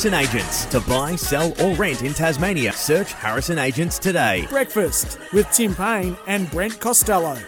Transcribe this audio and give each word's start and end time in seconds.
Harrison 0.00 0.34
Agents. 0.34 0.64
To 0.66 0.80
buy, 0.80 1.14
sell, 1.14 1.52
or 1.62 1.74
rent 1.74 2.00
in 2.00 2.14
Tasmania, 2.14 2.72
search 2.72 3.12
Harrison 3.12 3.58
Agents 3.58 3.98
today. 3.98 4.46
Breakfast 4.48 5.18
with 5.34 5.50
Tim 5.50 5.74
Paine 5.74 6.16
and 6.26 6.50
Brent 6.50 6.80
Costelloe. 6.80 7.38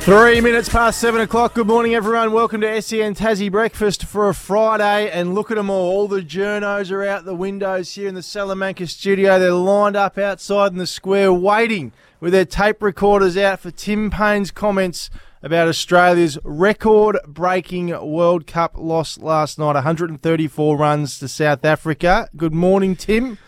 Three 0.00 0.40
minutes 0.40 0.68
past 0.68 0.98
seven 0.98 1.20
o'clock. 1.20 1.54
Good 1.54 1.68
morning, 1.68 1.94
everyone. 1.94 2.32
Welcome 2.32 2.60
to 2.62 2.82
SEN 2.82 3.14
Tassie 3.14 3.52
Breakfast 3.52 4.04
for 4.04 4.28
a 4.28 4.34
Friday. 4.34 5.08
And 5.12 5.32
look 5.32 5.52
at 5.52 5.56
them 5.56 5.70
all. 5.70 5.92
All 5.92 6.08
the 6.08 6.22
journos 6.22 6.90
are 6.90 7.06
out 7.06 7.24
the 7.24 7.36
windows 7.36 7.94
here 7.94 8.08
in 8.08 8.16
the 8.16 8.22
Salamanca 8.22 8.88
studio. 8.88 9.38
They're 9.38 9.52
lined 9.52 9.94
up 9.94 10.18
outside 10.18 10.72
in 10.72 10.78
the 10.78 10.88
square 10.88 11.32
waiting 11.32 11.92
with 12.18 12.32
their 12.32 12.44
tape 12.44 12.82
recorders 12.82 13.36
out 13.36 13.60
for 13.60 13.70
Tim 13.70 14.10
Paine's 14.10 14.50
comments 14.50 15.08
about 15.42 15.68
Australia's 15.68 16.38
record 16.44 17.18
breaking 17.26 17.88
World 17.88 18.46
Cup 18.46 18.72
loss 18.76 19.18
last 19.18 19.58
night 19.58 19.74
134 19.74 20.76
runs 20.76 21.18
to 21.18 21.28
South 21.28 21.64
Africa. 21.64 22.28
Good 22.36 22.54
morning, 22.54 22.94
Tim. 22.94 23.38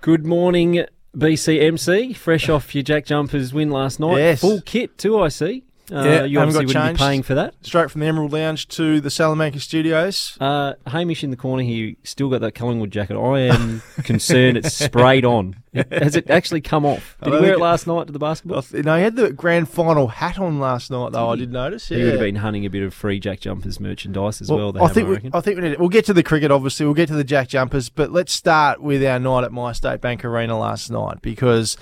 Good 0.00 0.26
morning, 0.26 0.84
BCMC. 1.16 2.16
Fresh 2.16 2.48
off 2.48 2.74
your 2.74 2.84
JackJumpers 2.84 3.52
win 3.52 3.70
last 3.70 4.00
night. 4.00 4.18
Yes. 4.18 4.40
Full 4.40 4.60
kit 4.62 4.98
too, 4.98 5.20
I 5.20 5.28
see. 5.28 5.64
Uh, 5.92 5.96
Yeah, 5.96 6.24
you 6.24 6.38
haven't 6.38 6.56
obviously 6.56 6.64
got 6.64 6.66
wouldn't 6.66 6.72
changed. 6.86 6.98
be 6.98 7.04
paying 7.04 7.22
for 7.22 7.34
that. 7.34 7.54
Straight 7.62 7.90
from 7.90 8.00
the 8.00 8.06
Emerald 8.06 8.32
Lounge 8.32 8.66
to 8.68 9.00
the 9.00 9.10
Salamanca 9.10 9.60
studios. 9.60 10.38
Uh, 10.40 10.74
Hamish 10.86 11.22
in 11.22 11.30
the 11.30 11.36
corner 11.36 11.62
here, 11.62 11.94
still 12.04 12.30
got 12.30 12.40
that 12.40 12.54
Collingwood 12.54 12.90
jacket. 12.90 13.18
I 13.18 13.40
am 13.40 13.82
concerned 14.02 14.56
it's 14.56 14.72
sprayed 14.72 15.24
on. 15.26 15.56
Has 15.90 16.16
it 16.16 16.30
actually 16.30 16.60
come 16.62 16.86
off? 16.86 17.16
Did 17.22 17.34
he 17.34 17.40
wear 17.40 17.50
it 17.50 17.54
it- 17.56 17.60
last 17.60 17.86
night 17.86 18.06
to 18.06 18.12
the 18.12 18.18
basketball? 18.18 18.62
th- 18.62 18.84
no, 18.84 18.96
he 18.96 19.02
had 19.02 19.16
the 19.16 19.32
grand 19.32 19.68
final 19.68 20.08
hat 20.08 20.38
on 20.38 20.58
last 20.58 20.90
night, 20.90 21.12
though. 21.12 21.28
I 21.30 21.34
Did 21.34 21.40
he? 21.40 21.46
did 21.46 21.52
notice. 21.52 21.88
He 21.88 21.96
would 22.02 22.12
have 22.12 22.20
been 22.20 22.36
hunting 22.36 22.64
a 22.64 22.70
bit 22.70 22.82
of 22.82 22.94
free 22.94 23.20
JackJumpers 23.20 23.78
merchandise 23.80 24.40
as 24.40 24.50
well. 24.50 24.72
they 24.72 24.80
I 24.80 24.88
think 24.88 25.06
I 25.06 25.08
we, 25.10 25.14
reckon. 25.16 25.30
I 25.34 25.40
think 25.40 25.60
we 25.60 25.68
need. 25.68 25.78
We'll 25.80 25.88
get 25.90 26.06
to 26.06 26.14
the 26.14 26.22
cricket. 26.22 26.50
Obviously, 26.50 26.86
we'll 26.86 26.94
get 26.94 27.08
to 27.08 27.14
the 27.14 27.24
JackJumpers, 27.24 27.90
but 27.94 28.10
let's 28.10 28.32
start 28.32 28.80
with 28.80 29.04
our 29.04 29.18
night 29.18 29.44
at 29.44 29.50
MyState 29.50 30.00
Bank 30.00 30.24
Arena 30.24 30.58
last 30.58 30.90
night 30.90 31.20
because 31.20 31.76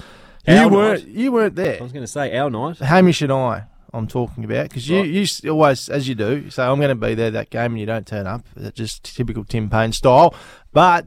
Our 0.48 0.54
you 0.54 0.60
night? 0.62 0.72
weren't 0.72 1.06
you 1.06 1.30
weren't 1.32 1.54
there. 1.54 1.78
I 1.78 1.82
was 1.82 1.92
going 1.92 2.02
to 2.04 2.10
say 2.10 2.36
our 2.36 2.50
night. 2.50 2.78
Hamish 2.78 3.22
and 3.22 3.30
I. 3.32 3.64
I'm 3.94 4.06
talking 4.06 4.44
about 4.44 4.68
because 4.68 4.88
you, 4.88 5.00
Right. 5.00 5.42
you 5.44 5.50
always, 5.50 5.88
as 5.88 6.08
you 6.08 6.14
do, 6.14 6.48
say 6.50 6.62
I'm 6.64 6.78
going 6.78 6.88
to 6.88 6.94
be 6.94 7.14
there 7.14 7.30
that 7.30 7.50
game 7.50 7.72
and 7.72 7.80
you 7.80 7.86
don't 7.86 8.06
turn 8.06 8.26
up. 8.26 8.46
That's 8.56 8.76
just 8.76 9.14
typical 9.14 9.44
Tim 9.44 9.68
Paine 9.68 9.92
style. 9.92 10.34
But 10.72 11.06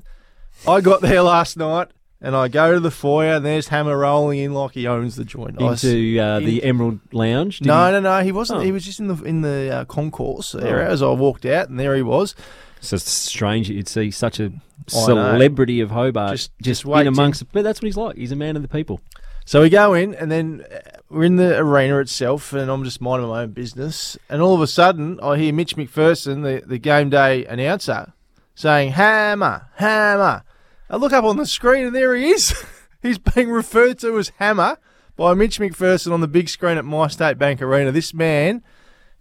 I 0.67 0.81
got 0.81 1.01
there 1.01 1.21
last 1.23 1.57
night 1.57 1.87
and 2.21 2.35
I 2.35 2.47
go 2.47 2.73
to 2.73 2.79
the 2.79 2.91
foyer 2.91 3.35
and 3.37 3.45
there's 3.45 3.69
Hammer 3.69 3.97
rolling 3.97 4.39
in 4.39 4.53
like 4.53 4.71
he 4.73 4.85
owns 4.87 5.15
the 5.15 5.25
joint. 5.25 5.59
Into 5.59 6.19
uh, 6.19 6.39
the 6.39 6.59
in- 6.61 6.69
Emerald 6.69 6.99
Lounge. 7.11 7.61
No, 7.61 7.91
no, 7.91 7.99
no. 7.99 8.21
He 8.23 8.31
wasn't. 8.31 8.59
Oh. 8.59 8.63
He 8.63 8.71
was 8.71 8.85
just 8.85 8.99
in 8.99 9.07
the 9.07 9.15
in 9.23 9.41
the 9.41 9.69
uh, 9.77 9.85
concourse 9.85 10.53
Oh. 10.53 10.59
area 10.59 10.87
as 10.87 11.01
I 11.01 11.09
walked 11.09 11.45
out, 11.45 11.69
and 11.69 11.79
there 11.79 11.95
he 11.95 12.01
was. 12.03 12.35
So 12.81 12.95
it's 12.97 13.09
strange 13.09 13.67
you'd 13.69 13.87
see 13.87 14.11
such 14.11 14.39
a 14.39 14.51
celebrity 14.87 15.81
of 15.81 15.91
Hobart 15.91 16.31
Just- 16.33 16.51
just, 16.61 16.83
just 16.83 16.99
in 17.01 17.07
amongst. 17.07 17.51
But 17.51 17.63
that's 17.63 17.81
what 17.81 17.87
he's 17.87 17.97
like. 17.97 18.15
He's 18.15 18.31
a 18.31 18.35
man 18.35 18.55
of 18.55 18.61
the 18.61 18.67
people. 18.67 19.01
So 19.47 19.61
we 19.61 19.69
go 19.69 19.93
in, 19.93 20.15
and 20.15 20.31
then 20.31 20.65
uh, 20.71 20.79
we're 21.07 21.23
in 21.25 21.35
the 21.35 21.57
arena 21.59 21.99
itself, 21.99 22.51
and 22.51 22.69
I'm 22.71 22.83
just 22.83 22.99
minding 22.99 23.29
my 23.29 23.43
own 23.43 23.51
business. 23.51 24.17
And 24.27 24.41
all 24.41 24.55
of 24.55 24.61
a 24.61 24.67
sudden, 24.67 25.19
I 25.21 25.37
hear 25.37 25.53
Mitch 25.53 25.75
McPherson, 25.75 26.41
the, 26.41 26.65
the 26.65 26.79
game 26.79 27.11
day 27.11 27.45
announcer, 27.45 28.13
saying, 28.55 28.93
Hammer, 28.93 29.67
Hammer. 29.75 30.43
I 30.89 30.97
look 30.97 31.13
up 31.13 31.23
on 31.25 31.37
the 31.37 31.45
screen, 31.45 31.85
and 31.85 31.95
there 31.95 32.15
he 32.15 32.29
is. 32.29 32.55
He's 33.03 33.19
being 33.19 33.51
referred 33.51 33.99
to 33.99 34.17
as 34.17 34.29
Hammer 34.39 34.77
by 35.15 35.35
Mitch 35.35 35.59
McPherson 35.59 36.11
on 36.11 36.21
the 36.21 36.27
big 36.27 36.49
screen 36.49 36.79
at 36.79 36.85
MyState 36.85 37.37
Bank 37.37 37.61
Arena. 37.61 37.91
This 37.91 38.15
man 38.15 38.63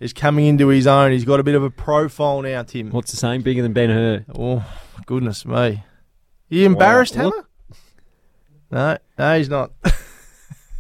is 0.01 0.15
coming 0.15 0.47
into 0.47 0.69
his 0.69 0.87
own. 0.87 1.13
He's 1.13 1.27
got 1.27 1.39
a 1.39 1.45
bit 1.45 1.55
of 1.55 1.63
a 1.63 1.71
profile 1.71 2.41
now, 2.41 2.63
Tim. 2.63 2.91
What's 2.91 3.11
the 3.11 3.19
saying? 3.19 3.43
Bigger 3.43 3.61
than 3.61 3.75
Ben 3.75 3.91
Hur. 3.91 4.25
Oh, 4.35 4.65
goodness 5.05 5.45
me. 5.45 5.85
you 6.49 6.65
embarrassed, 6.65 7.15
Wow. 7.15 7.23
Hammer? 7.31 7.49
No, 8.71 8.99
no, 9.19 9.37
he's 9.37 9.51
not. 9.51 9.73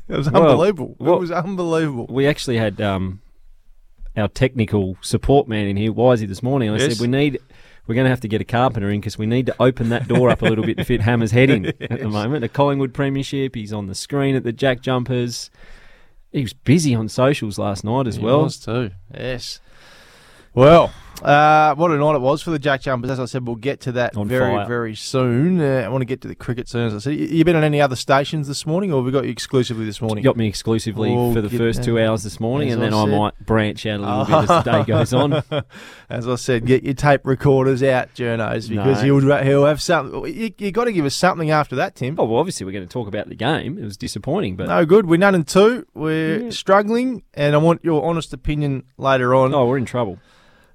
it 0.09 0.17
was 0.17 0.31
Well, 0.31 0.43
unbelievable. 0.49 0.95
what- 0.99 1.15
it 1.17 1.21
was 1.21 1.31
unbelievable. 1.31 2.07
We 2.09 2.27
actually 2.27 2.59
had 2.59 2.81
um, 2.81 3.21
our 4.17 4.29
technical 4.29 4.97
support 5.01 5.49
man 5.49 5.67
in 5.67 5.77
here, 5.77 5.93
Wisey, 5.93 6.27
this 6.29 6.43
morning. 6.43 6.71
I 6.71 6.79
Yes. 6.79 6.97
said 6.97 7.01
we 7.01 7.09
need. 7.09 7.39
We're 7.87 7.95
going 7.95 8.07
to 8.07 8.11
have 8.11 8.21
to 8.23 8.29
get 8.29 8.41
a 8.41 8.45
carpenter 8.45 8.89
in 8.91 9.01
because 9.01 9.19
we 9.19 9.27
need 9.27 9.45
to 9.45 9.55
open 9.61 9.91
that 9.91 10.09
door 10.09 10.31
up 10.31 10.41
a 10.41 10.47
little 10.47 10.65
bit 10.65 10.79
to 10.79 10.85
fit 10.87 11.03
Hammer's 11.03 11.33
head 11.33 11.51
in 11.51 11.67
at 11.81 12.01
the 12.01 12.09
moment. 12.09 12.41
The 12.41 12.49
Collingwood 12.49 12.95
Premiership. 12.95 13.55
He's 13.55 13.75
on 13.75 13.89
the 13.89 13.95
screen 13.95 14.35
at 14.37 14.43
the 14.43 14.55
JackJumpers. 14.55 15.51
He 16.33 16.41
was 16.41 16.55
busy 16.55 16.95
on 16.95 17.09
socials 17.11 17.59
last 17.59 17.85
night 17.85 18.07
as 18.07 18.17
He 18.17 18.23
well. 18.25 18.45
was 18.45 18.59
too. 18.59 18.91
Yes. 19.13 19.61
Well, 20.55 20.93
uh, 21.23 21.75
what 21.77 21.91
a 21.91 21.97
night 21.97 22.17
it 22.17 22.21
was 22.21 22.43
for 22.43 22.51
the 22.51 22.59
JackJumpers. 22.59 23.09
As 23.09 23.21
I 23.21 23.25
said, 23.27 23.47
we'll 23.47 23.57
get 23.57 23.81
to 23.83 23.93
that 23.93 24.17
On 24.17 24.29
very, 24.29 24.51
fire. 24.53 24.67
very 24.67 24.95
soon. 24.95 25.61
Uh, 25.61 25.83
I 25.85 25.89
want 25.89 26.03
to 26.03 26.07
get 26.07 26.21
to 26.23 26.29
the 26.29 26.35
cricket 26.35 26.69
soon. 26.69 26.87
As 26.87 26.95
I 26.95 26.99
said, 26.99 27.15
you, 27.19 27.45
been 27.45 27.57
on 27.57 27.65
any 27.65 27.81
other 27.81 27.97
stations 27.97 28.49
this 28.49 28.67
morning, 28.67 28.93
or 28.93 28.97
have 28.99 29.07
we 29.07 29.13
got 29.13 29.25
you 29.25 29.31
exclusively 29.31 29.85
this 29.85 30.03
morning? 30.03 30.25
Got 30.25 30.37
me 30.37 30.47
exclusively 30.49 31.13
Oh, 31.15 31.33
for 31.33 31.41
the 31.41 31.49
first 31.51 31.83
two 31.85 32.01
hours 32.01 32.23
this 32.25 32.41
morning, 32.41 32.69
as 32.69 32.75
and 32.75 32.83
then 32.83 32.93
I 32.95 33.03
I, 33.03 33.07
might 33.07 33.47
branch 33.47 33.87
out 33.87 34.01
a 34.01 34.03
little 34.03 34.25
bit 34.25 34.51
as 34.51 34.65
the 34.65 34.73
day 34.73 34.85
goes 34.87 35.15
on. 35.15 35.43
As 36.11 36.29
I 36.29 36.35
said, 36.35 36.67
get 36.67 36.83
your 36.83 36.95
tape 36.95 37.23
recorders 37.25 37.83
out, 37.83 38.13
journos, 38.15 38.69
because 38.69 39.03
No. 39.03 39.19
he'll 39.21 39.43
he'll 39.45 39.67
have 39.67 39.81
something. 39.81 40.27
You, 40.35 40.51
you 40.59 40.73
got 40.73 40.85
to 40.85 40.93
give 40.93 41.05
us 41.07 41.15
something 41.15 41.51
after 41.51 41.77
that, 41.77 41.95
Tim. 41.95 42.17
Oh 42.19 42.25
well, 42.25 42.39
obviously 42.41 42.67
we're 42.67 42.73
going 42.73 42.87
to 42.87 42.93
talk 42.93 43.09
about 43.09 43.29
the 43.29 43.35
game. 43.35 43.79
It 43.79 43.85
was 43.85 43.97
disappointing, 43.97 44.57
but 44.57 44.67
No 44.69 44.85
good. 44.85 45.07
We're 45.07 45.19
none 45.19 45.35
and 45.35 45.47
two. 45.47 45.87
We're 45.95 46.45
Yeah. 46.45 46.51
struggling, 46.51 47.23
and 47.35 47.55
I 47.55 47.59
want 47.59 47.85
your 47.85 48.05
honest 48.05 48.33
opinion 48.33 48.85
later 48.99 49.35
on. 49.35 49.55
oh, 49.55 49.67
we're 49.67 49.79
in 49.79 49.85
trouble. 49.85 50.19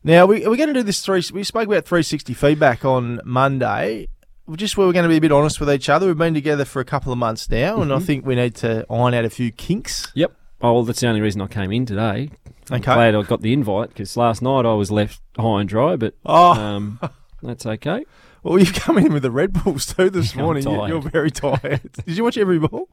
Now 0.04 0.26
we, 0.26 0.48
we're 0.48 0.56
going 0.56 0.68
to 0.70 0.74
do 0.74 0.84
this 0.84 1.02
three. 1.02 1.24
We 1.34 1.44
spoke 1.44 1.68
about 1.68 1.86
360 1.86 2.34
feedback 2.34 2.86
on 2.86 3.20
Monday. 3.26 4.08
Just 4.56 4.78
where 4.78 4.88
we're 4.88 4.94
going 4.94 5.04
to 5.04 5.10
be 5.10 5.18
a 5.18 5.22
bit 5.22 5.32
honest 5.32 5.60
with 5.60 5.70
each 5.70 5.90
other. 5.90 6.08
We've 6.08 6.18
been 6.18 6.34
together 6.34 6.66
for 6.66 6.80
a 6.80 6.86
couple 6.86 7.12
of 7.12 7.20
months 7.20 7.50
now, 7.52 7.82
and 7.82 7.94
I 7.94 7.98
Mhm. 7.98 8.04
think 8.04 8.26
we 8.26 8.34
need 8.36 8.56
to 8.56 8.86
iron 8.90 9.14
out 9.14 9.26
a 9.26 9.30
few 9.30 9.52
kinks. 9.52 10.12
Yep. 10.16 10.32
Oh, 10.62 10.74
well, 10.74 10.84
that's 10.84 11.02
the 11.02 11.08
only 11.08 11.22
reason 11.22 11.42
I 11.42 11.48
came 11.48 11.72
in 11.72 11.86
today. 11.86 12.32
I'm 12.72 12.78
Okay. 12.78 12.94
glad 12.94 13.16
I 13.16 13.22
got 13.24 13.42
the 13.42 13.54
invite 13.54 13.90
because 13.90 14.18
last 14.18 14.42
night 14.42 14.66
I 14.66 14.74
was 14.74 14.90
left 14.90 15.22
high 15.38 15.60
and 15.62 15.70
dry, 15.70 15.96
but 15.98 16.16
Oh, 16.26 16.52
um, 16.54 17.00
that's 17.44 17.66
okay. 17.66 18.06
well, 18.44 18.58
you've 18.58 18.74
come 18.74 18.98
in 18.98 19.14
with 19.14 19.22
the 19.24 19.32
Red 19.32 19.54
Bulls 19.54 19.86
too 19.94 20.10
this 20.10 20.34
Yeah, 20.36 20.42
morning. 20.42 20.64
You- 20.64 20.76
tired. 20.78 20.90
You're 20.90 21.02
very 21.02 21.32
tired. 21.32 21.82
Did 22.06 22.18
you 22.18 22.24
watch 22.24 22.38
every 22.38 22.58
ball? 22.60 22.90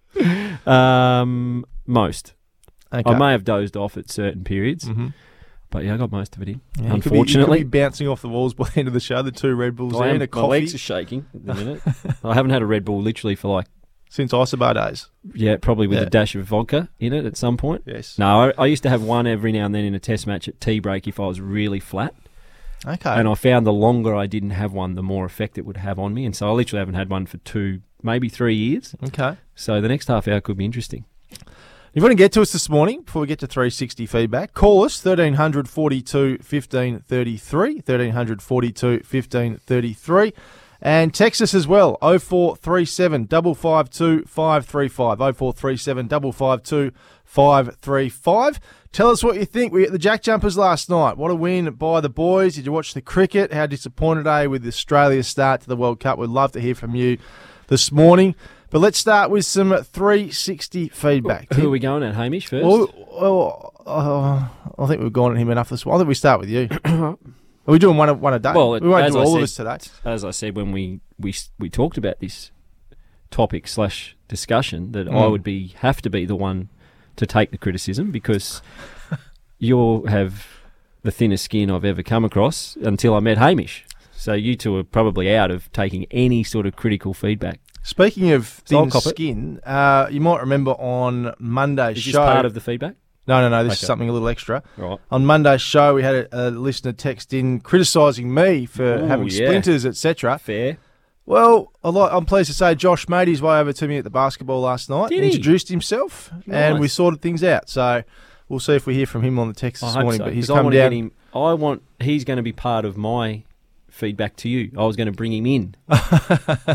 Um, 0.67 1.65
most. 1.87 2.35
Okay. 2.93 3.11
I 3.11 3.19
may 3.19 3.33
have 3.33 3.45
dozed 3.45 3.77
off 3.77 3.97
at 3.97 4.11
certain 4.11 4.45
periods, 4.45 4.85
Mhm. 4.85 5.15
But 5.71 5.85
yeah, 5.85 5.95
I 5.95 5.97
got 5.97 6.11
most 6.13 6.37
of 6.37 6.43
it 6.43 6.49
in. 6.49 6.61
Yeah, 6.81 6.83
you 6.83 6.83
could 6.83 6.85
be- 6.85 6.95
you 6.95 7.01
could 7.01 7.13
Unfortunately, 7.13 7.65
be, 7.65 7.79
bouncing 7.81 8.09
off 8.09 8.23
the 8.23 8.29
walls 8.29 8.55
by 8.61 8.69
the 8.69 8.79
end 8.81 8.89
of 8.89 8.95
the 8.95 9.01
show. 9.01 9.23
The 9.23 9.31
two 9.33 9.55
Red 9.55 9.77
Bulls 9.77 9.95
I 10.01 10.09
am, 10.09 10.23
a 10.23 10.29
my 10.33 10.43
legs 10.43 10.75
are 10.75 10.79
shaking 10.79 11.27
at 11.35 11.45
the 11.47 11.55
minute. 11.55 11.83
I 12.25 12.35
haven't 12.35 12.51
had 12.53 12.63
a 12.63 12.67
Red 12.67 12.85
Bull 12.85 13.01
literally 13.03 13.35
for 13.35 13.49
like 13.55 13.67
since 14.09 14.33
Isobar 14.33 14.75
days. 14.75 15.09
yeah, 15.35 15.57
probably 15.57 15.87
with 15.87 15.99
Yeah. 15.99 16.07
a 16.07 16.11
dash 16.11 16.35
of 16.37 16.47
vodka 16.47 16.89
in 17.01 17.13
it 17.13 17.25
at 17.27 17.37
some 17.37 17.57
point. 17.57 17.83
Yes. 17.87 18.19
No, 18.19 18.45
I, 18.57 18.63
I 18.63 18.67
used 18.67 18.83
to 18.85 18.89
have 18.89 19.03
one 19.03 19.27
every 19.27 19.51
now 19.53 19.67
and 19.67 19.75
then 19.75 19.85
in 19.85 19.95
a 19.95 19.99
test 19.99 20.27
match 20.27 20.47
at 20.49 20.61
tea 20.61 20.79
break 20.79 21.07
if 21.09 21.19
I 21.19 21.27
was 21.27 21.41
really 21.41 21.81
flat. 21.81 22.15
Okay. 22.87 23.11
And 23.11 23.27
I 23.27 23.35
found 23.35 23.67
the 23.67 23.73
longer 23.73 24.15
I 24.15 24.27
didn't 24.27 24.51
have 24.51 24.73
one, 24.73 24.95
the 24.95 25.03
more 25.03 25.25
effect 25.25 25.59
it 25.59 25.67
would 25.67 25.79
have 25.79 25.99
on 25.99 26.15
me. 26.15 26.25
And 26.25 26.37
so 26.37 26.49
I 26.49 26.53
literally 26.53 26.79
haven't 26.81 26.95
had 26.95 27.11
one 27.11 27.27
for 27.27 27.39
two, 27.39 27.81
maybe 28.03 28.29
three 28.29 28.55
years. 28.55 28.95
okay. 29.09 29.37
So 29.57 29.81
the 29.81 29.89
next 29.89 30.07
half 30.09 30.29
hour 30.29 30.41
could 30.41 30.57
be 30.57 30.65
interesting. 30.65 31.05
If 31.97 32.01
you 32.01 32.05
want 32.05 32.13
to 32.13 32.17
get 32.17 32.33
to 32.33 32.43
us 32.43 32.53
this 32.53 32.69
morning, 32.69 33.01
before 33.01 33.23
we 33.23 33.27
get 33.27 33.39
to 33.39 33.47
360 33.47 34.05
feedback, 34.05 34.53
call 34.53 34.85
us 34.85 35.03
1300 35.03 35.67
42 35.67 36.37
15 36.43 37.01
33, 37.01 37.75
1300 37.77 38.43
42 38.43 39.01
15 39.01 39.57
33, 39.57 40.35
and 40.83 41.15
text 41.15 41.41
us 41.41 41.55
as 41.55 41.67
well 41.67 41.97
0437 42.03 43.29
552 43.29 44.25
535, 44.27 45.19
0437 45.19 46.09
552 46.11 46.93
535. 47.25 48.61
Tell 48.93 49.09
us 49.09 49.25
what 49.25 49.37
you 49.37 49.47
think. 49.47 49.73
We 49.73 49.87
at 49.87 49.93
the 49.93 49.99
Jack 49.99 50.21
Jumpers 50.21 50.59
last 50.59 50.91
night. 50.91 51.17
What 51.17 51.31
a 51.31 51.35
win 51.35 51.73
by 51.77 52.03
the 52.03 52.11
boys. 52.11 52.57
Did 52.57 52.67
you 52.67 52.73
watch 52.73 52.93
the 52.93 53.01
cricket? 53.01 53.55
How 53.55 53.65
disappointed 53.65 54.27
are 54.27 54.43
you 54.43 54.51
with 54.51 54.67
Australia's 54.67 55.29
start 55.29 55.63
to 55.63 55.67
the 55.67 55.77
World 55.77 56.01
Cup? 56.01 56.19
We'd 56.19 56.29
love 56.29 56.53
to 56.53 56.61
hear 56.61 56.75
from 56.75 56.95
you 56.95 57.17
this 57.69 57.91
morning. 57.91 58.35
But 58.77 58.81
let's 58.81 58.99
start 58.99 59.31
with 59.31 59.47
some 59.47 59.75
360 59.75 60.91
feedback. 60.91 61.51
Who 61.55 61.69
are 61.69 61.71
we 61.71 61.79
going 61.79 62.03
at, 62.03 62.15
Hamish, 62.15 62.49
first? 62.49 62.63
Well, 62.63 62.93
well 63.11 63.73
uh, 63.87 64.49
I 64.79 64.87
think 64.87 65.01
we've 65.01 65.11
gone 65.11 65.33
at 65.33 65.39
him 65.39 65.49
enough 65.49 65.71
this. 65.71 65.87
I 65.87 65.97
think 65.97 66.07
we 66.07 66.13
start 66.13 66.41
with 66.41 66.51
you. 66.51 66.69
Are 66.85 67.17
we 67.65 67.79
doing 67.79 67.97
one 67.97 68.11
a, 68.11 68.13
one 68.13 68.35
a 68.35 68.39
day? 68.39 68.53
Well, 68.55 68.73
we 68.73 68.87
won't 68.87 69.11
do 69.11 69.19
I 69.19 69.23
all 69.25 69.35
of 69.43 69.49
said- 69.49 69.67
us 69.67 69.81
today. 69.87 69.93
As 70.05 70.27
I 70.27 70.31
said 70.31 70.57
when 70.57 70.73
we, 70.73 71.01
we, 71.19 71.35
we 71.59 71.71
talked 71.71 71.97
about 71.97 72.21
this 72.21 72.51
topic 73.31 73.67
slash 73.67 74.15
discussion, 74.29 74.93
that 74.93 75.09
I 75.09 75.11
Mm. 75.11 75.31
would 75.31 75.43
be 75.43 75.69
have 75.79 76.03
to 76.03 76.11
be 76.11 76.27
the 76.27 76.37
one 76.37 76.69
to 77.17 77.25
take 77.25 77.53
the 77.53 77.59
criticism 77.59 78.11
because 78.11 78.61
you 79.59 80.03
have 80.05 80.47
the 81.03 81.11
thinnest 81.11 81.45
skin 81.47 81.71
I've 81.71 81.87
ever 81.87 82.03
come 82.03 82.27
across 82.27 82.77
until 82.83 83.15
I 83.15 83.21
met 83.21 83.39
Hamish. 83.39 83.87
So 84.13 84.35
you 84.35 84.55
two 84.55 84.77
are 84.77 84.85
probably 84.85 85.35
out 85.35 85.51
of 85.51 85.73
taking 85.73 86.05
any 86.11 86.45
sort 86.45 86.67
of 86.67 86.77
critical 86.77 87.15
feedback. 87.15 87.61
Speaking 87.87 88.33
of 88.33 88.61
So 88.65 88.79
I'll 88.79 88.83
thin 88.85 88.91
cop 88.91 89.03
skin, 89.05 89.61
uh, 89.65 90.09
you 90.11 90.21
might 90.21 90.41
remember 90.41 90.73
on 90.73 91.33
Monday's 91.39 91.99
Is 91.99 92.05
this 92.07 92.13
show. 92.15 92.25
part 92.27 92.45
of 92.45 92.53
the 92.53 92.61
feedback? 92.61 92.97
No, 93.29 93.41
no, 93.41 93.49
no. 93.49 93.63
This 93.69 93.81
is 93.81 93.87
something 93.87 94.09
a 94.09 94.13
little 94.13 94.29
extra. 94.29 94.63
Right. 94.77 94.99
On 95.11 95.25
Monday's 95.25 95.61
show, 95.63 95.95
we 95.95 96.03
had 96.03 96.15
a, 96.15 96.49
a 96.49 96.51
listener 96.51 96.93
text 96.93 97.33
in 97.33 97.61
criticising 97.61 98.33
me 98.35 98.67
for 98.67 98.85
Ooh, 98.99 99.07
having 99.07 99.29
yeah. 99.29 99.47
splinters, 99.47 99.87
etc. 99.87 100.37
Fair. 100.39 100.79
Well, 101.27 101.73
a 101.85 101.91
lot, 101.91 102.13
I'm 102.13 102.25
pleased 102.25 102.49
to 102.51 102.55
say 102.55 102.75
Josh 102.75 103.09
made 103.09 103.29
his 103.29 103.41
way 103.43 103.59
over 103.59 103.73
to 103.73 103.89
me 103.89 103.99
at 103.99 104.05
the 104.05 104.11
basketball 104.11 104.61
last 104.63 104.89
night, 104.91 105.09
Did 105.11 105.21
he? 105.23 105.27
introduced 105.31 105.69
himself, 105.69 106.31
and 106.49 106.79
we 106.81 106.87
sorted 106.89 107.21
things 107.21 107.43
out. 107.45 107.69
So 107.69 108.03
we'll 108.49 108.61
see 108.61 108.75
if 108.75 108.87
we 108.87 108.95
hear 108.95 109.07
from 109.07 109.23
him 109.23 109.39
on 109.39 109.49
the 109.49 109.55
text 109.55 109.83
I 109.83 109.87
this 109.87 109.95
hope 109.95 110.03
morning. 110.03 110.19
so. 110.19 110.25
but 110.25 110.33
he's 110.35 110.47
'cause 110.47 110.51
I 110.51 110.59
come 110.59 110.65
want 110.67 110.75
to 110.75 110.79
down. 110.81 110.91
get 110.91 110.97
him. 110.99 111.13
I 111.35 111.53
want. 111.55 111.83
He's 112.01 112.25
going 112.25 112.37
to 112.39 112.43
be 112.45 112.53
part 112.53 112.85
of 112.85 112.97
my 112.97 113.43
feedback 113.97 114.37
to 114.37 114.49
you. 114.49 114.71
I 114.77 114.85
was 114.85 114.95
going 114.95 115.07
to 115.07 115.13
bring 115.13 115.33
him 115.33 115.47
in, 115.47 115.75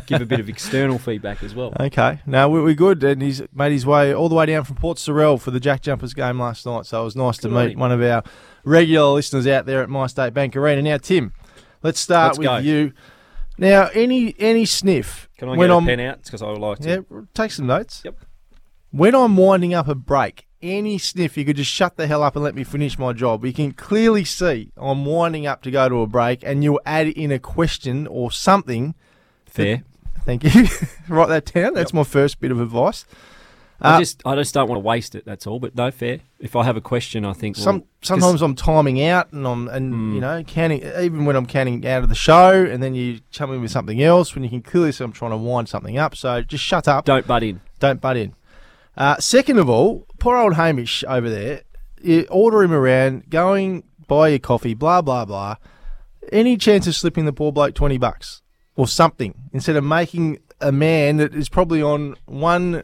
give 0.08 0.22
a 0.22 0.26
bit 0.26 0.40
of 0.40 0.50
external 0.50 0.98
feedback 0.98 1.44
as 1.44 1.54
well. 1.56 1.74
Okay, 1.80 2.20
Now 2.26 2.50
we, 2.50 2.62
we're 2.62 2.74
good, 2.74 3.04
and 3.04 3.22
he's 3.22 3.42
made 3.54 3.72
his 3.72 3.86
way 3.86 4.14
all 4.14 4.28
the 4.28 4.36
way 4.36 4.48
down 4.48 4.64
from 4.64 4.76
Port 4.78 4.98
Sorell 4.98 5.40
for 5.40 5.52
the 5.52 5.60
JackJumpers 5.60 6.16
game 6.16 6.40
last 6.40 6.66
night. 6.66 6.86
So 6.86 7.02
it 7.02 7.06
was 7.06 7.16
nice 7.16 7.38
to 7.38 7.48
Good 7.50 7.56
on 7.58 7.66
meet 7.68 7.74
him. 7.74 7.80
one 7.80 7.92
of 7.92 8.02
our 8.02 8.24
regular 8.66 9.12
listeners 9.14 9.48
out 9.48 9.66
there 9.66 9.82
at 9.84 9.90
MyState 9.90 10.34
Bank 10.34 10.56
Arena. 10.56 10.82
Now, 10.82 10.98
Tim, 10.98 11.34
let's 11.84 12.00
start 12.00 12.30
Let's 12.30 12.40
with 12.40 12.46
go. 12.48 12.58
you. 12.58 12.94
Now, 13.58 13.90
any 13.94 14.34
any 14.40 14.66
sniff 14.66 15.30
Can 15.38 15.50
I 15.50 15.52
when 15.56 15.68
get 15.70 15.74
a 15.74 15.78
I'm 15.78 15.86
pen 15.86 16.00
out? 16.00 16.24
Because 16.24 16.42
I 16.42 16.48
would 16.50 16.58
like 16.60 16.80
to. 16.80 16.90
yeah, 16.90 17.20
take 17.34 17.52
some 17.52 17.68
notes. 17.68 18.02
Yep. 18.04 18.16
When 18.90 19.14
I'm 19.16 19.38
winding 19.38 19.74
up 19.74 19.88
a 19.88 19.96
break, 19.96 20.48
any 20.62 20.98
sniff, 20.98 21.38
you 21.38 21.46
could 21.46 21.58
just 21.58 21.72
shut 21.72 21.98
the 21.98 22.08
hell 22.08 22.24
up 22.24 22.36
and 22.36 22.44
let 22.44 22.56
me 22.56 22.64
finish 22.64 22.98
my 23.00 23.14
job. 23.14 23.44
You 23.46 23.54
can 23.54 23.72
clearly 23.72 24.24
see 24.26 24.72
I'm 24.78 25.06
winding 25.06 25.46
up 25.48 25.62
to 25.64 25.72
go 25.72 25.88
to 25.90 26.02
a 26.02 26.08
break, 26.08 26.44
and 26.44 26.64
you'll 26.64 26.82
add 26.86 27.08
in 27.08 27.32
a 27.32 27.40
question 27.40 28.08
or 28.08 28.32
something. 28.32 28.96
Fair. 29.46 29.84
Thank 30.26 30.44
you. 30.44 30.68
Write 31.10 31.30
that 31.30 31.46
down. 31.46 31.74
That's 31.74 31.94
my 31.94 32.04
first 32.04 32.40
bit 32.40 32.52
of 32.52 32.62
advice. 32.62 33.06
I 33.84 33.96
Uh, 33.96 34.00
just 34.00 34.22
I 34.28 34.36
just 34.36 34.54
don't 34.54 34.70
want 34.70 34.78
to 34.78 34.88
waste 34.88 35.16
it. 35.16 35.26
That's 35.26 35.48
all. 35.48 35.60
But 35.60 35.76
no, 35.76 35.90
fair. 35.90 36.20
If 36.40 36.56
I 36.56 36.64
have 36.66 36.78
a 36.78 36.82
question, 36.82 37.26
I 37.26 37.34
think 37.34 37.56
Some 37.56 37.86
sometimes 38.04 38.44
I'm 38.44 38.54
timing 38.54 39.02
out 39.04 39.34
and 39.34 39.48
I'm 39.48 39.68
and 39.70 39.92
Mm. 39.92 40.14
you 40.14 40.22
know 40.22 40.44
counting 40.44 40.84
even 40.84 41.26
when 41.26 41.36
I'm 41.36 41.48
counting 41.48 41.84
out 41.88 42.04
of 42.04 42.10
the 42.10 42.14
show 42.16 42.64
and 42.64 42.84
then 42.84 42.94
you 42.94 43.22
come 43.36 43.52
in 43.52 43.60
with 43.62 43.72
something 43.72 44.00
else 44.04 44.36
when 44.36 44.44
you 44.44 44.52
can 44.52 44.62
clearly 44.62 44.92
see 44.92 45.04
I'm 45.04 45.12
trying 45.12 45.32
to 45.32 45.38
wind 45.38 45.68
something 45.68 45.98
up. 45.98 46.16
So 46.16 46.44
just 46.44 46.64
shut 46.64 46.88
up. 46.88 47.06
don't 47.06 47.26
butt 47.26 47.42
in. 47.42 47.62
Don't 47.80 48.00
butt 48.00 48.18
in. 48.18 48.36
Uh, 48.98 49.18
second 49.18 49.58
of 49.58 49.70
all, 49.70 50.08
poor 50.20 50.38
old 50.38 50.56
Hamish 50.56 51.04
over 51.08 51.30
there. 51.30 51.62
You 52.02 52.26
order 52.30 52.64
him 52.64 52.74
around, 52.74 53.30
going 53.30 53.84
buy 54.08 54.30
your 54.30 54.40
coffee, 54.40 54.74
blah 54.74 55.02
blah 55.02 55.26
blah. 55.26 55.56
Any 56.32 56.58
chance 56.58 56.88
of 56.88 56.96
slipping 56.96 57.26
the 57.26 57.34
poor 57.34 57.52
bloke 57.52 57.76
twenty 57.76 57.98
bucks 57.98 58.42
or 58.76 58.88
something 58.88 59.34
instead 59.54 59.76
of 59.76 59.84
making 59.84 60.40
a 60.60 60.72
man 60.72 61.18
that 61.18 61.34
is 61.34 61.50
probably 61.50 61.82
on 61.82 62.16
one 62.26 62.84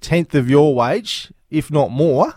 tenth 0.00 0.34
of 0.34 0.48
your 0.48 0.74
wage, 0.74 1.32
if 1.50 1.70
not 1.70 1.90
more? 1.90 2.34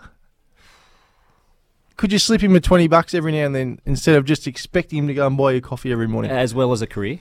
Could 1.96 2.12
you 2.12 2.18
slip 2.18 2.42
him 2.42 2.54
a 2.56 2.60
twenty 2.60 2.88
bucks 2.88 3.14
every 3.14 3.32
now 3.32 3.46
and 3.46 3.54
then 3.54 3.80
instead 3.86 4.16
of 4.16 4.24
just 4.24 4.46
expecting 4.46 4.98
him 5.00 5.08
to 5.08 5.14
go 5.14 5.26
and 5.26 5.36
buy 5.36 5.52
your 5.52 5.60
coffee 5.60 5.92
every 5.92 6.08
morning, 6.08 6.30
As 6.30 6.54
well 6.54 6.72
as 6.72 6.82
a 6.82 6.86
career. 6.86 7.20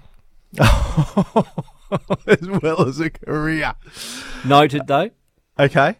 as 0.59 2.41
well 2.61 2.87
as 2.87 2.99
a 2.99 3.09
career? 3.09 3.73
Noted 4.45 4.87
though. 4.87 5.11
Okay. 5.59 5.97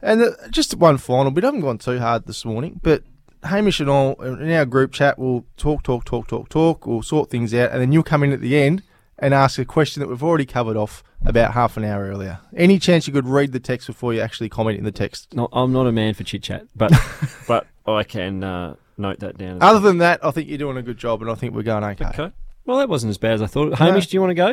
And 0.00 0.22
uh, 0.22 0.30
just 0.50 0.74
one 0.74 0.98
final 0.98 1.30
bit. 1.30 1.44
I 1.44 1.48
haven't 1.48 1.62
gone 1.62 1.78
too 1.78 1.98
hard 1.98 2.26
this 2.26 2.44
morning, 2.44 2.80
but 2.82 3.02
Hamish 3.44 3.80
and 3.80 3.90
I 3.90 4.14
in 4.20 4.50
our 4.52 4.66
group 4.66 4.92
chat 4.92 5.18
will 5.18 5.44
talk, 5.56 5.82
talk, 5.82 6.04
talk, 6.04 6.28
talk, 6.28 6.48
talk. 6.48 6.86
We'll 6.86 7.02
sort 7.02 7.30
things 7.30 7.54
out, 7.54 7.72
and 7.72 7.80
then 7.80 7.92
you'll 7.92 8.02
come 8.02 8.22
in 8.22 8.32
at 8.32 8.40
the 8.40 8.56
end 8.56 8.82
and 9.18 9.34
ask 9.34 9.58
a 9.58 9.64
question 9.64 10.00
that 10.00 10.08
we've 10.08 10.22
already 10.22 10.46
covered 10.46 10.76
off 10.76 11.02
about 11.24 11.54
half 11.54 11.76
an 11.76 11.84
hour 11.84 12.08
earlier. 12.08 12.38
Any 12.56 12.78
chance 12.78 13.06
you 13.08 13.12
could 13.12 13.26
read 13.26 13.52
the 13.52 13.58
text 13.58 13.88
before 13.88 14.14
you 14.14 14.20
actually 14.20 14.48
comment 14.48 14.78
in 14.78 14.84
the 14.84 14.92
text? 14.92 15.34
No, 15.34 15.48
I'm 15.52 15.72
not 15.72 15.86
a 15.86 15.92
man 15.92 16.14
for 16.14 16.22
chit 16.22 16.42
chat, 16.44 16.66
but 16.76 16.92
but 17.48 17.66
I 17.86 18.04
can 18.04 18.44
uh, 18.44 18.76
note 18.96 19.20
that 19.20 19.36
down. 19.38 19.58
Other 19.60 19.80
than 19.80 19.98
that, 19.98 20.24
I 20.24 20.30
think 20.30 20.48
you're 20.48 20.58
doing 20.58 20.76
a 20.76 20.82
good 20.82 20.98
job, 20.98 21.22
and 21.22 21.30
I 21.30 21.34
think 21.34 21.54
we're 21.54 21.62
going 21.62 21.82
okay. 21.82 22.06
Okay. 22.06 22.32
Well, 22.66 22.78
that 22.78 22.88
wasn't 22.88 23.10
as 23.10 23.18
bad 23.18 23.32
as 23.32 23.42
I 23.42 23.46
thought. 23.46 23.74
Hamish, 23.74 24.08
do 24.08 24.16
you 24.16 24.20
want 24.20 24.30
to 24.30 24.34
go? 24.34 24.50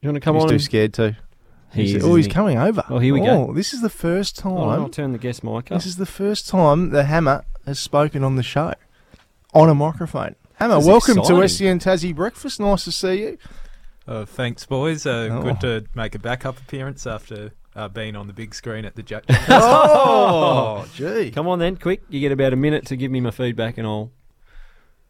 You 0.00 0.08
want 0.10 0.16
to 0.16 0.20
come 0.20 0.36
he's 0.36 0.44
on? 0.44 0.48
too 0.48 0.54
and- 0.54 0.62
scared 0.62 0.94
too. 0.94 1.14
He 1.74 1.82
He's- 1.86 1.96
is, 1.96 2.04
oh, 2.04 2.14
he's 2.14 2.26
he? 2.26 2.32
coming 2.32 2.56
over. 2.58 2.84
Oh, 2.88 2.98
here 2.98 3.12
we 3.12 3.20
go. 3.20 3.48
Oh, 3.48 3.52
This 3.52 3.72
is 3.74 3.80
the 3.82 3.90
first 3.90 4.38
time. 4.38 4.52
Oh, 4.52 4.68
I'll 4.70 4.88
turn 4.88 5.12
the 5.12 5.18
guest 5.18 5.42
mic 5.44 5.70
up. 5.72 5.78
This 5.78 5.86
is 5.86 5.96
the 5.96 6.06
first 6.06 6.48
time 6.48 6.90
the 6.90 7.04
Hammer 7.04 7.44
has 7.66 7.78
spoken 7.78 8.22
on 8.24 8.36
the 8.36 8.42
show 8.42 8.74
on 9.52 9.68
a 9.68 9.74
microphone. 9.74 10.36
Hammer, 10.54 10.76
This 10.76 10.84
is 10.84 10.88
welcome 10.88 11.14
to 11.22 11.40
exciting. 11.42 11.80
SEN 11.80 11.98
Tassie 11.98 12.14
Breakfast. 12.14 12.60
Nice 12.60 12.84
to 12.84 12.92
see 12.92 13.20
you. 13.22 13.38
Uh, 14.06 14.24
thanks, 14.24 14.64
boys. 14.66 15.04
Uh, 15.06 15.28
Oh. 15.32 15.42
Good 15.42 15.60
to 15.62 15.84
make 15.94 16.14
a 16.14 16.18
backup 16.18 16.58
appearance 16.58 17.06
after 17.06 17.52
uh, 17.74 17.88
being 17.88 18.14
on 18.14 18.26
the 18.28 18.32
big 18.32 18.54
screen 18.54 18.84
at 18.84 18.94
the 18.94 19.02
Jack. 19.02 19.24
Oh, 19.48 20.86
gee. 20.94 21.30
Come 21.30 21.48
on 21.48 21.58
then, 21.58 21.76
quick. 21.76 22.02
You 22.08 22.20
get 22.20 22.30
about 22.32 22.52
a 22.52 22.56
minute 22.56 22.86
to 22.86 22.96
give 22.96 23.10
me 23.10 23.20
my 23.20 23.30
feedback, 23.30 23.78
and 23.78 23.86
I'll 23.86 24.12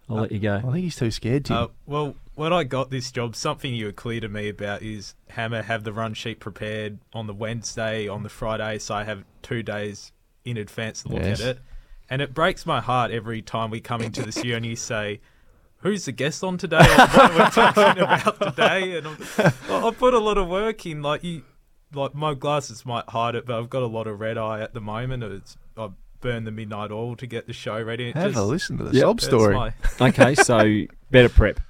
I'll 0.08 0.16
let 0.22 0.32
you 0.32 0.38
go. 0.38 0.56
I 0.56 0.60
think 0.60 0.76
he's 0.76 0.96
too 0.96 1.10
scared 1.10 1.44
to. 1.46 1.54
uh, 1.54 1.66
well, 1.86 2.14
when 2.34 2.52
I 2.52 2.64
got 2.64 2.90
this 2.90 3.10
job, 3.12 3.36
something 3.36 3.74
you 3.74 3.86
were 3.86 3.92
clear 3.92 4.20
to 4.20 4.28
me 4.28 4.48
about 4.48 4.82
is 4.82 5.14
Hammer 5.30 5.62
have 5.62 5.84
the 5.84 5.92
run 5.92 6.14
sheet 6.14 6.40
prepared 6.40 6.98
on 7.12 7.26
the 7.26 7.34
Wednesday, 7.34 8.08
on 8.08 8.22
the 8.22 8.28
Friday, 8.28 8.78
so 8.78 8.94
I 8.94 9.04
have 9.04 9.24
two 9.42 9.62
days 9.62 10.12
in 10.44 10.56
advance 10.56 11.02
to 11.02 11.08
look 11.08 11.22
Yes. 11.22 11.40
at 11.40 11.46
it. 11.56 11.58
And 12.10 12.20
it 12.20 12.34
breaks 12.34 12.66
my 12.66 12.80
heart 12.80 13.10
every 13.10 13.40
time 13.40 13.70
we 13.70 13.80
come 13.80 14.02
into 14.02 14.22
the 14.22 14.30
studio 14.32 14.56
and 14.56 14.66
you 14.66 14.76
say, 14.76 15.20
Who's 15.78 16.06
the 16.06 16.12
guest 16.12 16.42
on 16.42 16.56
today? 16.58 16.78
Or 16.78 16.96
what 16.96 17.40
are 17.40 17.50
talking 17.50 18.02
about 18.02 18.40
today? 18.40 18.96
And 18.98 19.06
I'm, 19.06 19.16
I 19.68 19.88
I 19.88 19.90
put 19.90 20.14
a 20.14 20.18
lot 20.18 20.38
of 20.38 20.48
work 20.48 20.86
in. 20.86 21.02
Like 21.02 21.22
you, 21.22 21.42
like 21.94 22.14
my 22.14 22.32
glasses 22.34 22.86
might 22.86 23.06
hide 23.10 23.34
it, 23.34 23.44
but 23.46 23.58
I've 23.58 23.68
got 23.68 23.82
a 23.82 23.86
lot 23.86 24.06
of 24.06 24.18
red 24.18 24.38
eye 24.38 24.60
at 24.62 24.72
the 24.72 24.80
moment. 24.80 25.22
It's 25.24 25.58
I 25.76 25.90
burned 26.20 26.46
the 26.46 26.50
midnight 26.52 26.90
oil 26.90 27.16
to 27.16 27.26
get 27.26 27.46
the 27.46 27.52
show 27.52 27.82
ready. 27.82 28.08
It 28.08 28.16
Have 28.16 28.32
just, 28.32 28.38
a 28.42 28.44
listen 28.44 28.78
to 28.78 28.84
the 28.84 28.92
Yep. 28.92 29.02
sob 29.02 29.16
that's 29.18 29.26
story. 29.26 29.54
my- 29.54 29.74
okay, 30.00 30.34
so 30.34 30.58
better 31.10 31.28
prep. 31.28 31.60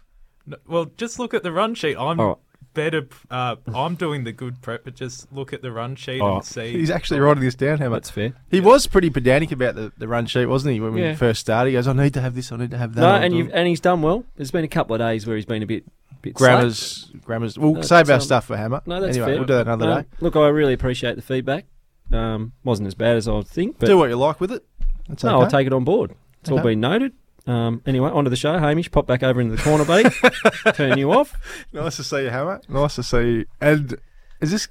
No, 0.46 0.56
well, 0.66 0.86
just 0.96 1.18
look 1.18 1.34
at 1.34 1.42
the 1.42 1.52
run 1.52 1.74
sheet. 1.74 1.96
I'm 1.96 2.20
All 2.20 2.26
right. 2.28 2.36
better. 2.74 3.08
Uh, 3.30 3.56
I'm 3.74 3.94
doing 3.94 4.24
the 4.24 4.32
good 4.32 4.60
prep, 4.62 4.84
but 4.84 4.94
just 4.94 5.32
look 5.32 5.52
at 5.52 5.62
the 5.62 5.70
run 5.72 5.96
sheet 5.96 6.20
All 6.20 6.36
and 6.36 6.44
see. 6.44 6.72
He's 6.72 6.90
actually 6.90 7.20
writing 7.20 7.42
this 7.42 7.54
down, 7.54 7.78
Hammer. 7.78 7.96
That's 7.96 8.10
fair. 8.10 8.34
He 8.50 8.60
was 8.60 8.86
pretty 8.86 9.10
pedantic 9.10 9.52
about 9.52 9.74
the, 9.74 9.92
the 9.96 10.08
run 10.08 10.26
sheet, 10.26 10.46
wasn't 10.46 10.74
he, 10.74 10.80
when 10.80 10.92
we 10.94 11.02
Yeah. 11.02 11.14
first 11.14 11.40
started? 11.40 11.70
He 11.70 11.74
goes, 11.74 11.88
I 11.88 11.92
need 11.92 12.14
to 12.14 12.20
have 12.20 12.34
this, 12.34 12.50
I 12.52 12.56
need 12.56 12.70
to 12.72 12.78
have 12.78 12.94
that. 12.94 13.00
No, 13.00 13.08
I'll 13.10 13.22
and 13.22 13.34
you 13.36 13.44
it." 13.46 13.52
and 13.54 13.68
he's 13.68 13.80
done 13.80 14.02
well. 14.02 14.24
There's 14.36 14.50
been 14.50 14.64
a 14.64 14.68
couple 14.68 14.94
of 14.94 15.00
days 15.00 15.26
where 15.26 15.36
he's 15.36 15.46
been 15.46 15.62
a 15.62 15.66
bit 15.66 15.84
bit 16.22 16.38
slack. 16.38 16.50
Grammars, 16.56 17.10
grammars. 17.22 17.58
We'll 17.58 17.74
No, 17.74 17.82
save 17.82 18.08
our 18.08 18.14
um, 18.16 18.20
stuff 18.20 18.46
for 18.46 18.56
Hammer. 18.56 18.80
No, 18.86 19.00
that's 19.00 19.16
anyway, 19.16 19.32
fair. 19.32 19.36
we'll 19.38 19.46
do 19.46 19.54
that 19.54 19.66
another 19.66 19.86
No, 19.86 20.00
day. 20.02 20.06
Look, 20.20 20.36
I 20.36 20.48
really 20.48 20.72
appreciate 20.72 21.16
the 21.16 21.22
feedback. 21.22 21.66
Um, 22.12 22.52
wasn't 22.64 22.86
as 22.86 22.94
bad 22.94 23.16
as 23.16 23.28
I 23.28 23.32
would 23.32 23.46
think, 23.46 23.78
but 23.78 23.86
do 23.86 23.96
what 23.98 24.08
you 24.10 24.16
like 24.16 24.40
with 24.40 24.52
it. 24.52 24.64
That's 25.08 25.22
no, 25.24 25.36
okay. 25.36 25.44
I'll 25.44 25.50
take 25.50 25.66
it 25.66 25.72
on 25.72 25.84
board. 25.84 26.14
It's 26.40 26.50
all 26.50 26.60
been 26.62 26.80
noted. 26.80 27.12
Um, 27.46 27.82
anyway, 27.86 28.10
onto 28.10 28.30
the 28.30 28.36
show. 28.36 28.58
Hamish, 28.58 28.90
pop 28.90 29.06
back 29.06 29.22
over 29.22 29.40
into 29.40 29.56
the 29.56 29.62
corner, 29.62 29.84
buddy. 29.84 30.08
Turn 30.72 30.96
you 30.98 31.12
off. 31.12 31.34
Nice 31.72 31.96
to 31.96 32.04
see 32.04 32.22
you, 32.22 32.30
Hammer. 32.30 32.60
Nice 32.68 32.94
to 32.96 33.02
see 33.02 33.18
you. 33.30 33.46
And 33.60 33.96
is 34.40 34.50
this? 34.50 34.68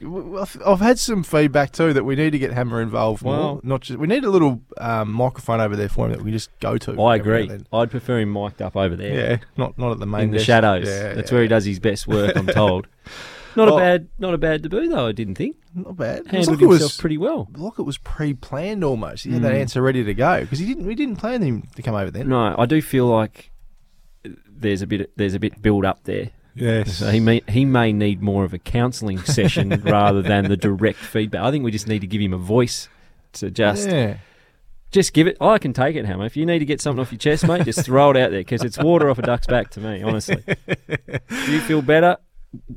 I've 0.66 0.80
had 0.80 0.98
some 1.00 1.24
feedback 1.24 1.72
too 1.72 1.94
that 1.94 2.04
we 2.04 2.16
need 2.16 2.32
to 2.32 2.40
get 2.40 2.52
Hammer 2.52 2.82
involved 2.82 3.24
more. 3.24 3.38
Well- 3.38 3.62
Not 3.64 3.82
just 3.82 4.00
we 4.00 4.08
need 4.08 4.24
a 4.24 4.30
little 4.30 4.62
um, 4.80 5.12
microphone 5.12 5.62
over 5.62 5.76
there 5.76 5.90
for 5.90 6.06
him 6.06 6.12
that 6.14 6.20
we 6.20 6.26
can 6.26 6.34
just 6.34 6.50
go 6.60 6.78
to. 6.80 7.02
I 7.02 7.16
agree. 7.16 7.50
I'd 7.72 7.92
prefer 7.92 8.20
him 8.20 8.34
mic'd 8.34 8.62
up 8.62 8.76
over 8.76 8.96
there. 8.96 9.14
Yeah, 9.14 9.38
not 9.58 9.78
not 9.78 9.92
at 9.94 10.00
the 10.00 10.06
main 10.08 10.24
in 10.26 10.32
the 10.32 10.38
desk. 10.38 10.48
shadows. 10.48 10.88
Yeah, 10.88 11.14
That's 11.14 11.32
yeah, 11.32 11.36
where 11.36 11.42
he 11.44 11.48
does 11.48 11.66
his 11.66 11.80
best 11.80 12.08
work, 12.08 12.36
I'm 12.36 12.48
told. 12.62 12.88
Not 13.56 13.68
Well- 13.68 13.78
a 13.78 13.82
bad, 13.82 14.08
not 14.20 14.34
a 14.34 14.38
bad 14.38 14.62
debut 14.64 14.90
though. 14.90 15.08
I 15.08 15.12
didn't 15.12 15.36
think 15.36 15.58
Not 15.76 15.96
bad. 15.98 16.20
It 16.20 16.24
was 16.26 16.32
handled 16.32 16.48
like 16.48 16.62
it 16.62 16.70
himself 16.72 16.82
was 16.92 16.98
pretty 16.98 17.18
well. 17.18 17.48
like 17.56 17.80
it 17.80 17.84
was 17.84 17.98
pre-planned 17.98 18.84
almost. 18.84 19.24
He 19.26 19.32
had 19.32 19.42
that 19.44 19.54
Mm. 19.54 19.62
answer 19.62 19.82
ready 19.82 20.04
to 20.04 20.14
go 20.14 20.42
because 20.42 20.60
he 20.60 20.66
didn't. 20.66 20.86
We 20.86 20.96
didn't 20.96 21.18
plan 21.18 21.42
him 21.42 21.68
to 21.76 21.82
come 21.82 21.96
over 21.96 22.12
then. 22.12 22.30
No, 22.30 22.56
I 22.58 22.66
do 22.66 22.82
feel 22.82 23.06
like 23.08 23.52
there's 24.24 24.82
a 24.82 24.88
bit, 24.88 25.12
there's 25.18 25.34
a 25.34 25.40
bit 25.40 25.62
build 25.62 25.86
up 25.86 26.04
there. 26.06 26.30
Yes. 26.56 26.98
So 26.98 27.10
he 27.10 27.20
may, 27.20 27.42
he 27.50 27.66
may 27.66 27.92
need 27.92 28.22
more 28.22 28.44
of 28.44 28.54
a 28.54 28.60
counselling 28.60 29.18
session 29.20 29.70
rather 29.86 30.22
than 30.22 30.46
the 30.50 30.56
direct 30.58 31.00
feedback. 31.00 31.42
I 31.42 31.50
think 31.52 31.64
we 31.64 31.72
just 31.72 31.88
need 31.88 32.00
to 32.02 32.08
give 32.08 32.22
him 32.22 32.34
a 32.34 32.38
voice 32.38 32.88
to 33.34 33.50
just, 33.50 33.90
yeah. 33.90 34.18
just 34.92 35.14
give 35.14 35.26
it. 35.26 35.36
I 35.42 35.58
can 35.58 35.74
take 35.74 35.96
it, 35.96 36.06
Hammer. 36.06 36.26
If 36.28 36.38
you 36.38 36.46
need 36.46 36.60
to 36.60 36.66
get 36.66 36.80
something 36.80 37.02
off 37.02 37.12
your 37.12 37.18
chest, 37.18 37.48
mate, 37.48 37.66
just 37.66 37.84
throw 37.84 38.12
it 38.12 38.18
out 38.18 38.30
there 38.30 38.42
because 38.42 38.64
it's 38.64 38.78
water 38.78 39.10
off 39.10 39.18
a 39.18 39.24
duck's 39.24 39.48
back 39.48 39.72
to 39.72 39.80
me. 39.80 40.04
Honestly, 40.04 40.44
do 40.68 41.52
you 41.52 41.60
feel 41.62 41.82
better. 41.82 42.18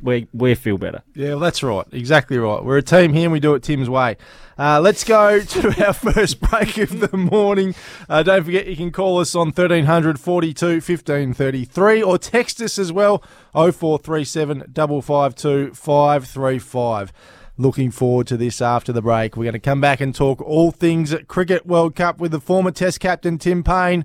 We 0.02 0.28
we 0.32 0.54
feel 0.54 0.78
better. 0.78 1.02
Yeah, 1.14 1.30
well, 1.30 1.40
that's 1.40 1.62
right. 1.62 1.86
Exactly 1.92 2.38
right. 2.38 2.64
We're 2.64 2.78
a 2.78 2.82
team 2.82 3.12
here 3.12 3.24
and 3.24 3.32
we 3.32 3.40
do 3.40 3.54
it 3.54 3.62
Tim's 3.62 3.90
way. 3.90 4.16
Uh, 4.58 4.80
let's 4.80 5.04
go 5.04 5.40
to 5.42 5.86
our 5.86 5.92
first 5.92 6.40
break 6.40 6.78
of 6.78 7.00
the 7.00 7.16
morning. 7.16 7.74
Uh, 8.08 8.22
don't 8.22 8.44
forget 8.44 8.66
you 8.66 8.76
can 8.76 8.90
call 8.90 9.18
us 9.18 9.34
on 9.34 9.48
1300 9.48 10.18
42 10.18 10.66
1533 10.66 12.02
or 12.02 12.18
text 12.18 12.60
us 12.60 12.78
as 12.78 12.92
well 12.92 13.22
0437 13.52 14.72
552 14.74 15.74
535. 15.74 17.12
Looking 17.58 17.90
forward 17.90 18.26
to 18.26 18.36
this 18.36 18.60
after 18.60 18.92
the 18.92 19.00
break. 19.00 19.36
We're 19.36 19.44
going 19.44 19.54
to 19.54 19.58
come 19.58 19.80
back 19.80 20.00
and 20.00 20.14
talk 20.14 20.42
all 20.42 20.70
things 20.70 21.14
Cricket 21.26 21.66
World 21.66 21.96
Cup 21.96 22.18
with 22.18 22.32
the 22.32 22.40
former 22.40 22.70
Test 22.70 23.00
captain 23.00 23.38
Tim 23.38 23.62
Paine. 23.62 24.04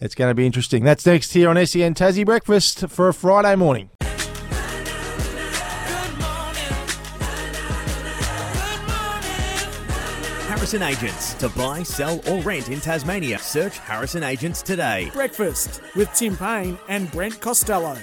It's 0.00 0.14
going 0.14 0.30
to 0.30 0.34
be 0.34 0.46
interesting. 0.46 0.84
That's 0.84 1.06
next 1.06 1.32
here 1.32 1.48
on 1.48 1.64
SEN 1.64 1.94
Tassie 1.94 2.26
Breakfast 2.26 2.88
for 2.88 3.08
a 3.08 3.14
Friday 3.14 3.54
morning. 3.56 3.90
Harrison 10.58 10.82
Agents. 10.82 11.34
To 11.34 11.48
buy, 11.50 11.84
sell, 11.84 12.20
or 12.28 12.40
rent 12.40 12.68
in 12.68 12.80
Tasmania, 12.80 13.38
search 13.38 13.78
Harrison 13.78 14.24
Agents 14.24 14.60
today. 14.60 15.08
Breakfast 15.12 15.80
with 15.94 16.12
Tim 16.14 16.36
Paine 16.36 16.76
and 16.88 17.08
Brent 17.12 17.34
Costelloe. 17.34 18.02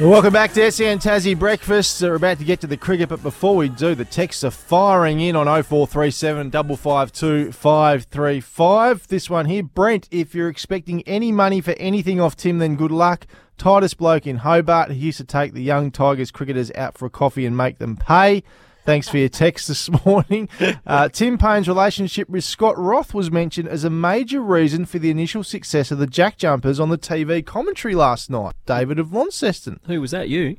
Well, 0.00 0.10
welcome 0.10 0.32
back 0.32 0.52
to 0.54 0.72
SEN 0.72 0.98
Tassie 0.98 1.38
Breakfast. 1.38 2.02
We're 2.02 2.16
about 2.16 2.38
to 2.38 2.44
get 2.44 2.60
to 2.62 2.66
the 2.66 2.76
cricket, 2.76 3.10
but 3.10 3.22
before 3.22 3.54
we 3.54 3.68
do, 3.68 3.94
the 3.94 4.04
texts 4.04 4.42
are 4.42 4.50
firing 4.50 5.20
in 5.20 5.36
on 5.36 5.46
0437 5.46 6.50
552 6.50 7.52
535. 7.52 9.06
This 9.06 9.30
one 9.30 9.46
here, 9.46 9.62
Brent, 9.62 10.08
if 10.10 10.34
you're 10.34 10.48
expecting 10.48 11.04
any 11.06 11.30
money 11.30 11.60
for 11.60 11.74
anything 11.78 12.20
off 12.20 12.34
Tim, 12.34 12.58
then 12.58 12.74
good 12.74 12.90
luck. 12.90 13.24
Titus 13.56 13.94
bloke 13.94 14.26
in 14.26 14.38
Hobart 14.38 14.90
he 14.90 14.98
used 14.98 15.18
to 15.18 15.24
take 15.24 15.52
the 15.52 15.62
young 15.62 15.92
Tigers 15.92 16.32
cricketers 16.32 16.72
out 16.74 16.98
for 16.98 17.06
a 17.06 17.10
coffee 17.10 17.46
and 17.46 17.56
make 17.56 17.78
them 17.78 17.96
pay. 17.96 18.42
Thanks 18.86 19.08
for 19.08 19.18
your 19.18 19.28
text 19.28 19.66
this 19.66 19.90
morning. 20.06 20.48
Uh, 20.86 21.08
Tim 21.08 21.38
Paine's 21.38 21.66
relationship 21.66 22.28
with 22.28 22.44
Scott 22.44 22.78
Roth 22.78 23.12
was 23.12 23.32
mentioned 23.32 23.68
as 23.68 23.82
a 23.82 23.90
major 23.90 24.40
reason 24.40 24.86
for 24.86 25.00
the 25.00 25.10
initial 25.10 25.42
success 25.42 25.90
of 25.90 25.98
the 25.98 26.06
JackJumpers 26.06 26.80
on 26.80 26.88
the 26.90 26.96
TV 26.96 27.44
commentary 27.44 27.96
last 27.96 28.30
night. 28.30 28.54
David 28.64 29.00
of 29.00 29.12
Launceston. 29.12 29.80
Who 29.86 30.00
was 30.00 30.12
that? 30.12 30.28
You? 30.28 30.56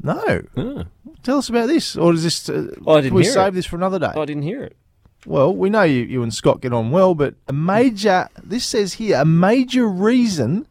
No. 0.00 0.42
Oh, 0.56 0.84
Tell 1.24 1.38
us 1.38 1.48
about 1.48 1.66
this. 1.66 1.96
Or 1.96 2.12
is 2.12 2.22
this. 2.22 2.48
Uh, 2.48 2.68
I 2.86 3.00
didn't 3.00 3.14
we 3.14 3.24
save 3.24 3.48
it. 3.48 3.56
this 3.56 3.66
for 3.66 3.74
another 3.76 3.98
day? 3.98 4.12
I 4.14 4.24
didn't 4.24 4.42
hear 4.44 4.62
it. 4.62 4.76
Well, 5.26 5.52
we 5.54 5.68
know 5.68 5.82
you, 5.82 6.02
you 6.02 6.22
and 6.22 6.32
Scott 6.32 6.60
get 6.60 6.72
on 6.72 6.92
well, 6.92 7.14
but 7.16 7.34
a 7.48 7.52
major. 7.52 8.28
This 8.42 8.64
says 8.66 8.94
here 8.94 9.18
a 9.20 9.24
major 9.24 9.88
reason 9.88 10.68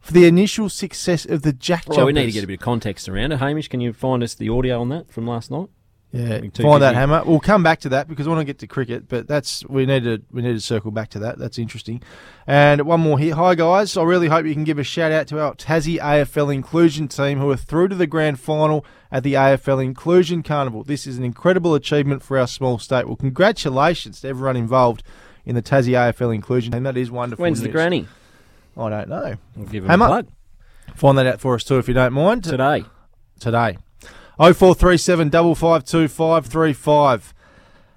for 0.00 0.12
the 0.12 0.26
initial 0.26 0.68
success 0.68 1.26
of 1.26 1.42
the 1.42 1.52
JackJumpers. 1.52 1.96
Well, 1.96 2.06
we 2.06 2.12
need 2.12 2.26
to 2.26 2.32
get 2.32 2.42
a 2.42 2.46
bit 2.48 2.54
of 2.54 2.64
context 2.64 3.08
around 3.08 3.30
it. 3.32 3.36
Hamish, 3.38 3.68
can 3.68 3.80
you 3.80 3.92
find 3.92 4.22
us 4.24 4.34
the 4.34 4.48
audio 4.48 4.80
on 4.80 4.88
that 4.88 5.12
from 5.12 5.26
last 5.28 5.50
night? 5.50 5.68
Yeah, 6.12 6.40
find 6.40 6.52
that 6.52 6.90
busy. 6.90 6.94
hammer. 6.94 7.22
We'll 7.24 7.38
come 7.38 7.62
back 7.62 7.78
to 7.80 7.88
that 7.90 8.08
because 8.08 8.26
I 8.26 8.30
want 8.30 8.40
to 8.40 8.44
get 8.44 8.58
to 8.58 8.66
cricket, 8.66 9.08
but 9.08 9.28
that's 9.28 9.64
we 9.66 9.86
need 9.86 10.02
to 10.02 10.20
we 10.32 10.42
need 10.42 10.54
to 10.54 10.60
circle 10.60 10.90
back 10.90 11.08
to 11.10 11.20
that. 11.20 11.38
That's 11.38 11.56
interesting. 11.56 12.02
And 12.48 12.82
one 12.82 13.00
more 13.00 13.16
here. 13.18 13.36
Hi 13.36 13.54
guys, 13.54 13.96
I 13.96 14.02
really 14.02 14.26
hope 14.26 14.44
you 14.44 14.54
can 14.54 14.64
give 14.64 14.78
a 14.80 14.82
shout 14.82 15.12
out 15.12 15.28
to 15.28 15.40
our 15.40 15.54
Tassie 15.54 16.00
AFL 16.00 16.52
inclusion 16.52 17.06
team 17.06 17.38
who 17.38 17.48
are 17.50 17.56
through 17.56 17.88
to 17.88 17.94
the 17.94 18.08
grand 18.08 18.40
final 18.40 18.84
at 19.12 19.22
the 19.22 19.34
AFL 19.34 19.84
Inclusion 19.84 20.42
Carnival. 20.42 20.82
This 20.82 21.06
is 21.06 21.16
an 21.16 21.24
incredible 21.24 21.74
achievement 21.76 22.24
for 22.24 22.38
our 22.38 22.46
small 22.48 22.78
state. 22.78 23.06
Well, 23.06 23.16
congratulations 23.16 24.20
to 24.22 24.28
everyone 24.28 24.56
involved 24.56 25.04
in 25.44 25.54
the 25.54 25.62
Tassie 25.62 25.92
AFL 25.92 26.34
inclusion, 26.34 26.74
and 26.74 26.84
that 26.86 26.96
is 26.96 27.10
wonderful. 27.10 27.42
When's 27.42 27.60
the 27.60 27.68
granny? 27.68 28.08
I 28.76 28.88
don't 28.88 29.08
know. 29.08 29.36
We'll 29.54 29.66
give 29.66 29.84
him 29.84 29.90
Hammer. 29.90 30.06
a 30.06 30.08
plug. 30.08 30.28
Find 30.96 31.18
that 31.18 31.26
out 31.26 31.40
for 31.40 31.54
us 31.54 31.62
too, 31.62 31.78
if 31.78 31.86
you 31.86 31.94
don't 31.94 32.12
mind. 32.12 32.42
Today. 32.44 32.84
today. 33.38 33.78
0437 34.40 35.30
552 35.30 36.08
535. 36.08 37.34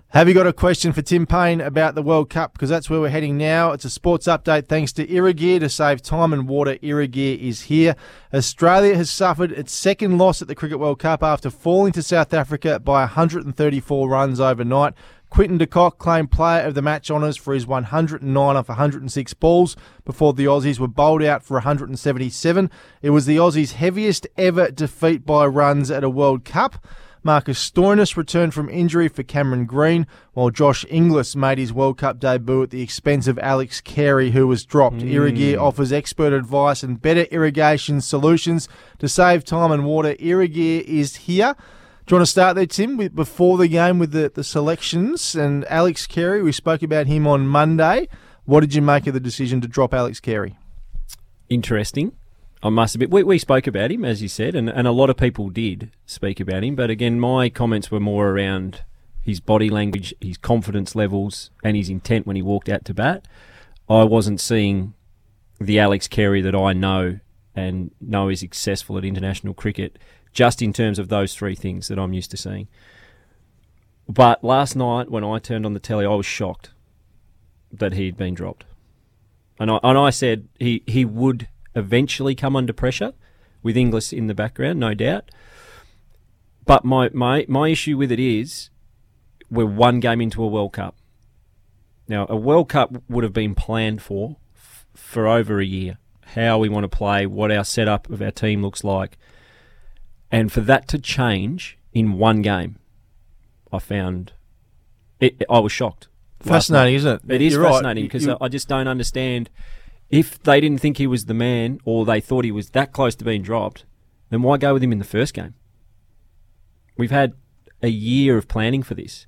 Have 0.09 0.27
you 0.27 0.33
got 0.33 0.45
a 0.45 0.51
question 0.51 0.91
for 0.91 1.01
Tim 1.01 1.25
Paine 1.25 1.61
about 1.61 1.95
the 1.95 2.01
World 2.01 2.29
Cup? 2.29 2.51
Because 2.51 2.69
that's 2.69 2.89
where 2.89 2.99
we're 2.99 3.07
heading 3.07 3.37
now. 3.37 3.71
It's 3.71 3.85
a 3.85 3.89
sports 3.89 4.27
update 4.27 4.67
thanks 4.67 4.91
to 4.93 5.07
Irrigear. 5.07 5.61
To 5.61 5.69
save 5.69 6.01
time 6.01 6.33
and 6.33 6.45
water, 6.45 6.75
Irrigear 6.83 7.39
is 7.39 7.61
here. 7.61 7.95
Australia 8.33 8.93
has 8.97 9.09
suffered 9.09 9.53
its 9.53 9.73
second 9.73 10.17
loss 10.17 10.41
at 10.41 10.49
the 10.49 10.53
Cricket 10.53 10.79
World 10.79 10.99
Cup 10.99 11.23
after 11.23 11.49
falling 11.49 11.93
to 11.93 12.03
South 12.03 12.33
Africa 12.33 12.77
by 12.77 12.99
134 13.03 14.09
runs 14.09 14.41
overnight. 14.41 14.95
Quinton 15.33 15.57
de 15.57 15.65
Kock 15.65 15.97
claimed 15.97 16.29
player 16.29 16.61
of 16.61 16.75
the 16.75 16.81
match 16.83 17.09
honours 17.09 17.35
for 17.35 17.55
his 17.55 17.65
109 17.65 18.55
off 18.55 18.69
106 18.69 19.33
balls 19.33 19.75
before 20.05 20.31
the 20.31 20.45
Aussies 20.45 20.77
were 20.77 20.87
bowled 20.87 21.23
out 21.23 21.41
for 21.43 21.55
177. 21.55 22.69
It 23.01 23.09
was 23.09 23.25
the 23.25 23.37
Aussies' 23.37 23.71
heaviest 23.71 24.27
ever 24.37 24.69
defeat 24.69 25.25
by 25.25 25.47
runs 25.47 25.89
at 25.89 26.03
a 26.03 26.09
World 26.09 26.45
Cup. 26.45 26.85
Marcus 27.23 27.67
Stoinis 27.67 28.15
returned 28.15 28.53
from 28.53 28.69
injury 28.69 29.07
for 29.07 29.23
Cameron 29.23 29.65
Green, 29.65 30.05
while 30.33 30.51
Josh 30.51 30.85
Inglis 30.87 31.35
made 31.35 31.57
his 31.57 31.73
World 31.73 31.97
Cup 31.97 32.19
debut 32.19 32.61
at 32.61 32.69
the 32.69 32.83
expense 32.83 33.25
of 33.25 33.39
Alex 33.39 33.81
Carey, 33.81 34.31
who 34.31 34.45
was 34.45 34.63
dropped. 34.63 35.01
Hmm. 35.01 35.07
Irrigear 35.07 35.59
offers 35.59 35.91
expert 35.91 36.31
advice 36.31 36.83
and 36.83 37.01
better 37.01 37.23
irrigation 37.31 38.01
solutions 38.01 38.69
to 38.99 39.09
save 39.09 39.43
time 39.43 39.71
and 39.71 39.83
water. 39.83 40.13
Irrigear 40.19 40.81
is 40.81 41.15
here. 41.15 41.55
Do 42.05 42.15
you 42.15 42.17
want 42.17 42.27
to 42.27 42.31
start 42.31 42.57
there, 42.57 42.65
Tim, 42.65 42.97
with, 42.97 43.15
before 43.15 43.57
the 43.57 43.69
game 43.69 43.97
with 43.97 44.11
the, 44.11 44.29
the 44.33 44.43
selections? 44.43 45.35
And 45.35 45.63
Alex 45.69 46.05
Carey, 46.05 46.43
we 46.43 46.51
spoke 46.51 46.83
about 46.83 47.07
him 47.07 47.25
on 47.25 47.47
Monday. 47.47 48.09
What 48.43 48.59
did 48.59 48.75
you 48.75 48.81
make 48.81 49.07
of 49.07 49.13
the 49.13 49.21
decision 49.21 49.61
to 49.61 49.69
drop 49.69 49.93
Alex 49.93 50.19
Carey? 50.19 50.57
Interesting. 51.47 52.11
I 52.61 52.67
must 52.67 52.95
admit, 52.95 53.09
we, 53.09 53.23
we 53.23 53.37
spoke 53.37 53.67
about 53.67 53.89
him, 53.89 54.03
as 54.03 54.21
you 54.21 54.27
said, 54.27 54.53
and, 54.53 54.69
and 54.69 54.85
a 54.85 54.91
lot 54.91 55.09
of 55.09 55.15
people 55.15 55.49
did 55.49 55.91
speak 56.05 56.41
about 56.41 56.61
him. 56.61 56.75
But 56.75 56.89
again, 56.89 57.21
my 57.21 57.47
comments 57.47 57.89
were 57.89 58.01
more 58.01 58.31
around 58.31 58.81
his 59.21 59.39
body 59.39 59.69
language, 59.69 60.13
his 60.19 60.37
confidence 60.37 60.95
levels, 60.95 61.51
and 61.63 61.77
his 61.77 61.87
intent 61.87 62.27
when 62.27 62.35
he 62.35 62.41
walked 62.41 62.67
out 62.67 62.83
to 62.83 62.93
bat. 62.93 63.25
I 63.87 64.03
wasn't 64.03 64.41
seeing 64.41 64.93
the 65.57 65.79
Alex 65.79 66.09
Carey 66.09 66.41
that 66.41 66.53
I 66.53 66.73
know 66.73 67.19
and 67.55 67.91
know 68.01 68.27
is 68.27 68.41
successful 68.41 68.97
at 68.97 69.05
international 69.05 69.53
cricket, 69.53 69.97
just 70.33 70.61
in 70.61 70.73
terms 70.73 70.99
of 70.99 71.09
those 71.09 71.35
three 71.35 71.55
things 71.55 71.87
that 71.87 71.99
I'm 71.99 72.13
used 72.13 72.31
to 72.31 72.37
seeing. 72.37 72.67
But 74.09 74.43
last 74.43 74.75
night, 74.75 75.09
when 75.09 75.23
I 75.23 75.39
turned 75.39 75.65
on 75.65 75.73
the 75.73 75.79
telly, 75.79 76.05
I 76.05 76.15
was 76.15 76.25
shocked 76.25 76.71
that 77.71 77.93
he'd 77.93 78.17
been 78.17 78.33
dropped. 78.33 78.65
And 79.59 79.71
I, 79.71 79.79
and 79.83 79.97
I 79.97 80.09
said 80.09 80.47
he, 80.59 80.83
he 80.85 81.05
would 81.05 81.47
eventually 81.75 82.35
come 82.35 82.55
under 82.55 82.73
pressure 82.73 83.13
with 83.61 83.77
Inglis 83.77 84.11
in 84.11 84.27
the 84.27 84.35
background, 84.35 84.79
no 84.79 84.93
doubt. 84.93 85.31
But 86.65 86.83
my, 86.83 87.09
my, 87.13 87.45
my 87.47 87.69
issue 87.69 87.97
with 87.97 88.11
it 88.11 88.19
is 88.19 88.69
we're 89.49 89.65
one 89.65 89.99
game 89.99 90.21
into 90.21 90.43
a 90.43 90.47
World 90.47 90.73
Cup. 90.73 90.95
Now, 92.07 92.25
a 92.29 92.35
World 92.35 92.69
Cup 92.69 92.91
would 93.07 93.23
have 93.23 93.33
been 93.33 93.55
planned 93.55 94.01
for 94.01 94.37
f- 94.55 94.85
for 94.93 95.27
over 95.27 95.59
a 95.59 95.65
year. 95.65 95.97
How 96.25 96.57
we 96.57 96.69
want 96.69 96.83
to 96.83 96.89
play, 96.89 97.25
what 97.25 97.51
our 97.51 97.63
setup 97.63 98.09
of 98.09 98.21
our 98.21 98.31
team 98.31 98.61
looks 98.61 98.83
like. 98.83 99.17
And 100.33 100.51
for 100.51 100.61
that 100.61 100.87
to 100.87 100.97
change 100.97 101.77
in 101.93 102.17
one 102.17 102.41
game, 102.41 102.79
I 103.71 103.77
found 103.77 104.33
it, 105.19 105.43
I 105.47 105.59
was 105.59 105.71
shocked. 105.71 106.07
Fascinating, 106.39 106.95
isn't 106.95 107.29
it? 107.29 107.35
It 107.35 107.41
is 107.41 107.53
You're 107.53 107.63
fascinating 107.63 108.05
because 108.05 108.27
I 108.27 108.47
just 108.47 108.67
don't 108.67 108.87
understand 108.87 109.51
if 110.09 110.41
they 110.41 110.59
didn't 110.59 110.81
think 110.81 110.97
he 110.97 111.05
was 111.05 111.25
the 111.25 111.35
man 111.35 111.79
or 111.85 112.03
they 112.03 112.19
thought 112.19 112.45
he 112.45 112.51
was 112.51 112.71
that 112.71 112.93
close 112.93 113.13
to 113.17 113.23
being 113.23 113.43
dropped, 113.43 113.85
then 114.31 114.41
why 114.41 114.57
go 114.57 114.73
with 114.73 114.83
him 114.83 114.91
in 114.91 114.97
the 114.97 115.05
first 115.05 115.35
game? 115.35 115.53
We've 116.97 117.11
had 117.11 117.33
a 117.83 117.89
year 117.89 118.35
of 118.35 118.47
planning 118.47 118.81
for 118.81 118.95
this. 118.95 119.27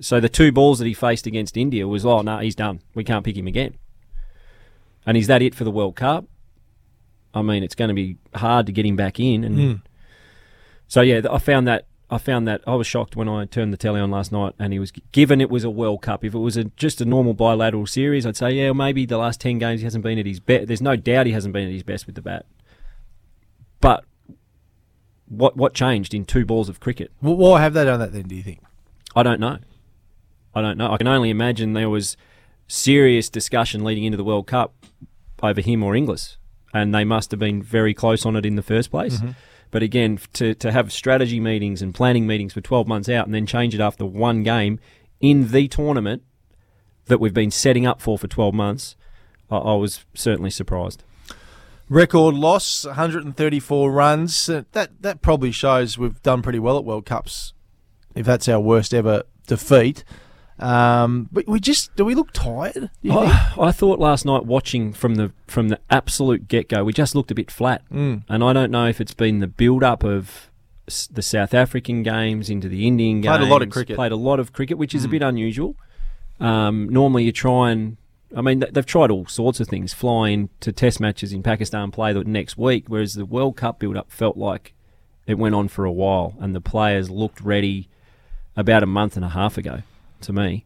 So 0.00 0.20
the 0.20 0.28
two 0.28 0.52
balls 0.52 0.78
that 0.78 0.86
he 0.86 0.94
faced 0.94 1.26
against 1.26 1.56
India 1.56 1.88
was, 1.88 2.06
oh 2.06 2.20
no, 2.20 2.38
he's 2.38 2.54
done. 2.54 2.82
We 2.94 3.02
can't 3.02 3.24
pick 3.24 3.36
him 3.36 3.48
again. 3.48 3.74
And 5.04 5.16
is 5.16 5.26
that 5.26 5.42
it 5.42 5.56
for 5.56 5.64
the 5.64 5.72
World 5.72 5.96
Cup? 5.96 6.26
I 7.34 7.42
mean, 7.42 7.62
it's 7.62 7.74
going 7.74 7.88
to 7.88 7.94
be 7.94 8.16
hard 8.34 8.66
to 8.66 8.72
get 8.72 8.84
him 8.86 8.96
back 8.96 9.18
in. 9.20 9.44
And 9.44 9.58
Hmm. 9.58 9.74
so 10.88 11.00
yeah, 11.00 11.20
I 11.30 11.38
found 11.38 11.66
that 11.68 11.86
I 12.10 12.18
found 12.18 12.46
that 12.46 12.60
I 12.66 12.74
was 12.74 12.86
shocked 12.86 13.16
when 13.16 13.26
I 13.26 13.46
turned 13.46 13.72
the 13.72 13.78
telly 13.78 13.98
on 13.98 14.10
last 14.10 14.32
night, 14.32 14.52
and 14.58 14.72
he 14.74 14.78
was 14.78 14.92
given 15.12 15.40
it 15.40 15.48
was 15.48 15.64
a 15.64 15.70
World 15.70 16.02
Cup. 16.02 16.22
If 16.26 16.34
it 16.34 16.38
was 16.38 16.58
a, 16.58 16.64
just 16.76 17.00
a 17.00 17.06
normal 17.06 17.32
bilateral 17.32 17.86
series, 17.86 18.26
I'd 18.26 18.36
say 18.36 18.50
yeah, 18.50 18.72
maybe 18.72 19.06
the 19.06 19.16
last 19.16 19.40
ten 19.40 19.58
games 19.58 19.80
he 19.80 19.84
hasn't 19.84 20.04
been 20.04 20.18
at 20.18 20.26
his 20.26 20.38
best. 20.38 20.66
There's 20.66 20.82
no 20.82 20.94
doubt 20.94 21.24
he 21.24 21.32
hasn't 21.32 21.54
been 21.54 21.66
at 21.66 21.72
his 21.72 21.82
best 21.82 22.04
with 22.06 22.14
the 22.16 22.20
bat. 22.22 22.44
But 23.80 24.04
what 25.26 25.56
what 25.56 25.72
changed 25.72 26.12
in 26.12 26.26
two 26.26 26.44
balls 26.44 26.68
of 26.68 26.80
cricket? 26.80 27.10
Well, 27.22 27.36
why 27.36 27.62
have 27.62 27.72
they 27.72 27.84
done 27.84 28.00
that 28.00 28.12
then, 28.12 28.24
do 28.28 28.34
you 28.34 28.42
think? 28.42 28.60
I 29.16 29.22
don't 29.22 29.40
know. 29.40 29.58
I 30.54 30.60
don't 30.60 30.76
know. 30.76 30.92
I 30.92 30.98
can 30.98 31.06
only 31.06 31.30
imagine 31.30 31.72
there 31.72 31.88
was 31.88 32.16
serious 32.68 33.30
discussion 33.30 33.84
leading 33.84 34.04
into 34.04 34.18
the 34.18 34.24
World 34.24 34.46
Cup 34.46 34.74
over 35.42 35.62
him 35.62 35.82
or 35.82 35.96
Inglis, 35.96 36.36
and 36.72 36.94
they 36.94 37.04
must 37.04 37.30
have 37.30 37.40
been 37.40 37.62
very 37.62 37.94
close 37.94 38.24
on 38.24 38.36
it 38.36 38.46
in 38.46 38.56
the 38.56 38.62
first 38.62 38.90
place. 38.90 39.20
But 39.70 39.82
again, 39.82 40.18
to 40.34 40.54
to 40.54 40.70
have 40.70 40.92
strategy 40.92 41.40
meetings 41.40 41.80
and 41.82 41.94
planning 41.94 42.26
meetings 42.26 42.52
for 42.52 42.60
12 42.60 42.86
months 42.86 43.08
out 43.08 43.26
and 43.26 43.34
then 43.34 43.46
change 43.46 43.74
it 43.74 43.80
after 43.80 44.04
one 44.04 44.42
game 44.42 44.78
in 45.20 45.48
the 45.48 45.66
tournament 45.68 46.22
that 47.06 47.18
we've 47.18 47.34
been 47.34 47.50
setting 47.50 47.86
up 47.86 48.00
for 48.00 48.18
for 48.18 48.28
12 48.28 48.54
months, 48.54 48.96
I, 49.50 49.56
I 49.56 49.74
was 49.74 50.04
certainly 50.14 50.50
surprised. 50.50 51.02
Record 51.88 52.34
loss, 52.34 52.84
134 52.86 53.92
runs. 53.92 54.48
Uh, 54.48 54.64
that 54.72 55.02
that 55.02 55.22
probably 55.22 55.52
shows 55.52 55.98
we've 55.98 56.22
done 56.22 56.42
pretty 56.42 56.58
well 56.58 56.78
at 56.78 56.84
World 56.84 57.06
Cups. 57.06 57.52
If 58.14 58.26
that's 58.26 58.48
our 58.48 58.60
worst 58.60 58.92
ever 58.92 59.22
defeat, 59.46 60.04
um, 60.58 61.28
but 61.32 61.46
we 61.48 61.58
just 61.60 61.94
do 61.96 62.04
we 62.04 62.14
look 62.14 62.32
tired? 62.32 62.90
I, 63.10 63.52
I 63.60 63.72
thought 63.72 63.98
last 63.98 64.24
night 64.24 64.44
watching 64.44 64.92
from 64.92 65.16
the 65.16 65.32
from 65.46 65.68
the 65.68 65.78
absolute 65.90 66.48
get 66.48 66.68
go, 66.68 66.84
we 66.84 66.92
just 66.92 67.14
looked 67.14 67.30
a 67.30 67.34
bit 67.34 67.50
flat, 67.50 67.82
Mm. 67.90 68.22
and 68.28 68.44
I 68.44 68.52
don't 68.52 68.70
know 68.70 68.86
if 68.86 69.00
it's 69.00 69.14
been 69.14 69.40
the 69.40 69.46
build 69.46 69.82
up 69.82 70.04
of 70.04 70.48
the 71.10 71.22
South 71.22 71.54
African 71.54 72.02
games 72.02 72.50
into 72.50 72.68
the 72.68 72.86
Indian 72.86 73.20
games. 73.20 73.36
Played 73.38 73.48
a 73.48 73.50
lot 73.50 73.62
of 73.62 73.70
cricket. 73.70 73.96
Played 73.96 74.12
a 74.12 74.16
lot 74.16 74.38
of 74.40 74.52
cricket, 74.52 74.78
which 74.78 74.94
is 74.94 75.04
a 75.04 75.08
bit 75.08 75.22
unusual. 75.22 75.76
Um, 76.40 76.88
normally, 76.88 77.24
you 77.24 77.32
try 77.32 77.70
and 77.70 77.96
I 78.36 78.40
mean 78.40 78.64
they've 78.72 78.86
tried 78.86 79.10
all 79.10 79.26
sorts 79.26 79.60
of 79.60 79.68
things, 79.68 79.92
flying 79.92 80.48
to 80.60 80.72
Test 80.72 81.00
matches 81.00 81.32
in 81.32 81.42
Pakistan, 81.42 81.90
play 81.90 82.12
the 82.12 82.24
next 82.24 82.56
week, 82.58 82.84
whereas 82.88 83.14
the 83.14 83.24
World 83.26 83.56
Cup 83.56 83.78
build 83.78 83.96
up 83.96 84.10
felt 84.10 84.36
like 84.36 84.74
it 85.26 85.38
went 85.38 85.54
on 85.54 85.68
for 85.68 85.84
a 85.84 85.92
while, 85.92 86.34
and 86.40 86.54
the 86.54 86.60
players 86.60 87.10
looked 87.10 87.40
ready. 87.40 87.88
about 88.54 88.82
a 88.82 88.86
month 88.86 89.16
and 89.16 89.24
a 89.24 89.30
half 89.30 89.56
ago 89.56 89.80
to 90.22 90.32
me 90.32 90.64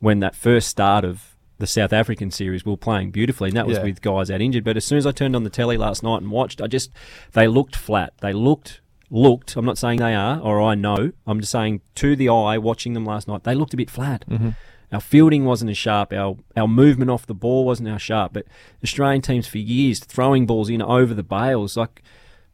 when 0.00 0.20
that 0.20 0.34
first 0.36 0.68
start 0.68 1.04
of 1.04 1.36
the 1.58 1.66
South 1.66 1.92
African 1.92 2.30
series 2.30 2.64
we 2.66 2.70
were 2.72 2.76
playing 2.76 3.10
beautifully, 3.10 3.48
and 3.48 3.56
that 3.56 3.66
was 3.66 3.78
Yeah. 3.78 3.84
with 3.84 4.02
guys 4.02 4.30
out 4.30 4.40
injured. 4.42 4.64
But 4.64 4.76
as 4.76 4.84
soon 4.84 4.98
as 4.98 5.06
I 5.06 5.10
turned 5.12 5.34
on 5.34 5.44
the 5.44 5.50
telly 5.50 5.78
last 5.78 6.02
night 6.02 6.20
and 6.20 6.30
watched, 6.30 6.60
I 6.60 6.66
just 6.66 6.90
they 7.32 7.48
looked 7.48 7.74
flat. 7.76 8.12
They 8.20 8.32
looked 8.32 8.80
looked. 9.10 9.56
I'm 9.56 9.64
not 9.64 9.78
saying 9.78 10.00
they 10.00 10.14
are, 10.14 10.40
or 10.40 10.60
I 10.60 10.74
know. 10.74 11.12
I'm 11.26 11.40
just 11.40 11.52
saying 11.52 11.80
to 11.94 12.16
the 12.16 12.28
eye, 12.28 12.58
watching 12.58 12.92
them 12.92 13.04
last 13.06 13.28
night, 13.28 13.44
they 13.44 13.54
looked 13.54 13.72
a 13.72 13.76
bit 13.76 13.88
flat. 13.88 14.24
Mm-hmm. 14.28 14.50
Our 14.92 15.00
fielding 15.00 15.44
wasn't 15.44 15.70
as 15.70 15.78
sharp. 15.78 16.12
Our 16.12 16.36
our 16.56 16.68
movement 16.68 17.10
off 17.10 17.26
the 17.26 17.34
ball 17.34 17.64
wasn't 17.64 17.88
as 17.88 18.02
sharp. 18.02 18.32
But 18.34 18.46
Australian 18.84 19.22
teams 19.22 19.46
for 19.46 19.58
years 19.58 20.00
throwing 20.00 20.44
balls 20.46 20.68
in 20.68 20.82
over 20.82 21.14
the 21.14 21.22
bails, 21.22 21.76
like 21.76 22.02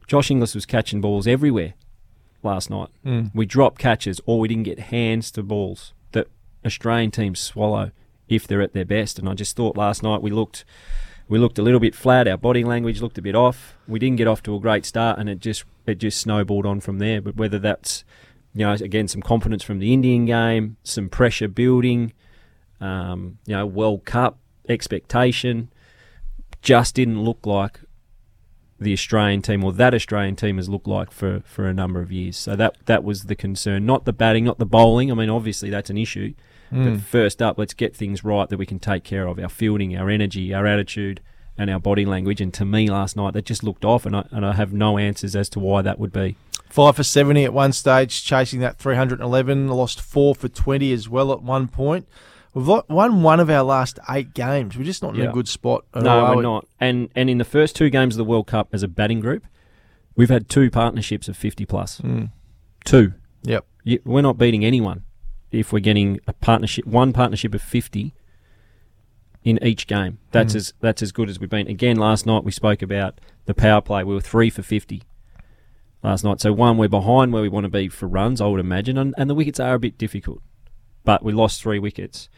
Josh 0.07 0.31
Inglis 0.31 0.55
was 0.55 0.65
catching 0.65 1.01
balls 1.01 1.27
everywhere 1.27 1.73
last 2.41 2.69
night. 2.69 2.89
Mm. 3.05 3.31
We 3.33 3.45
dropped 3.45 3.79
catches, 3.79 4.21
or 4.25 4.39
we 4.39 4.47
didn't 4.47 4.63
get 4.63 4.79
hands 4.79 5.29
to 5.31 5.43
balls 5.43 5.93
Australian 6.65 7.11
teams 7.11 7.39
swallow 7.39 7.91
if 8.27 8.47
they're 8.47 8.61
at 8.61 8.73
their 8.73 8.85
best. 8.85 9.19
And 9.19 9.27
I 9.27 9.33
just 9.33 9.55
thought 9.55 9.77
last 9.77 10.03
night 10.03 10.21
we 10.21 10.31
looked 10.31 10.65
we 11.29 11.39
looked 11.39 11.57
a 11.57 11.61
little 11.61 11.79
bit 11.79 11.95
flat. 11.95 12.27
Our 12.27 12.37
body 12.37 12.63
language 12.63 13.01
looked 13.01 13.17
a 13.17 13.21
bit 13.21 13.35
off. 13.35 13.75
We 13.87 13.99
didn't 13.99 14.17
get 14.17 14.27
off 14.27 14.43
to 14.43 14.55
a 14.55 14.59
great 14.59 14.85
start, 14.85 15.19
and 15.19 15.29
it 15.29 15.39
just 15.39 15.63
it 15.85 15.95
just 15.95 16.19
snowballed 16.19 16.65
on 16.65 16.81
from 16.81 16.99
there. 16.99 17.21
But 17.21 17.35
whether 17.35 17.59
that's 17.59 18.03
you 18.53 18.65
know 18.65 18.73
again 18.73 19.07
some 19.07 19.21
confidence 19.21 19.63
from 19.63 19.79
the 19.79 19.93
Indian 19.93 20.25
game, 20.25 20.77
some 20.83 21.09
pressure 21.09 21.47
building, 21.47 22.13
um, 22.81 23.37
you 23.45 23.55
know 23.55 23.65
World 23.65 24.05
Cup 24.05 24.37
expectation, 24.67 25.71
just 26.61 26.95
didn't 26.95 27.21
look 27.21 27.45
like 27.45 27.79
the 28.79 28.93
Australian 28.93 29.41
team 29.41 29.63
or 29.63 29.71
that 29.73 29.93
Australian 29.93 30.35
team 30.35 30.57
has 30.57 30.67
looked 30.67 30.87
like 30.87 31.11
for, 31.11 31.41
for 31.45 31.67
a 31.67 31.73
number 31.73 32.01
of 32.01 32.11
years. 32.11 32.37
So 32.37 32.55
that 32.55 32.75
that 32.85 33.03
was 33.03 33.23
the 33.23 33.35
concern, 33.35 33.85
not 33.85 34.05
the 34.05 34.13
batting, 34.13 34.43
not 34.43 34.59
the 34.59 34.65
bowling. 34.65 35.11
I 35.11 35.15
mean, 35.15 35.29
obviously 35.29 35.69
that's 35.69 35.89
an 35.89 35.97
issue. 35.97 36.33
But 36.73 37.01
first 37.01 37.41
up, 37.41 37.57
let's 37.57 37.73
get 37.73 37.95
things 37.95 38.23
right 38.23 38.49
that 38.49 38.57
we 38.57 38.65
can 38.65 38.79
take 38.79 39.03
care 39.03 39.27
of 39.27 39.37
our 39.39 39.49
fielding, 39.49 39.95
our 39.95 40.09
energy, 40.09 40.53
our 40.53 40.65
attitude, 40.65 41.21
and 41.57 41.69
our 41.69 41.79
body 41.79 42.05
language. 42.05 42.41
And 42.41 42.53
to 42.55 42.65
me, 42.65 42.89
last 42.89 43.15
night 43.15 43.33
that 43.33 43.45
just 43.45 43.63
looked 43.63 43.85
off, 43.85 44.05
and 44.05 44.15
I 44.15 44.25
and 44.31 44.45
I 44.45 44.53
have 44.53 44.73
no 44.73 44.97
answers 44.97 45.35
as 45.35 45.49
to 45.49 45.59
why 45.59 45.81
that 45.83 45.99
would 45.99 46.11
be. 46.11 46.35
Five 46.69 46.95
for 46.95 47.03
70 47.03 47.43
at 47.45 47.53
one 47.53 47.71
stage, 47.71 48.23
chasing 48.25 48.59
that 48.61 48.79
311. 48.79 49.67
Lost 49.67 50.01
four 50.01 50.33
for 50.33 50.47
20 50.47 50.91
as 50.91 51.07
well 51.07 51.31
at 51.31 51.43
one 51.43 51.67
point. 51.67 52.07
We've 52.55 52.67
won 52.67 53.21
one 53.21 53.39
of 53.39 53.49
our 53.49 53.61
last 53.63 53.99
eight 54.09 54.33
games. 54.33 54.75
We're 54.77 54.83
just 54.83 55.03
not 55.03 55.13
in 55.15 55.21
Yeah. 55.21 55.29
a 55.29 55.33
good 55.33 55.47
spot. 55.47 55.85
at 55.93 56.01
No, 56.03 56.23
we're 56.31 56.37
we? 56.37 56.41
not. 56.43 56.67
And 56.79 57.09
and 57.15 57.29
in 57.29 57.37
the 57.37 57.45
first 57.45 57.75
two 57.75 57.89
games 57.91 58.15
of 58.15 58.17
the 58.17 58.23
World 58.25 58.47
Cup 58.47 58.69
as 58.73 58.81
a 58.81 58.87
batting 58.87 59.19
group, 59.19 59.45
we've 60.15 60.29
had 60.29 60.49
two 60.49 60.71
partnerships 60.71 61.27
of 61.27 61.37
fifty 61.37 61.65
plus. 61.65 62.01
Mm. 62.01 62.31
Two. 62.85 63.13
Yep. 63.43 63.65
We're 64.05 64.21
not 64.21 64.37
beating 64.37 64.63
anyone 64.65 65.03
if 65.53 65.71
we're 65.71 65.79
getting 65.79 66.19
a 66.27 66.33
partnership, 66.33 66.85
one 66.85 67.13
partnership 67.13 67.53
of 67.53 67.61
fifty 67.61 68.13
in 69.43 69.59
each 69.63 69.87
game. 69.87 70.19
That's 70.31 70.53
Mm. 70.53 70.57
as 70.57 70.73
that's 70.79 71.01
as 71.01 71.11
good 71.11 71.29
as 71.29 71.39
we've 71.39 71.49
been. 71.49 71.67
Again, 71.67 71.97
last 71.97 72.25
night 72.25 72.43
we 72.43 72.51
spoke 72.51 72.81
about 72.81 73.19
the 73.45 73.53
power 73.53 73.81
play. 73.81 74.03
We 74.03 74.13
were 74.13 74.21
three 74.21 74.49
for 74.49 74.61
fifty 74.63 75.03
last 76.01 76.23
night. 76.23 76.39
So 76.41 76.53
one, 76.53 76.77
we're 76.77 76.87
behind 76.89 77.33
where 77.33 77.41
we 77.41 77.49
want 77.49 77.65
to 77.65 77.69
be 77.69 77.87
for 77.89 78.07
runs, 78.07 78.39
I 78.41 78.47
would 78.47 78.59
imagine, 78.59 78.97
and, 78.97 79.13
and 79.17 79.29
the 79.29 79.35
wickets 79.35 79.59
are 79.59 79.73
a 79.75 79.79
bit 79.79 79.97
difficult. 79.97 80.41
But 81.03 81.23
we 81.23 81.33
lost 81.33 81.61
three 81.61 81.79
wickets. 81.79 82.29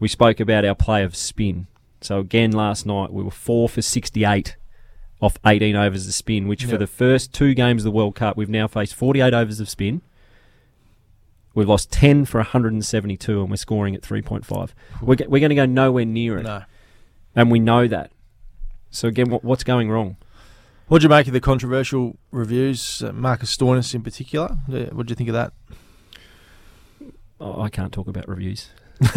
We 0.00 0.08
spoke 0.08 0.40
about 0.40 0.64
our 0.64 0.74
play 0.74 1.02
of 1.02 1.14
spin. 1.14 1.66
So 2.00 2.18
again, 2.18 2.50
last 2.52 2.86
night 2.86 3.12
we 3.12 3.22
were 3.22 3.30
four 3.30 3.68
for 3.68 3.82
sixty-eight 3.82 4.56
off 5.20 5.38
18 5.46 5.74
overs 5.76 6.06
of 6.06 6.12
spin, 6.12 6.48
which 6.48 6.64
for 6.64 6.76
the 6.76 6.86
first 6.86 7.32
two 7.32 7.54
games 7.54 7.82
of 7.82 7.84
the 7.84 7.96
World 7.96 8.14
Cup, 8.14 8.36
we've 8.36 8.48
now 8.48 8.66
faced 8.66 8.94
48 8.94 9.32
overs 9.32 9.58
of 9.60 9.70
spin. 9.70 10.02
We've 11.54 11.68
lost 11.68 11.90
10 11.92 12.24
for 12.24 12.38
172, 12.38 13.40
and 13.40 13.48
we're 13.50 13.56
scoring 13.56 13.94
at 13.94 14.02
3.5. 14.02 14.70
We're, 15.00 15.16
we're 15.28 15.38
going 15.40 15.50
to 15.50 15.54
go 15.54 15.66
nowhere 15.66 16.04
near 16.04 16.38
it, 16.38 16.42
No. 16.44 16.64
and 17.36 17.50
we 17.50 17.60
know 17.60 17.86
that. 17.86 18.10
So 18.90 19.08
again, 19.08 19.30
what, 19.30 19.44
what's 19.44 19.64
going 19.64 19.90
wrong? 19.90 20.16
What 20.88 21.00
do 21.00 21.04
you 21.04 21.08
make 21.08 21.26
of 21.26 21.32
the 21.32 21.40
controversial 21.40 22.16
reviews, 22.30 23.02
uh, 23.02 23.12
Marcus 23.12 23.56
Stoinis 23.56 23.94
in 23.94 24.02
particular? 24.02 24.48
What 24.66 25.06
do 25.06 25.12
you 25.12 25.16
think 25.16 25.28
of 25.30 25.34
that? 25.34 25.52
Oh, 27.40 27.62
I 27.62 27.68
can't 27.68 27.92
talk 27.92 28.06
about 28.08 28.28
reviews. 28.28 28.70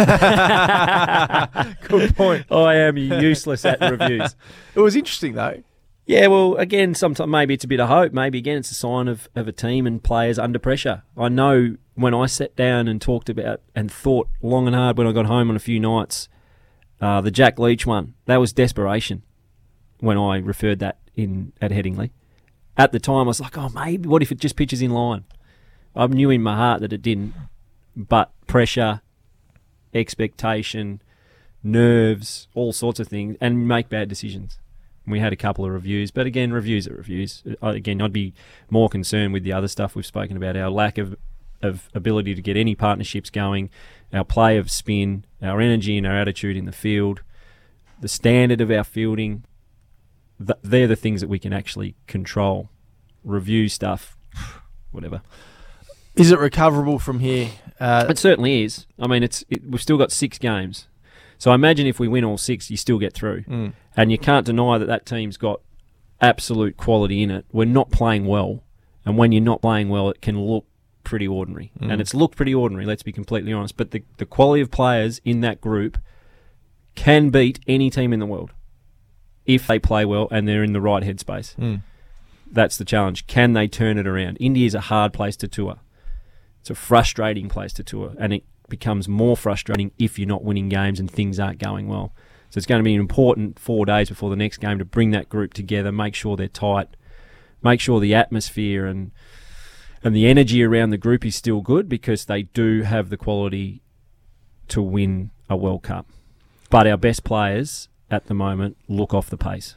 Good 1.88 2.16
point. 2.16 2.52
I 2.52 2.76
am 2.76 2.98
useless 2.98 3.66
at 3.66 3.80
reviews. 3.82 4.36
It 4.76 4.80
was 4.80 4.96
interesting 4.96 5.34
though. 5.34 5.64
Yeah, 6.08 6.28
well, 6.28 6.56
again, 6.56 6.96
sometimes 6.96 7.30
maybe 7.30 7.54
it's 7.54 7.66
a 7.66 7.68
bit 7.68 7.82
of 7.82 7.90
hope. 7.90 8.14
Maybe 8.14 8.38
again, 8.38 8.60
it's 8.60 8.72
a 8.72 8.76
sign 8.76 9.10
of, 9.10 9.28
of 9.36 9.50
a 9.50 9.52
team 9.52 9.86
and 9.86 10.02
players 10.02 10.40
under 10.40 10.58
pressure. 10.58 11.04
I 11.18 11.28
know 11.28 11.76
when 11.96 12.14
I 12.14 12.28
sat 12.28 12.56
down 12.56 12.88
and 12.88 13.02
talked 13.02 13.28
about 13.28 13.62
and 13.76 13.92
thought 13.92 14.30
long 14.42 14.68
and 14.68 14.76
hard 14.76 14.98
when 14.98 15.06
I 15.06 15.12
got 15.12 15.26
home 15.26 15.50
on 15.50 15.58
a 15.58 15.60
few 15.60 15.82
nights, 15.82 16.30
uh, 17.02 17.20
the 17.20 17.30
Jack 17.30 17.60
Leach 17.60 17.86
one, 17.86 18.14
that 18.26 18.38
was 18.38 18.54
desperation 18.54 19.22
when 20.00 20.18
I 20.18 20.38
referred 20.38 20.80
that 20.80 20.98
in 21.14 21.52
at 21.60 21.72
Headingley. 21.72 22.12
At 22.78 22.94
the 22.94 23.02
time, 23.02 23.26
I 23.26 23.28
was 23.28 23.42
like, 23.42 23.58
oh, 23.58 23.68
maybe 23.76 24.08
what 24.08 24.22
if 24.22 24.32
it 24.32 24.40
just 24.40 24.56
pitches 24.56 24.82
in 24.82 24.92
line? 24.92 25.26
I 25.94 26.08
knew 26.08 26.30
in 26.30 26.42
my 26.42 26.56
heart 26.56 26.80
that 26.80 26.94
it 26.94 27.02
didn't, 27.02 27.34
but 27.98 28.32
pressure, 28.48 29.02
expectation, 29.94 31.02
nerves, 31.62 32.48
all 32.54 32.72
sorts 32.72 33.02
of 33.02 33.10
things, 33.10 33.36
and 33.42 33.68
make 33.68 33.90
bad 33.90 34.08
decisions. 34.08 34.58
We 35.08 35.20
had 35.20 35.32
a 35.32 35.38
couple 35.38 35.66
of 35.66 35.72
reviews, 35.72 36.12
but 36.12 36.26
again, 36.26 36.52
reviews 36.52 36.88
are 36.88 36.94
reviews. 36.96 37.44
Again, 37.62 38.02
I'd 38.02 38.12
be 38.14 38.34
more 38.70 38.90
concerned 38.90 39.32
with 39.34 39.44
the 39.44 39.54
other 39.54 39.68
stuff 39.70 39.96
we've 39.96 40.06
spoken 40.06 40.36
about, 40.36 40.58
our 40.58 40.70
lack 40.70 40.98
of, 40.98 41.16
of 41.62 41.90
ability 41.94 42.36
to 42.36 42.42
get 42.42 42.58
any 42.58 42.76
partnerships 42.76 43.30
going, 43.30 43.70
our 44.14 44.26
play 44.26 44.58
of 44.58 44.70
spin, 44.70 45.24
our 45.42 45.62
energy 45.62 45.98
and 45.98 46.06
our 46.06 46.16
attitude 46.18 46.58
in 46.58 46.66
the 46.66 46.72
field, 46.74 47.22
the 48.02 48.08
standard 48.10 48.60
of 48.62 48.70
our 48.70 48.84
fielding. 48.84 49.46
Th- 50.46 50.60
they're 50.62 50.88
the 50.88 50.96
things 50.96 51.22
that 51.22 51.30
we 51.30 51.40
can 51.40 51.54
actually 51.54 51.96
control. 52.06 52.70
Review 53.24 53.70
stuff, 53.70 54.18
whatever. 54.92 55.22
Is 56.16 56.32
it 56.32 56.40
recoverable 56.40 57.00
from 57.00 57.20
here? 57.20 57.50
Uh, 57.80 58.06
It 58.10 58.18
certainly 58.18 58.64
is. 58.64 58.88
I 59.00 59.08
mean, 59.08 59.24
it's 59.24 59.46
it, 59.50 59.64
we've 59.70 59.82
still 59.82 59.98
got 59.98 60.12
six 60.12 60.38
games, 60.38 60.88
so 61.38 61.52
I 61.52 61.56
imagine 61.56 61.88
if 61.88 62.00
we 62.00 62.08
win 62.08 62.24
all 62.24 62.38
six, 62.38 62.70
you 62.72 62.78
still 62.78 63.00
get 63.00 63.14
through. 63.14 63.44
mm. 63.44 63.74
And 63.96 64.12
you 64.12 64.18
can't 64.18 64.46
deny 64.46 64.78
that 64.78 64.86
that 64.86 65.06
team's 65.06 65.38
got 65.38 65.62
absolute 66.22 66.78
quality 66.78 67.22
in 67.24 67.32
it. 67.32 67.46
We're 67.52 67.66
not 67.66 67.92
playing 67.92 68.26
well, 68.26 68.64
and 69.06 69.18
when 69.18 69.32
you're 69.32 69.42
not 69.42 69.62
playing 69.62 69.90
well, 69.90 70.10
it 70.10 70.22
can 70.22 70.40
look 70.40 70.66
pretty 71.04 71.28
ordinary, 71.28 71.72
Mm. 71.80 71.92
and 71.92 72.02
it's 72.02 72.14
looked 72.14 72.36
pretty 72.36 72.54
ordinary. 72.54 72.86
Let's 72.86 73.04
be 73.04 73.12
completely 73.12 73.54
honest. 73.54 73.78
But 73.78 73.92
the 73.92 74.04
the 74.18 74.26
quality 74.26 74.62
of 74.62 74.70
players 74.72 75.20
in 75.24 75.42
that 75.42 75.62
group 75.62 75.98
can 76.96 77.30
beat 77.30 77.60
any 77.68 77.90
team 77.90 78.12
in 78.14 78.20
the 78.20 78.26
world 78.26 78.52
if 79.46 79.68
they 79.68 79.80
play 79.80 80.04
well 80.04 80.28
and 80.32 80.48
they're 80.48 80.64
in 80.64 80.74
the 80.74 80.82
right 80.82 81.04
headspace. 81.04 81.56
Mm. 81.56 81.82
That's 82.52 82.78
the 82.78 82.86
challenge. 82.86 83.28
Can 83.28 83.54
they 83.54 83.68
turn 83.68 83.98
it 83.98 84.08
around? 84.08 84.38
India 84.40 84.66
is 84.66 84.76
a 84.76 84.82
hard 84.82 85.14
place 85.14 85.36
to 85.38 85.48
tour. 85.48 85.78
It's 86.62 86.70
a 86.70 86.76
frustrating 86.76 87.48
place 87.50 87.72
to 87.74 87.84
tour, 87.84 88.14
and 88.20 88.34
it 88.34 88.44
becomes 88.70 89.08
more 89.08 89.38
frustrating 89.38 89.92
if 89.98 90.18
you're 90.18 90.28
not 90.28 90.44
winning 90.44 90.70
games 90.70 91.00
and 91.00 91.10
things 91.10 91.40
aren't 91.40 91.60
going 91.60 91.88
well. 91.88 92.14
So 92.50 92.58
it's 92.58 92.68
going 92.68 92.80
to 92.80 92.84
be 92.84 92.94
an 92.94 93.02
important 93.02 93.60
four 93.60 93.86
days 93.86 94.10
before 94.10 94.30
the 94.30 94.36
next 94.36 94.58
game 94.58 94.80
to 94.80 94.86
bring 94.86 95.12
that 95.12 95.30
group 95.30 95.54
together, 95.54 95.92
make 95.92 96.16
sure 96.16 96.38
they're 96.38 96.48
tight, 96.48 96.88
make 97.62 97.80
sure 97.80 98.00
the 98.00 98.16
atmosphere 98.16 98.86
and 98.86 99.12
and 100.04 100.16
the 100.16 100.28
energy 100.28 100.64
around 100.64 100.92
the 100.92 100.98
group 100.98 101.26
is 101.26 101.36
still 101.36 101.60
good 101.60 101.90
because 101.90 102.26
they 102.26 102.44
do 102.44 102.84
have 102.84 103.10
the 103.10 103.18
quality 103.18 103.82
to 104.68 104.82
win 104.82 105.32
a 105.50 105.58
World 105.58 105.84
Cup. 105.84 106.08
But 106.70 106.88
our 106.88 106.98
best 106.98 107.24
players 107.24 107.90
at 108.10 108.28
the 108.28 108.34
moment 108.34 108.78
look 108.88 109.14
off 109.14 109.30
the 109.30 109.38
pace. 109.38 109.76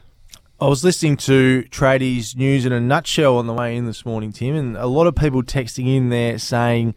I 0.59 0.67
was 0.67 0.83
listening 0.83 1.17
to 1.17 1.63
Tradies 1.71 2.35
News 2.35 2.67
in 2.67 2.71
a 2.71 2.79
nutshell 2.79 3.37
on 3.37 3.47
the 3.47 3.53
way 3.53 3.75
in 3.75 3.87
this 3.87 4.05
morning, 4.05 4.31
Tim, 4.31 4.55
and 4.55 4.77
a 4.77 4.85
lot 4.85 5.07
of 5.07 5.15
people 5.15 5.41
texting 5.41 5.87
in 5.87 6.09
there 6.09 6.37
saying, 6.37 6.93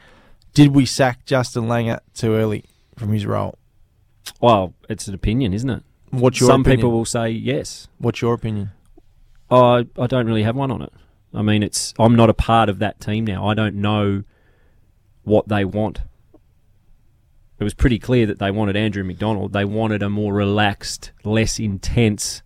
"Did 0.55 0.75
we 0.75 0.87
sack 0.87 1.27
Justin 1.27 1.65
Langer 1.65 2.01
too 2.15 2.35
early 2.35 2.65
from 2.97 3.13
his 3.13 3.27
role?" 3.27 3.59
Well, 4.41 4.75
it's 4.89 5.07
an 5.09 5.15
opinion, 5.15 5.53
isn't 5.53 5.69
it? 5.69 5.83
What's 6.11 6.41
your 6.41 6.49
Some 6.49 6.63
opinion? 6.63 6.79
people 6.79 6.91
will 6.93 7.05
say 7.05 7.29
yes. 7.31 7.89
What's 7.99 8.23
your 8.23 8.35
opinion? 8.35 8.71
I 9.51 9.87
I 9.99 10.07
don't 10.07 10.27
really 10.27 10.45
have 10.45 10.57
one 10.57 10.71
on 10.71 10.81
it. 10.83 10.93
I 11.35 11.43
mean, 11.43 11.63
it's 11.63 11.93
I'm 11.99 12.17
not 12.17 12.31
a 12.31 12.35
part 12.35 12.69
of 12.69 12.79
that 12.79 13.01
team 13.01 13.27
now. 13.27 13.47
I 13.47 13.55
don't 13.55 13.77
know 13.77 14.23
what 15.25 15.49
they 15.49 15.65
want. 15.65 16.01
It 17.59 17.65
was 17.65 17.75
pretty 17.75 17.99
clear 17.99 18.27
that 18.27 18.39
they 18.39 18.51
wanted 18.51 18.77
Andrew 18.77 19.05
McDonald. 19.05 19.53
They 19.53 19.65
wanted 19.65 20.03
a 20.03 20.11
more 20.11 20.35
relaxed, 20.35 21.13
less 21.25 21.59
intense 21.59 22.43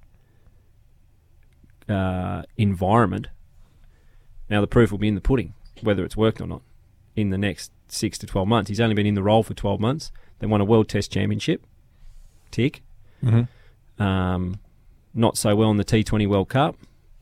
uh, 1.88 2.42
environment. 2.56 3.28
Now 4.50 4.60
the 4.60 4.66
proof 4.66 4.90
will 4.90 4.98
be 4.98 5.08
in 5.08 5.14
the 5.14 5.20
pudding, 5.20 5.54
whether 5.82 6.04
it's 6.04 6.16
worked 6.16 6.40
or 6.40 6.46
not, 6.46 6.62
in 7.16 7.30
the 7.30 7.38
next 7.38 7.72
six 7.92 8.18
to 8.18 8.26
twelve 8.26 8.48
months. 8.48 8.68
He's 8.68 8.80
only 8.80 8.94
been 8.94 9.06
in 9.06 9.14
the 9.14 9.22
role 9.22 9.42
for 9.42 9.54
twelve 9.54 9.80
months. 9.80 10.10
They 10.38 10.46
won 10.46 10.60
a 10.60 10.64
World 10.64 10.88
Test 10.88 11.12
Championship. 11.12 11.66
Tick. 12.50 12.82
Mm-hmm. 13.22 14.02
Um, 14.02 14.60
not 15.14 15.36
so 15.36 15.56
well 15.56 15.70
in 15.70 15.76
the 15.76 15.84
T20 15.84 16.28
World 16.28 16.48
Cup 16.48 16.76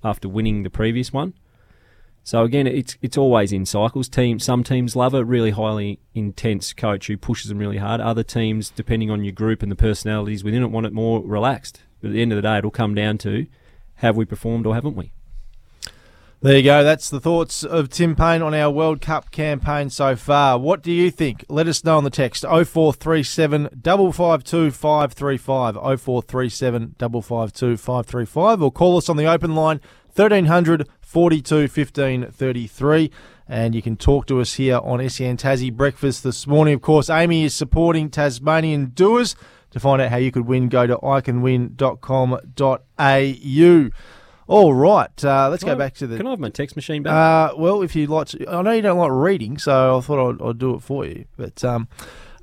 after 0.04 0.28
winning 0.28 0.62
the 0.62 0.70
previous 0.70 1.12
one. 1.12 1.34
So 2.22 2.42
again, 2.42 2.66
it's 2.66 2.96
it's 3.02 3.16
always 3.16 3.52
in 3.52 3.64
cycles. 3.64 4.08
Team 4.08 4.40
some 4.40 4.64
teams 4.64 4.96
love 4.96 5.14
a 5.14 5.24
really 5.24 5.52
highly 5.52 6.00
intense 6.12 6.72
coach 6.72 7.06
who 7.06 7.16
pushes 7.16 7.48
them 7.48 7.58
really 7.58 7.76
hard. 7.76 8.00
Other 8.00 8.24
teams, 8.24 8.70
depending 8.70 9.10
on 9.10 9.22
your 9.22 9.32
group 9.32 9.62
and 9.62 9.70
the 9.70 9.76
personalities 9.76 10.42
within 10.42 10.64
it, 10.64 10.66
want 10.72 10.86
it 10.86 10.92
more 10.92 11.22
relaxed. 11.22 11.82
But 12.00 12.08
at 12.08 12.14
the 12.14 12.22
end 12.22 12.32
of 12.32 12.36
the 12.36 12.42
day, 12.42 12.58
it'll 12.58 12.72
come 12.72 12.94
down 12.96 13.18
to 13.18 13.46
have 13.96 14.16
we 14.16 14.24
performed 14.24 14.66
or 14.66 14.74
haven't 14.74 14.96
we? 14.96 15.12
There 16.42 16.58
you 16.58 16.62
go. 16.62 16.84
That's 16.84 17.08
the 17.08 17.18
thoughts 17.18 17.64
of 17.64 17.88
Tim 17.88 18.14
Paine 18.14 18.42
on 18.42 18.52
our 18.52 18.70
World 18.70 19.00
Cup 19.00 19.30
campaign 19.30 19.88
so 19.88 20.14
far. 20.14 20.58
What 20.58 20.82
do 20.82 20.92
you 20.92 21.10
think? 21.10 21.46
Let 21.48 21.66
us 21.66 21.82
know 21.82 21.96
on 21.96 22.04
the 22.04 22.10
text 22.10 22.42
0437 22.42 23.80
552 23.82 24.70
535 24.70 25.76
0437 25.76 26.94
552 26.98 27.78
535 27.78 28.62
or 28.62 28.70
call 28.70 28.98
us 28.98 29.08
on 29.08 29.16
the 29.16 29.24
open 29.24 29.54
line 29.54 29.80
1300 30.14 30.86
42 31.00 31.68
15 31.68 32.30
33 32.30 33.10
and 33.48 33.74
you 33.74 33.80
can 33.80 33.96
talk 33.96 34.26
to 34.26 34.38
us 34.40 34.52
here 34.54 34.78
on 34.82 34.98
SEN 35.08 35.38
Tassie 35.38 35.72
Breakfast 35.72 36.22
this 36.22 36.46
morning. 36.46 36.74
Of 36.74 36.82
course, 36.82 37.08
Amy 37.08 37.44
is 37.44 37.54
supporting 37.54 38.10
Tasmanian 38.10 38.92
doers. 38.94 39.36
To 39.70 39.80
find 39.80 40.02
out 40.02 40.10
how 40.10 40.16
you 40.16 40.32
could 40.32 40.46
win, 40.46 40.68
go 40.68 40.86
to 40.86 40.98
iCanWin.com.au. 40.98 43.90
All 44.48 44.72
right, 44.74 45.24
uh, 45.24 45.48
let's 45.50 45.64
Can 45.64 45.70
go 45.70 45.74
I- 45.74 45.78
back 45.86 45.94
to 45.94 46.06
the. 46.06 46.16
Can 46.18 46.26
I 46.26 46.30
have 46.30 46.38
my 46.38 46.50
text 46.50 46.76
machine 46.76 47.02
back? 47.02 47.12
Uh, 47.12 47.56
well, 47.56 47.82
if 47.82 47.96
you 47.96 48.06
like, 48.06 48.28
to, 48.28 48.48
I 48.48 48.62
know 48.62 48.70
you 48.72 48.82
don't 48.82 48.98
like 48.98 49.10
reading, 49.10 49.58
so 49.58 49.98
I 49.98 50.00
thought 50.00 50.30
I'd, 50.30 50.42
I'd 50.42 50.58
do 50.58 50.74
it 50.74 50.80
for 50.82 51.04
you. 51.04 51.24
But 51.36 51.64
um, 51.64 51.88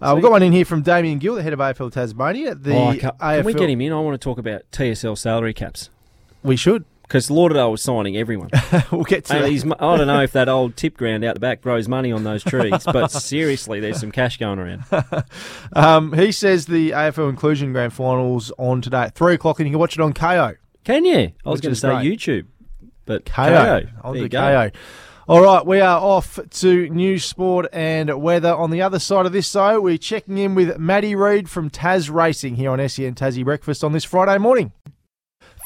uh, 0.01 0.11
we've 0.13 0.21
got 0.21 0.31
one 0.31 0.43
in 0.43 0.51
here 0.51 0.65
from 0.65 0.81
Damien 0.81 1.17
Gill, 1.19 1.35
the 1.35 1.43
head 1.43 1.53
of 1.53 1.59
AFL 1.59 1.93
Tasmania. 1.93 2.55
The 2.55 2.75
Oh, 2.75 2.91
can, 2.97 3.11
AFL, 3.11 3.35
can 3.37 3.45
we 3.45 3.53
get 3.53 3.69
him 3.69 3.79
in? 3.81 3.93
I 3.93 3.99
want 4.01 4.19
to 4.19 4.23
talk 4.23 4.37
about 4.37 4.63
TSL 4.73 5.17
salary 5.17 5.53
caps 5.53 5.89
We 6.43 6.57
should. 6.57 6.83
because 7.03 7.31
Lauderdale 7.31 7.71
was 7.71 7.81
signing 7.81 8.17
everyone. 8.17 8.49
we'll 8.91 9.03
get 9.05 9.23
to 9.25 9.37
I 9.37 9.49
don't 9.97 10.07
know 10.07 10.21
if 10.23 10.33
that 10.33 10.49
old 10.49 10.75
tip 10.75 10.97
ground 10.97 11.23
out 11.23 11.35
the 11.35 11.39
back 11.39 11.61
grows 11.61 11.87
money 11.87 12.11
on 12.11 12.25
those 12.25 12.43
trees, 12.43 12.83
but 12.83 13.07
seriously, 13.11 13.79
there's 13.79 14.01
some 14.01 14.11
cash 14.11 14.37
going 14.37 14.59
around. 14.59 14.83
Um, 15.71 16.11
he 16.11 16.33
says 16.33 16.65
the 16.65 16.91
AFL 16.91 17.29
Inclusion 17.29 17.71
Grand 17.71 17.93
Finals 17.93 18.51
on 18.57 18.81
today 18.81 19.03
at 19.03 19.15
three 19.15 19.35
o'clock, 19.35 19.61
and 19.61 19.67
you 19.69 19.71
can 19.71 19.79
watch 19.79 19.93
it 19.95 20.01
on 20.01 20.11
Kayo. 20.13 20.57
Can 20.83 21.05
you? 21.05 21.31
I 21.45 21.49
was 21.49 21.61
going 21.61 21.73
to 21.73 21.79
say 21.79 21.89
great. 21.89 22.05
YouTube, 22.05 22.45
but 23.05 23.25
Kayo. 23.25 23.85
Kayo. 23.85 23.89
On 24.03 24.17
There 24.17 24.27
go. 24.27 24.37
Kayo. 24.39 24.73
All 25.25 25.41
right, 25.41 25.65
we 25.65 25.79
are 25.79 26.01
off 26.01 26.37
to 26.49 26.89
news, 26.89 27.23
sport, 27.23 27.67
and 27.71 28.21
weather. 28.21 28.53
On 28.53 28.71
the 28.71 28.81
other 28.81 28.99
side 28.99 29.25
of 29.25 29.31
this, 29.31 29.49
though, 29.53 29.79
we're 29.79 29.97
checking 29.97 30.37
in 30.37 30.53
with 30.53 30.77
Matty 30.77 31.15
Reid 31.15 31.49
from 31.49 31.69
Tasracing 31.69 32.55
here 32.57 32.71
on 32.71 32.89
SEN 32.89 33.15
Tassie 33.15 33.45
Breakfast 33.45 33.85
on 33.85 33.93
this 33.93 34.03
Friday 34.03 34.37
morning. 34.37 34.73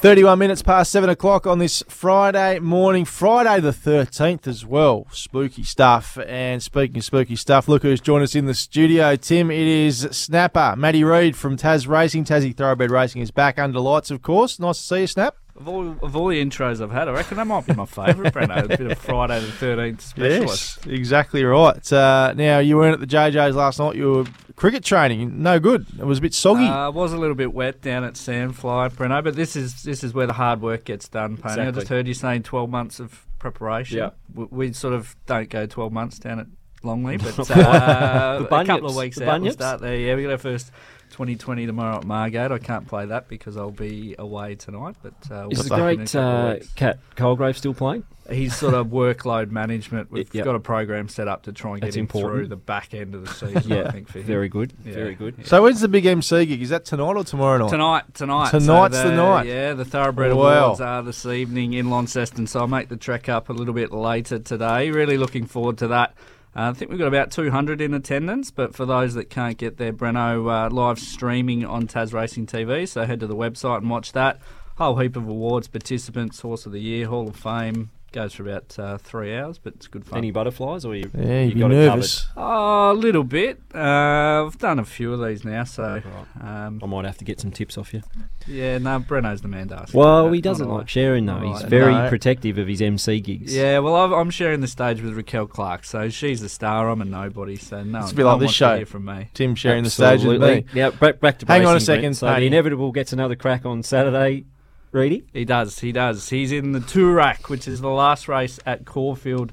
31 0.00 0.38
minutes 0.38 0.62
past 0.62 0.92
7 0.92 1.10
o'clock 1.10 1.44
on 1.44 1.58
this 1.58 1.82
Friday 1.88 2.60
morning, 2.60 3.04
Friday 3.04 3.60
the 3.60 3.72
13th 3.72 4.46
as 4.46 4.64
well. 4.64 5.08
Spooky 5.10 5.64
stuff. 5.64 6.16
And 6.28 6.62
speaking 6.62 6.98
of 6.98 7.04
spooky 7.04 7.34
stuff, 7.34 7.66
look 7.66 7.82
who's 7.82 8.00
joined 8.00 8.22
us 8.22 8.36
in 8.36 8.46
the 8.46 8.54
studio. 8.54 9.16
Tim, 9.16 9.50
it 9.50 9.66
is 9.66 10.06
Snapper, 10.12 10.76
Matty 10.78 11.02
Reid 11.02 11.34
from 11.34 11.56
Tasracing. 11.56 12.24
Tassie 12.24 12.56
Thoroughbred 12.56 12.92
Racing 12.92 13.22
is 13.22 13.32
back 13.32 13.58
under 13.58 13.80
lights, 13.80 14.12
of 14.12 14.22
course. 14.22 14.60
Nice 14.60 14.78
to 14.78 14.84
see 14.84 15.00
you, 15.00 15.06
Snap. 15.08 15.36
Of 15.56 15.66
all, 15.66 15.96
of 16.00 16.14
all 16.14 16.28
the 16.28 16.40
intros 16.40 16.80
I've 16.80 16.92
had, 16.92 17.08
I 17.08 17.10
reckon 17.10 17.36
that 17.38 17.48
might 17.48 17.66
be 17.66 17.74
my 17.74 17.84
favourite, 17.84 18.32
Breno. 18.32 18.62
A 18.62 18.68
bit 18.68 18.80
of 18.82 18.98
Friday 18.98 19.40
the 19.40 19.48
13th 19.48 20.00
specialist. 20.00 20.78
Yes, 20.86 20.94
exactly 20.94 21.42
right. 21.42 21.92
Uh, 21.92 22.32
now, 22.36 22.60
you 22.60 22.76
weren't 22.76 22.94
at 22.94 23.00
the 23.00 23.06
JJ's 23.06 23.56
last 23.56 23.80
night. 23.80 23.96
You 23.96 24.12
were 24.12 24.24
cricket 24.58 24.84
training. 24.84 25.42
No 25.42 25.60
good. 25.60 25.86
It 25.98 26.04
was 26.04 26.18
a 26.18 26.20
bit 26.20 26.34
soggy. 26.34 26.64
Uh, 26.64 26.90
was 26.90 27.12
a 27.12 27.16
little 27.16 27.36
bit 27.36 27.54
wet 27.54 27.80
down 27.80 28.04
at 28.04 28.14
Sandfly, 28.14 28.90
Breno, 28.92 29.22
but 29.22 29.36
this 29.36 29.56
is 29.56 29.82
this 29.84 30.02
is 30.02 30.12
where 30.12 30.26
the 30.26 30.32
hard 30.32 30.60
work 30.60 30.84
gets 30.84 31.08
done, 31.08 31.36
Pony. 31.36 31.62
I 31.62 31.70
just 31.70 31.88
heard 31.88 32.06
you 32.08 32.14
saying 32.14 32.42
12 32.42 32.68
months 32.68 33.00
of 33.00 33.26
preparation. 33.38 33.98
Yeah. 33.98 34.10
We, 34.34 34.44
we 34.50 34.72
sort 34.72 34.94
of 34.94 35.16
don't 35.26 35.48
go 35.48 35.66
12 35.66 35.92
months 35.92 36.18
down 36.18 36.40
at 36.40 36.46
Longley, 36.82 37.16
but 37.18 37.50
uh, 37.50 38.46
a 38.50 38.64
couple 38.64 38.88
of 38.88 38.96
weeks 38.96 39.16
The 39.16 39.30
out, 39.30 39.40
we'll 39.40 39.52
start 39.52 39.80
there. 39.80 39.96
Yeah, 39.96 40.16
we 40.16 40.22
got 40.22 40.32
our 40.32 40.38
first 40.38 40.72
2020 41.10 41.66
tomorrow 41.66 41.98
at 41.98 42.04
Margate. 42.04 42.50
I 42.50 42.58
can't 42.58 42.86
play 42.86 43.06
that 43.06 43.28
because 43.28 43.56
I'll 43.56 43.70
be 43.70 44.16
away 44.18 44.56
tonight, 44.56 44.96
but 45.02 45.14
uh, 45.30 45.46
we'll 45.48 45.52
Is 45.52 45.68
the 45.68 45.74
a 45.74 45.78
great 45.78 46.14
uh. 46.14 46.56
Cat 46.74 46.98
Colgrave 47.16 47.56
still 47.56 47.74
playing? 47.74 48.04
He's 48.30 48.54
sort 48.54 48.74
of 48.74 48.88
workload 48.88 49.50
management. 49.50 50.10
We've 50.10 50.28
Yep. 50.32 50.44
got 50.44 50.54
a 50.54 50.60
program 50.60 51.08
set 51.08 51.28
up 51.28 51.44
to 51.44 51.52
try 51.52 51.72
and 51.72 51.80
get 51.80 51.96
him 51.96 52.00
important. 52.02 52.34
through 52.34 52.46
the 52.48 52.56
back 52.56 52.92
end 52.92 53.14
of 53.14 53.24
the 53.26 53.32
season. 53.32 53.62
yeah, 53.70 53.84
I 53.86 53.90
think 53.90 54.08
for 54.08 54.18
him. 54.18 54.24
very 54.24 54.48
good. 54.48 54.74
Yeah. 54.84 54.92
Very 54.94 55.14
good. 55.14 55.46
so, 55.46 55.62
when's 55.62 55.80
the 55.80 55.88
big 55.88 56.04
MC 56.04 56.44
gig? 56.46 56.60
Is 56.60 56.68
that 56.68 56.84
tonight 56.84 57.16
or 57.16 57.24
tomorrow 57.24 57.58
night? 57.58 57.70
Tonight, 57.70 58.04
tonight. 58.14 58.50
Tonight's 58.50 58.96
So 58.96 59.08
the 59.08 59.16
night. 59.16 59.46
Yeah, 59.46 59.72
the 59.74 59.84
Thoroughbred 59.84 60.34
Wow. 60.34 60.64
Awards 60.66 60.80
are 60.80 61.02
this 61.02 61.24
evening 61.24 61.72
in 61.72 61.88
Launceston, 61.88 62.46
so 62.46 62.60
I'll 62.60 62.68
make 62.68 62.88
the 62.88 62.96
trek 62.98 63.28
up 63.28 63.48
a 63.48 63.52
little 63.52 63.74
bit 63.74 63.92
later 63.92 64.38
today. 64.38 64.90
Really 64.90 65.16
looking 65.16 65.46
forward 65.46 65.78
to 65.78 65.88
that. 65.88 66.14
Uh, 66.56 66.70
I 66.70 66.72
think 66.72 66.90
we've 66.90 66.98
got 66.98 67.08
about 67.08 67.30
200 67.30 67.80
in 67.80 67.94
attendance, 67.94 68.50
but 68.50 68.74
for 68.74 68.84
those 68.84 69.14
that 69.14 69.30
can't 69.30 69.56
get 69.56 69.76
there, 69.76 69.92
Breno 69.92 70.66
uh, 70.66 70.70
live 70.70 70.98
streaming 70.98 71.64
on 71.64 71.86
Tasracing 71.86 72.46
TV, 72.46 72.86
so 72.88 73.04
head 73.06 73.20
to 73.20 73.26
the 73.26 73.36
website 73.36 73.78
and 73.78 73.90
watch 73.90 74.12
that. 74.12 74.40
Whole 74.76 74.96
heap 74.98 75.16
of 75.16 75.28
awards, 75.28 75.68
participants, 75.68 76.40
Horse 76.40 76.66
of 76.66 76.72
the 76.72 76.80
Year, 76.80 77.06
Hall 77.06 77.28
of 77.28 77.36
Fame. 77.36 77.90
Goes 78.10 78.32
for 78.32 78.42
about 78.48 78.78
uh, 78.78 78.96
three 78.96 79.36
hours, 79.36 79.58
but 79.58 79.74
it's 79.74 79.86
good 79.86 80.06
fun. 80.06 80.16
Any 80.16 80.30
butterflies 80.30 80.86
or 80.86 80.96
you? 80.96 81.10
Yeah, 81.14 81.42
you'd 81.42 81.48
you 81.50 81.54
be 81.56 81.60
got 81.60 81.70
nervous. 81.72 82.20
It 82.20 82.24
Oh, 82.38 82.92
a 82.92 82.94
little 82.94 83.22
bit. 83.22 83.60
Uh, 83.74 84.46
I've 84.46 84.56
done 84.56 84.78
a 84.78 84.84
few 84.86 85.12
of 85.12 85.20
these 85.28 85.44
now, 85.44 85.64
so 85.64 86.00
covered? 86.02 86.46
um, 86.48 86.80
I 86.82 86.86
might 86.86 87.04
have 87.04 87.18
to 87.18 87.24
get 87.26 87.38
some 87.38 87.50
tips 87.50 87.76
off 87.76 87.92
you. 87.92 88.00
yeah, 88.46 88.78
no, 88.78 88.98
Breno's 88.98 89.42
the 89.42 89.48
man 89.48 89.68
to 89.68 89.80
ask. 89.82 89.92
Well, 89.92 90.32
he 90.32 90.40
doesn't 90.40 90.70
like 90.70 90.88
sharing 90.88 91.26
though. 91.26 91.38
Not 91.38 91.54
He's 91.54 91.64
I. 91.64 91.68
very 91.68 91.92
No. 91.92 92.08
protective 92.08 92.56
of 92.56 92.66
his 92.66 92.80
MC 92.80 93.20
gigs. 93.20 93.54
Yeah, 93.54 93.80
well, 93.80 93.94
I've, 93.94 94.12
I'm 94.12 94.30
sharing 94.30 94.62
the 94.62 94.68
stage 94.68 95.02
with 95.02 95.12
Raquel 95.12 95.46
Clark, 95.46 95.84
so 95.84 96.08
she's 96.08 96.40
the 96.40 96.48
star. 96.48 96.88
I'm 96.88 97.02
a 97.02 97.04
nobody, 97.04 97.56
so 97.56 97.82
no, 97.82 98.00
It's 98.00 98.12
a 98.12 98.14
bit 98.14 98.24
like 98.24 98.40
this 98.40 98.52
show. 98.52 98.78
to 98.78 98.86
from 98.86 99.04
me. 99.04 99.28
Tim 99.34 99.54
sharing 99.54 99.84
the 99.84 99.90
stage 99.90 100.24
with 100.24 100.40
me. 100.40 100.64
Yeah, 100.72 100.90
back, 100.90 101.20
back 101.20 101.38
to 101.40 101.46
Hang 101.46 101.66
on 101.66 101.76
a 101.76 101.80
second, 101.80 102.00
Brent. 102.02 102.16
So 102.16 102.26
Paddy. 102.28 102.40
the 102.48 102.56
inevitable 102.56 102.90
gets 102.90 103.12
another 103.12 103.36
crack 103.36 103.66
on 103.66 103.82
Saturday. 103.82 104.46
Reedy. 104.90 105.24
He 105.32 105.44
does, 105.44 105.80
he 105.80 105.92
does. 105.92 106.30
He's 106.30 106.50
in 106.50 106.72
the 106.72 106.80
Toorak, 106.80 107.48
which 107.48 107.68
is 107.68 107.80
the 107.80 107.88
last 107.88 108.28
race 108.28 108.58
at 108.64 108.84
Caulfield 108.84 109.52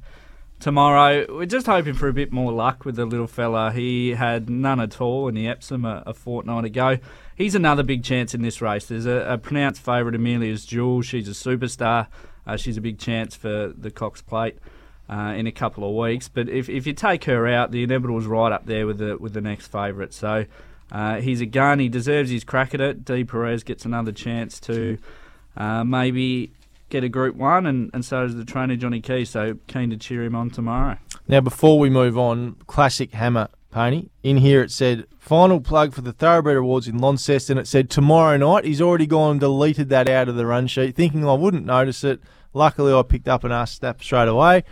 tomorrow. 0.59 1.25
We're 1.29 1.45
just 1.45 1.65
hoping 1.65 1.93
for 1.93 2.07
a 2.07 2.13
bit 2.13 2.31
more 2.31 2.51
luck 2.51 2.85
with 2.85 2.95
the 2.95 3.05
little 3.05 3.27
fella. 3.27 3.71
He 3.71 4.11
had 4.11 4.49
none 4.49 4.79
at 4.79 5.01
all 5.01 5.27
in 5.27 5.35
the 5.35 5.47
Epsom 5.47 5.83
a, 5.83 6.03
a 6.05 6.13
fortnight 6.13 6.63
ago. 6.63 6.97
He's 7.35 7.53
another 7.53 7.83
big 7.83 8.03
chance 8.03 8.33
in 8.33 8.41
this 8.41 8.61
race. 8.61 8.85
There's 8.85 9.05
a, 9.05 9.25
a 9.33 9.37
pronounced 9.37 9.81
favourite, 9.81 10.15
Amelia's 10.15 10.65
Jewel. 10.65 11.01
She's 11.01 11.27
a 11.27 11.31
superstar. 11.31 12.07
Uh, 12.47 12.55
she's 12.55 12.77
a 12.77 12.81
big 12.81 12.97
chance 12.97 13.35
for 13.35 13.73
the 13.77 13.91
Cox 13.91 14.21
Plate. 14.21 14.57
Uh, 15.07 15.35
in 15.37 15.45
a 15.45 15.51
couple 15.51 15.87
of 15.87 15.93
weeks, 15.93 16.27
but 16.27 16.49
if, 16.49 16.67
if 16.67 16.87
you 16.87 16.93
take 16.93 17.25
her 17.25 17.45
out, 17.45 17.69
the 17.69 17.83
inevitable 17.83 18.17
is 18.17 18.25
right 18.25 18.51
up 18.51 18.65
there 18.65 18.87
with 18.87 18.97
the 18.97 19.15
with 19.15 19.33
the 19.33 19.41
next 19.41 19.67
favourite. 19.67 20.11
So 20.11 20.45
uh, 20.91 21.17
he's 21.17 21.41
a 21.41 21.45
gun. 21.45 21.77
He 21.77 21.89
deserves 21.89 22.31
his 22.31 22.43
crack 22.43 22.73
at 22.73 22.81
it. 22.81 23.05
D 23.05 23.23
Perez 23.23 23.61
gets 23.61 23.85
another 23.85 24.11
chance 24.11 24.59
to 24.61 24.97
uh, 25.57 25.83
maybe 25.83 26.51
get 26.89 27.03
a 27.03 27.09
Group 27.09 27.35
One, 27.35 27.65
and, 27.65 27.89
and 27.93 28.03
so 28.03 28.23
does 28.23 28.35
the 28.35 28.45
trainer 28.45 28.75
Johnny 28.75 29.01
Key. 29.01 29.25
So 29.25 29.57
keen 29.67 29.89
to 29.89 29.97
cheer 29.97 30.23
him 30.23 30.35
on 30.35 30.49
tomorrow. 30.49 30.97
Now, 31.27 31.41
before 31.41 31.79
we 31.79 31.89
move 31.89 32.17
on, 32.17 32.55
classic 32.67 33.11
hammer, 33.13 33.49
Pony. 33.71 34.09
In 34.23 34.37
here 34.37 34.61
it 34.61 34.71
said, 34.71 35.05
final 35.19 35.59
plug 35.59 35.93
for 35.93 36.01
the 36.01 36.13
Thoroughbred 36.13 36.55
Awards 36.55 36.87
in 36.87 36.97
Launceston. 36.97 37.57
It 37.57 37.67
said 37.67 37.89
tomorrow 37.89 38.37
night. 38.37 38.63
He's 38.63 38.81
already 38.81 39.05
gone 39.05 39.31
and 39.31 39.39
deleted 39.39 39.89
that 39.89 40.07
out 40.07 40.29
of 40.29 40.35
the 40.35 40.45
run 40.45 40.67
sheet, 40.67 40.95
thinking 40.95 41.27
I 41.27 41.33
wouldn't 41.33 41.65
notice 41.65 42.03
it. 42.03 42.21
Luckily, 42.53 42.93
I 42.93 43.01
picked 43.01 43.27
up 43.27 43.43
and 43.43 43.51
asked 43.51 43.77
Snap 43.77 44.01
straight 44.01 44.29
away. 44.29 44.63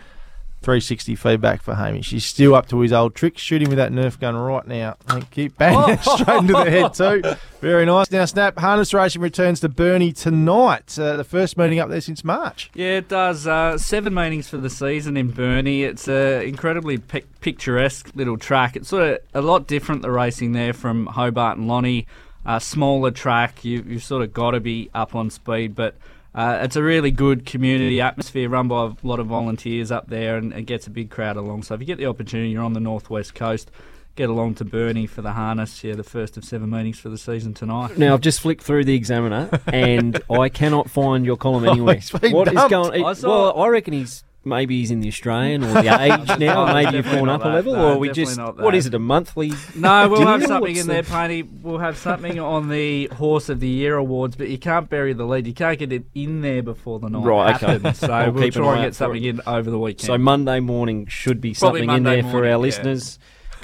360 0.64 1.16
feedback 1.16 1.62
for 1.62 1.76
Hamish. 1.76 2.10
He's 2.12 2.26
still 2.26 2.56
up 2.56 2.68
to 2.70 2.80
his 2.80 2.92
old 2.94 3.14
tricks. 3.16 3.42
Shoot 3.42 3.62
him 3.62 3.70
with 3.70 3.78
that 3.78 3.92
Nerf 3.92 4.20
gun 4.20 4.36
right 4.36 4.66
now. 4.66 4.96
And 5.10 5.30
keep 5.30 5.58
banging 5.58 5.96
it 5.96 6.00
straight 6.04 6.38
into 6.38 6.54
the 6.54 6.72
head, 6.72 6.94
too. 6.94 7.22
Very 7.62 7.86
nice. 7.86 8.10
Now, 8.10 8.26
Snap, 8.26 8.58
harness 8.58 8.94
racing 8.94 9.22
returns 9.22 9.60
to 9.60 9.70
Burnie 9.70 10.12
tonight. 10.12 10.98
Uh, 10.98 11.18
the 11.18 11.24
first 11.24 11.58
meeting 11.58 11.80
up 11.80 11.90
there 11.90 12.02
since 12.02 12.24
March. 12.24 12.72
Yeah, 12.74 12.98
it 12.98 13.10
does. 13.10 13.46
Uh, 13.46 13.78
seven 13.78 14.14
meetings 14.14 14.48
for 14.50 14.58
the 14.58 14.70
season 14.70 15.18
in 15.18 15.30
Burnie. 15.32 15.84
It's 15.84 16.08
an 16.08 16.42
incredibly 16.44 16.98
pic- 16.98 17.40
picturesque 17.42 18.10
little 18.16 18.38
track. 18.38 18.76
It's 18.76 18.90
sort 18.90 19.04
of 19.04 19.18
a 19.34 19.42
lot 19.42 19.68
different, 19.68 20.02
the 20.02 20.12
racing 20.12 20.54
there 20.54 20.74
from 20.74 21.08
Hobart 21.08 21.58
and 21.58 21.68
Lonnie. 21.68 22.08
Uh, 22.46 22.60
smaller 22.60 23.12
track. 23.12 23.64
You, 23.64 23.84
you've 23.88 24.04
sort 24.04 24.22
of 24.24 24.34
got 24.34 24.52
to 24.52 24.60
be 24.60 24.90
up 24.94 25.16
on 25.16 25.30
speed, 25.30 25.76
but 25.76 25.96
uh, 26.36 26.60
it's 26.62 26.76
a 26.76 26.84
really 26.84 27.12
good 27.12 27.46
community 27.46 28.02
atmosphere 28.02 28.50
run 28.50 28.68
by 28.68 28.86
a 28.88 28.92
lot 29.08 29.20
of 29.20 29.28
volunteers 29.28 29.92
up 29.92 30.08
there 30.08 30.38
and 30.38 30.54
it 30.54 30.64
gets 30.64 30.88
a 30.88 30.90
big 30.90 31.10
crowd 31.10 31.38
along. 31.38 31.64
So 31.64 31.76
if 31.76 31.80
you 31.82 31.86
get 31.86 31.98
the 31.98 32.08
opportunity, 32.08 32.50
you're 32.50 32.64
on 32.64 32.74
the 32.74 32.80
northwest 32.80 33.36
coast, 33.36 33.70
get 34.16 34.30
along 34.30 34.56
to 34.56 34.66
Burnie 34.66 35.06
for 35.08 35.22
the 35.22 35.34
harness. 35.34 35.84
Yeah, 35.84 35.96
the 35.96 36.04
first 36.04 36.36
of 36.38 36.44
seven 36.44 36.70
meetings 36.70 37.00
for 37.00 37.10
the 37.10 37.18
season 37.18 37.54
tonight. 37.54 37.98
Now 37.98 38.14
I've 38.14 38.22
just 38.22 38.40
flicked 38.42 38.64
through 38.64 38.86
the 38.86 38.96
Examiner 38.96 39.50
and 39.68 40.22
I 40.30 40.50
cannot 40.50 40.90
find 40.90 41.26
your 41.26 41.38
column 41.38 41.68
anywhere. 41.68 41.96
he's 41.96 42.10
been 42.12 42.32
What 42.34 42.48
is 42.48 42.54
dumped. 42.56 42.70
going? 42.72 43.06
I 43.06 43.14
saw- 43.14 43.54
well, 43.54 43.62
I 43.64 43.68
reckon 43.68 43.94
he's 43.94 44.24
maybe 44.46 44.80
he's 44.80 44.92
in 44.92 45.00
the 45.00 45.08
Australian 45.08 45.64
or 45.64 45.74
the 45.74 45.80
age 46.02 46.40
now. 46.40 46.66
No, 46.66 46.74
maybe 46.74 46.98
you've 46.98 47.06
gone 47.06 47.30
up 47.30 47.42
a 47.42 47.46
that. 47.46 47.54
level, 47.54 47.74
No, 47.74 47.94
or 47.94 47.98
we 47.98 48.10
just 48.10 48.40
what 48.40 48.76
is 48.76 48.86
it? 48.86 48.94
A 48.94 49.00
monthly? 49.00 49.52
No, 49.76 50.10
we'll 50.10 50.28
have 50.28 50.44
something 50.46 50.76
in 50.76 50.88
there, 50.88 51.04
Pony. 51.04 51.42
We'll 51.44 51.80
have 51.80 51.98
something 51.98 52.40
on 52.40 52.70
the 52.70 53.08
Horse 53.08 53.50
of 53.50 53.60
the 53.60 53.68
Year 53.68 53.96
awards, 53.96 54.36
but 54.36 54.50
you 54.50 54.58
can't 54.58 54.90
bury 54.90 55.14
the 55.14 55.26
lead. 55.26 55.48
You 55.48 55.54
can't 55.54 55.78
get 55.80 55.92
it 55.92 56.06
in 56.14 56.42
there 56.42 56.64
before 56.64 57.00
the 57.00 57.10
night 57.10 57.24
Right, 57.24 57.64
okay. 57.64 57.94
So 57.94 58.08
we'll 58.32 58.44
an 58.44 58.52
try 58.52 58.74
and 58.76 58.84
get 58.86 58.96
something 58.96 59.24
in 59.24 59.42
over 59.46 59.70
the 59.70 59.80
weekend. 59.80 60.08
So 60.08 60.18
Monday 60.18 60.60
morning 60.60 61.08
should 61.08 61.42
be 61.42 61.54
Probably 61.54 61.82
something 61.82 61.84
in 61.84 62.04
Monday 62.04 62.22
there 62.22 62.24
for 62.24 62.38
morning, 62.38 62.52
our 62.54 62.58
yeah. 62.58 62.60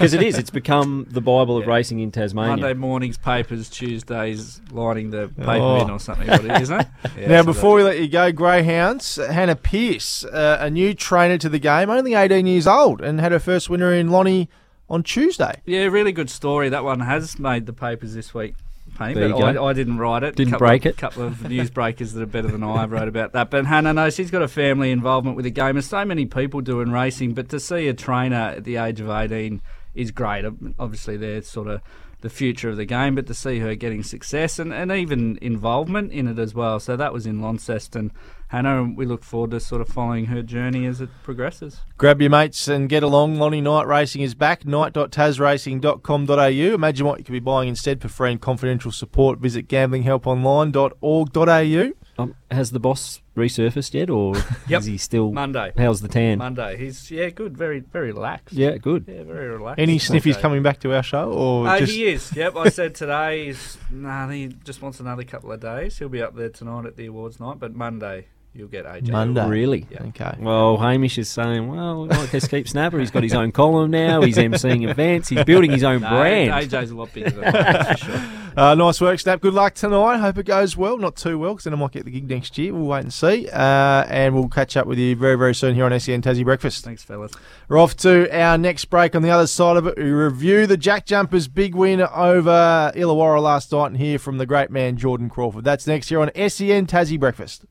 Listeners 0.00 0.10
because 0.12 0.14
it 0.14 0.22
is. 0.26 0.38
It's 0.38 0.50
become 0.50 1.06
the 1.10 1.20
Bible 1.20 1.56
of 1.58 1.64
Yeah. 1.66 1.72
racing 1.74 2.00
in 2.00 2.10
Tasmania. 2.10 2.56
Monday 2.56 2.74
mornings, 2.74 3.18
papers, 3.18 3.68
Tuesdays, 3.68 4.60
lighting 4.72 5.10
the 5.10 5.28
paper 5.28 5.50
Oh. 5.52 5.82
in 5.82 5.90
or 5.90 5.98
something, 6.00 6.26
what 6.28 6.44
it 6.44 6.50
is, 6.52 6.62
isn't 6.62 6.80
it? 6.80 6.86
Yeah, 7.20 7.28
now, 7.28 7.42
before 7.42 7.74
we 7.76 7.82
let 7.82 7.98
you 8.00 8.08
go, 8.08 8.32
Greyhounds, 8.32 9.16
Hannah 9.16 9.56
Pierce, 9.56 10.24
uh, 10.24 10.58
a 10.60 10.70
new 10.70 10.94
trainer 10.94 11.38
to 11.38 11.48
the 11.48 11.58
game, 11.58 11.90
only 11.90 12.14
18 12.14 12.46
years 12.46 12.66
old, 12.66 13.00
and 13.00 13.20
had 13.20 13.32
her 13.32 13.38
first 13.38 13.68
winner 13.68 13.92
in 13.92 14.08
Lonnie 14.10 14.48
on 14.88 15.02
Tuesday. 15.02 15.60
Yeah, 15.66 15.84
really 15.84 16.12
good 16.12 16.30
story. 16.30 16.68
That 16.68 16.84
one 16.84 17.00
has 17.00 17.38
made 17.38 17.66
the 17.66 17.72
papers 17.72 18.14
this 18.14 18.32
week. 18.34 18.54
Paine, 18.98 19.14
There 19.14 19.28
but 19.28 19.38
you 19.38 19.44
I, 19.44 19.52
go. 19.52 19.66
I 19.68 19.72
didn't 19.72 19.98
write 19.98 20.24
it. 20.24 20.34
Didn't 20.34 20.52
couple 20.52 20.66
break 20.66 20.84
of, 20.84 20.90
it. 20.90 20.96
couple 20.96 21.22
of 21.22 21.34
newsbreakers 21.36 22.12
that 22.12 22.22
are 22.22 22.26
better 22.26 22.48
than 22.48 22.64
I 22.64 22.80
have 22.80 22.90
wrote 22.90 23.06
about 23.06 23.32
that. 23.34 23.48
But 23.48 23.66
Hannah, 23.66 23.92
no, 23.92 24.10
she's 24.10 24.32
got 24.32 24.42
a 24.42 24.48
family 24.48 24.90
involvement 24.90 25.36
with 25.36 25.44
the 25.44 25.50
game. 25.50 25.76
as 25.76 25.86
so 25.86 26.04
many 26.04 26.26
people 26.26 26.60
do 26.60 26.80
in 26.80 26.90
racing, 26.90 27.34
but 27.34 27.48
to 27.50 27.60
see 27.60 27.86
a 27.86 27.94
trainer 27.94 28.54
at 28.56 28.64
the 28.64 28.76
age 28.76 29.00
of 29.00 29.08
18 29.08 29.60
is 29.94 30.10
great. 30.10 30.44
Obviously, 30.78 31.16
they're 31.16 31.42
sort 31.42 31.68
of 31.68 31.80
the 32.20 32.30
future 32.30 32.68
of 32.68 32.76
the 32.76 32.84
game, 32.84 33.14
but 33.14 33.26
to 33.26 33.34
see 33.34 33.60
her 33.60 33.74
getting 33.74 34.02
success 34.02 34.58
and, 34.58 34.72
and 34.72 34.92
even 34.92 35.38
involvement 35.40 36.12
in 36.12 36.28
it 36.28 36.38
as 36.38 36.54
well. 36.54 36.78
So 36.78 36.96
that 36.96 37.12
was 37.12 37.26
in 37.26 37.40
Launceston, 37.40 38.12
Hannah, 38.50 38.82
we 38.82 39.06
look 39.06 39.22
forward 39.22 39.52
to 39.52 39.60
sort 39.60 39.80
of 39.80 39.88
following 39.88 40.26
her 40.26 40.42
journey 40.42 40.84
as 40.84 41.00
it 41.00 41.08
progresses. 41.22 41.82
Grab 41.98 42.20
your 42.20 42.30
mates 42.30 42.66
and 42.66 42.88
get 42.88 43.04
along. 43.04 43.36
Lonnie 43.36 43.60
Night 43.60 43.86
Racing 43.86 44.22
is 44.22 44.34
back. 44.34 44.66
night.tasracing.com.au. 44.66 46.74
Imagine 46.74 47.06
what 47.06 47.20
you 47.20 47.24
could 47.24 47.32
be 47.32 47.38
buying 47.38 47.68
instead 47.68 48.02
for 48.02 48.08
free 48.08 48.32
and 48.32 48.40
confidential 48.40 48.90
support. 48.90 49.38
Visit 49.38 49.68
gamblinghelponline.org.au. 49.68 51.92
Um, 52.22 52.34
has 52.50 52.70
the 52.70 52.80
boss 52.80 53.20
resurfaced 53.36 53.94
yet, 53.94 54.10
or 54.10 54.34
Yep. 54.68 54.80
is 54.80 54.86
he 54.86 54.98
still? 54.98 55.32
Monday. 55.32 55.72
How's 55.76 56.00
the 56.00 56.08
tan? 56.08 56.38
Monday. 56.38 56.76
He's, 56.76 57.10
yeah, 57.10 57.30
good. 57.30 57.56
Very, 57.56 57.80
very 57.80 58.12
relaxed. 58.12 58.54
Yeah, 58.54 58.76
good. 58.76 59.04
Yeah, 59.08 59.22
very 59.24 59.48
relaxed. 59.48 59.80
Any 59.80 59.98
sniffies 59.98 60.32
Okay. 60.32 60.40
coming 60.42 60.62
back 60.62 60.80
to 60.80 60.94
our 60.94 61.02
show? 61.02 61.32
or 61.32 61.66
Uh, 61.68 61.78
just 61.78 61.92
he 61.92 62.06
is. 62.06 62.34
Yep, 62.36 62.56
I 62.56 62.68
said 62.68 62.94
today. 62.94 63.46
He's 63.46 63.78
nah. 63.90 64.28
He 64.28 64.48
just 64.64 64.82
wants 64.82 65.00
another 65.00 65.24
couple 65.24 65.52
of 65.52 65.60
days. 65.60 65.98
He'll 65.98 66.08
be 66.08 66.22
up 66.22 66.34
there 66.36 66.48
tonight 66.50 66.86
at 66.86 66.96
the 66.96 67.06
awards 67.06 67.40
night, 67.40 67.58
but 67.58 67.74
Monday 67.74 68.26
you'll 68.54 68.68
get 68.68 68.84
AJ. 68.84 69.10
Monday? 69.10 69.48
Really? 69.48 69.86
Yeah. 69.90 70.04
Okay. 70.04 70.34
Well, 70.38 70.76
Hamish 70.76 71.18
is 71.18 71.28
saying, 71.28 71.68
well, 71.68 72.02
we 72.02 72.08
might 72.08 72.30
just 72.30 72.50
keep 72.50 72.68
Snapper. 72.68 72.98
He's 72.98 73.10
got 73.10 73.22
his 73.22 73.34
own 73.34 73.52
column 73.52 73.90
now. 73.90 74.22
He's 74.22 74.36
emceeing 74.36 74.88
events. 74.88 75.28
He's 75.28 75.44
building 75.44 75.70
his 75.70 75.84
own 75.84 76.00
No, 76.02 76.08
brand. 76.10 76.50
AJ's 76.70 76.90
a 76.90 76.96
lot 76.96 77.12
bigger 77.12 77.30
than 77.30 77.40
that, 77.42 77.98
for 77.98 78.04
sure. 78.06 78.22
Uh, 78.56 78.74
nice 78.74 79.00
work, 79.00 79.18
Snap. 79.20 79.40
Good 79.40 79.54
luck 79.54 79.74
tonight. 79.74 80.18
Hope 80.18 80.36
it 80.36 80.44
goes 80.44 80.76
well. 80.76 80.98
Not 80.98 81.14
too 81.14 81.38
well, 81.38 81.54
because 81.54 81.64
then 81.64 81.72
I 81.72 81.76
might 81.76 81.92
get 81.92 82.04
the 82.04 82.10
gig 82.10 82.28
next 82.28 82.58
year. 82.58 82.74
We'll 82.74 82.82
wait 82.84 83.02
and 83.04 83.12
see. 83.12 83.48
Uh, 83.48 84.04
and 84.08 84.34
we'll 84.34 84.48
catch 84.48 84.76
up 84.76 84.88
with 84.88 84.98
you 84.98 85.14
very, 85.14 85.36
very 85.36 85.54
soon 85.54 85.76
here 85.76 85.84
on 85.84 85.98
SEN 86.00 86.20
Tassie 86.20 86.44
Breakfast. 86.44 86.84
Thanks, 86.84 87.04
fellas. 87.04 87.30
We're 87.68 87.78
off 87.78 87.96
to 87.98 88.28
our 88.36 88.58
next 88.58 88.86
break. 88.86 89.14
On 89.14 89.22
the 89.22 89.30
other 89.30 89.46
side 89.46 89.76
of 89.76 89.86
it, 89.86 89.96
we 89.96 90.10
review 90.10 90.66
the 90.66 90.76
JackJumpers' 90.76 91.54
big 91.54 91.76
win 91.76 92.00
over 92.00 92.90
Illawarra 92.96 93.40
last 93.40 93.70
night 93.70 93.86
and 93.86 93.96
hear 93.98 94.18
from 94.18 94.38
the 94.38 94.46
great 94.46 94.70
man 94.70 94.96
Jordan 94.96 95.28
Crawford. 95.30 95.62
That's 95.64 95.86
next 95.86 96.08
here 96.08 96.20
on 96.20 96.30
SEN 96.34 96.86
Tassie 96.86 97.20
Breakfast. 97.20 97.64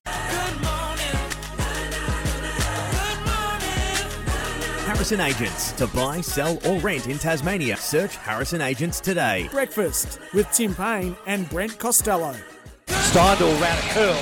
Harrison 5.10 5.42
Agents. 5.42 5.72
To 5.74 5.88
buy, 5.88 6.22
sell, 6.22 6.60
or 6.68 6.78
rent 6.82 7.08
in 7.08 7.18
Tasmania, 7.18 7.78
search 7.78 8.16
Harrison 8.18 8.62
Agents 8.62 9.00
today. 9.00 9.50
Breakfast 9.50 10.20
with 10.36 10.46
Tim 10.52 10.76
Paine 10.76 11.18
and 11.26 11.50
Brent 11.50 11.80
Costelloe. 11.80 12.38
Steindl 12.86 13.50
round 13.58 13.80
a 13.80 13.88
curl. 13.90 14.22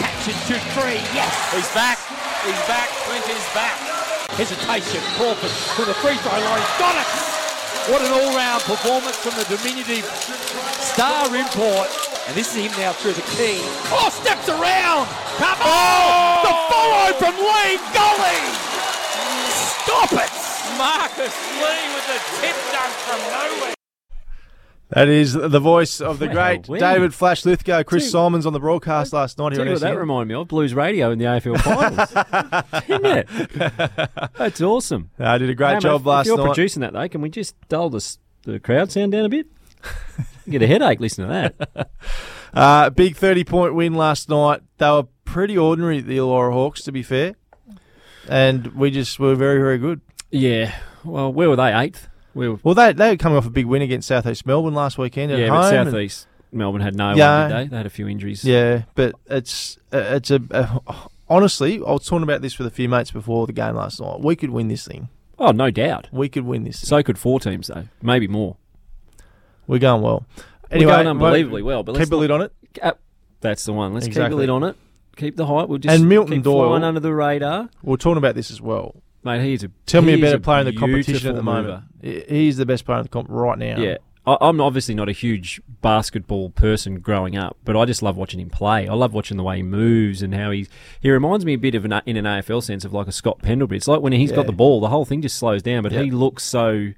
Catches 0.00 0.32
two, 0.48 0.56
three. 0.72 0.96
Yes, 1.12 1.36
he's 1.52 1.68
back. 1.76 1.98
He's 2.48 2.56
back. 2.64 2.88
Clint 3.04 3.28
is 3.28 3.44
back. 3.52 3.76
Hesitation. 4.40 5.04
Crawford 5.20 5.52
to 5.76 5.84
the 5.84 5.92
free 6.00 6.16
throw 6.24 6.32
line. 6.32 6.64
He's 6.64 6.78
got 6.80 6.96
it. 6.96 7.08
What 7.92 8.00
an 8.00 8.12
all-round 8.16 8.62
performance 8.62 9.16
from 9.20 9.36
the 9.36 9.44
diminutive 9.52 10.08
star 10.80 11.28
import. 11.36 11.92
And 12.24 12.34
this 12.34 12.56
is 12.56 12.64
him 12.64 12.72
now 12.80 12.92
through 12.92 13.12
the 13.12 13.26
key. 13.36 13.60
Oh, 13.92 14.08
steps 14.08 14.48
around. 14.48 15.04
Come 15.36 15.60
on. 15.60 15.68
Oh! 15.68 16.40
The 16.40 16.54
follow 16.72 17.12
from 17.20 17.36
Lee. 17.36 17.76
Golly. 17.92 18.71
Stop 19.84 20.12
it. 20.12 20.30
Marcus 20.78 21.34
Lee 21.60 21.94
with 21.94 22.06
the 22.06 22.18
tip 22.40 22.56
dunk 22.72 22.92
from 22.92 23.20
nowhere. 23.30 23.74
That 24.90 25.08
is 25.08 25.32
the 25.32 25.58
voice 25.60 26.00
of 26.02 26.18
the 26.18 26.28
great 26.28 26.68
when? 26.68 26.78
David 26.78 27.14
Flash 27.14 27.46
Lithgow. 27.46 27.82
Chris 27.82 28.04
Gee. 28.04 28.10
Simons 28.10 28.44
on 28.44 28.52
the 28.52 28.60
broadcast 28.60 29.14
last 29.14 29.38
night 29.38 29.50
Tell 29.54 29.60
here 29.64 29.68
on 29.68 29.72
what 29.72 29.80
that 29.80 29.88
SEN. 29.88 29.96
reminded 29.96 30.28
me 30.28 30.40
of 30.40 30.48
Blues 30.48 30.74
Radio 30.74 31.10
in 31.10 31.18
the 31.18 31.24
AFL 31.24 31.58
finals. 31.62 32.84
Didn't 32.86 33.06
it? 33.06 34.32
That's 34.36 34.60
awesome. 34.60 35.10
I 35.18 35.38
did 35.38 35.48
a 35.48 35.54
great 35.54 35.68
Hammer, 35.68 35.80
job 35.80 36.00
if 36.02 36.06
last 36.06 36.26
you're 36.26 36.36
night. 36.36 36.46
producing 36.48 36.80
that 36.82 36.92
though, 36.92 37.08
can 37.08 37.22
we 37.22 37.30
just 37.30 37.54
dull 37.70 37.88
the, 37.88 38.16
the 38.42 38.60
crowd 38.60 38.92
sound 38.92 39.12
down 39.12 39.24
a 39.24 39.28
bit? 39.30 39.46
Get 40.48 40.60
a 40.62 40.66
headache 40.66 41.00
listening 41.00 41.28
to 41.28 41.54
that. 41.76 41.90
Uh, 42.54 42.90
big 42.90 43.16
30 43.16 43.44
point 43.44 43.74
win 43.74 43.94
last 43.94 44.28
night. 44.28 44.60
They 44.76 44.90
were 44.90 45.04
pretty 45.24 45.56
ordinary, 45.56 46.02
the 46.02 46.18
Illawarra 46.18 46.52
Hawks, 46.52 46.82
to 46.82 46.92
be 46.92 47.02
fair. 47.02 47.34
And 48.28 48.68
we 48.74 48.90
just 48.90 49.18
were 49.18 49.34
very, 49.34 49.58
very 49.58 49.78
good. 49.78 50.00
Yeah. 50.30 50.74
Well, 51.04 51.32
where 51.32 51.48
were 51.48 51.56
they? 51.56 51.72
Eighth. 51.74 52.08
We 52.34 52.48
were, 52.48 52.58
Well, 52.62 52.74
they, 52.74 52.92
they 52.92 53.10
were 53.10 53.16
coming 53.16 53.36
off 53.36 53.46
a 53.46 53.50
big 53.50 53.66
win 53.66 53.82
against 53.82 54.08
South 54.08 54.26
East 54.26 54.46
Melbourne 54.46 54.74
last 54.74 54.96
weekend 54.96 55.32
at 55.32 55.38
yeah, 55.38 55.48
home. 55.48 55.60
but 55.60 55.74
and- 55.74 55.90
South 55.90 56.00
East 56.00 56.26
Melbourne 56.50 56.80
had 56.80 56.96
no 56.96 57.14
Yeah. 57.14 57.40
one, 57.42 57.48
did 57.50 57.56
they? 57.56 57.68
They 57.68 57.76
had 57.76 57.86
a 57.86 57.90
few 57.90 58.08
injuries. 58.08 58.44
Yeah, 58.44 58.82
but 58.94 59.14
it's 59.28 59.78
uh, 59.92 59.98
it's 59.98 60.30
a, 60.30 60.40
uh, 60.50 60.78
honestly, 61.28 61.76
I 61.78 61.90
was 61.92 62.06
talking 62.06 62.22
about 62.22 62.40
this 62.42 62.58
with 62.58 62.66
a 62.66 62.70
few 62.70 62.88
mates 62.88 63.10
before 63.10 63.46
the 63.46 63.52
game 63.52 63.74
last 63.74 64.00
night. 64.00 64.20
We 64.20 64.36
could 64.36 64.50
win 64.50 64.68
this 64.68 64.86
thing. 64.86 65.08
Oh, 65.38 65.50
no 65.50 65.70
doubt. 65.70 66.08
We 66.12 66.28
could 66.28 66.44
win 66.44 66.64
this. 66.64 66.80
Thing. 66.80 66.88
So 66.88 67.02
could 67.02 67.18
four 67.18 67.40
teams 67.40 67.66
though, 67.68 67.84
maybe 68.00 68.28
more. 68.28 68.56
We're 69.66 69.78
going 69.78 70.02
well. 70.02 70.24
We're 70.70 70.80
going 70.86 71.06
unbelievably 71.06 71.62
well. 71.62 71.82
But 71.82 71.92
let's 71.96 72.06
Keep 72.06 72.12
a 72.12 72.16
not- 72.16 72.20
lid 72.20 72.30
on 72.30 72.42
it. 72.42 72.52
Uh, 72.82 72.92
that's 73.40 73.64
the 73.64 73.72
one. 73.72 73.92
Let's 73.94 74.06
keep 74.06 74.12
Exactly. 74.12 74.34
a 74.36 74.38
lid 74.38 74.50
on 74.50 74.62
it. 74.64 74.76
Keep 75.22 75.36
the 75.36 75.46
hype. 75.46 75.68
We'll 75.68 75.78
just 75.78 75.94
And 75.98 76.08
Milton 76.08 76.36
keep 76.38 76.44
Doyle- 76.44 76.68
flying 76.70 76.82
under 76.84 77.00
the 77.00 77.14
radar. 77.14 77.68
We're 77.82 77.96
talking 77.96 78.18
about 78.18 78.34
this 78.34 78.50
as 78.50 78.60
well. 78.60 78.96
Mate, 79.24 79.42
he's 79.44 79.62
a 79.62 79.70
Tell 79.86 80.02
me 80.02 80.14
a 80.14 80.16
he's 80.16 80.24
better 80.24 80.40
player 80.40 80.60
in 80.60 80.66
the 80.66 80.72
competition 80.74 81.28
at 81.30 81.36
the 81.36 81.42
moment. 81.44 81.84
He- 82.02 82.24
He's 82.28 82.56
the 82.56 82.66
best 82.66 82.84
player 82.84 82.98
in 82.98 83.04
the 83.04 83.08
comp 83.08 83.28
right 83.30 83.56
now. 83.56 83.78
Yeah. 83.78 83.98
I, 84.26 84.36
I'm 84.40 84.60
obviously 84.60 84.94
not 84.96 85.08
a 85.08 85.12
huge 85.12 85.60
basketball 85.80 86.50
person 86.50 86.98
growing 87.00 87.36
up, 87.36 87.56
but 87.64 87.76
I 87.76 87.84
just 87.84 88.02
love 88.02 88.16
watching 88.16 88.40
him 88.40 88.50
play. 88.50 88.88
I 88.88 88.94
love 88.94 89.14
watching 89.14 89.36
the 89.36 89.42
way 89.44 89.58
he 89.58 89.62
moves 89.62 90.22
and 90.22 90.34
how 90.34 90.50
he's. 90.50 90.68
He 91.00 91.10
reminds 91.10 91.44
me 91.44 91.52
a 91.54 91.58
bit 91.58 91.74
of 91.76 91.84
an, 91.84 92.00
in 92.06 92.16
an 92.16 92.24
AFL 92.24 92.62
sense 92.62 92.84
of 92.84 92.92
like 92.92 93.06
a 93.06 93.12
Scott 93.12 93.40
Pendlebury. 93.42 93.76
It's 93.78 93.88
like 93.88 94.00
when 94.00 94.12
he's 94.12 94.30
Yeah. 94.30 94.36
got 94.36 94.46
the 94.46 94.52
ball, 94.52 94.80
the 94.80 94.88
whole 94.88 95.04
thing 95.04 95.22
just 95.22 95.38
slows 95.38 95.62
down, 95.62 95.82
but 95.84 95.92
Yeah. 95.92 96.02
he 96.02 96.10
looks 96.10 96.42
so 96.44 96.88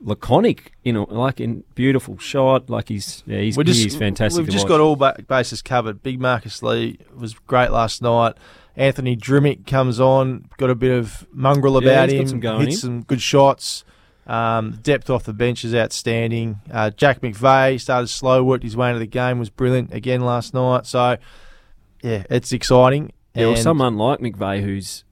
laconic. 0.00 0.72
You 0.84 0.92
know, 0.92 1.04
like 1.10 1.40
in 1.40 1.64
beautiful 1.74 2.18
shot. 2.18 2.70
Like 2.70 2.88
he's 2.88 3.22
yeah, 3.26 3.38
he's, 3.38 3.56
just, 3.56 3.82
he's 3.82 3.96
fantastic. 3.96 4.42
We've 4.42 4.52
just 4.52 4.64
watch. 4.64 4.68
got 4.68 4.80
all 4.80 4.96
ba- 4.96 5.24
bases 5.28 5.62
covered. 5.62 6.02
Big 6.02 6.20
Marcus 6.20 6.62
Lee 6.62 6.98
was 7.14 7.34
great 7.34 7.70
last 7.70 8.02
night. 8.02 8.34
Anthony 8.76 9.16
Drmic 9.16 9.66
comes 9.66 10.00
on, 10.00 10.48
got 10.56 10.70
a 10.70 10.74
bit 10.74 10.96
of 10.96 11.26
mongrel 11.32 11.82
Yeah, 11.82 11.90
about 11.90 12.08
he's 12.08 12.18
got 12.18 12.22
him, 12.22 12.28
some 12.28 12.40
go 12.40 12.60
in 12.60 12.68
hit 12.68 12.78
some 12.78 13.02
good 13.02 13.20
shots. 13.20 13.84
Um, 14.26 14.78
depth 14.82 15.10
off 15.10 15.24
the 15.24 15.32
bench 15.32 15.64
is 15.64 15.74
outstanding. 15.74 16.60
Uh, 16.70 16.90
Jack 16.90 17.20
McVeigh 17.20 17.80
started 17.80 18.06
slow, 18.06 18.44
worked 18.44 18.62
his 18.62 18.76
way 18.76 18.88
into 18.88 19.00
the 19.00 19.06
game, 19.06 19.40
was 19.40 19.50
brilliant 19.50 19.92
again 19.92 20.20
last 20.20 20.54
night. 20.54 20.86
So, 20.86 21.16
yeah, 22.00 22.22
it's 22.30 22.52
exciting. 22.52 23.12
Yeah, 23.34 23.46
well, 23.46 23.56
someone 23.56 23.96
like 23.96 24.20
McVeigh 24.20 24.62
who's 24.62 25.04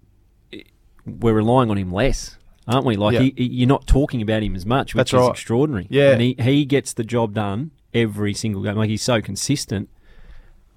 we're 1.05 1.35
relying 1.35 1.69
on 1.71 1.77
him 1.77 1.91
less, 1.93 2.38
aren't 2.69 2.85
we? 2.87 2.97
Like 2.97 3.15
Yeah. 3.15 3.21
he, 3.21 3.35
he- 3.37 3.45
you're 3.47 3.69
not 3.69 3.87
talking 3.87 4.23
about 4.23 4.43
him 4.43 4.55
as 4.55 4.65
much, 4.67 4.95
which 4.95 4.99
That's 4.99 5.13
is 5.15 5.19
right. 5.21 5.31
extraordinary. 5.31 5.87
Yeah. 5.91 6.11
and 6.13 6.21
he, 6.21 6.37
he 6.39 6.65
gets 6.65 6.93
the 6.93 7.05
job 7.05 7.35
done 7.35 7.71
every 7.95 8.35
single 8.35 8.63
game. 8.63 8.77
Like 8.77 8.91
he's 8.91 9.03
so 9.03 9.21
consistent. 9.21 9.89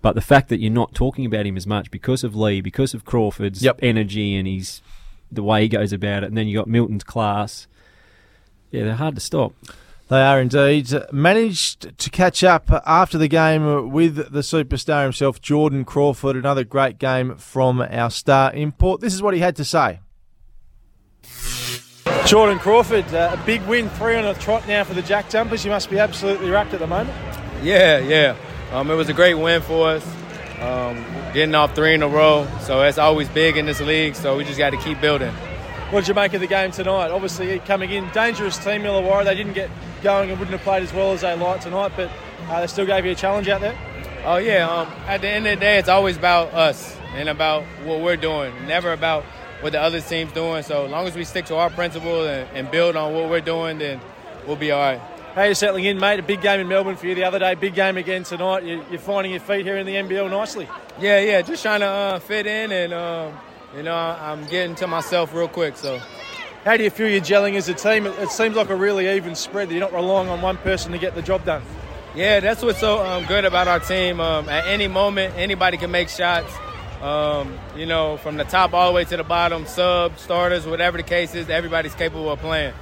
But 0.02 0.16
the 0.16 0.22
fact 0.22 0.50
that 0.50 0.60
you're 0.60 0.72
not 0.72 0.96
talking 0.96 1.26
about 1.28 1.46
him 1.46 1.58
as 1.58 1.68
much 1.68 1.92
because 1.92 2.24
of 2.24 2.36
Lee, 2.36 2.60
because 2.62 2.96
of 2.96 3.06
Crawford's 3.06 3.62
Yep. 3.62 3.80
energy 3.84 4.36
and 4.36 4.48
his 4.48 4.82
the 5.32 5.44
way 5.44 5.62
he 5.62 5.68
goes 5.70 5.94
about 5.94 6.24
it, 6.24 6.28
and 6.28 6.38
then 6.38 6.48
you 6.48 6.58
got 6.58 6.68
Milton's 6.68 7.04
class. 7.04 7.68
Yeah, 8.72 8.84
they're 8.86 8.96
hard 8.96 9.16
to 9.16 9.22
stop. 9.22 9.54
They 10.10 10.22
are 10.22 10.42
indeed. 10.42 10.92
Managed 11.14 11.98
to 11.98 12.10
catch 12.10 12.44
up 12.44 12.70
after 12.86 13.18
the 13.18 13.30
game 13.30 13.92
with 13.92 14.16
the 14.34 14.42
superstar 14.42 15.04
himself, 15.04 15.40
Jordan 15.42 15.86
Crawford. 15.86 16.36
Another 16.36 16.66
great 16.66 16.98
game 17.00 17.36
from 17.38 17.80
our 17.82 18.10
star 18.12 18.52
import. 18.54 19.00
This 19.00 19.14
is 19.14 19.22
what 19.22 19.34
he 19.34 19.40
had 19.40 19.56
to 19.56 19.64
say. 19.64 20.00
Jordan 22.26 22.60
Crawford, 22.60 23.14
uh, 23.14 23.36
a 23.38 23.46
big 23.46 23.62
win, 23.64 23.90
three 23.90 24.16
on 24.16 24.26
a 24.26 24.34
trot 24.36 24.66
now 24.68 24.84
for 24.86 24.94
the 24.94 25.02
JackJumpers. 25.02 25.66
You 25.66 25.72
must 25.72 25.90
be 25.90 26.00
absolutely 26.00 26.50
wrapped 26.50 26.74
at 26.74 26.80
the 26.80 26.88
moment. 26.88 27.18
Yeah, 27.62 27.98
yeah. 28.00 28.36
Um, 28.72 28.90
it 28.90 28.96
was 28.96 29.10
a 29.10 29.14
great 29.14 29.34
win 29.34 29.62
for 29.62 29.90
us. 29.90 30.06
um, 30.62 31.04
getting 31.34 31.56
off 31.56 31.76
three 31.76 31.94
in 31.94 32.04
a 32.04 32.08
row. 32.08 32.48
So 32.62 32.80
that's 32.80 32.98
always 32.98 33.28
big 33.30 33.58
in 33.58 33.66
this 33.66 33.82
league. 33.82 34.16
So 34.16 34.38
we 34.38 34.44
just 34.46 34.58
got 34.58 34.70
to 34.70 34.78
keep 34.78 35.02
building. 35.02 35.34
What 35.90 36.02
did 36.02 36.08
you 36.10 36.14
make 36.14 36.34
of 36.34 36.40
the 36.40 36.48
game 36.48 36.72
tonight? 36.72 37.10
Obviously, 37.12 37.60
coming 37.60 37.90
in, 37.92 38.10
dangerous 38.12 38.58
team, 38.58 38.84
Illawarra. 38.84 39.26
They 39.26 39.36
didn't 39.36 39.54
get 39.54 39.70
going 40.02 40.30
and 40.30 40.40
wouldn't 40.40 40.56
have 40.58 40.64
played 40.64 40.84
as 40.84 40.94
well 40.94 41.12
as 41.12 41.22
they 41.22 41.36
liked 41.36 41.64
tonight, 41.64 41.92
but 41.98 42.10
uh, 42.48 42.62
they 42.62 42.68
still 42.68 42.86
gave 42.86 43.06
you 43.06 43.12
a 43.12 43.16
challenge 43.16 43.50
out 43.50 43.60
there. 43.60 43.78
Oh 44.24 44.38
yeah. 44.38 44.70
Um, 44.70 44.88
at 45.08 45.20
the 45.22 45.28
end 45.28 45.48
of 45.48 45.58
the 45.58 45.66
day, 45.66 45.80
it's 45.80 45.90
always 45.90 46.16
about 46.16 46.54
us 46.54 46.96
and 47.16 47.28
about 47.28 47.64
what 47.84 48.00
we're 48.02 48.16
doing. 48.16 48.54
Never 48.68 48.94
about 48.94 49.26
what 49.62 49.72
the 49.72 49.82
other 49.82 50.02
team's 50.02 50.34
doing. 50.34 50.64
So 50.64 50.86
as 50.86 50.92
long 50.92 51.08
as 51.08 51.16
we 51.16 51.24
stick 51.24 51.46
to 51.46 51.56
our 51.56 51.70
principle 51.70 52.26
and, 52.26 52.50
and 52.56 52.70
build 52.70 52.96
on 52.96 53.14
what 53.14 53.30
we're 53.30 53.42
doing, 53.42 53.78
then 53.78 54.02
we'll 54.46 54.56
be 54.56 54.72
all 54.72 54.80
right. 54.80 55.02
How 55.36 55.44
you 55.44 55.54
settling 55.54 55.86
in, 55.86 55.98
mate? 55.98 56.20
A 56.20 56.24
big 56.24 56.42
game 56.42 56.60
in 56.60 56.68
Melbourne 56.68 56.98
for 56.98 57.08
you 57.08 57.16
the 57.16 57.24
other 57.24 57.40
day. 57.40 57.56
Big 57.56 57.74
game 57.74 57.96
again 57.96 58.24
tonight. 58.24 58.64
You, 58.64 58.82
are 58.82 58.98
finding 58.98 59.32
your 59.32 59.40
feet 59.40 59.66
here 59.66 59.78
in 59.78 59.86
the 59.86 59.96
NBL 59.96 60.30
nicely. 60.30 60.68
Yeah, 61.00 61.20
yeah. 61.22 61.42
Just 61.42 61.64
trying 61.64 61.80
to 61.80 61.86
uh, 61.86 62.20
fit 62.20 62.46
in, 62.46 62.72
and 62.74 62.92
um, 62.92 63.40
you 63.74 63.84
know, 63.84 63.96
I'm 63.96 64.46
getting 64.48 64.76
to 64.76 64.88
myself 64.88 65.34
real 65.34 65.48
quick. 65.48 65.78
So. 65.78 66.02
How 66.66 66.78
do 66.78 66.84
you 66.84 66.92
feel 66.92 67.10
you're 67.10 67.22
gelling 67.22 67.56
as 67.56 67.70
a 67.70 67.74
team? 67.74 68.06
It 68.06 68.30
seems 68.30 68.56
like 68.56 68.70
a 68.70 68.76
really 68.76 69.10
even 69.16 69.34
spread. 69.34 69.70
That 69.70 69.74
you're 69.74 69.82
not 69.82 69.94
relying 69.94 70.30
on 70.30 70.42
one 70.42 70.58
person 70.58 70.92
to 70.92 71.00
get 71.00 71.16
the 71.16 71.22
job 71.24 71.44
done. 71.44 71.64
Yeah, 72.14 72.40
that's 72.40 72.62
what's 72.62 72.80
so 72.80 73.04
um, 73.04 73.26
good 73.26 73.46
about 73.46 73.68
our 73.68 73.80
team. 73.80 74.20
Um, 74.20 74.48
at 74.48 74.68
any 74.68 74.88
moment, 74.88 75.34
anybody 75.38 75.78
can 75.78 75.90
make 75.90 76.10
shots. 76.10 76.54
Um, 77.02 77.58
you 77.76 77.88
know, 77.88 78.18
from 78.18 78.38
the 78.38 78.44
top 78.44 78.74
all 78.74 78.90
the 78.90 78.94
way 78.94 79.06
to 79.06 79.18
the 79.18 79.24
bottom, 79.24 79.66
sub, 79.66 80.20
starters, 80.20 80.68
whatever 80.68 80.98
the 80.98 81.04
case 81.04 81.34
is, 81.34 81.50
everybody's 81.50 81.96
capable 81.96 82.32
of 82.32 82.40
playing. 82.40 82.74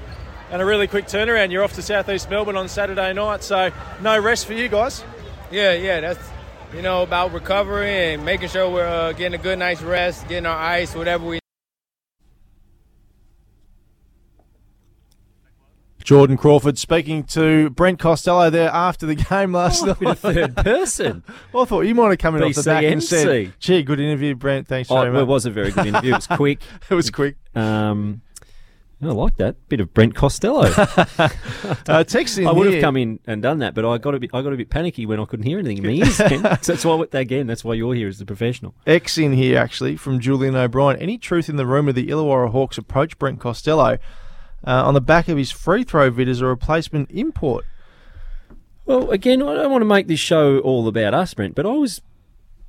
And 0.51 0.61
a 0.61 0.65
really 0.65 0.87
quick 0.87 1.05
turnaround. 1.05 1.51
You're 1.51 1.63
off 1.63 1.73
to 1.73 1.81
Southeast 1.81 2.29
Melbourne 2.29 2.57
on 2.57 2.67
Saturday 2.67 3.13
night, 3.13 3.43
so 3.43 3.71
no 4.01 4.19
rest 4.19 4.45
for 4.45 4.53
you 4.53 4.67
guys. 4.67 5.03
Yeah, 5.51 5.73
yeah, 5.73 6.01
that's 6.01 6.29
you 6.73 6.81
know 6.81 7.03
about 7.03 7.33
recovery 7.33 8.13
and 8.13 8.25
making 8.25 8.49
sure 8.49 8.69
we're 8.69 8.85
uh, 8.85 9.13
getting 9.13 9.39
a 9.39 9.41
good 9.41 9.57
night's 9.57 9.81
rest, 9.81 10.27
getting 10.27 10.45
our 10.45 10.57
ice, 10.57 10.95
whatever 10.95 11.25
we 11.25 11.38
Jordon 16.09 16.39
Crawford 16.39 16.79
speaking 16.79 17.23
to 17.25 17.69
Brent 17.69 17.99
Costelloe 17.99 18.51
there 18.51 18.69
after 18.71 19.05
the 19.05 19.13
game 19.29 19.53
last 19.53 19.83
Oh, 19.83 19.95
night. 20.01 20.17
third 20.17 20.55
person. 20.57 21.23
Well, 21.53 21.63
I 21.63 21.65
thought 21.67 21.81
you 21.81 21.93
might 21.93 22.09
have 22.09 22.17
come 22.17 22.35
in 22.35 22.41
off 22.43 22.55
the 22.55 22.63
back 22.63 22.83
and 22.83 23.03
said, 23.03 23.27
BCNC. 23.27 23.53
"Gee, 23.59 23.83
good 23.83 23.99
interview, 23.99 24.33
Brent. 24.33 24.67
Thanks 24.67 24.89
Oh, 24.89 24.95
much." 24.95 25.21
it 25.21 25.25
was 25.25 25.45
a 25.45 25.51
very 25.51 25.69
good 25.71 25.85
interview. 25.85 26.13
It 26.13 26.15
was 26.15 26.27
quick. 26.27 26.61
It 26.89 26.95
was 26.95 27.11
quick. 27.11 27.35
Um, 27.55 28.21
I 29.01 29.05
like 29.05 29.37
that 29.37 29.55
bit 29.69 29.79
of 29.79 29.93
Brent 29.93 30.15
Costelloe. 30.15 30.73
Uh, 31.87 32.03
text 32.03 32.37
in 32.39 32.47
I 32.47 32.51
would 32.51 32.65
here. 32.67 32.75
have 32.77 32.81
come 32.81 32.97
in 32.97 33.19
and 33.27 33.41
done 33.43 33.59
that, 33.59 33.73
but 33.75 33.85
I 33.85 33.97
got 33.99 34.15
a 34.15 34.19
bit. 34.19 34.31
I 34.33 34.41
got 34.41 34.51
a 34.53 34.57
bit 34.57 34.69
panicky 34.71 35.05
when 35.05 35.19
I 35.19 35.25
couldn't 35.25 35.45
hear 35.45 35.59
anything 35.59 35.77
in 35.77 35.83
my 35.83 35.91
ears. 35.91 36.15
So 36.17 36.27
that's 36.73 36.83
why 36.85 37.03
again. 37.13 37.45
That's 37.47 37.63
why 37.63 37.75
you're 37.75 37.93
here 37.93 38.07
as 38.07 38.17
the 38.17 38.25
professional. 38.25 38.73
X 38.87 39.17
in 39.19 39.33
here 39.33 39.59
actually 39.59 39.95
from 39.95 40.19
Julian 40.19 40.55
O'Brien. 40.55 40.99
Any 40.99 41.17
truth 41.19 41.49
in 41.49 41.55
the 41.55 41.65
rumour 41.67 41.91
the 41.93 42.07
Illawarra 42.07 42.49
Hawks 42.49 42.77
approached 42.79 43.19
Brent 43.19 43.39
Costelloe 43.39 43.99
uh, 44.65 44.83
on 44.85 44.93
the 44.93 45.01
back 45.01 45.27
of 45.27 45.37
his 45.37 45.51
free 45.51 45.83
throw 45.83 46.09
vid 46.09 46.27
as 46.29 46.41
a 46.41 46.45
replacement 46.45 47.09
import? 47.11 47.65
Well, 48.85 49.11
again, 49.11 49.41
I 49.43 49.53
don't 49.53 49.71
want 49.71 49.81
to 49.81 49.85
make 49.85 50.07
this 50.07 50.19
show 50.19 50.59
all 50.59 50.87
about 50.87 51.13
us, 51.13 51.33
Brent, 51.33 51.55
but 51.55 51.65
I 51.65 51.69
was. 51.71 52.01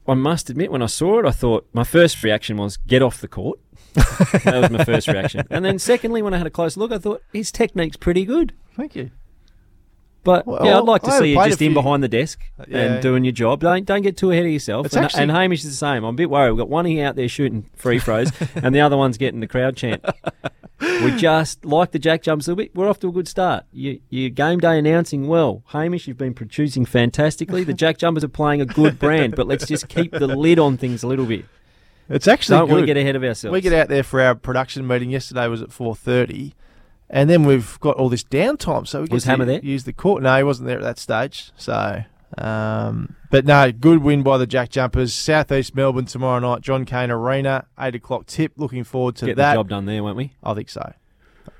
I 0.08 0.14
must 0.14 0.50
admit, 0.50 0.72
when 0.72 0.82
I 0.82 0.86
saw 0.86 1.20
it, 1.20 1.26
I 1.26 1.30
thought 1.30 1.66
my 1.72 1.84
first 1.84 2.22
reaction 2.24 2.56
was 2.56 2.76
get 2.78 3.00
off 3.02 3.20
the 3.20 3.28
court. 3.28 3.60
that 3.94 4.58
was 4.60 4.70
my 4.70 4.84
first 4.84 5.08
reaction, 5.08 5.46
and 5.50 5.64
then 5.64 5.78
secondly, 5.78 6.20
when 6.22 6.34
I 6.34 6.38
had 6.38 6.46
a 6.46 6.50
close 6.50 6.76
look, 6.76 6.90
I 6.92 6.98
thought 6.98 7.22
his 7.32 7.50
technique's 7.52 7.96
pretty 7.96 8.24
good. 8.24 8.52
Thank 8.76 8.96
you. 8.96 9.10
But 10.22 10.46
Well, 10.46 10.64
yeah, 10.64 10.78
I'd 10.78 10.84
like 10.84 11.02
to 11.02 11.10
I 11.10 11.18
see 11.18 11.32
you 11.32 11.44
just 11.46 11.62
in 11.62 11.72
behind 11.72 12.02
the 12.02 12.08
desk 12.08 12.40
Yeah. 12.68 12.78
and 12.78 13.02
doing 13.02 13.24
your 13.24 13.32
job. 13.32 13.60
Don't 13.60 13.86
don't 13.86 14.02
get 14.02 14.16
too 14.18 14.30
ahead 14.30 14.44
of 14.44 14.50
yourself. 14.52 14.92
And, 14.92 15.04
actually- 15.04 15.22
and 15.22 15.30
Hamish 15.30 15.60
is 15.64 15.70
the 15.70 15.76
same. 15.76 16.04
I'm 16.04 16.10
a 16.10 16.12
bit 16.12 16.28
worried. 16.28 16.50
We've 16.50 16.58
got 16.58 16.68
one 16.68 16.84
here 16.84 17.06
out 17.06 17.16
there 17.16 17.28
shooting 17.28 17.70
free 17.74 17.98
throws, 17.98 18.30
and 18.54 18.74
the 18.74 18.80
other 18.80 18.96
one's 18.98 19.16
getting 19.16 19.40
the 19.40 19.46
crowd 19.48 19.76
chant. 19.76 20.04
we 20.80 21.16
just 21.16 21.64
like 21.64 21.90
the 21.92 21.98
jack 21.98 22.22
jumps 22.22 22.46
a 22.46 22.50
little 22.50 22.64
bit. 22.64 22.74
We're 22.74 22.88
off 22.88 22.98
to 23.00 23.08
a 23.08 23.12
good 23.12 23.28
start. 23.28 23.64
You 23.72 24.00
you 24.08 24.30
game 24.30 24.58
day 24.60 24.78
announcing 24.78 25.28
well, 25.28 25.62
Hamish. 25.68 26.06
You've 26.08 26.18
been 26.18 26.34
producing 26.34 26.84
fantastically. 26.84 27.64
The 27.64 27.74
JackJumpers 27.74 28.22
are 28.24 28.28
playing 28.28 28.60
a 28.60 28.66
good 28.66 28.98
brand, 28.98 29.36
but 29.36 29.46
let's 29.46 29.66
just 29.66 29.88
keep 29.88 30.12
the 30.12 30.26
lid 30.26 30.58
on 30.58 30.76
things 30.76 31.02
a 31.02 31.06
little 31.06 31.26
bit. 31.26 31.44
It's 32.08 32.26
actually 32.26 32.58
Don't 32.58 32.70
want 32.70 32.80
to 32.82 32.86
get 32.86 32.96
ahead 32.96 33.14
of 33.14 33.22
ourselves. 33.22 33.52
We 33.52 33.60
get 33.60 33.72
out 33.72 33.88
there 33.88 34.02
for 34.02 34.20
our 34.20 34.34
production 34.34 34.86
meeting. 34.86 35.10
Yesterday 35.10 35.46
was 35.46 35.62
at 35.62 35.70
four 35.72 35.94
thirty, 35.94 36.54
and 37.08 37.30
then 37.30 37.44
we've 37.44 37.78
got 37.80 37.96
all 37.96 38.08
this 38.08 38.24
downtime. 38.24 38.86
So 38.88 39.02
we 39.02 39.06
get 39.06 39.14
Was 39.14 39.22
to 39.24 39.30
Hammer 39.30 39.44
there? 39.44 39.60
use 39.62 39.84
the 39.84 39.92
court. 39.92 40.22
No, 40.22 40.36
he 40.36 40.42
wasn't 40.42 40.66
there 40.66 40.78
at 40.78 40.82
that 40.82 40.98
stage. 40.98 41.52
So, 41.56 42.02
um, 42.38 43.16
but 43.30 43.44
no, 43.44 43.72
good 43.72 44.02
win 44.02 44.22
by 44.22 44.38
the 44.38 44.46
JackJumpers. 44.46 45.10
Southeast 45.10 45.74
Melbourne 45.74 46.04
tomorrow 46.06 46.38
night, 46.38 46.62
John 46.62 46.84
Cain 46.84 47.10
Arena, 47.10 47.66
eight 47.78 47.94
o'clock 47.94 48.26
tip. 48.26 48.52
Looking 48.56 48.84
forward 48.84 49.16
to 49.16 49.26
get 49.26 49.36
that. 49.36 49.52
the 49.52 49.58
job 49.58 49.68
done 49.68 49.86
there, 49.86 50.02
won't 50.02 50.16
we? 50.16 50.34
I 50.42 50.54
think 50.54 50.68
so. 50.68 50.92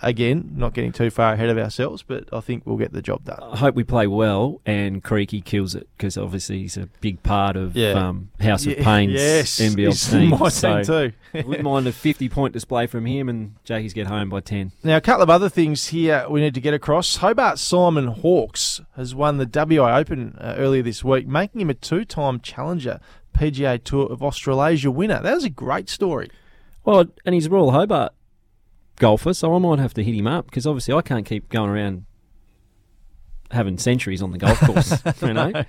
Again, 0.02 0.52
not 0.56 0.72
getting 0.72 0.92
too 0.92 1.10
far 1.10 1.34
ahead 1.34 1.50
of 1.50 1.58
ourselves, 1.58 2.02
but 2.02 2.24
I 2.32 2.40
think 2.40 2.64
we'll 2.64 2.78
get 2.78 2.92
the 2.92 3.02
job 3.02 3.24
done. 3.24 3.38
I 3.42 3.56
hope 3.56 3.74
we 3.74 3.84
play 3.84 4.06
well 4.06 4.60
and 4.64 5.02
Creaky 5.04 5.42
kills 5.42 5.74
it 5.74 5.88
because 5.96 6.16
obviously 6.16 6.60
he's 6.60 6.78
a 6.78 6.88
big 7.02 7.22
part 7.22 7.54
of 7.56 7.76
Yeah. 7.76 7.90
um, 8.08 8.30
House 8.40 8.64
of 8.64 8.78
Yeah, 8.78 8.84
Pain's 8.84 9.12
yes, 9.12 9.58
NBL 9.60 9.86
he's 9.88 10.10
team. 10.10 10.30
my 10.30 10.48
So 10.48 10.82
team 10.82 10.84
too. 11.32 11.42
wouldn't 11.46 11.64
mind 11.64 11.86
a 11.86 11.92
50 11.92 12.28
point 12.30 12.54
display 12.54 12.86
from 12.86 13.04
him 13.04 13.28
and 13.28 13.56
Jackie's 13.64 13.92
get 13.92 14.06
home 14.06 14.30
by 14.30 14.40
10. 14.40 14.72
Now, 14.82 14.96
a 14.96 15.00
couple 15.02 15.22
of 15.22 15.28
other 15.30 15.50
things 15.50 15.88
here 15.88 16.24
we 16.30 16.40
need 16.40 16.54
to 16.54 16.60
get 16.62 16.72
across. 16.72 17.16
Hobart 17.16 17.58
Simon 17.58 18.06
Hawkes 18.06 18.80
has 18.96 19.14
won 19.14 19.36
the 19.36 19.44
WI 19.46 19.98
Open 19.98 20.34
uh, 20.38 20.54
earlier 20.56 20.82
this 20.82 21.04
week, 21.04 21.26
making 21.28 21.60
him 21.60 21.68
a 21.68 21.74
two 21.74 22.06
time 22.06 22.40
challenger 22.40 23.00
PGA 23.36 23.82
Tour 23.84 24.10
of 24.10 24.22
Australasia 24.22 24.90
winner. 24.90 25.20
That 25.20 25.34
was 25.34 25.44
a 25.44 25.50
great 25.50 25.90
story. 25.90 26.30
Well, 26.84 27.04
and 27.26 27.34
he's 27.34 27.46
a 27.46 27.50
Royal 27.50 27.72
Hobart 27.72 28.14
golfer, 29.00 29.34
so 29.34 29.52
I 29.54 29.58
might 29.58 29.80
have 29.80 29.92
to 29.94 30.04
hit 30.04 30.14
him 30.14 30.28
up 30.28 30.46
because 30.46 30.64
obviously 30.66 30.94
I 30.94 31.02
can't 31.02 31.26
keep 31.26 31.48
going 31.48 31.70
around 31.70 32.04
having 33.50 33.76
centuries 33.78 34.22
on 34.22 34.30
the 34.30 34.38
golf 34.38 34.60
course. 34.60 34.92
you 35.22 35.32
know, 35.34 35.64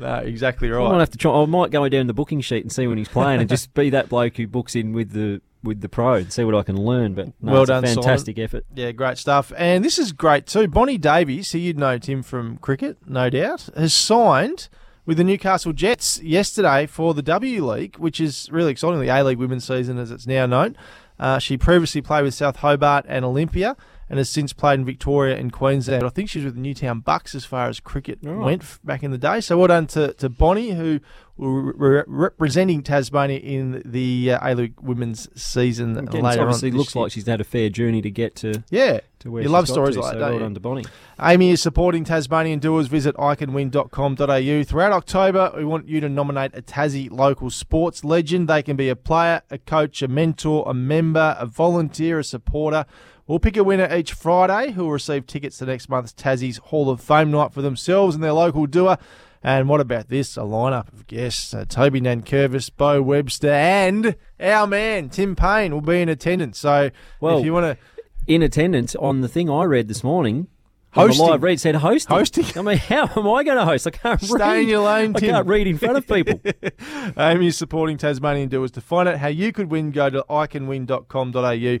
No, 0.00 0.14
exactly 0.16 0.68
right. 0.68 0.84
I 0.84 0.92
might 0.92 0.98
have 0.98 1.10
to 1.10 1.18
try. 1.18 1.32
I 1.32 1.46
might 1.46 1.70
go 1.70 1.88
down 1.88 2.08
the 2.08 2.14
booking 2.14 2.40
sheet 2.40 2.64
and 2.64 2.72
see 2.72 2.86
when 2.88 2.98
he's 2.98 3.08
playing, 3.08 3.40
and 3.40 3.48
just 3.48 3.72
be 3.74 3.90
that 3.90 4.08
bloke 4.08 4.36
who 4.36 4.46
books 4.48 4.74
in 4.74 4.92
with 4.92 5.12
the 5.12 5.40
with 5.62 5.82
the 5.82 5.88
pro 5.90 6.14
and 6.14 6.32
see 6.32 6.42
what 6.42 6.54
I 6.54 6.62
can 6.62 6.76
learn. 6.80 7.14
But 7.14 7.28
no, 7.40 7.52
Well 7.52 7.64
done, 7.66 7.84
a 7.84 7.88
Simon. 7.88 8.02
fantastic 8.02 8.38
effort. 8.38 8.64
Yeah, 8.74 8.92
great 8.92 9.18
stuff. 9.18 9.52
And 9.56 9.84
this 9.84 9.98
is 9.98 10.12
great 10.12 10.46
too. 10.46 10.66
Bonnie 10.68 10.98
Davies, 10.98 11.52
who 11.52 11.58
you'd 11.58 11.78
know 11.78 11.98
Tim 11.98 12.22
from 12.22 12.56
cricket, 12.58 12.96
no 13.06 13.28
doubt, 13.30 13.68
has 13.76 13.92
signed 13.92 14.68
with 15.04 15.18
the 15.18 15.24
Newcastle 15.24 15.72
Jets 15.74 16.20
yesterday 16.22 16.86
for 16.86 17.12
the 17.14 17.22
W 17.22 17.64
League, 17.66 17.96
which 17.96 18.20
is 18.20 18.48
really 18.50 18.72
exciting, 18.72 19.00
the 19.00 19.08
A 19.08 19.22
League 19.22 19.38
women's 19.38 19.66
season 19.66 19.98
as 19.98 20.10
it's 20.10 20.26
now 20.26 20.46
known. 20.46 20.76
Uh, 21.20 21.38
she 21.38 21.58
previously 21.58 22.00
played 22.00 22.24
with 22.24 22.34
South 22.34 22.56
Hobart 22.56 23.04
and 23.06 23.24
Olympia 23.24 23.76
and 24.10 24.18
has 24.18 24.28
since 24.28 24.52
played 24.52 24.80
in 24.80 24.84
Victoria 24.84 25.36
and 25.38 25.52
Queensland. 25.52 26.00
But 26.00 26.06
I 26.08 26.10
think 26.10 26.28
she 26.28 26.38
was 26.40 26.46
with 26.46 26.56
the 26.56 26.60
Newtown 26.60 27.00
Bucks 27.00 27.34
as 27.34 27.44
far 27.46 27.68
as 27.68 27.80
cricket 27.80 28.18
right. 28.22 28.36
went 28.44 28.84
back 28.84 29.02
in 29.02 29.12
the 29.12 29.18
day. 29.18 29.40
So 29.40 29.56
well 29.56 29.68
done 29.68 29.86
to, 29.88 30.12
to 30.14 30.28
Bonnie, 30.28 30.72
who 30.72 30.98
were 31.36 31.72
re- 31.72 32.02
representing 32.06 32.82
Tasmania 32.82 33.38
in 33.38 33.80
the 33.84 34.32
uh, 34.32 34.38
A 34.50 34.54
League 34.54 34.74
women's 34.82 35.28
season 35.40 35.96
Again, 35.96 36.22
later 36.22 36.42
obviously 36.42 36.70
on. 36.72 36.76
looks 36.76 36.94
year. 36.94 37.04
like 37.04 37.12
she's 37.12 37.26
had 37.26 37.40
a 37.40 37.44
fair 37.44 37.70
journey 37.70 38.02
to 38.02 38.10
get 38.10 38.34
to, 38.36 38.62
Yeah. 38.68 39.00
to 39.20 39.30
where 39.30 39.42
You 39.42 39.48
love 39.48 39.66
stories 39.68 39.94
to, 39.94 40.02
like 40.02 40.14
so 40.14 40.18
that, 40.18 40.30
well 40.30 40.40
done 40.40 40.52
to 40.54 40.60
Bonnie. 40.60 40.84
Amy 41.22 41.50
is 41.50 41.62
supporting 41.62 42.04
Tasmanian 42.04 42.58
doers. 42.58 42.88
Visit 42.88 43.14
iconwin.com.au. 43.16 44.64
Throughout 44.64 44.92
October, 44.92 45.52
we 45.56 45.64
want 45.64 45.88
you 45.88 46.00
to 46.00 46.08
nominate 46.08 46.50
a 46.54 46.62
Tassie 46.62 47.10
local 47.10 47.50
sports 47.50 48.04
legend. 48.04 48.48
They 48.48 48.62
can 48.62 48.76
be 48.76 48.88
a 48.88 48.96
player, 48.96 49.42
a 49.50 49.58
coach, 49.58 50.02
a 50.02 50.08
mentor, 50.08 50.64
a 50.66 50.74
member, 50.74 51.36
a 51.38 51.46
volunteer, 51.46 52.18
a 52.18 52.24
supporter. 52.24 52.84
We'll 53.30 53.38
pick 53.38 53.56
a 53.56 53.62
winner 53.62 53.88
each 53.94 54.12
Friday 54.12 54.72
who 54.72 54.82
will 54.82 54.90
receive 54.90 55.24
tickets 55.24 55.58
to 55.58 55.64
next 55.64 55.88
month's 55.88 56.12
Tassie's 56.12 56.56
Hall 56.56 56.90
of 56.90 57.00
Fame 57.00 57.30
night 57.30 57.52
for 57.52 57.62
themselves 57.62 58.16
and 58.16 58.24
their 58.24 58.32
local 58.32 58.66
doer. 58.66 58.98
And 59.40 59.68
what 59.68 59.80
about 59.80 60.08
this? 60.08 60.36
A 60.36 60.40
lineup 60.40 60.92
of 60.92 61.06
guests. 61.06 61.54
Uh, 61.54 61.64
Toby 61.64 62.00
Nankervis, 62.00 62.72
Beau 62.76 63.00
Webster, 63.00 63.52
and 63.52 64.16
our 64.40 64.66
man, 64.66 65.10
Tim 65.10 65.36
Paine, 65.36 65.72
will 65.72 65.80
be 65.80 66.00
in 66.02 66.08
attendance. 66.08 66.58
So 66.58 66.90
Well, 67.20 67.38
if 67.38 67.44
you 67.44 67.52
want 67.52 67.78
to 67.78 68.02
in 68.26 68.42
attendance 68.42 68.96
on 68.96 69.20
the 69.20 69.28
thing 69.28 69.48
I 69.48 69.62
read 69.62 69.86
this 69.86 70.02
morning. 70.02 70.48
On 70.96 71.06
Hosting. 71.06 71.24
the 71.24 71.30
live 71.30 71.42
read 71.44 71.60
said 71.60 71.76
hosting. 71.76 72.16
Hosting. 72.16 72.46
I 72.58 72.62
mean, 72.62 72.78
how 72.78 73.02
am 73.14 73.28
I 73.28 73.44
going 73.44 73.58
to 73.58 73.64
host? 73.64 73.86
I 73.86 73.90
can't 73.90 74.20
Stay 74.20 74.34
read. 74.38 74.62
in 74.62 74.68
your 74.68 74.84
lane, 74.84 75.14
I 75.14 75.20
can't 75.20 75.46
read 75.46 75.68
in 75.68 75.78
front 75.78 75.98
of 75.98 76.08
people. 76.08 76.40
Amy 77.16 77.46
is 77.46 77.56
supporting 77.56 77.96
Tasmanian 77.96 78.48
doers. 78.48 78.72
To 78.72 78.80
find 78.80 79.08
out 79.08 79.18
how 79.18 79.28
you 79.28 79.52
could 79.52 79.70
win, 79.70 79.92
go 79.92 80.10
to 80.10 80.24
iconwin.com.au. 80.28 81.78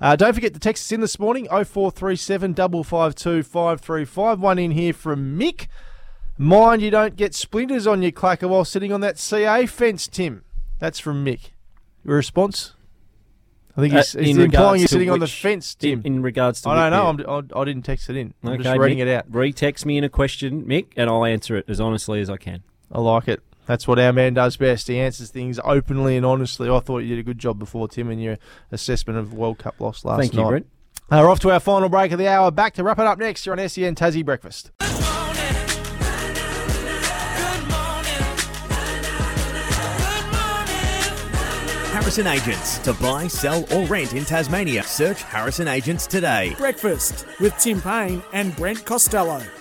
Uh, 0.00 0.14
don't 0.14 0.32
forget 0.32 0.54
to 0.54 0.60
text 0.60 0.86
us 0.86 0.92
in 0.92 1.00
this 1.00 1.18
morning 1.18 1.46
0437 1.46 2.54
552 2.54 3.42
535. 3.42 4.40
One 4.40 4.58
in 4.58 4.70
here 4.72 4.92
from 4.92 5.38
Mick. 5.38 5.66
Mind 6.36 6.82
you 6.82 6.90
don't 6.90 7.16
get 7.16 7.34
splinters 7.34 7.84
on 7.86 8.00
your 8.00 8.12
clacker 8.12 8.48
while 8.48 8.64
sitting 8.64 8.92
on 8.92 9.00
that 9.00 9.18
CA 9.18 9.66
fence, 9.66 10.06
Tim. 10.06 10.44
That's 10.78 11.00
from 11.00 11.24
Mick. 11.24 11.50
Your 12.04 12.14
response? 12.14 12.74
I 13.76 13.80
think 13.80 13.94
he's, 13.94 14.14
Uh, 14.14 14.20
he's 14.20 14.38
implying 14.38 14.80
you're 14.80 14.88
sitting 14.88 15.10
on 15.10 15.18
the 15.18 15.26
fence, 15.26 15.74
Tim. 15.74 16.00
In, 16.00 16.14
in 16.14 16.22
regards 16.22 16.60
to 16.62 16.68
I 16.68 16.90
don't 16.90 17.16
which 17.16 17.26
know. 17.26 17.36
I'm, 17.36 17.44
I, 17.56 17.60
I 17.60 17.64
didn't 17.64 17.82
text 17.82 18.08
it 18.08 18.16
in. 18.16 18.34
I'm 18.44 18.50
okay, 18.50 18.62
just 18.62 18.78
reading 18.78 18.98
Mick, 18.98 19.02
it 19.02 19.08
out. 19.08 19.24
Re-text 19.28 19.84
me 19.84 19.98
in 19.98 20.04
a 20.04 20.08
question, 20.08 20.64
Mick, 20.64 20.86
and 20.96 21.10
I'll 21.10 21.24
answer 21.24 21.56
it 21.56 21.64
as 21.68 21.80
honestly 21.80 22.20
as 22.20 22.30
I 22.30 22.36
can. 22.36 22.62
I 22.92 23.00
like 23.00 23.26
it. 23.26 23.42
That's 23.68 23.86
what 23.86 23.98
our 23.98 24.14
man 24.14 24.32
does 24.32 24.56
best. 24.56 24.88
He 24.88 24.98
answers 24.98 25.28
things 25.28 25.60
openly 25.62 26.16
and 26.16 26.24
honestly. 26.24 26.70
I 26.70 26.80
thought 26.80 27.00
you 27.00 27.08
did 27.08 27.18
a 27.18 27.22
good 27.22 27.38
job 27.38 27.58
before, 27.58 27.86
Tim, 27.86 28.10
in 28.10 28.18
your 28.18 28.38
assessment 28.72 29.18
of 29.18 29.28
the 29.28 29.36
World 29.36 29.58
Cup 29.58 29.78
loss 29.78 30.06
last 30.06 30.20
Thank 30.20 30.32
night. 30.32 30.38
Thank 30.38 30.44
you, 30.46 30.50
Brent. 30.50 30.66
Uh, 31.10 31.22
we're 31.22 31.30
off 31.30 31.40
to 31.40 31.50
our 31.50 31.60
final 31.60 31.90
break 31.90 32.10
of 32.10 32.18
the 32.18 32.28
hour. 32.28 32.50
Back 32.50 32.72
to 32.74 32.82
wrap 32.82 32.98
it 32.98 33.06
up 33.06 33.18
next. 33.18 33.44
You're 33.44 33.60
on 33.60 33.68
SEN 33.68 33.94
Tassie 33.94 34.24
Breakfast. 34.24 34.70
Harrison 41.92 42.26
Agents. 42.26 42.78
To 42.78 42.94
buy, 42.94 43.26
sell, 43.26 43.66
or 43.70 43.84
rent 43.84 44.14
in 44.14 44.24
Tasmania, 44.24 44.82
search 44.82 45.22
Harrison 45.24 45.68
Agents 45.68 46.06
today. 46.06 46.54
Breakfast 46.56 47.26
with 47.38 47.54
Tim 47.58 47.82
Paine 47.82 48.22
and 48.32 48.56
Brent 48.56 48.78
Costelloe. 48.86 49.57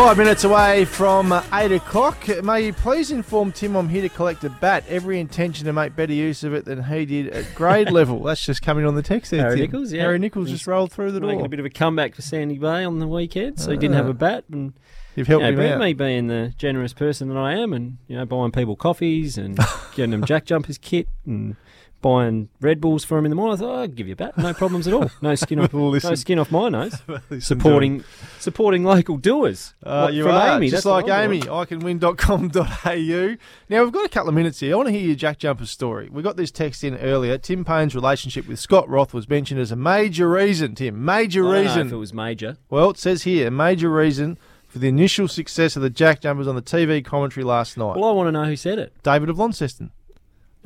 Five 0.00 0.16
minutes 0.16 0.44
away 0.44 0.86
from 0.86 1.30
uh, 1.30 1.42
eight 1.52 1.72
o'clock. 1.72 2.26
May 2.42 2.62
you 2.66 2.72
please 2.72 3.10
inform 3.10 3.52
Tim 3.52 3.76
I'm 3.76 3.86
here 3.88 4.00
to 4.00 4.08
collect 4.08 4.42
a 4.44 4.48
bat. 4.48 4.82
Every 4.88 5.20
intention 5.20 5.66
to 5.66 5.74
make 5.74 5.94
better 5.94 6.14
use 6.14 6.42
of 6.42 6.54
it 6.54 6.64
than 6.64 6.82
he 6.82 7.04
did 7.04 7.28
at 7.28 7.54
grade 7.54 7.90
level. 7.92 8.20
That's 8.22 8.42
just 8.44 8.62
coming 8.62 8.86
on 8.86 8.94
the 8.94 9.02
text 9.02 9.30
there, 9.30 9.42
Harry 9.42 9.56
Tim. 9.56 9.66
Nichols, 9.66 9.92
yeah. 9.92 10.02
Harry 10.02 10.18
Nichols 10.18 10.48
He's 10.48 10.56
just 10.56 10.66
rolled 10.66 10.90
through 10.90 11.12
the 11.12 11.20
door. 11.20 11.26
Making 11.28 11.40
door. 11.40 11.46
a 11.46 11.50
bit 11.50 11.60
of 11.60 11.66
a 11.66 11.70
comeback 11.70 12.14
for 12.14 12.22
Sandy 12.22 12.56
Bay 12.58 12.82
on 12.82 12.98
the 12.98 13.06
weekend, 13.06 13.60
so 13.60 13.70
he 13.72 13.76
didn't 13.76 13.94
have 13.94 14.06
Ah. 14.06 14.10
a 14.10 14.14
bat. 14.14 14.44
And 14.50 14.72
You've 15.16 15.26
helped 15.26 15.44
you 15.44 15.52
know, 15.52 15.62
him 15.62 15.72
out. 15.74 15.80
me 15.80 15.92
being 15.92 16.28
the 16.28 16.54
generous 16.56 16.94
person 16.94 17.28
that 17.28 17.36
I 17.36 17.52
am, 17.56 17.74
and 17.74 17.98
you 18.08 18.16
know, 18.16 18.24
buying 18.24 18.52
people 18.52 18.76
coffees 18.76 19.36
and 19.36 19.58
getting 19.94 20.12
them 20.12 20.24
JackJumpers 20.24 20.80
kit 20.80 21.08
and 21.26 21.56
buying 22.02 22.48
Red 22.60 22.80
Bulls 22.80 23.04
for 23.04 23.18
him 23.18 23.24
in 23.26 23.30
the 23.30 23.34
morning. 23.36 23.54
I 23.54 23.56
thought, 23.58 23.70
oh, 23.70 23.80
I'll 23.82 23.86
give 23.88 24.06
you 24.06 24.14
a 24.14 24.16
bat, 24.16 24.36
no 24.38 24.52
problems 24.54 24.86
at 24.88 24.94
all. 24.94 25.10
No 25.20 25.34
skin 25.34 25.58
off, 25.60 25.72
no 25.72 25.88
Listen. 25.88 26.16
skin 26.16 26.38
off 26.38 26.50
my 26.50 26.68
nose. 26.68 26.96
Supporting, 27.40 28.04
supporting 28.38 28.84
local 28.84 29.16
doers. 29.16 29.74
Uh, 29.82 30.04
What- 30.04 30.14
you 30.14 30.28
are, 30.28 30.56
Amy, 30.56 30.70
just 30.70 30.84
that's 30.84 31.06
like 31.06 31.08
Amy, 31.08 31.40
iCanWin.com.au. 31.42 33.36
Now, 33.68 33.82
we've 33.84 33.92
got 33.92 34.04
a 34.04 34.08
couple 34.08 34.28
of 34.28 34.34
minutes 34.34 34.60
here. 34.60 34.72
I 34.74 34.76
want 34.76 34.88
to 34.88 34.92
hear 34.92 35.06
your 35.06 35.16
JackJumper 35.16 35.66
story. 35.66 36.08
We 36.10 36.22
got 36.22 36.36
this 36.36 36.50
text 36.50 36.82
in 36.84 36.96
earlier. 36.96 37.38
Tim 37.38 37.64
Paine's 37.64 37.94
relationship 37.94 38.46
with 38.48 38.58
Scott 38.58 38.88
Roth 38.88 39.14
was 39.14 39.28
mentioned 39.28 39.60
as 39.60 39.70
a 39.72 39.76
major 39.76 40.28
reason, 40.28 40.74
Tim. 40.74 41.04
Major 41.04 41.40
I 41.40 41.44
don't 41.44 41.52
know 41.64 41.70
reason. 41.70 41.86
if 41.88 41.92
it 41.92 41.96
was 41.96 42.14
major. 42.14 42.56
Well, 42.68 42.90
it 42.90 42.98
says 42.98 43.22
here, 43.24 43.48
a 43.48 43.50
major 43.50 43.90
reason 43.90 44.38
for 44.68 44.78
the 44.78 44.88
initial 44.88 45.28
success 45.28 45.76
of 45.76 45.82
the 45.82 45.90
JackJumpers 45.90 46.48
on 46.48 46.54
the 46.54 46.62
TV 46.62 47.04
commentary 47.04 47.44
last 47.44 47.76
night. 47.76 47.96
Well, 47.96 48.08
I 48.08 48.12
want 48.12 48.28
to 48.28 48.32
know 48.32 48.44
who 48.44 48.56
said 48.56 48.78
it. 48.78 48.92
David 49.02 49.28
of 49.28 49.38
Launceston. 49.38 49.90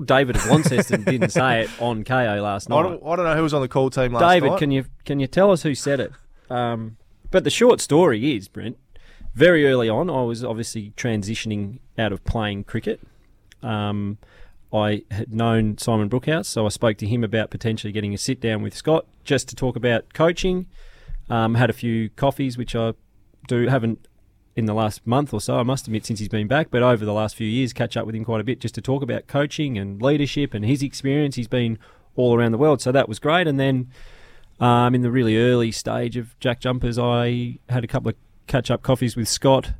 David 0.02 0.36
of 0.36 0.46
Launceston 0.46 1.04
didn't 1.04 1.30
say 1.30 1.62
it 1.62 1.70
on 1.80 2.04
Kayo 2.04 2.42
last 2.42 2.68
night. 2.68 2.78
I 2.78 2.82
don't, 2.82 3.02
I 3.06 3.16
don't 3.16 3.24
know 3.24 3.36
who 3.36 3.42
was 3.42 3.54
on 3.54 3.62
the 3.62 3.68
call 3.68 3.90
team 3.90 4.12
last 4.12 4.22
David, 4.22 4.50
night. 4.50 4.56
David, 4.56 4.58
can 4.58 4.70
you 4.70 4.84
can 5.04 5.20
you 5.20 5.26
tell 5.26 5.50
us 5.50 5.62
who 5.62 5.74
said 5.74 6.00
it? 6.00 6.12
Um, 6.50 6.96
but 7.30 7.44
the 7.44 7.50
short 7.50 7.80
story 7.80 8.36
is, 8.36 8.48
Brent, 8.48 8.76
very 9.34 9.66
early 9.66 9.88
on, 9.88 10.10
I 10.10 10.22
was 10.22 10.44
obviously 10.44 10.92
transitioning 10.96 11.78
out 11.98 12.12
of 12.12 12.24
playing 12.24 12.64
cricket. 12.64 13.00
Um, 13.62 14.18
I 14.72 15.02
had 15.10 15.32
known 15.32 15.78
Simon 15.78 16.10
Brookhouse, 16.10 16.46
so 16.46 16.66
I 16.66 16.68
spoke 16.68 16.96
to 16.98 17.06
him 17.06 17.22
about 17.22 17.50
potentially 17.50 17.92
getting 17.92 18.12
a 18.12 18.18
sit 18.18 18.40
down 18.40 18.62
with 18.62 18.74
Scott 18.76 19.06
just 19.22 19.48
to 19.48 19.56
talk 19.56 19.76
about 19.76 20.12
coaching. 20.12 20.66
Um, 21.30 21.54
had 21.54 21.70
a 21.70 21.72
few 21.72 22.10
coffees, 22.10 22.58
which 22.58 22.74
I 22.74 22.94
do 23.46 23.68
haven't 23.68 24.06
in 24.56 24.66
the 24.66 24.74
last 24.74 25.06
month 25.06 25.34
or 25.34 25.40
so. 25.40 25.58
I 25.58 25.62
must 25.62 25.86
admit, 25.86 26.06
since 26.06 26.18
he's 26.18 26.28
been 26.28 26.46
back, 26.46 26.68
but 26.70 26.82
over 26.82 27.04
the 27.04 27.12
last 27.12 27.34
few 27.34 27.46
years, 27.46 27.72
catch 27.72 27.96
up 27.96 28.06
with 28.06 28.14
him 28.14 28.24
quite 28.24 28.40
a 28.40 28.44
bit 28.44 28.60
just 28.60 28.74
to 28.76 28.80
talk 28.80 29.02
about 29.02 29.26
coaching 29.26 29.76
and 29.76 30.00
leadership 30.00 30.54
and 30.54 30.64
his 30.64 30.82
experience. 30.82 31.36
He's 31.36 31.48
been 31.48 31.78
all 32.16 32.36
around 32.36 32.52
the 32.52 32.58
world, 32.58 32.80
so 32.80 32.92
that 32.92 33.08
was 33.08 33.18
great. 33.18 33.46
And 33.46 33.58
then 33.58 33.90
um, 34.60 34.94
in 34.94 35.02
the 35.02 35.10
really 35.10 35.36
early 35.36 35.72
stage 35.72 36.16
of 36.16 36.38
JackJumpers, 36.40 36.98
I 37.02 37.58
had 37.72 37.84
a 37.84 37.88
couple 37.88 38.10
of 38.10 38.16
catch 38.46 38.70
up 38.70 38.82
coffees 38.82 39.16
with 39.16 39.28
Scott, 39.28 39.72